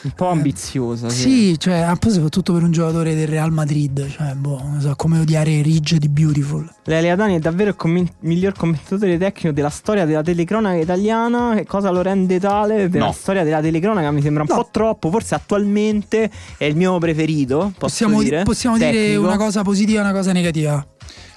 un 0.00 0.12
po' 0.14 0.28
ambiziosa 0.28 1.08
sì. 1.10 1.20
Sì, 1.20 1.58
cioè, 1.58 1.92
soprattutto 2.08 2.52
per 2.52 2.62
un 2.62 2.70
giocatore 2.70 3.14
del 3.14 3.26
Real 3.28 3.50
Madrid. 3.52 4.08
Cioè, 4.08 4.34
boh, 4.34 4.60
non 4.62 4.80
so, 4.80 4.94
come 4.96 5.18
odiare 5.20 5.60
Ridge 5.62 5.98
di 5.98 6.08
Beautiful. 6.08 6.68
Lelia 6.84 7.14
Dani 7.16 7.34
è 7.36 7.38
davvero 7.40 7.70
il 7.70 7.76
commen- 7.76 8.08
miglior 8.20 8.54
commentatore 8.54 9.18
tecnico 9.18 9.52
della 9.52 9.68
storia 9.70 10.04
della 10.06 10.22
telecronaca 10.22 10.76
italiana. 10.76 11.54
Che 11.56 11.66
cosa 11.66 11.90
lo 11.90 12.00
rende 12.02 12.38
tale? 12.40 12.88
Per 12.88 13.00
No. 13.00 13.06
la 13.06 13.12
storia 13.12 13.44
della 13.44 13.60
telecronaca 13.60 14.10
mi 14.10 14.22
sembra 14.22 14.42
un 14.42 14.48
No. 14.50 14.56
po' 14.56 14.68
troppo. 14.70 15.10
Forse 15.10 15.34
attualmente 15.34 16.30
è 16.56 16.64
il 16.64 16.76
mio 16.76 16.96
preferito. 16.98 17.56
Posso 17.58 17.74
Possiamo, 17.78 18.22
dire, 18.22 18.42
possiamo 18.44 18.78
dire 18.78 19.16
una 19.16 19.36
cosa 19.36 19.62
positiva 19.62 19.98
e 20.00 20.02
una 20.02 20.12
cosa 20.12 20.32
negativa. 20.32 20.84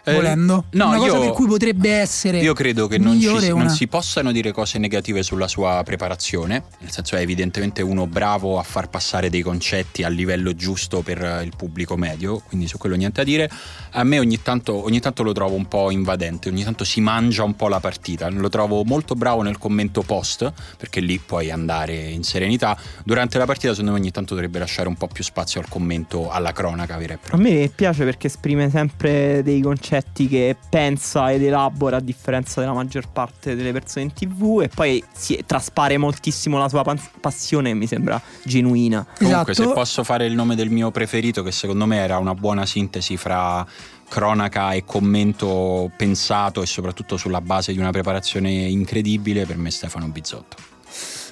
Eh, 0.04 0.14
volendo. 0.14 0.66
no, 0.72 0.88
una 0.88 0.98
cosa 0.98 1.16
io- 1.16 1.22
per 1.22 1.32
cui 1.32 1.48
potrebbe 1.48 1.92
essere. 1.92 2.40
Io 2.40 2.54
credo 2.54 2.88
che 2.88 2.98
non, 2.98 3.12
ci- 3.14 3.18
migliore 3.28 3.50
non 3.50 3.60
una- 3.62 3.70
si 3.70 3.88
possano 3.88 4.32
dire 4.32 4.52
cose 4.52 4.80
negative 4.80 5.22
sulla 5.22 5.48
sua 5.48 5.82
preparazione, 5.86 6.64
nel 6.80 6.92
senso 6.92 7.16
è 7.16 7.20
evidentemente 7.22 7.82
uno 7.84 8.08
bravo 8.08 8.58
a 8.58 8.64
far 8.64 8.90
passare 8.90 9.30
dei 9.30 9.42
concetti 9.42 10.04
al 10.04 10.14
livello 10.14 10.56
giusto 10.56 11.02
per 11.02 11.24
eh, 11.24 11.44
il 11.44 11.54
pubblico 11.56 11.96
medio, 11.98 12.42
quindi 12.48 12.68
su 12.68 12.78
quello 12.80 12.96
niente 12.96 13.22
da 13.22 13.24
dire. 13.30 13.50
A 13.92 14.04
me 14.04 14.18
ogni 14.18 14.42
tanto, 14.42 14.84
ogni 14.84 15.00
tanto 15.00 15.22
lo 15.22 15.34
trovo 15.34 15.56
un 15.56 15.68
po' 15.68 15.92
invadente, 15.92 16.50
ogni 16.50 16.64
tanto 16.64 16.84
si 16.84 17.00
mangia 17.02 17.44
un 17.44 17.56
po' 17.56 17.68
la 17.68 17.80
partita, 17.80 18.28
lo 18.30 18.50
trovo 18.50 18.84
molto 18.84 19.14
bravo 19.16 19.42
nel 19.44 19.58
commento 19.60 20.02
post, 20.02 20.52
perché 20.78 21.00
lì 21.00 21.20
puoi 21.20 21.52
andare 21.52 21.94
in 22.10 22.24
serenità. 22.24 22.76
Durante 23.04 23.38
la 23.38 23.46
partita 23.46 23.70
secondo 23.74 23.92
me 23.92 24.00
ogni 24.00 24.12
tanto 24.12 24.34
dovrebbe 24.34 24.58
lasciare 24.60 24.88
un 24.88 24.96
po' 24.96 25.08
più 25.08 25.24
spazio 25.24 25.60
al 25.60 25.68
commento, 25.68 26.30
alla 26.32 26.54
cronaca 26.54 26.98
vera 26.98 27.14
e 27.14 27.16
A 27.18 27.20
propria. 27.28 27.52
me 27.52 27.70
piace 27.74 28.04
perché 28.04 28.28
esprime 28.28 28.70
sempre 28.72 29.44
dei 29.44 29.62
concetti 29.62 29.90
che 30.28 30.56
pensa 30.70 31.32
ed 31.32 31.44
elabora 31.44 31.98
a 31.98 32.00
differenza 32.00 32.62
della 32.62 32.74
maggior 32.74 33.10
parte 33.12 33.56
delle 33.56 33.74
persone 33.74 34.06
in 34.06 34.14
tv 34.14 34.62
e 34.64 34.70
poi 34.70 35.04
si 35.14 35.44
traspare 35.46 35.98
moltissimo 35.98 36.58
la 36.58 36.70
sua 36.70 36.84
pan- 36.84 37.00
passione 37.20 37.74
mi 37.74 37.88
sembra 37.88 38.22
genuina. 38.44 39.06
Comunque, 39.18 39.52
Esatto. 39.52 39.70
se 39.70 39.74
posso 39.74 40.04
fare 40.04 40.26
il 40.26 40.34
nome 40.34 40.56
del 40.56 40.70
mio 40.70 40.92
preferito, 40.92 41.44
che 41.44 41.52
secondo 41.52 41.86
me 41.86 41.98
era 41.98 42.18
una 42.18 42.34
buona 42.34 42.66
sintesi 42.66 43.18
fra 43.18 43.66
cronaca 44.08 44.74
e 44.74 44.84
commento 44.86 45.92
pensato 45.96 46.62
e 46.62 46.66
soprattutto 46.66 47.18
sulla 47.18 47.42
base 47.42 47.72
di 47.74 47.80
una 47.80 47.92
preparazione 47.92 48.50
incredibile, 48.50 49.46
per 49.46 49.58
me 49.58 49.70
è 49.70 49.72
Stefano 49.72 50.08
Bizzotto. 50.08 50.58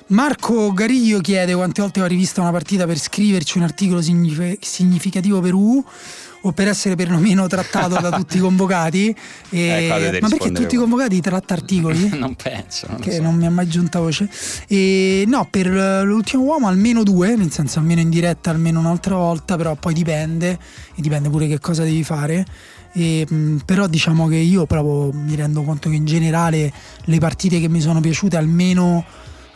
Marco 0.07 0.73
Gariglio 0.73 1.19
chiede 1.19 1.53
quante 1.53 1.81
volte 1.81 2.01
ho 2.01 2.05
rivisto 2.07 2.41
una 2.41 2.51
partita 2.51 2.87
per 2.87 2.97
scriverci 2.97 3.57
un 3.59 3.63
articolo 3.63 4.01
signif- 4.01 4.63
significativo 4.63 5.39
per 5.39 5.53
U 5.53 5.85
o 6.41 6.51
per 6.51 6.67
essere 6.67 6.95
perlomeno 6.95 7.47
trattato 7.47 7.99
da 7.99 8.11
tutti 8.11 8.37
i 8.37 8.39
convocati. 8.39 9.15
E- 9.49 9.67
Eh, 9.79 9.87
dovete 9.87 10.21
ma 10.21 10.29
perché 10.29 10.51
tutti 10.51 10.75
i 10.75 10.77
convocati 10.77 11.21
tratta 11.21 11.53
articoli? 11.53 12.09
non 12.17 12.35
penso. 12.35 12.87
Non 12.89 12.99
che 12.99 13.13
so. 13.13 13.21
non 13.21 13.35
mi 13.35 13.45
è 13.45 13.49
mai 13.49 13.67
giunta 13.67 13.99
voce. 13.99 14.29
E 14.67 15.23
no, 15.27 15.47
per 15.49 15.67
eh, 15.67 16.03
l'ultimo 16.03 16.43
uomo 16.43 16.67
almeno 16.67 17.03
due, 17.03 17.35
nel 17.35 17.51
senso 17.51 17.79
almeno 17.79 18.01
in 18.01 18.09
diretta, 18.09 18.49
almeno 18.49 18.79
un'altra 18.79 19.15
volta, 19.15 19.55
però 19.55 19.75
poi 19.75 19.93
dipende, 19.93 20.57
e 20.95 21.01
dipende 21.01 21.29
pure 21.29 21.47
che 21.47 21.59
cosa 21.59 21.83
devi 21.83 22.03
fare. 22.03 22.45
E, 22.93 23.25
mh, 23.27 23.57
però 23.65 23.87
diciamo 23.87 24.27
che 24.27 24.37
io 24.37 24.65
proprio 24.65 25.11
mi 25.11 25.35
rendo 25.35 25.61
conto 25.63 25.89
che 25.89 25.95
in 25.95 26.05
generale 26.05 26.71
le 27.03 27.17
partite 27.19 27.59
che 27.59 27.69
mi 27.69 27.81
sono 27.81 27.99
piaciute 27.99 28.37
almeno 28.37 29.05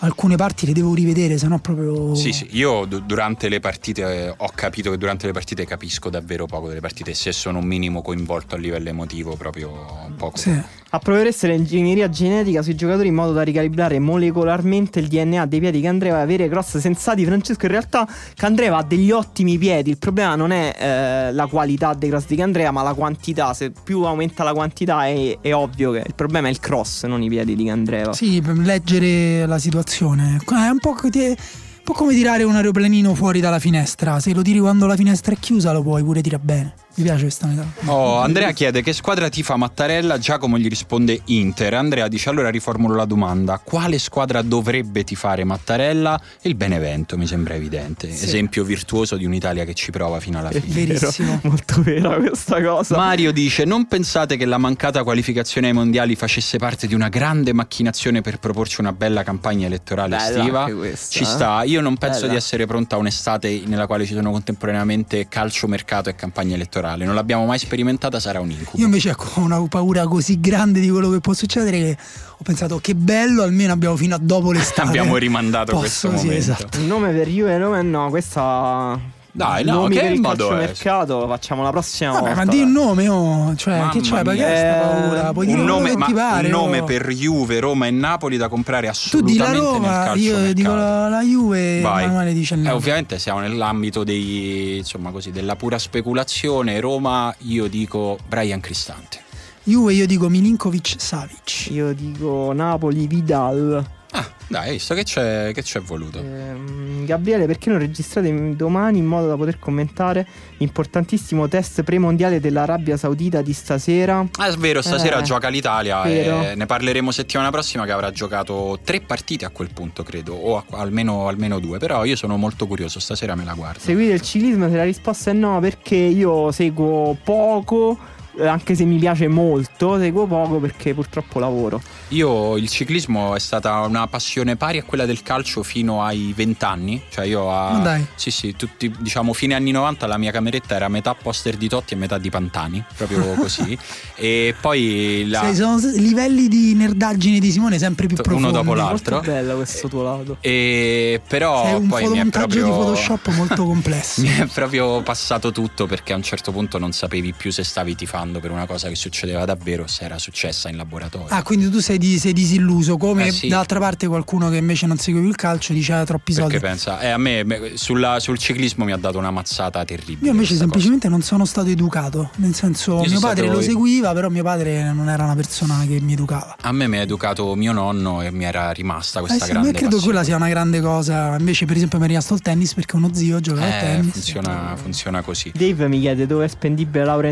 alcune 0.03 0.35
parti 0.35 0.65
le 0.65 0.73
devo 0.73 0.93
rivedere, 0.93 1.37
se 1.37 1.47
no 1.47 1.59
proprio... 1.59 2.13
Sì, 2.15 2.31
sì, 2.33 2.47
io 2.51 2.85
du- 2.85 2.99
durante 2.99 3.49
le 3.49 3.59
partite 3.59 4.25
eh, 4.25 4.33
ho 4.35 4.51
capito 4.53 4.91
che 4.91 4.97
durante 4.97 5.25
le 5.25 5.33
partite 5.33 5.65
capisco 5.65 6.09
davvero 6.09 6.45
poco 6.45 6.67
delle 6.67 6.81
partite 6.81 7.13
se 7.13 7.31
sono 7.31 7.59
un 7.59 7.65
minimo 7.65 8.01
coinvolto 8.01 8.55
a 8.55 8.57
livello 8.57 8.89
emotivo 8.89 9.35
proprio 9.35 9.71
poco. 10.17 10.37
Sì. 10.37 10.61
Approvereste 10.95 11.47
l'ingegneria 11.47 12.07
genetica 12.07 12.61
sui 12.61 12.75
giocatori 12.75 13.07
in 13.07 13.15
modo 13.15 13.33
da 13.33 13.41
ricalibrare 13.41 13.97
molecolarmente 13.97 14.99
il 14.99 15.07
DNA 15.07 15.47
dei 15.47 15.59
piedi 15.59 15.81
che 15.81 15.87
Andrea 15.87 16.13
va 16.13 16.19
a 16.19 16.21
avere 16.21 16.47
cross 16.47 16.77
sensati. 16.77 17.25
Francesco, 17.25 17.65
in 17.65 17.71
realtà 17.71 18.07
Candreva 18.35 18.77
ha 18.77 18.83
degli 18.83 19.09
ottimi 19.09 19.57
piedi. 19.57 19.89
Il 19.89 19.97
problema 19.97 20.35
non 20.35 20.51
è 20.51 20.75
eh, 20.77 21.33
la 21.33 21.47
qualità 21.47 21.95
dei 21.95 22.09
cross 22.09 22.27
di 22.27 22.35
Candrea, 22.35 22.69
ma 22.69 22.83
la 22.83 22.93
quantità. 22.93 23.55
Se 23.55 23.71
più 23.71 24.03
aumenta 24.03 24.43
la 24.43 24.53
quantità, 24.53 25.07
è, 25.07 25.39
è 25.41 25.51
ovvio 25.51 25.93
che 25.93 26.03
il 26.05 26.13
problema 26.13 26.47
è 26.47 26.51
il 26.51 26.59
cross, 26.59 27.05
non 27.05 27.23
i 27.23 27.27
piedi 27.27 27.55
di 27.55 27.65
Candreva. 27.65 28.13
Sì, 28.13 28.39
per 28.39 28.55
leggere 28.55 29.47
la 29.47 29.57
situazione. 29.57 30.37
È 30.45 30.69
un 30.69 30.77
po', 30.79 30.93
che- 30.93 31.29
un 31.29 31.83
po' 31.83 31.93
come 31.93 32.13
tirare 32.13 32.43
un 32.43 32.53
aeroplanino 32.53 33.15
fuori 33.15 33.39
dalla 33.39 33.57
finestra. 33.57 34.19
Se 34.19 34.31
lo 34.31 34.43
tiri 34.43 34.59
quando 34.59 34.85
la 34.85 34.95
finestra 34.95 35.33
è 35.33 35.37
chiusa, 35.39 35.71
lo 35.71 35.81
puoi 35.81 36.03
pure 36.03 36.21
tirare 36.21 36.43
bene. 36.43 36.73
Mi 36.95 37.05
piace 37.05 37.21
questa 37.23 37.47
metà. 37.47 37.65
Oh, 37.85 38.19
Andrea 38.19 38.51
chiede 38.51 38.83
che 38.83 38.93
squadra 38.93 39.27
tifa 39.27 39.55
Mattarella, 39.55 40.19
Giacomo 40.19 40.59
gli 40.59 40.67
risponde 40.67 41.21
Inter. 41.25 41.73
Andrea 41.73 42.07
dice 42.07 42.29
allora 42.29 42.49
riformulo 42.49 42.93
la 42.95 43.05
domanda, 43.05 43.59
quale 43.63 43.97
squadra 43.97 44.43
dovrebbe 44.43 45.03
tifare 45.03 45.43
Mattarella? 45.43 46.21
Il 46.43 46.53
Benevento 46.53 47.17
mi 47.17 47.25
sembra 47.25 47.55
evidente, 47.55 48.07
esempio 48.09 48.63
virtuoso 48.63 49.15
di 49.17 49.25
un'Italia 49.25 49.65
che 49.65 49.73
ci 49.73 49.89
prova 49.89 50.19
fino 50.19 50.37
alla 50.37 50.49
È 50.49 50.59
fine. 50.59 50.73
vero, 50.85 50.99
Verissimo. 50.99 51.39
molto 51.43 51.81
vera 51.81 52.15
questa 52.17 52.61
cosa. 52.61 52.95
Mario 52.95 53.31
dice: 53.31 53.65
Non 53.65 53.87
pensate 53.87 54.37
che 54.37 54.45
la 54.45 54.59
mancata 54.59 55.01
qualificazione 55.03 55.67
ai 55.69 55.73
mondiali 55.73 56.15
facesse 56.15 56.57
parte 56.59 56.85
di 56.85 56.93
una 56.93 57.09
grande 57.09 57.53
macchinazione 57.53 58.21
per 58.21 58.37
proporci 58.37 58.81
una 58.81 58.93
bella 58.93 59.23
campagna 59.23 59.65
elettorale 59.65 60.15
Bella 60.17 60.37
estiva? 60.37 60.65
questa, 60.65 61.11
Ci 61.17 61.23
eh. 61.23 61.25
sta. 61.25 61.63
Io 61.63 61.81
non 61.81 61.97
penso 61.97 62.19
Bella. 62.21 62.31
di 62.33 62.37
essere 62.37 62.67
pronta 62.67 62.97
a 62.97 62.99
un'estate 62.99 63.63
nella 63.65 63.87
quale 63.87 64.05
ci 64.05 64.13
sono 64.13 64.29
contemporaneamente 64.29 65.27
calcio, 65.27 65.67
mercato 65.67 66.09
e 66.09 66.15
campagna 66.15 66.53
elettorale. 66.53 66.81
Non 67.05 67.15
l'abbiamo 67.15 67.45
mai 67.45 67.59
sperimentata, 67.59 68.19
sarà 68.19 68.39
un 68.39 68.51
incubo. 68.51 68.77
Io 68.77 68.85
invece 68.85 69.11
ecco, 69.11 69.25
ho 69.35 69.39
una 69.41 69.61
paura 69.67 70.05
così 70.05 70.39
grande 70.39 70.79
di 70.79 70.89
quello 70.89 71.09
che 71.09 71.19
può 71.19 71.33
succedere 71.33 71.77
che 71.79 71.97
ho 72.29 72.43
pensato 72.43 72.79
che 72.79 72.93
bello, 72.93 73.41
almeno 73.43 73.71
abbiamo 73.73 73.95
fino 73.95 74.15
a 74.15 74.19
dopo 74.21 74.51
l'estate. 74.51 74.89
Abbiamo 74.89 75.17
rimandato 75.17 75.71
Posso, 75.71 76.09
questo 76.09 76.09
sì, 76.09 76.25
momento. 76.27 76.51
esatto. 76.51 76.77
Il 76.77 76.85
nome 76.85 77.11
per 77.11 77.27
Juve, 77.27 77.57
nome 77.57 77.81
no, 77.81 78.09
questa. 78.09 78.99
Dai, 79.35 79.63
no, 79.63 79.73
Nomi 79.73 79.95
che 79.97 80.19
calciomercato 80.21 81.19
lo 81.21 81.27
facciamo 81.27 81.63
la 81.63 81.71
prossima 81.71 82.11
Vabbè, 82.11 82.21
volta. 82.21 82.35
ma 82.45 82.51
di 82.51 82.61
un 82.61 82.71
nome, 82.71 83.07
oh. 83.07 83.55
cioè, 83.55 83.79
Mamma 83.79 83.91
che 83.91 84.01
c'è? 84.01 84.21
Perché 84.21 84.43
questa 84.43 84.77
Eh, 84.77 84.79
paura? 85.01 85.33
Puoi 85.33 85.45
dire 85.47 85.57
Un 85.59 85.63
quello 85.65 85.79
nome, 85.79 85.95
ma 85.97 86.05
ti 86.05 86.13
pare. 86.13 86.45
un 86.45 86.51
nome 86.51 86.79
oh. 86.79 86.83
per 86.83 87.07
Juve, 87.07 87.59
Roma 87.59 87.87
e 87.87 87.91
Napoli 87.91 88.37
da 88.37 88.47
comprare 88.47 88.91
Tu 89.09 89.21
di 89.21 89.35
la 89.37 89.45
assolutamente 89.45 89.87
Roma, 89.87 90.13
io 90.13 90.53
dico 90.53 90.75
la, 90.75 91.09
la 91.09 91.21
Juve, 91.23 91.81
Vai. 91.81 92.03
Emanuele 92.03 92.33
dice 92.33 92.53
il 92.53 92.59
Eh, 92.59 92.63
nome. 92.65 92.75
ovviamente 92.75 93.17
siamo 93.17 93.39
nell'ambito 93.39 94.03
dei, 94.03 94.77
insomma 94.77 95.09
così, 95.09 95.31
della 95.31 95.55
pura 95.55 95.79
speculazione. 95.79 96.79
Roma, 96.79 97.33
io 97.39 97.65
dico 97.67 98.19
Brian 98.27 98.59
Cristante. 98.59 99.21
Juve 99.63 99.93
io 99.93 100.05
dico 100.05 100.29
Milinkovic 100.29 100.93
Savic. 100.99 101.69
Io 101.71 101.91
dico 101.93 102.51
Napoli, 102.53 103.07
Vidal. 103.07 103.83
Ah, 104.15 104.29
dai, 104.47 104.71
visto 104.73 104.93
che 104.93 105.03
c'è, 105.03 105.51
che 105.53 105.63
c'è 105.63 105.79
voluto. 105.81 106.19
Ehm, 106.19 107.03
Gabriele, 107.05 107.47
perché 107.47 107.69
non 107.71 107.79
registrate 107.79 108.55
domani 108.55 108.99
in 108.99 109.05
modo 109.05 109.27
da 109.27 109.35
poter 109.35 109.57
commentare 109.57 110.27
l'importantissimo 110.57 111.47
test 111.47 111.81
premondiale 111.81 112.39
dell'Arabia 112.39 112.95
Saudita 112.95 113.41
di 113.41 113.53
stasera? 113.53 114.23
Ah, 114.37 114.47
è 114.47 114.55
vero, 114.55 114.83
stasera 114.83 115.17
Eh, 115.19 115.23
gioca 115.23 115.47
l'Italia 115.47 116.03
e 116.03 116.53
ne 116.55 116.65
parleremo 116.67 117.09
settimana 117.11 117.49
prossima 117.49 117.85
che 117.85 117.91
avrà 117.91 118.11
giocato 118.11 118.79
tre 118.83 119.01
partite 119.01 119.45
a 119.45 119.49
quel 119.49 119.69
punto, 119.73 120.03
credo, 120.03 120.35
o 120.35 120.57
a- 120.57 120.63
almeno, 120.77 121.27
almeno 121.27 121.57
due. 121.59 121.79
Però 121.79 122.05
io 122.05 122.15
sono 122.15 122.37
molto 122.37 122.67
curioso, 122.67 122.99
stasera 122.99 123.33
me 123.33 123.43
la 123.45 123.53
guardo. 123.53 123.79
Seguite 123.79 124.13
il 124.13 124.21
ciclismo? 124.21 124.69
Se 124.69 124.75
la 124.75 124.83
risposta 124.83 125.31
è 125.31 125.33
no, 125.33 125.59
perché 125.59 125.95
io 125.95 126.51
seguo 126.51 127.17
poco. 127.23 127.97
Eh, 128.37 128.47
Anche 128.47 128.75
se 128.75 128.83
mi 128.85 128.97
piace 128.97 129.27
molto, 129.27 129.97
seguo 129.99 130.25
poco 130.27 130.59
perché 130.59 130.93
purtroppo 130.93 131.39
lavoro. 131.39 131.81
Io 132.09 132.57
il 132.57 132.69
ciclismo 132.69 133.35
è 133.35 133.39
stata 133.39 133.79
una 133.81 134.07
passione 134.07 134.55
pari 134.55 134.77
a 134.77 134.83
quella 134.83 135.05
del 135.05 135.23
calcio 135.23 135.63
fino 135.63 136.03
ai 136.03 136.33
20 136.35 136.65
anni. 136.65 137.01
Cioè 137.09 137.25
io 137.25 137.51
a 137.51 137.79
dai. 137.79 138.05
Sì, 138.15 138.31
sì, 138.31 138.55
tutti 138.55 138.93
diciamo 138.99 139.33
fine 139.33 139.53
anni 139.55 139.71
90 139.71 140.05
la 140.07 140.17
mia 140.17 140.31
cameretta 140.31 140.75
era 140.75 140.87
metà 140.87 141.13
poster 141.15 141.55
di 141.57 141.67
Totti 141.67 141.93
e 141.93 141.97
metà 141.97 142.17
di 142.17 142.29
Pantani, 142.29 142.83
proprio 142.95 143.21
così. 143.39 143.77
e 144.15 144.55
poi 144.59 145.25
la 145.27 145.39
Sai, 145.41 145.55
sono 145.55 145.77
livelli 145.95 146.47
di 146.47 146.73
nerdaggine 146.75 147.39
di 147.39 147.51
Simone 147.51 147.77
sempre 147.79 148.07
più 148.07 148.15
Uno 148.15 148.23
profondi. 148.23 148.51
dopo 148.51 148.73
l'altro. 148.73 149.15
Molto 149.15 149.31
bello 149.31 149.55
questo 149.55 149.87
tuo 149.87 150.03
lato. 150.03 150.37
e 150.41 151.21
però 151.27 151.63
Sei 151.65 151.73
un 151.75 151.87
poi 151.87 152.07
mi 152.09 152.17
è 152.19 152.25
proprio 152.27 152.63
di 152.65 152.69
Photoshop 152.69 153.27
molto 153.29 153.63
complesso. 153.65 154.21
mi 154.21 154.35
è 154.37 154.45
proprio 154.47 155.01
passato 155.01 155.51
tutto 155.51 155.85
perché 155.87 156.13
a 156.13 156.15
un 156.15 156.23
certo 156.23 156.51
punto 156.51 156.77
non 156.77 156.91
sapevi 156.91 157.33
più 157.33 157.51
se 157.51 157.63
stavi 157.63 157.95
tifando 157.95 158.21
per 158.39 158.51
una 158.51 158.65
cosa 158.65 158.87
che 158.89 158.95
succedeva 158.95 159.45
davvero 159.45 159.87
se 159.87 160.03
era 160.05 160.17
successa 160.17 160.69
in 160.69 160.77
laboratorio. 160.77 161.27
Ah, 161.29 161.43
quindi 161.43 161.69
tu 161.69 161.79
sei, 161.79 161.97
di- 161.97 162.17
sei 162.19 162.33
disilluso, 162.33 162.97
come 162.97 163.27
Eh, 163.27 163.31
sì. 163.31 163.47
d'altra 163.47 163.79
parte 163.79 164.07
qualcuno 164.07 164.49
che 164.49 164.57
invece 164.57 164.85
non 164.87 164.97
segue 164.97 165.19
più 165.19 165.29
il 165.29 165.35
calcio 165.35 165.73
dice 165.73 165.93
"Ah, 165.93 166.03
troppi 166.05 166.33
soldi. 166.33 166.51
perché 166.51 166.65
pensa, 166.65 166.99
eh, 166.99 167.09
a 167.09 167.17
me 167.17 167.45
sulla- 167.75 168.19
sul 168.19 168.37
ciclismo 168.37 168.85
mi 168.85 168.91
ha 168.91 168.97
dato 168.97 169.17
una 169.17 169.31
mazzata 169.31 169.83
terribile. 169.85 170.25
Io 170.25 170.31
invece 170.31 170.55
questa 170.55 170.65
cosa. 170.65 170.79
semplicemente 170.79 171.09
non 171.09 171.21
sono 171.21 171.45
stato 171.45 171.69
educato, 171.69 172.29
nel 172.37 172.53
senso 172.55 173.01
Io 173.03 173.09
mio 173.09 173.19
padre 173.19 173.47
lo 173.47 173.61
seguiva, 173.61 174.13
però 174.13 174.29
mio 174.29 174.43
padre 174.43 174.91
non 174.93 175.09
era 175.09 175.23
una 175.23 175.35
persona 175.35 175.83
che 175.87 175.99
mi 176.01 176.13
educava. 176.13 176.55
A 176.61 176.71
me 176.71 176.87
mi 176.87 176.97
ha 176.97 177.01
educato 177.01 177.53
mio 177.55 177.71
nonno 177.73 178.21
e 178.21 178.31
mi 178.31 178.45
era 178.45 178.71
rimasta 178.71 179.19
Eh 179.19 179.23
questa 179.23 179.45
sì, 179.45 179.51
grande 179.51 179.71
ma 179.71 179.77
credo 179.77 179.95
passione. 179.95 180.13
quella 180.13 180.23
sia 180.25 180.35
una 180.35 180.49
grande 180.49 180.81
cosa. 180.81 181.35
Invece, 181.37 181.65
per 181.65 181.75
esempio, 181.75 181.97
mi 181.99 182.05
è 182.05 182.07
rimasto 182.09 182.33
il 182.33 182.41
tennis 182.41 182.73
perché 182.73 182.95
uno 182.95 183.09
zio 183.13 183.39
giocava 183.39 183.65
a 183.65 183.69
Eh, 183.75 183.79
tennis. 183.79 184.11
funziona, 184.13 184.75
funziona 184.75 185.21
così. 185.21 185.51
Dave 185.55 185.87
mi 185.87 185.99
chiede 185.99 186.25
dove 186.27 186.45
è 186.45 186.47
spendibile 186.47 186.99
la 187.05 187.11
laurea 187.11 187.31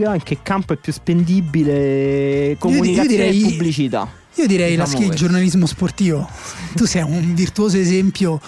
in 0.00 0.06
semiotica, 0.06 0.14
in 0.14 0.22
che 0.22 0.38
campo 0.42 0.72
è 0.72 0.76
più 0.76 0.92
spendibile 0.92 2.56
comunicazione 2.58 3.06
direi- 3.08 3.42
e 3.42 3.50
pubblicità. 3.50 4.08
Io 4.34 4.46
direi 4.46 4.76
Diciamo 4.76 4.96
questo. 4.96 5.14
giornalismo 5.14 5.66
sportivo. 5.66 6.28
tu 6.74 6.84
sei 6.86 7.02
un 7.02 7.34
virtuoso 7.34 7.76
esempio 7.76 8.40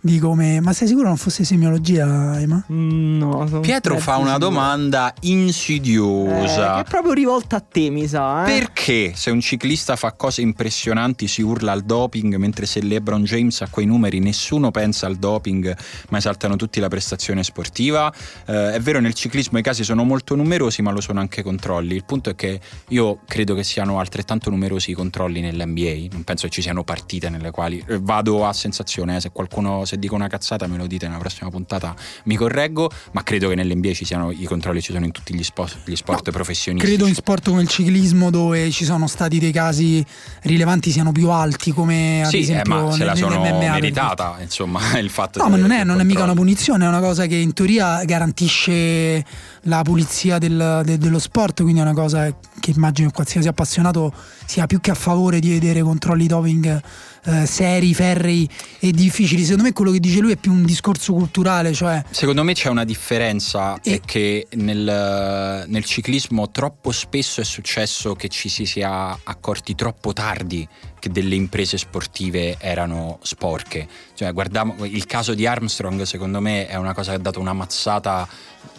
di 0.00 0.18
come. 0.18 0.60
Ma 0.60 0.72
sei 0.72 0.88
sicuro 0.88 1.08
non 1.08 1.16
fosse 1.16 1.44
semiologia, 1.44 2.40
Ema? 2.40 2.64
Mm, 2.72 3.18
no, 3.18 3.60
Pietro 3.60 3.98
fa 3.98 4.16
una 4.16 4.34
sicuro. 4.34 4.38
domanda 4.38 5.12
insidiosa. 5.20 6.72
Eh, 6.72 6.74
che 6.76 6.80
è 6.80 6.90
proprio 6.90 7.12
rivolta 7.12 7.56
a 7.56 7.60
te, 7.60 7.90
mi 7.90 8.06
sa. 8.06 8.46
Eh? 8.46 8.58
Perché 8.58 9.12
se 9.14 9.30
un 9.30 9.40
ciclista 9.40 9.96
fa 9.96 10.12
cose 10.12 10.40
impressionanti 10.40 11.26
si 11.26 11.42
urla 11.42 11.72
al 11.72 11.82
doping, 11.82 12.36
mentre 12.36 12.66
se 12.66 12.80
LeBron 12.82 13.24
James 13.24 13.60
ha 13.62 13.68
quei 13.68 13.86
numeri 13.86 14.18
nessuno 14.20 14.70
pensa 14.70 15.06
al 15.06 15.16
doping, 15.16 15.76
ma 16.10 16.18
esaltano 16.18 16.56
tutti 16.56 16.80
la 16.80 16.88
prestazione 16.88 17.42
sportiva? 17.42 18.12
Eh, 18.46 18.72
è 18.74 18.80
vero, 18.80 19.00
nel 19.00 19.14
ciclismo 19.14 19.58
i 19.58 19.62
casi 19.62 19.84
sono 19.84 20.04
molto 20.04 20.34
numerosi, 20.34 20.82
ma 20.82 20.90
lo 20.90 21.00
sono 21.00 21.20
anche 21.20 21.40
i 21.40 21.42
controlli. 21.42 21.94
Il 21.94 22.04
punto 22.04 22.30
è 22.30 22.34
che 22.34 22.60
io 22.88 23.20
credo 23.26 23.54
che 23.54 23.64
siano 23.64 23.98
altrettanto 23.98 24.50
numerosi 24.50 24.90
i 24.90 24.94
controlli 24.94 25.40
nell'NBA. 25.40 26.08
Non 26.12 26.24
penso 26.24 26.46
che 26.46 26.52
ci 26.52 26.62
siano 26.62 26.84
partite 26.84 27.28
nelle 27.30 27.50
quali 27.50 27.82
eh, 27.86 27.98
vado 28.00 28.46
a 28.46 28.52
sensazione. 28.52 29.16
eh, 29.16 29.20
se 29.20 29.30
qualcuno 29.30 29.84
se 29.88 29.98
dico 29.98 30.14
una 30.14 30.28
cazzata 30.28 30.66
me 30.66 30.76
lo 30.76 30.86
dite 30.86 31.06
nella 31.06 31.18
prossima 31.18 31.50
puntata, 31.50 31.94
mi 32.24 32.36
correggo. 32.36 32.90
Ma 33.12 33.22
credo 33.22 33.48
che 33.48 33.54
nell'NBA 33.56 33.92
ci 33.94 34.04
siano 34.04 34.30
i 34.30 34.44
controlli, 34.44 34.80
ci 34.82 34.92
sono 34.92 35.04
in 35.04 35.10
tutti 35.12 35.34
gli 35.34 35.42
sport, 35.42 35.78
gli 35.84 35.96
sport 35.96 36.26
No, 36.26 36.32
professionistici. 36.32 36.92
Credo 36.94 37.08
in 37.08 37.14
sport 37.14 37.48
come 37.48 37.62
il 37.62 37.68
ciclismo, 37.68 38.30
dove 38.30 38.70
ci 38.70 38.84
sono 38.84 39.06
stati 39.06 39.38
dei 39.38 39.50
casi 39.52 40.04
rilevanti, 40.42 40.90
siano 40.90 41.10
più 41.12 41.30
alti, 41.30 41.72
come 41.72 42.22
ad 42.22 42.28
Sì, 42.30 42.36
eh, 42.36 42.40
esempio 42.40 42.86
ma 42.86 42.92
se 42.92 43.04
la 43.04 43.14
sono 43.16 43.40
per 43.40 43.54
meritata, 43.54 44.36
insomma, 44.40 44.80
il 45.00 45.10
fatto 45.10 45.40
No, 45.42 45.48
ma 45.48 45.56
non 45.56 45.70
è, 45.70 45.82
non 45.84 46.00
è 46.00 46.04
mica 46.04 46.22
una 46.24 46.34
punizione, 46.34 46.84
è 46.84 46.88
una 46.88 47.00
cosa 47.00 47.26
che 47.26 47.36
in 47.36 47.52
teoria 47.54 48.04
garantisce 48.04 49.24
la 49.62 49.82
pulizia 49.82 50.38
del- 50.38 50.82
de- 50.84 50.98
dello 50.98 51.18
sport, 51.18 51.62
quindi 51.62 51.80
è 51.80 51.82
una 51.82 51.94
cosa 51.94 52.34
che 52.60 52.70
immagino 52.70 53.10
qualsiasi 53.10 53.48
appassionato 53.48 54.12
sia 54.46 54.66
più 54.66 54.80
che 54.80 54.90
a 54.90 54.94
favore 54.94 55.38
di 55.40 55.50
vedere 55.50 55.80
controlli 55.82 56.26
doping 56.26 56.82
eh, 57.24 57.46
seri, 57.46 57.94
ferrei 57.94 58.48
e 58.78 58.90
difficili. 58.92 59.42
Secondo 59.42 59.64
me 59.64 59.72
quello 59.72 59.90
che 59.90 60.00
dice 60.00 60.20
lui 60.20 60.32
è 60.32 60.36
più 60.36 60.52
un 60.52 60.64
discorso 60.64 61.12
culturale, 61.12 61.72
cioè 61.72 62.02
Secondo 62.10 62.42
me 62.44 62.54
c'è 62.54 62.68
una 62.68 62.84
differenza, 62.84 63.78
E- 63.82 63.96
è 63.96 64.00
che 64.00 64.46
nel, 64.52 65.64
nel 65.66 65.84
ciclismo 65.84 66.50
troppo 66.50 66.92
spesso 66.92 67.40
è 67.40 67.44
successo 67.44 68.14
che 68.14 68.28
ci 68.28 68.48
si 68.48 68.66
sia 68.66 69.18
accorti 69.22 69.74
troppo 69.74 70.12
tardi 70.12 70.66
che 70.98 71.10
delle 71.10 71.34
imprese 71.34 71.78
sportive 71.78 72.56
erano 72.58 73.18
sporche. 73.22 73.86
Cioè, 74.14 74.32
guardiamo 74.32 74.84
il 74.84 75.06
caso 75.06 75.34
di 75.34 75.46
Armstrong, 75.46 76.02
secondo 76.02 76.40
me 76.40 76.66
è 76.66 76.76
una 76.76 76.94
cosa 76.94 77.12
che 77.12 77.16
ha 77.18 77.20
dato 77.20 77.40
una 77.40 77.52
mazzata 77.52 78.26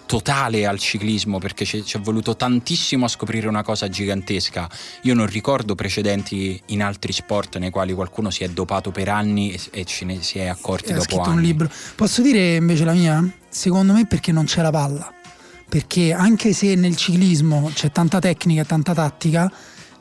totale 0.09 0.65
al 0.65 0.79
ciclismo 0.79 1.37
perché 1.37 1.65
ci 1.65 1.85
ci 1.85 1.97
è 1.97 1.99
voluto 1.99 2.35
tantissimo 2.35 3.05
a 3.05 3.07
scoprire 3.07 3.47
una 3.47 3.61
cosa 3.61 3.87
gigantesca. 3.89 4.67
Io 5.03 5.13
non 5.13 5.27
ricordo 5.27 5.75
precedenti 5.75 6.59
in 6.67 6.81
altri 6.81 7.13
sport 7.13 7.57
nei 7.57 7.69
quali 7.69 7.93
qualcuno 7.93 8.31
si 8.31 8.43
è 8.43 8.49
dopato 8.49 8.89
per 8.89 9.07
anni 9.07 9.51
e, 9.51 9.59
e 9.69 9.85
ce 9.85 10.05
ne 10.05 10.19
si 10.23 10.39
è 10.39 10.47
accorti 10.47 10.93
ha 10.93 10.95
dopo 10.95 11.05
scritto 11.05 11.21
anni. 11.21 11.35
un 11.35 11.41
libro. 11.41 11.69
Posso 11.93 12.23
dire 12.23 12.55
invece 12.55 12.85
la 12.85 12.93
mia? 12.93 13.23
Secondo 13.49 13.93
me 13.93 14.07
perché 14.07 14.31
non 14.31 14.45
c'è 14.45 14.63
la 14.63 14.71
palla. 14.71 15.13
Perché 15.69 16.11
anche 16.11 16.53
se 16.53 16.73
nel 16.73 16.95
ciclismo 16.95 17.69
c'è 17.71 17.91
tanta 17.91 18.17
tecnica 18.17 18.63
e 18.63 18.65
tanta 18.65 18.95
tattica, 18.95 19.51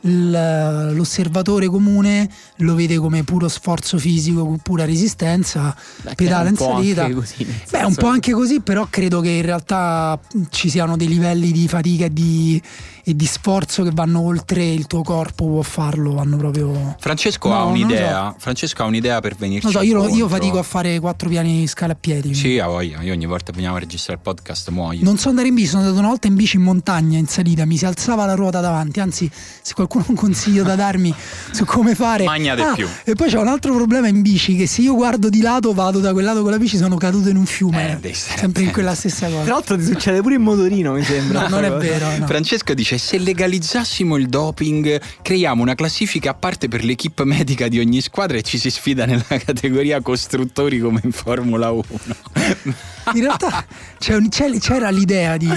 l'osservatore 0.03 1.67
comune 1.69 2.29
lo 2.57 2.75
vede 2.75 2.97
come 2.99 3.25
puro 3.25 3.49
sforzo 3.49 3.99
fisico, 3.99 4.59
pura 4.63 4.85
resistenza, 4.85 5.75
Beh, 6.03 6.15
un 6.15 6.15
in 6.49 6.57
salita. 6.57 7.11
così, 7.13 7.47
Beh, 7.71 7.85
un 7.85 7.95
po' 7.95 8.01
che- 8.03 8.07
anche 8.07 8.33
così, 8.33 8.61
però 8.61 8.87
credo 8.91 9.21
che 9.21 9.31
in 9.31 9.43
realtà 9.43 10.19
ci 10.51 10.69
siano 10.71 10.97
dei 10.97 11.09
livelli 11.09 11.51
di 11.53 11.67
fatica 11.69 12.05
e 12.07 12.13
di, 12.13 12.61
e 13.09 13.17
di 13.17 13.25
sforzo 13.25 13.83
che 13.85 13.91
vanno 13.93 14.21
oltre 14.21 14.63
il 14.67 14.87
tuo 14.87 15.03
corpo 15.03 15.47
può 15.47 15.63
farlo, 15.63 16.13
vanno 16.13 16.37
proprio... 16.37 16.95
Francesco 16.99 17.49
No, 17.49 17.55
ha 17.55 17.65
un'idea. 17.65 18.35
Francesco 18.37 18.83
ha 18.83 18.87
un'idea 18.87 19.21
per 19.21 19.35
venirci. 19.35 19.65
Non 19.65 19.73
so, 19.73 19.81
io, 19.81 20.07
io 20.09 20.29
fatico 20.29 20.59
a 20.59 20.63
fare 20.63 21.01
quattro 21.01 21.31
piani 21.31 21.61
di 21.61 21.67
scala 21.67 21.95
a 21.95 21.97
piedi. 21.99 22.35
Sì, 22.35 22.59
a 22.59 22.67
voglia. 22.67 23.01
Io 23.01 23.15
ogni 23.15 23.25
volta 23.25 23.47
che 23.47 23.53
veniamo 23.53 23.77
a 23.77 23.79
registrare 23.79 24.19
il 24.19 24.25
podcast 24.31 24.69
muoio. 24.69 25.01
Non 25.05 25.17
so 25.17 25.31
andare 25.31 25.49
in 25.49 25.55
bici, 25.55 25.69
sono 25.69 25.81
andato 25.83 25.99
una 25.99 26.09
volta 26.09 26.27
in 26.27 26.35
bici 26.35 26.57
in 26.57 26.63
montagna, 26.65 27.17
in 27.17 27.27
salita, 27.27 27.65
mi 27.65 27.79
si 27.79 27.87
alzava 27.87 28.27
la 28.27 28.35
ruota 28.35 28.61
davanti, 28.61 29.01
anzi 29.01 29.31
se 29.63 29.73
qualcuno 29.73 30.05
ha 30.07 30.11
un 30.11 30.17
consiglio 30.17 30.63
da 30.63 30.75
darmi 30.75 31.15
su 31.51 31.65
come 31.65 31.95
fare... 31.95 32.25
Magna 32.25 32.55
di 32.55 32.61
Ah, 32.61 32.75
più. 32.75 32.87
E 33.05 33.15
poi 33.15 33.31
c'è 33.31 33.39
un 33.39 33.49
altro 33.49 33.75
problema 33.75 34.09
in 34.09 34.21
bici, 34.21 34.55
che 34.55 34.67
se 34.67 34.83
io 34.83 34.95
guardo 34.95 35.31
di 35.31 35.41
lato, 35.41 35.73
vado 35.73 36.01
da 36.01 36.13
quel 36.13 36.27
lato 36.27 36.43
con 36.43 36.51
la 36.51 36.59
bici, 36.59 36.77
sono 36.77 36.97
caduto 36.99 37.31
in 37.31 37.37
un 37.37 37.47
fiume. 37.47 37.99
Eh, 38.03 38.13
sempre 38.13 38.65
in 38.65 38.71
quella 38.71 38.95
stessa 38.95 39.29
Tra 39.29 39.37
cosa. 39.39 39.51
l'altro 39.51 39.77
ti 39.79 39.85
succede 39.85 40.21
pure 40.21 40.35
in 40.35 40.43
motorino, 40.43 40.93
mi 40.93 41.03
sembra. 41.03 41.43
No, 41.43 41.49
non 41.49 41.65
è 41.65 41.71
vero. 41.73 42.07
no. 42.19 42.27
Francesco 42.27 42.75
dice: 42.75 42.98
Se 42.99 43.19
legalizzassimo 43.19 44.17
il 44.17 44.29
doping, 44.29 45.01
creiamo 45.23 45.63
una 45.63 45.75
classifica 45.75 46.31
a 46.31 46.35
parte 46.35 46.69
per 46.69 46.85
l'equipe 46.85 47.25
medica 47.25 47.69
di 47.69 47.79
ogni 47.79 48.01
squadra 48.01 48.37
e 48.37 48.43
ci 48.43 48.59
si 48.59 48.71
sfida 48.71 49.07
nella 49.07 49.25
categoria 49.45 50.01
costruttori 50.01 50.79
come 50.81 51.01
in 51.05 51.13
Formula 51.13 51.71
1. 51.71 51.83
In 53.15 53.23
realtà 53.23 53.65
c'è 53.99 54.15
un- 54.17 54.29
c'è- 54.29 54.59
c'era 54.59 54.91
l'idea 54.91 55.39
di, 55.39 55.49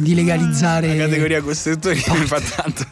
di 0.00 0.14
legalizzare 0.16 0.96
La 0.96 1.04
categoria 1.04 1.40
costruttori 1.40 2.02
mi 2.08 2.24
fa 2.26 2.40
tanto 2.40 2.84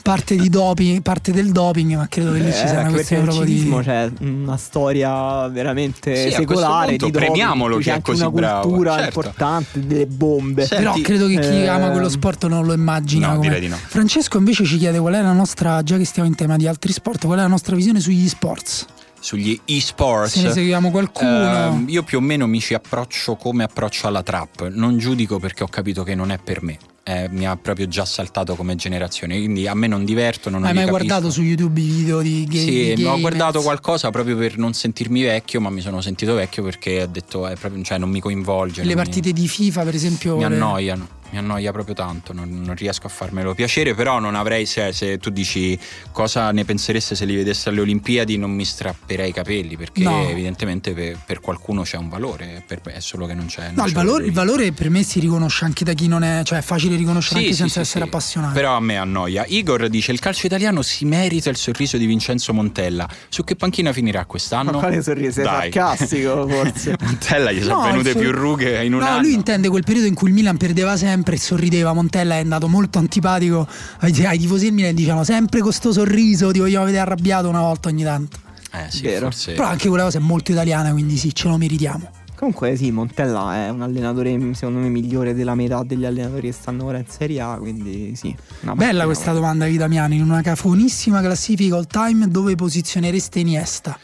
parte, 0.00 0.36
di 0.36 0.48
doping, 0.48 1.02
parte 1.02 1.32
del 1.32 1.52
doping, 1.52 1.94
ma 1.96 2.06
credo 2.08 2.32
che 2.32 2.38
lì 2.38 2.50
ci 2.50 2.62
Eh, 2.62 2.66
sia 2.66 2.70
una 2.70 2.74
perché 2.90 2.92
questione 2.94 3.22
proprio 3.24 3.44
di... 3.44 3.70
c'è 3.82 4.10
una 4.20 4.56
storia 4.56 5.48
veramente 5.48 6.16
Sì, 6.16 6.30
secolare 6.30 6.96
punto 6.96 7.04
di 7.04 7.10
doping, 7.10 7.26
premiamolo 7.26 7.76
c'è 7.76 7.82
chi 7.82 7.90
è 7.90 8.00
così 8.00 8.20
una 8.22 8.30
bravo, 8.30 8.68
cultura 8.68 8.90
certo. 8.94 9.06
importante 9.20 9.86
delle 9.86 10.06
bombe. 10.06 10.62
Sì. 10.64 10.74
Però 10.74 10.92
Senti, 10.94 11.06
credo 11.06 11.26
che 11.26 11.38
chi 11.38 11.46
eh, 11.62 11.66
ama 11.66 11.90
quello 11.90 12.08
sport 12.08 12.46
non 12.46 12.64
lo 12.64 12.72
immagina. 12.72 13.31
No, 13.34 13.40
direi 13.40 13.60
di 13.60 13.68
no. 13.68 13.76
Francesco 13.76 14.38
invece 14.38 14.64
ci 14.64 14.78
chiede 14.78 14.98
qual 14.98 15.14
è 15.14 15.22
la 15.22 15.32
nostra, 15.32 15.82
già 15.82 15.96
che 15.96 16.04
stiamo 16.04 16.28
in 16.28 16.34
tema 16.34 16.56
di 16.56 16.66
altri 16.66 16.92
sport, 16.92 17.24
qual 17.26 17.38
è 17.38 17.42
la 17.42 17.48
nostra 17.48 17.74
visione 17.76 18.00
sugli 18.00 18.28
sports. 18.28 18.86
Sugli 19.20 19.58
e-sports. 19.66 20.32
Se 20.32 20.42
ne 20.42 20.50
seguiamo 20.52 20.90
qualcuno. 20.90 21.30
Ehm, 21.30 21.84
io 21.88 22.02
più 22.02 22.18
o 22.18 22.20
meno 22.20 22.48
mi 22.48 22.58
ci 22.60 22.74
approccio 22.74 23.36
come 23.36 23.62
approccio 23.62 24.08
alla 24.08 24.22
trap. 24.24 24.68
Non 24.72 24.98
giudico 24.98 25.38
perché 25.38 25.62
ho 25.62 25.68
capito 25.68 26.02
che 26.02 26.16
non 26.16 26.32
è 26.32 26.38
per 26.42 26.60
me. 26.62 26.76
Eh, 27.04 27.28
mi 27.30 27.46
ha 27.46 27.56
proprio 27.56 27.86
già 27.86 28.04
saltato 28.04 28.56
come 28.56 28.74
generazione. 28.74 29.36
Quindi 29.36 29.68
a 29.68 29.74
me 29.74 29.86
non 29.86 30.04
diverto. 30.04 30.50
Non 30.50 30.64
Hai 30.64 30.74
mai 30.74 30.84
capisco. 30.86 31.04
guardato 31.06 31.30
su 31.30 31.40
YouTube 31.42 31.80
i 31.80 31.86
video 31.88 32.20
di 32.20 32.44
game? 32.48 32.64
Sì, 32.64 32.94
di 32.96 33.04
ho 33.04 33.16
guardato 33.20 33.60
qualcosa 33.62 34.10
proprio 34.10 34.36
per 34.36 34.58
non 34.58 34.72
sentirmi 34.72 35.22
vecchio, 35.22 35.60
ma 35.60 35.70
mi 35.70 35.82
sono 35.82 36.00
sentito 36.00 36.34
vecchio 36.34 36.64
perché 36.64 37.02
ho 37.02 37.06
detto, 37.06 37.46
è 37.46 37.54
proprio, 37.54 37.80
cioè, 37.84 37.98
non 37.98 38.10
mi 38.10 38.18
coinvolge. 38.18 38.80
Le 38.82 38.88
non 38.92 38.96
mi- 38.96 39.02
partite 39.04 39.32
di 39.32 39.46
FIFA, 39.46 39.82
per 39.84 39.94
esempio. 39.94 40.36
mi 40.36 40.42
annoiano, 40.44 41.06
mi 41.32 41.38
annoia 41.38 41.72
proprio 41.72 41.94
tanto, 41.94 42.32
non, 42.32 42.60
non 42.62 42.74
riesco 42.74 43.06
a 43.06 43.10
farmelo 43.10 43.54
piacere, 43.54 43.94
però 43.94 44.18
non 44.18 44.34
avrei, 44.34 44.66
se, 44.66 44.92
se 44.92 45.18
tu 45.18 45.30
dici 45.30 45.78
cosa 46.12 46.50
ne 46.52 46.64
pensereste 46.64 47.14
se 47.14 47.24
li 47.24 47.34
vedesse 47.34 47.68
alle 47.70 47.80
Olimpiadi, 47.80 48.36
non 48.36 48.50
mi 48.52 48.64
strapperei 48.64 49.30
i 49.30 49.32
capelli, 49.32 49.76
perché 49.76 50.02
No. 50.02 50.28
evidentemente 50.28 50.92
per, 50.92 51.18
per 51.24 51.40
qualcuno 51.40 51.82
c'è 51.82 51.96
un 51.96 52.08
valore, 52.08 52.62
per- 52.66 52.80
è 52.82 53.00
solo 53.00 53.26
che 53.26 53.34
non 53.34 53.46
c'è... 53.46 53.66
non 53.66 53.74
No, 53.76 53.82
il 53.84 53.88
ce 53.88 53.94
valore, 53.94 54.24
il 54.26 54.32
valore 54.32 54.72
per 54.72 54.90
me 54.90 55.02
si 55.02 55.20
riconosce 55.20 55.64
anche 55.64 55.84
da 55.84 55.92
chi 55.94 56.06
non 56.08 56.22
è, 56.22 56.42
cioè 56.44 56.58
è 56.58 56.62
facile 56.62 56.96
riconoscere 56.96 57.36
Sì, 57.40 57.44
anche 57.46 57.52
sì, 57.56 57.60
senza 57.60 57.74
sì, 57.76 57.80
essere 57.80 58.02
sì. 58.04 58.08
appassionato. 58.10 58.52
Però 58.54 58.76
a 58.76 58.80
me 58.80 58.96
annoia. 58.96 59.44
Igor 59.46 59.88
dice: 59.88 60.12
Il 60.12 60.18
calcio 60.18 60.46
italiano 60.46 60.82
si 60.82 61.04
merita 61.04 61.48
il 61.50 61.56
sorriso 61.56 61.96
di 61.96 62.06
Vincenzo 62.06 62.52
Montella. 62.52 63.08
Su 63.28 63.42
che 63.44 63.56
panchina 63.56 63.92
finirà 63.92 64.24
quest'anno? 64.26 64.72
Ma 64.72 64.78
quale 64.78 65.02
sorriso? 65.02 65.40
È 65.40 65.44
sarcastico, 65.44 66.46
forse. 66.48 66.96
Montella 67.00 67.52
gli 67.52 67.62
sono 67.62 67.76
No, 67.76 67.82
venute 67.84 68.08
il 68.08 68.14
suo- 68.14 68.20
più 68.20 68.32
rughe 68.32 68.84
in 68.84 68.92
un 68.94 69.00
no, 69.00 69.06
anno. 69.06 69.20
lui 69.22 69.32
intende 69.34 69.68
quel 69.68 69.82
periodo 69.84 70.06
in 70.06 70.14
cui 70.14 70.28
il 70.28 70.34
Milan 70.34 70.56
perdeva 70.56 70.96
sempre 70.96 71.20
e 71.30 71.38
sorrideva. 71.38 71.92
Montella 71.92 72.34
è 72.34 72.40
andato 72.40 72.68
molto 72.68 72.98
antipatico 72.98 73.66
ai, 74.00 74.26
ai 74.26 74.38
tifosi 74.38 74.64
del 74.64 74.74
Milan 74.74 74.94
dicevano 74.94 75.24
sempre 75.24 75.60
con 75.60 75.72
sto 75.72 75.92
sorriso, 75.92 76.50
ti 76.50 76.58
vogliamo 76.58 76.84
vedere 76.84 77.02
arrabbiato 77.02 77.48
una 77.48 77.60
volta 77.60 77.88
ogni 77.88 78.02
tanto. 78.02 78.38
Eh 78.72 78.90
sì, 78.90 79.02
Vero. 79.02 79.26
forse. 79.26 79.52
Però 79.52 79.66
anche 79.66 79.88
quella 79.88 80.04
cosa 80.04 80.18
è 80.18 80.20
molto 80.20 80.50
italiana, 80.50 80.90
quindi 80.90 81.16
sì, 81.16 81.34
ce 81.34 81.48
lo 81.48 81.56
meritiamo. 81.56 82.10
Comunque 82.34 82.74
sì, 82.74 82.90
Montella 82.90 83.66
è 83.66 83.68
un 83.68 83.82
allenatore 83.82 84.36
secondo 84.54 84.80
me 84.80 84.88
migliore 84.88 85.32
della 85.32 85.54
metà 85.54 85.84
degli 85.84 86.04
allenatori 86.04 86.48
che 86.48 86.52
stanno 86.52 86.86
ora 86.86 86.98
in 86.98 87.06
Serie 87.06 87.40
A, 87.40 87.56
quindi 87.56 88.16
sì. 88.16 88.34
una 88.62 88.74
Bella 88.74 89.04
questa 89.04 89.30
guarda. 89.30 89.40
domanda 89.40 89.66
di 89.66 89.76
Damiani, 89.76 90.16
in 90.16 90.22
una 90.22 90.42
cafonissima 90.42 91.20
classifica 91.20 91.76
all 91.76 91.86
time 91.86 92.26
dove 92.26 92.56
posizionereste 92.56 93.38
Iniesta? 93.38 93.96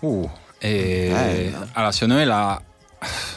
Uh, 0.00 0.26
eh, 0.58 1.52
allora, 1.72 1.92
secondo 1.92 2.14
me 2.14 2.24
la, 2.24 2.62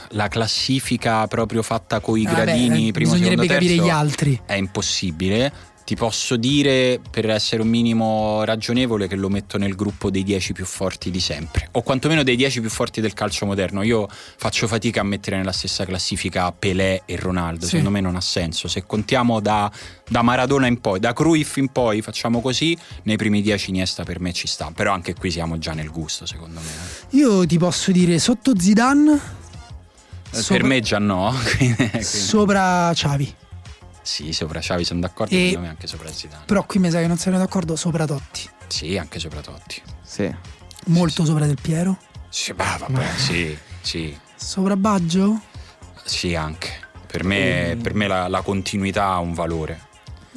la 0.10 0.28
classifica 0.28 1.26
proprio 1.28 1.62
fatta 1.62 2.00
con 2.00 2.18
i 2.18 2.24
vabbè, 2.24 2.36
gradini 2.44 2.90
eh, 2.90 2.92
primo, 2.92 3.14
secondo, 3.14 3.30
bisognerebbe 3.36 3.48
capire 3.48 3.76
terzo 3.76 3.86
gli 3.86 3.90
altri. 3.90 4.42
è 4.46 4.54
impossibile. 4.54 5.54
Ti 5.86 5.96
posso 5.96 6.36
dire, 6.36 7.00
per 7.12 7.30
essere 7.30 7.62
un 7.62 7.68
minimo 7.68 8.44
ragionevole, 8.44 9.08
che 9.08 9.16
lo 9.16 9.30
metto 9.30 9.60
nel 9.60 9.76
gruppo 9.76 10.10
dei 10.10 10.24
10 10.24 10.52
più 10.54 10.66
forti 10.66 11.12
di 11.12 11.20
sempre, 11.20 11.68
o 11.74 11.84
quantomeno 11.84 12.24
dei 12.24 12.36
10 12.36 12.60
più 12.60 12.72
forti 12.72 13.02
del 13.02 13.14
calcio 13.14 13.46
moderno. 13.46 13.84
Io 13.84 14.08
faccio 14.10 14.66
fatica 14.66 15.02
a 15.02 15.04
mettere 15.04 15.38
nella 15.38 15.52
stessa 15.52 15.86
classifica 15.86 16.52
Pelé 16.52 17.04
e 17.06 17.18
Ronaldo, 17.18 17.66
Sì. 17.66 17.70
secondo 17.70 17.92
me 17.92 18.02
non 18.02 18.16
ha 18.16 18.22
senso. 18.22 18.68
Se 18.68 18.84
contiamo 18.88 19.40
da, 19.42 19.72
da 20.10 20.24
Maradona 20.24 20.66
in 20.66 20.82
poi, 20.82 21.00
da 21.00 21.14
Cruyff 21.14 21.58
in 21.58 21.68
poi, 21.68 22.02
facciamo 22.02 22.42
così, 22.42 22.76
nei 23.04 23.16
primi 23.18 23.44
10 23.44 23.70
Iniesta 23.70 24.04
per 24.04 24.20
me 24.20 24.34
ci 24.34 24.48
sta, 24.48 24.72
però 24.74 24.92
anche 24.92 25.14
qui 25.14 25.30
siamo 25.30 25.60
già 25.60 25.74
nel 25.74 25.92
gusto, 25.92 26.26
secondo 26.26 26.62
me. 26.62 26.66
eh. 27.12 27.16
Io 27.18 27.46
ti 27.46 27.60
posso 27.60 27.92
dire 27.92 28.18
sotto 28.18 28.58
Zidane, 28.60 29.20
sopra- 30.42 30.58
Per 30.58 30.64
me 30.66 30.80
già 30.82 31.00
no. 31.00 31.34
quindi- 31.58 32.04
sopra 32.04 32.92
Xavi. 32.94 33.36
Sì, 34.02 34.34
sopra 34.34 34.60
Xavi 34.60 34.84
sono 34.84 35.00
d'accordo, 35.00 35.34
E- 35.36 35.40
secondo 35.48 35.62
me 35.62 35.68
anche 35.70 35.88
sopra 35.88 36.12
Zidane. 36.12 36.44
Però 36.46 36.64
qui 36.66 36.80
mi 36.80 36.92
sa 36.92 37.00
che 37.00 37.08
non 37.08 37.18
siamo 37.18 37.38
d'accordo 37.38 37.76
sopra 37.76 38.06
Totti. 38.06 38.48
Sì, 38.68 38.98
anche 38.98 39.18
sopra 39.20 39.42
Totti. 39.42 39.82
Sì. 40.04 40.34
Molto 40.88 41.26
sopra 41.26 41.46
Del 41.48 41.58
Piero. 41.60 41.98
Sì, 42.30 42.54
bah, 42.54 42.78
vabbè, 42.80 43.08
sì, 43.18 43.58
sì, 43.82 44.16
Sopra 44.36 44.76
Baggio? 44.76 45.40
sì, 46.04 46.36
anche. 46.36 46.84
Per 47.08 47.24
me, 47.24 47.78
per 47.82 47.94
me 47.94 48.08
la, 48.08 48.28
la 48.28 48.42
continuità 48.42 49.06
ha 49.06 49.20
un 49.20 49.34
valore. 49.34 49.80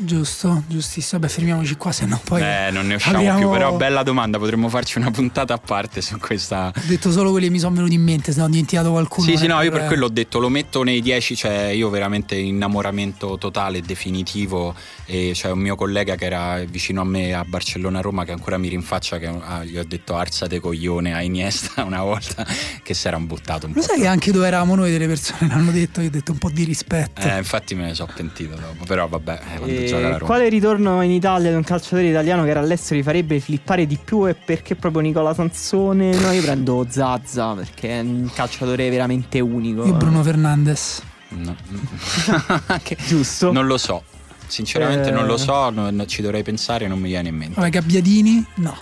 Giusto, 0.00 0.62
giustissimo. 0.68 1.20
Vabbè, 1.20 1.32
fermiamoci 1.32 1.74
qua, 1.76 1.90
se 1.90 2.06
no 2.06 2.20
poi. 2.22 2.40
Eh, 2.40 2.70
non 2.70 2.86
ne 2.86 2.94
usciamo 2.94 3.18
abbiamo- 3.18 3.38
più, 3.40 3.50
però 3.50 3.76
bella 3.76 4.04
domanda, 4.04 4.38
potremmo 4.38 4.68
farci 4.68 4.98
una 4.98 5.10
puntata 5.10 5.54
a 5.54 5.58
parte 5.58 6.00
su 6.00 6.16
questa... 6.18 6.68
Ho 6.74 6.80
detto 6.86 7.10
solo 7.10 7.30
quelli 7.32 7.46
che 7.46 7.52
mi 7.52 7.58
sono 7.58 7.74
venuti 7.74 7.94
in 7.94 8.02
mente, 8.02 8.30
se 8.32 8.38
no 8.38 8.44
ho 8.44 8.48
dimenticato 8.48 8.90
qualcuno. 8.92 9.26
Sì, 9.26 9.36
sì, 9.36 9.46
non 9.48 9.56
è 9.56 9.58
no, 9.58 9.62
io 9.64 9.70
per 9.70 9.80
problema. 9.80 9.88
quello 9.88 10.04
ho 10.06 10.08
detto 10.10 10.38
lo 10.38 10.48
metto 10.50 10.82
nei 10.84 11.00
10, 11.02 11.34
cioè 11.36 11.62
io 11.70 11.90
veramente 11.90 12.36
innamoramento 12.36 13.38
totale, 13.38 13.80
definitivo 13.80 14.72
e 15.04 15.30
c'è 15.34 15.50
un 15.50 15.58
mio 15.58 15.74
collega 15.74 16.14
che 16.14 16.24
era 16.26 16.62
vicino 16.68 17.00
a 17.00 17.04
me 17.04 17.32
a 17.34 17.44
Barcellona-Roma 17.44 18.24
che 18.24 18.32
ancora 18.32 18.56
mi 18.58 18.68
rinfaccia 18.68 19.18
che 19.18 19.26
ah, 19.26 19.64
gli 19.64 19.76
ho 19.78 19.84
detto 19.84 20.14
arzate 20.16 20.60
coglione 20.60 21.14
a 21.14 21.22
Iniesta 21.22 21.82
una 21.88 22.02
volta 22.02 22.46
che 22.82 22.94
si 22.94 23.08
erano 23.08 23.26
buttato 23.26 23.66
un 23.66 23.72
Lo 23.74 23.80
po'. 23.80 23.86
sai 23.86 24.00
che 24.00 24.06
anche 24.06 24.30
dove 24.30 24.46
eravamo 24.46 24.74
noi 24.76 24.90
delle 24.92 25.06
persone 25.08 25.48
l'hanno 25.48 25.72
detto, 25.72 26.00
io 26.00 26.06
ho 26.08 26.10
detto 26.10 26.30
un 26.32 26.38
po' 26.38 26.50
di 26.50 26.62
rispetto. 26.64 27.20
Eh, 27.26 27.36
infatti 27.38 27.74
me 27.74 27.86
ne 27.86 27.94
sono 27.94 28.12
pentito 28.14 28.54
dopo, 28.54 28.84
però 28.84 29.08
vabbè, 29.08 29.40
eh, 29.54 29.56
quando 29.58 29.74
E 29.74 29.87
quale 30.24 30.48
ritorno 30.48 31.02
in 31.02 31.10
Italia 31.10 31.50
di 31.50 31.56
un 31.56 31.64
calciatore 31.64 32.08
italiano 32.08 32.44
che 32.44 32.50
era 32.50 32.60
all'estero 32.60 32.96
vi 32.96 33.02
farebbe 33.02 33.40
flippare 33.40 33.86
di 33.86 33.98
più 34.02 34.26
e 34.28 34.34
perché 34.34 34.74
proprio 34.76 35.00
Nicola 35.02 35.34
Sansone? 35.34 36.14
No, 36.14 36.30
io 36.32 36.42
prendo 36.42 36.86
Zazza 36.88 37.54
perché 37.54 37.88
è 37.90 38.00
un 38.00 38.30
calciatore 38.34 38.88
veramente 38.90 39.40
unico. 39.40 39.84
Io 39.86 39.94
Bruno 39.94 40.22
Fernandes. 40.22 41.02
No. 41.30 41.54
Che- 42.82 42.96
Giusto? 43.06 43.52
Non 43.52 43.66
lo 43.66 43.76
so. 43.78 44.02
Sinceramente 44.46 45.08
Eh. 45.10 45.12
non 45.12 45.26
lo 45.26 45.36
so, 45.36 45.68
non- 45.70 46.04
ci 46.06 46.22
dovrei 46.22 46.42
pensare, 46.42 46.88
non 46.88 46.98
mi 46.98 47.08
viene 47.08 47.28
in 47.28 47.36
mente. 47.36 47.54
Vabbè, 47.56 47.68
Gabbiadini? 47.70 48.44
No. 48.56 48.74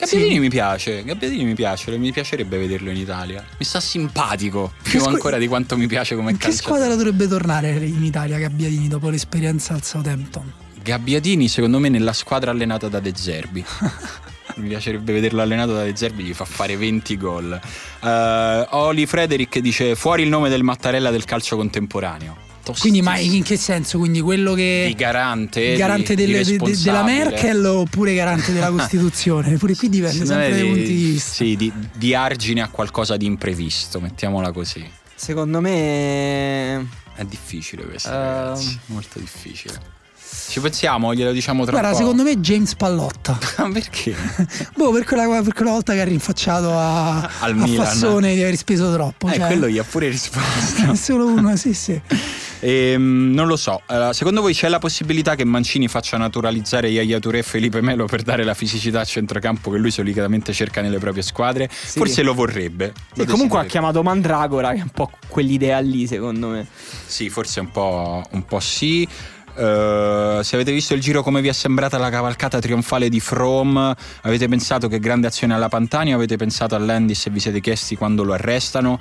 Gabbiadini 0.00 0.32
Sì. 0.34 0.38
mi 0.38 0.48
piace, 0.48 1.04
Gabbiadini 1.04 1.44
mi 1.44 1.54
piace, 1.54 1.96
mi 1.98 2.10
piacerebbe 2.10 2.56
vederlo 2.56 2.90
in 2.90 2.96
Italia. 2.96 3.44
Mi 3.58 3.64
sta 3.66 3.80
simpatico, 3.80 4.72
più 4.82 4.98
squ- 5.00 5.12
ancora 5.12 5.36
di 5.36 5.46
quanto 5.46 5.76
mi 5.76 5.86
piace 5.86 6.14
come 6.16 6.30
In 6.30 6.38
che 6.38 6.44
calciatore. 6.48 6.76
squadra 6.78 6.96
dovrebbe 6.96 7.28
tornare 7.28 7.70
in 7.84 8.02
Italia 8.02 8.38
Gabbiadini 8.38 8.88
dopo 8.88 9.10
l'esperienza 9.10 9.74
al 9.74 9.82
Southampton? 9.82 10.50
Gabbiadini 10.82 11.48
secondo 11.48 11.78
me 11.78 11.90
nella 11.90 12.14
squadra 12.14 12.50
allenata 12.50 12.88
da 12.88 12.98
De 13.00 13.12
Zerbi. 13.14 13.62
Mi 14.56 14.68
piacerebbe 14.68 15.12
vederlo 15.12 15.42
allenato 15.42 15.74
da 15.74 15.84
De 15.84 15.94
Zerbi, 15.94 16.24
gli 16.24 16.32
fa 16.34 16.44
fare 16.46 16.76
20 16.76 17.16
gol. 17.18 17.60
Eh, 18.02 18.66
Oli 18.70 19.06
Frederick 19.06 19.58
dice 19.58 19.94
fuori 19.94 20.22
il 20.22 20.28
nome 20.28 20.48
del 20.48 20.62
Mattarella 20.62 21.10
del 21.10 21.24
calcio 21.24 21.56
contemporaneo. 21.56 22.48
Quindi, 22.78 23.02
ma 23.02 23.16
in 23.18 23.42
che 23.42 23.56
senso? 23.56 23.98
Quindi 23.98 24.20
quello 24.20 24.54
che. 24.54 24.84
di 24.88 24.94
garante, 24.94 25.74
garante 25.76 26.14
di- 26.14 26.24
di 26.26 26.32
delle- 26.32 26.44
de- 26.44 26.56
de- 26.58 26.76
della. 26.82 27.02
Merkel 27.02 27.64
oppure 27.66 28.14
garante 28.14 28.52
della 28.52 28.70
Costituzione? 28.72 29.56
Pure 29.56 29.74
qui 29.74 29.88
dipende 29.88 30.24
sempre 30.26 30.50
dai 30.50 30.62
di- 30.62 30.68
punti 30.68 30.84
di 30.94 31.04
vista. 31.04 31.32
Sì, 31.32 31.56
di, 31.56 31.72
di 31.94 32.14
argine 32.14 32.62
a 32.62 32.68
qualcosa 32.68 33.16
di 33.16 33.26
imprevisto, 33.26 34.00
mettiamola 34.00 34.52
così. 34.52 34.88
Secondo 35.14 35.60
me. 35.60 36.86
È 37.14 37.24
difficile 37.24 37.84
questo, 37.84 38.08
Ehm. 38.10 38.14
ragazzi. 38.16 38.78
Molto 38.86 39.18
difficile. 39.18 39.98
Ci 40.48 40.60
pensiamo, 40.60 41.12
glielo 41.14 41.32
diciamo 41.32 41.62
tra 41.64 41.72
Guarda, 41.72 41.88
un 41.88 41.94
po'. 41.94 42.00
secondo 42.00 42.22
me 42.22 42.38
James 42.40 42.74
Pallotta. 42.74 43.38
Perché? 43.72 44.14
boh, 44.76 44.90
per 44.92 45.04
quella, 45.04 45.42
per 45.42 45.52
quella 45.52 45.70
volta 45.72 45.92
che 45.92 46.00
ha 46.00 46.04
rinfacciato 46.04 46.70
a, 46.76 47.18
Al 47.40 47.50
a 47.50 47.52
Milan. 47.52 47.84
Fassone 47.84 48.34
di 48.34 48.40
aver 48.42 48.56
speso 48.56 48.92
troppo. 48.92 49.28
Eh, 49.28 49.34
cioè, 49.34 49.46
quello 49.46 49.68
gli 49.68 49.78
ha 49.78 49.84
pure 49.84 50.08
risposto. 50.08 50.90
è 50.92 50.94
solo 50.94 51.26
uno, 51.26 51.56
sì, 51.56 51.74
sì. 51.74 52.00
Ehm, 52.60 53.32
non 53.32 53.46
lo 53.46 53.56
so, 53.56 53.82
secondo 54.12 54.40
voi 54.40 54.52
c'è 54.52 54.68
la 54.68 54.78
possibilità 54.78 55.34
che 55.34 55.44
Mancini 55.44 55.88
faccia 55.88 56.16
naturalizzare 56.16 56.88
Yaya 56.88 57.18
Touré 57.18 57.38
e 57.38 57.42
Felipe 57.42 57.80
Melo 57.80 58.04
per 58.06 58.22
dare 58.22 58.44
la 58.44 58.54
fisicità 58.54 59.00
a 59.00 59.04
centrocampo 59.04 59.70
che 59.70 59.78
lui 59.78 59.90
solitamente 59.90 60.52
cerca 60.52 60.80
nelle 60.80 60.98
proprie 60.98 61.22
squadre? 61.22 61.68
Forse 61.70 62.22
lo 62.22 62.34
vorrebbe. 62.34 62.92
Lo 63.14 63.22
E 63.22 63.26
comunque 63.26 63.58
ha 63.60 63.64
chiamato 63.64 64.02
Mandragora, 64.02 64.72
che 64.72 64.78
è 64.78 64.82
un 64.82 64.90
po' 64.90 65.10
quell'idea 65.28 65.78
lì, 65.80 66.06
secondo 66.06 66.48
me. 66.48 66.66
Sì, 67.06 67.30
forse 67.30 67.60
un 67.60 67.70
po', 67.70 68.22
un 68.30 68.44
po' 68.44 68.60
sì. 68.60 69.08
Eh, 69.60 70.40
se 70.42 70.54
avete 70.54 70.72
visto 70.72 70.94
il 70.94 71.02
giro 71.02 71.22
come 71.22 71.42
vi 71.42 71.48
è 71.48 71.52
sembrata 71.52 71.98
la 71.98 72.08
cavalcata 72.08 72.58
trionfale 72.60 73.10
di 73.10 73.20
From, 73.20 73.94
avete 74.22 74.48
pensato 74.48 74.88
che 74.88 74.98
grande 74.98 75.26
azione 75.26 75.52
alla 75.52 75.68
Pantani 75.68 76.14
avete 76.14 76.36
pensato 76.36 76.74
a 76.74 76.78
Landis 76.78 77.26
e 77.26 77.30
vi 77.30 77.40
siete 77.40 77.60
chiesti 77.60 77.94
quando 77.94 78.24
lo 78.24 78.32
arrestano? 78.32 78.98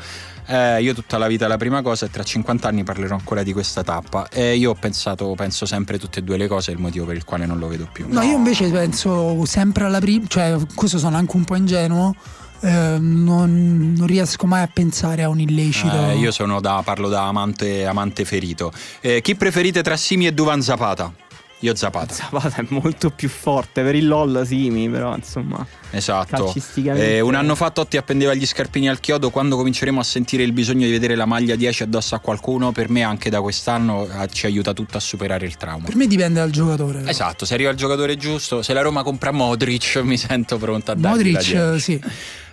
Eh, 0.47 0.81
io 0.81 0.93
tutta 0.93 1.17
la 1.17 1.27
vita 1.27 1.47
la 1.47 1.55
prima 1.55 1.81
cosa 1.81 2.07
e 2.07 2.09
tra 2.09 2.23
50 2.23 2.67
anni 2.67 2.83
parlerò 2.83 3.15
ancora 3.15 3.41
di 3.41 3.53
questa 3.53 3.83
tappa. 3.83 4.27
E 4.29 4.57
io 4.57 4.71
ho 4.71 4.75
pensato, 4.75 5.33
penso 5.37 5.65
sempre 5.65 5.97
tutte 5.97 6.19
e 6.19 6.23
due 6.23 6.35
le 6.35 6.47
cose, 6.47 6.71
è 6.71 6.73
il 6.73 6.79
motivo 6.81 7.05
per 7.05 7.15
il 7.15 7.23
quale 7.23 7.45
non 7.45 7.57
lo 7.57 7.67
vedo 7.67 7.87
più. 7.89 8.07
No, 8.09 8.21
io 8.21 8.35
invece 8.35 8.69
penso 8.69 9.45
sempre 9.45 9.85
alla 9.85 9.99
prima, 9.99 10.25
cioè 10.27 10.57
questo 10.75 10.97
sono 10.97 11.15
anche 11.15 11.37
un 11.37 11.45
po' 11.45 11.55
ingenuo. 11.55 12.15
Eh, 12.61 12.97
non, 12.99 13.93
non 13.97 14.07
riesco 14.07 14.45
mai 14.45 14.63
a 14.63 14.69
pensare 14.71 15.23
a 15.23 15.29
un 15.29 15.39
illecito. 15.39 15.95
Eh, 16.09 16.17
io 16.17 16.31
sono 16.31 16.59
da, 16.59 16.81
parlo 16.83 17.09
da 17.09 17.27
amante, 17.27 17.85
amante 17.85 18.25
ferito. 18.25 18.71
Eh, 19.01 19.21
chi 19.21 19.35
preferite 19.35 19.81
tra 19.81 19.95
Simi 19.95 20.27
e 20.27 20.33
Duvan 20.33 20.61
Zapata? 20.61 21.13
Io 21.61 21.75
Zapata. 21.75 22.13
Zapata 22.13 22.61
è 22.61 22.65
molto 22.69 23.09
più 23.09 23.27
forte 23.27 23.83
per 23.83 23.93
il 23.93 24.07
LOL 24.07 24.43
Simi, 24.45 24.89
però 24.89 25.13
insomma. 25.13 25.65
Esatto. 25.91 26.53
Eh, 26.75 27.19
un 27.19 27.35
anno 27.35 27.55
fa 27.55 27.69
Totti 27.69 27.97
appendeva 27.97 28.33
gli 28.33 28.45
scarpini 28.45 28.87
al 28.87 29.01
chiodo. 29.01 29.29
Quando 29.29 29.57
cominceremo 29.57 29.99
a 29.99 30.03
sentire 30.03 30.43
il 30.43 30.53
bisogno 30.53 30.85
di 30.85 30.91
vedere 30.91 31.15
la 31.15 31.25
maglia 31.25 31.55
10 31.55 31.83
addosso 31.83 32.15
a 32.15 32.19
qualcuno, 32.19 32.71
per 32.71 32.89
me 32.89 33.03
anche 33.03 33.29
da 33.29 33.41
quest'anno 33.41 34.07
eh, 34.07 34.27
ci 34.31 34.45
aiuta 34.45 34.71
tutto 34.71 34.95
a 34.95 35.01
superare 35.01 35.45
il 35.45 35.57
trauma. 35.57 35.83
Per 35.83 35.97
me 35.97 36.07
dipende 36.07 36.39
dal 36.39 36.49
giocatore. 36.49 37.03
Esatto, 37.05 37.43
se 37.43 37.55
arriva 37.55 37.71
il 37.71 37.77
giocatore 37.77 38.15
giusto, 38.15 38.61
se 38.61 38.71
la 38.71 38.81
Roma 38.81 39.03
compra 39.03 39.31
Modric 39.31 39.97
mi 39.97 40.15
sento 40.15 40.57
pronta 40.57 40.93
a 40.93 40.95
dargli 40.95 41.31
la 41.31 41.39
Modric, 41.39 41.51
10. 41.51 41.79
sì. 41.79 42.01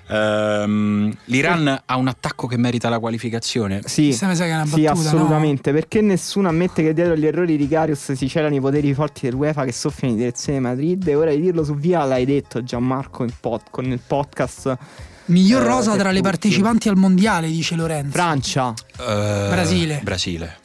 Ehm, 0.08 1.12
L'Iran 1.24 1.82
ha 1.84 1.96
un 1.96 2.08
attacco 2.08 2.46
che 2.46 2.56
merita 2.56 2.88
la 2.88 2.98
qualificazione. 2.98 3.80
Sì, 3.84 4.06
Questa 4.06 4.26
mi 4.28 4.36
sa 4.36 4.44
che 4.44 4.50
è 4.50 4.54
una 4.54 4.66
sì, 4.66 4.82
battuta, 4.82 5.08
assolutamente. 5.08 5.72
Perché 5.72 6.00
nessuno 6.00 6.48
ammette 6.48 6.82
che 6.82 6.92
dietro 6.94 7.16
gli 7.16 7.26
errori 7.26 7.56
di 7.56 7.68
Carius 7.68 8.12
si 8.12 8.28
celano 8.28 8.54
i 8.54 8.60
poteri 8.60 8.94
forti 8.94 9.28
dell'UEFA 9.28 9.64
che 9.64 9.72
soffiano 9.72 10.12
in 10.14 10.18
direzione 10.20 10.58
di 10.58 10.64
Madrid. 10.64 11.06
E 11.08 11.14
ora 11.14 11.30
di 11.30 11.40
dirlo 11.40 11.64
su 11.64 11.74
via 11.74 12.04
l'hai 12.04 12.24
detto 12.24 12.62
Gianmarco 12.62 13.22
in 13.24 13.30
pod- 13.40 13.70
con 13.70 13.84
il 13.86 14.00
podcast. 14.04 14.76
Miglior 15.26 15.62
Eh, 15.62 15.66
rosa 15.66 15.96
tra 15.96 16.10
le 16.10 16.18
tutti. 16.18 16.28
partecipanti 16.30 16.88
al 16.88 16.96
mondiale, 16.96 17.48
dice 17.48 17.74
Lorenzo. 17.74 18.10
Francia. 18.12 18.72
Eh, 18.98 19.46
Brasile. 19.50 20.00
Brasile. 20.04 20.58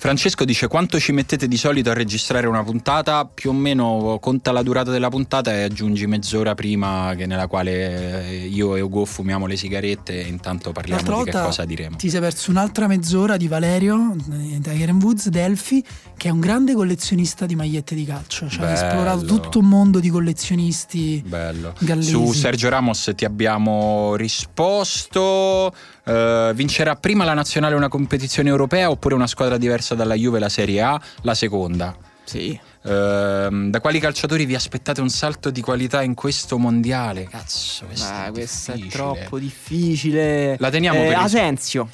Francesco 0.00 0.46
dice 0.46 0.66
quanto 0.66 0.98
ci 0.98 1.12
mettete 1.12 1.46
di 1.46 1.58
solito 1.58 1.90
a 1.90 1.92
registrare 1.92 2.46
una 2.46 2.64
puntata? 2.64 3.26
Più 3.26 3.50
o 3.50 3.52
meno 3.52 4.16
conta 4.18 4.50
la 4.50 4.62
durata 4.62 4.90
della 4.90 5.10
puntata 5.10 5.52
e 5.52 5.64
aggiungi 5.64 6.06
mezz'ora 6.06 6.54
prima 6.54 7.12
che 7.14 7.26
nella 7.26 7.48
quale 7.48 8.30
eh, 8.30 8.46
io 8.46 8.76
e 8.76 8.80
Ugo 8.80 9.04
fumiamo 9.04 9.44
le 9.44 9.56
sigarette 9.56 10.24
e 10.24 10.26
intanto 10.26 10.72
parliamo 10.72 11.02
L'altra 11.02 11.22
di 11.22 11.30
che 11.30 11.44
cosa 11.44 11.66
diremo. 11.66 11.96
Ti 11.96 12.08
sei 12.08 12.20
perso 12.20 12.50
un'altra 12.50 12.86
mezz'ora 12.86 13.36
di 13.36 13.46
Valerio 13.46 14.16
eh, 14.32 14.58
Tiger 14.62 14.90
Woods 14.92 15.28
Delphi, 15.28 15.84
che 16.16 16.28
è 16.28 16.30
un 16.30 16.40
grande 16.40 16.72
collezionista 16.72 17.44
di 17.44 17.54
magliette 17.54 17.94
di 17.94 18.06
calcio. 18.06 18.48
Cioè, 18.48 18.68
ha 18.68 18.72
esplorato 18.72 19.26
tutto 19.26 19.58
un 19.58 19.68
mondo 19.68 20.00
di 20.00 20.08
collezionisti. 20.08 21.22
Bello. 21.26 21.74
Gallesi. 21.78 22.08
Su 22.08 22.32
Sergio 22.32 22.70
Ramos 22.70 23.12
ti 23.14 23.26
abbiamo 23.26 24.16
risposto. 24.16 25.74
Eh, 26.10 26.52
vincerà 26.54 26.96
prima 26.96 27.24
la 27.24 27.34
nazionale 27.34 27.74
una 27.76 27.88
competizione 27.88 28.48
europea 28.48 28.90
oppure 28.90 29.14
una 29.14 29.26
squadra 29.28 29.56
diversa 29.58 29.94
dalla 29.94 30.14
Juve 30.14 30.38
la 30.40 30.48
Serie 30.48 30.80
A? 30.82 31.00
La 31.22 31.34
seconda. 31.34 31.94
Sì. 32.24 32.58
Ehm, 32.82 33.70
da 33.70 33.80
quali 33.80 33.98
calciatori 34.00 34.44
vi 34.46 34.54
aspettate 34.54 35.00
un 35.00 35.08
salto 35.10 35.50
di 35.50 35.60
qualità 35.60 36.02
in 36.02 36.14
questo 36.14 36.58
mondiale? 36.58 37.28
Cazzo, 37.30 37.86
questo, 37.86 38.06
Ah, 38.12 38.26
è, 38.26 38.30
questo 38.32 38.72
è 38.72 38.78
troppo 38.88 39.38
difficile. 39.38 40.56
La 40.58 40.70
teniamo 40.70 40.98
Eh, 41.00 41.02
per 41.08 41.12
il- 41.12 41.18
Asensio. 41.24 41.88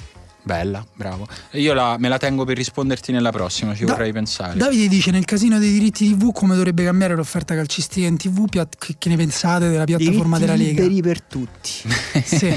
Bella, 0.46 0.86
bravo. 0.94 1.26
Io 1.54 1.74
la- 1.74 1.96
me 1.98 2.08
la 2.08 2.18
tengo 2.18 2.44
per 2.44 2.56
risponderti 2.56 3.10
nella 3.10 3.30
prossima, 3.32 3.74
ci 3.74 3.84
Da- 3.84 3.94
vorrei 3.94 4.12
pensare. 4.12 4.56
Davide 4.56 4.86
dice 4.86 5.10
nel 5.10 5.24
casino 5.24 5.58
dei 5.58 5.72
diritti 5.72 6.08
TV 6.16 6.30
come 6.32 6.54
dovrebbe 6.54 6.84
cambiare 6.84 7.16
l'offerta 7.16 7.56
calcistica 7.56 8.06
in 8.06 8.16
TV, 8.16 8.48
pia- 8.48 8.68
che, 8.78 8.94
che 8.96 9.08
ne 9.08 9.16
pensate 9.16 9.68
della 9.68 9.82
piattaforma 9.82 10.38
Diritti 10.38 10.40
della 10.40 10.54
Lega? 10.70 10.82
liberi 10.82 11.02
per 11.02 11.20
tutti. 11.22 11.70
Sì. 12.22 12.56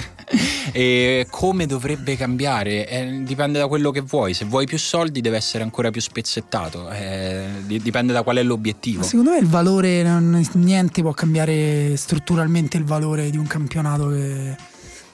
e 0.71 1.25
come 1.31 1.65
dovrebbe 1.65 2.15
cambiare? 2.15 2.87
Eh, 2.87 3.21
dipende 3.23 3.57
da 3.57 3.67
quello 3.67 3.89
che 3.89 4.01
vuoi. 4.01 4.35
Se 4.35 4.45
vuoi 4.45 4.67
più 4.67 4.77
soldi, 4.77 5.19
deve 5.21 5.37
essere 5.37 5.63
ancora 5.63 5.89
più 5.89 5.99
spezzettato. 6.01 6.91
Eh, 6.91 7.47
di- 7.65 7.81
dipende 7.81 8.13
da 8.13 8.21
qual 8.21 8.37
è 8.37 8.43
l'obiettivo. 8.43 8.99
Ma 8.99 9.05
secondo 9.05 9.31
me 9.31 9.39
il 9.39 9.47
valore, 9.47 10.03
non- 10.03 10.47
niente 10.53 11.01
può 11.01 11.13
cambiare 11.13 11.97
strutturalmente 11.97 12.77
il 12.77 12.83
valore 12.83 13.31
di 13.31 13.37
un 13.37 13.47
campionato 13.47 14.09
che 14.09 14.55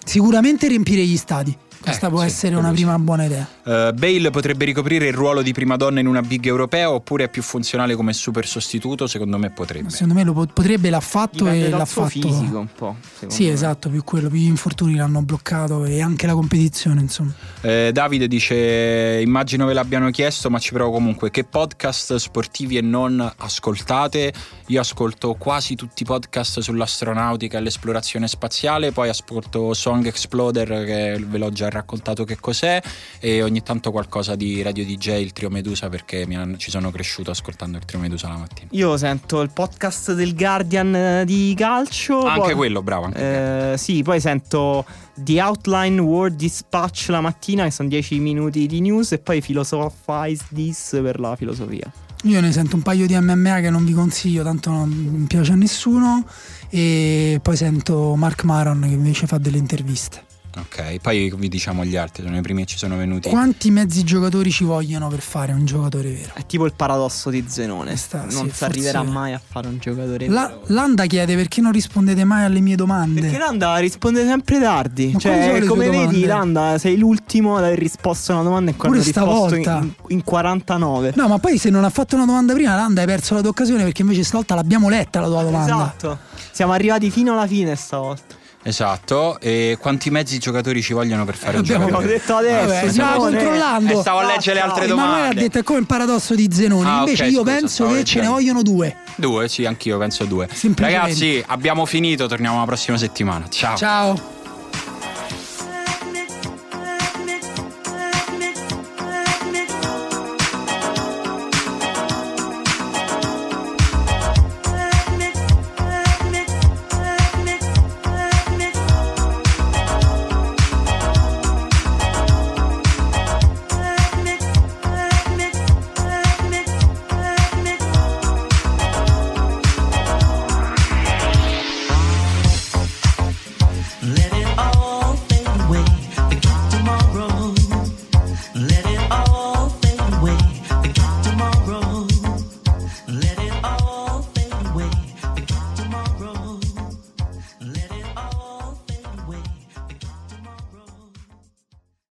sicuramente 0.04 0.68
riempire 0.68 1.06
gli 1.06 1.16
stadi. 1.18 1.58
Questa 1.86 2.08
Eh, 2.08 2.10
può 2.10 2.20
sì, 2.22 2.26
essere 2.26 2.56
una 2.56 2.72
prima 2.72 2.98
buona 2.98 3.26
idea. 3.26 3.48
Eh, 3.64 3.92
Bale 3.94 4.30
potrebbe 4.32 4.66
ricoprire 4.66 5.08
il 5.08 5.14
ruolo 5.14 5.42
di 5.44 5.54
prima 5.54 5.76
donna 5.76 6.00
in 6.00 6.08
una 6.08 6.22
big 6.22 6.46
europea 6.48 6.92
oppure 6.92 7.26
è 7.26 7.30
più 7.30 7.44
funzionale 7.44 7.96
come 7.96 8.12
super 8.14 8.48
sostituto? 8.48 9.06
Secondo 9.08 9.38
me 9.38 9.52
potrebbe. 9.52 9.90
Secondo 9.92 10.16
me 10.16 10.24
lo 10.24 10.34
po- 10.34 10.48
potrebbe, 10.48 10.90
l'ha 10.90 11.00
fatto 11.00 11.44
Dipende 11.44 11.68
e 11.68 11.70
l'ha 11.70 11.86
fatto. 11.86 12.08
fisico 12.10 12.58
un 12.60 12.68
po'. 12.76 12.96
Sì, 13.28 13.46
me. 13.46 13.52
esatto, 13.52 13.90
più 13.90 14.04
quello, 14.04 14.30
più 14.30 14.40
gli 14.40 14.46
infortuni 14.48 14.96
l'hanno 14.96 15.22
bloccato 15.22 15.86
e 15.86 16.02
anche 16.02 16.26
la 16.26 16.34
competizione, 16.34 17.02
insomma. 17.02 17.34
Eh, 17.62 17.92
Davide 17.94 18.28
dice: 18.28 19.22
Immagino 19.24 19.66
ve 19.66 19.74
l'abbiano 19.74 20.10
chiesto, 20.10 20.50
ma 20.50 20.58
ci 20.60 20.74
provo 20.74 20.92
comunque. 20.92 21.30
Che 21.30 21.44
podcast 21.44 22.16
sportivi 22.16 22.78
e 22.78 22.82
non 22.82 23.32
ascoltate? 23.38 24.34
Io 24.68 24.80
ascolto 24.80 25.36
quasi 25.36 25.76
tutti 25.76 26.04
i 26.04 26.06
podcast 26.06 26.60
sull'astronautica 26.62 27.58
e 27.58 27.62
l'esplorazione 27.62 28.28
spaziale. 28.28 28.92
Poi 28.92 29.10
ascolto 29.10 29.74
Song 29.74 30.06
Exploder, 30.06 30.68
che 30.86 31.24
ve 31.26 31.38
l'ho 31.38 31.52
già 31.52 31.70
raccontato 31.76 32.24
che 32.24 32.38
cos'è. 32.40 32.82
E 33.20 33.42
ogni 33.44 33.62
tanto 33.64 33.92
qualcosa 33.92 34.36
di 34.36 34.62
Radio 34.62 34.84
DJ, 34.84 35.22
il 35.22 35.32
Trio 35.34 35.50
Medusa, 35.50 35.90
perché 35.90 36.26
mi 36.26 36.36
hanno- 36.36 36.58
ci 36.58 36.70
sono 36.72 36.90
cresciuto 36.92 37.32
ascoltando 37.32 37.78
il 37.78 37.86
Trio 37.86 38.00
Medusa 38.00 38.28
la 38.30 38.38
mattina. 38.38 38.68
Io 38.72 38.98
sento 38.98 39.42
il 39.42 39.52
podcast 39.52 40.14
del 40.14 40.36
Guardian 40.36 40.96
eh, 40.96 41.26
di 41.26 41.54
calcio. 41.58 42.22
Anche 42.24 42.40
poi- 42.40 42.54
quello, 42.56 42.82
bravo. 42.82 43.06
Anche 43.06 43.74
Eh, 43.74 43.78
sì, 43.78 44.02
poi 44.04 44.20
sento 44.20 44.86
The 45.14 45.42
Outline 45.42 46.00
World 46.02 46.36
Dispatch 46.36 47.08
la 47.10 47.22
mattina, 47.22 47.64
che 47.64 47.72
sono 47.72 47.88
10 47.90 48.20
minuti 48.20 48.66
di 48.68 48.82
news, 48.82 49.12
e 49.14 49.20
poi 49.20 49.42
Philosophize 49.42 50.44
This 50.54 51.00
per 51.02 51.20
la 51.20 51.36
filosofia. 51.36 51.92
Io 52.24 52.42
ne 52.42 52.52
sento 52.52 52.76
un 52.76 52.82
paio 52.82 53.06
di 53.06 53.16
MMA 53.16 53.60
che 53.60 53.70
non 53.70 53.86
vi 53.86 53.94
consiglio, 53.94 54.42
tanto 54.44 54.72
non 54.72 55.26
piace 55.28 55.52
a 55.52 55.56
nessuno. 55.56 56.26
E 56.70 57.40
poi 57.42 57.56
sento 57.56 58.16
Mark 58.16 58.44
Maron 58.44 58.82
che 58.82 58.88
invece 58.94 59.28
fa 59.28 59.38
delle 59.38 59.58
interviste. 59.60 60.24
Ok, 60.58 61.00
poi 61.02 61.34
vi 61.36 61.50
diciamo 61.50 61.84
gli 61.84 61.98
altri, 61.98 62.24
sono 62.24 62.38
i 62.38 62.42
primi 62.42 62.62
che 62.62 62.68
ci 62.68 62.78
sono 62.78 62.96
venuti. 62.96 63.30
Quanti 63.30 63.72
mezzi 63.72 64.04
giocatori 64.04 64.50
ci 64.52 64.64
vogliono 64.64 65.10
per 65.10 65.20
fare 65.20 65.52
un 65.52 65.66
giocatore 65.66 66.12
vero? 66.12 66.32
È 66.34 66.46
tipo 66.46 66.66
il 66.66 66.74
paradosso 66.74 67.30
di 67.30 67.44
Zenone. 67.48 67.90
Questa, 67.90 68.20
non 68.22 68.30
sì, 68.30 68.36
si 68.38 68.42
forse- 68.44 68.66
arriverà 68.66 69.04
mai 69.04 69.34
a 69.34 69.42
fare 69.46 69.68
un 69.68 69.78
giocatore 69.80 70.28
La- 70.30 70.48
vero. 70.48 70.62
Landa 70.68 71.06
chiede 71.06 71.36
perché 71.36 71.60
non 71.60 71.72
rispondete 71.74 72.24
mai 72.24 72.46
alle 72.46 72.62
mie 72.62 72.76
domande. 72.76 73.20
Perché 73.22 73.38
Landa 73.38 73.76
risponde 73.78 74.26
sempre 74.26 74.60
tardi. 74.60 75.12
Ma 75.14 75.20
cioè, 75.20 75.64
come 75.66 75.90
vedi, 75.90 76.22
domande? 76.22 76.26
Landa, 76.28 76.78
sei 76.78 76.98
l'ultimo 76.98 77.58
ad 77.58 77.66
aver 77.66 77.78
risposto 77.78 78.32
a 78.32 78.36
una 78.36 78.44
domanda 78.44 78.72
e 78.72 78.76
quando 78.76 78.98
risposto 78.98 79.48
stavolta. 79.48 79.80
in, 79.82 79.94
in 80.08 80.24
49. 80.24 81.14
No, 81.16 81.28
ma 81.28 81.38
poi 81.38 81.58
se 81.58 81.70
non 81.70 81.84
ha 81.84 81.90
fatto 81.90 82.16
una 82.16 82.26
domanda 82.26 82.54
prima, 82.54 82.76
Landa 82.76 83.02
hai 83.02 83.08
perso 83.08 83.34
la 83.34 83.42
tua 83.42 83.50
occasione 83.50 83.84
perché 83.84 84.04
invece 84.04 84.24
stavolta 84.24 84.56
l'abbiamo 84.56 84.88
letta 84.88 85.20
la 85.20 85.28
tua 85.28 85.44
domanda. 85.44 85.74
Esatto. 85.76 86.18
Siamo 86.52 86.72
arrivati 86.72 87.12
fino 87.12 87.34
alla 87.34 87.46
fine 87.48 87.76
stavolta. 87.76 88.44
Esatto, 88.68 89.40
e 89.40 89.78
quanti 89.80 90.10
mezzi 90.10 90.40
giocatori 90.40 90.82
ci 90.82 90.94
vogliono 90.94 91.24
per 91.24 91.36
fare 91.36 91.58
un 91.58 91.60
Abbiamo 91.60 91.86
giocatore? 91.86 92.08
L'ho 92.08 92.14
detto 92.18 92.36
adesso. 92.36 92.66
Vabbè, 92.66 92.90
Simone. 92.90 92.92
stavo 92.92 93.20
controllando. 93.22 93.94
Eh, 93.94 93.96
stavo 94.02 94.18
a 94.20 94.26
leggere 94.26 94.54
le 94.56 94.62
altre 94.62 94.84
Emanuele 94.86 95.12
ha 95.12 95.18
domande. 95.20 95.42
detto 95.42 95.58
è 95.60 95.64
come 95.64 95.80
il 95.80 95.86
paradosso 95.86 96.34
di 96.34 96.50
Zenone. 96.52 96.90
Ah, 96.90 96.98
Invece 97.00 97.24
ok, 97.26 97.32
io 97.32 97.40
scusa, 97.42 97.52
penso 97.60 97.88
che 97.90 98.04
ce 98.04 98.22
ne 98.22 98.28
vogliono 98.28 98.62
due. 98.64 98.96
Due, 99.16 99.48
sì, 99.50 99.66
anch'io 99.66 100.00
penso 100.00 100.26
due. 100.26 100.50
Ragazzi, 100.78 101.44
abbiamo 101.46 101.86
finito, 101.86 102.26
torniamo 102.26 102.58
la 102.58 102.66
prossima 102.66 102.98
settimana. 102.98 103.48
Ciao. 103.50 103.78
Ciao. 103.78 104.20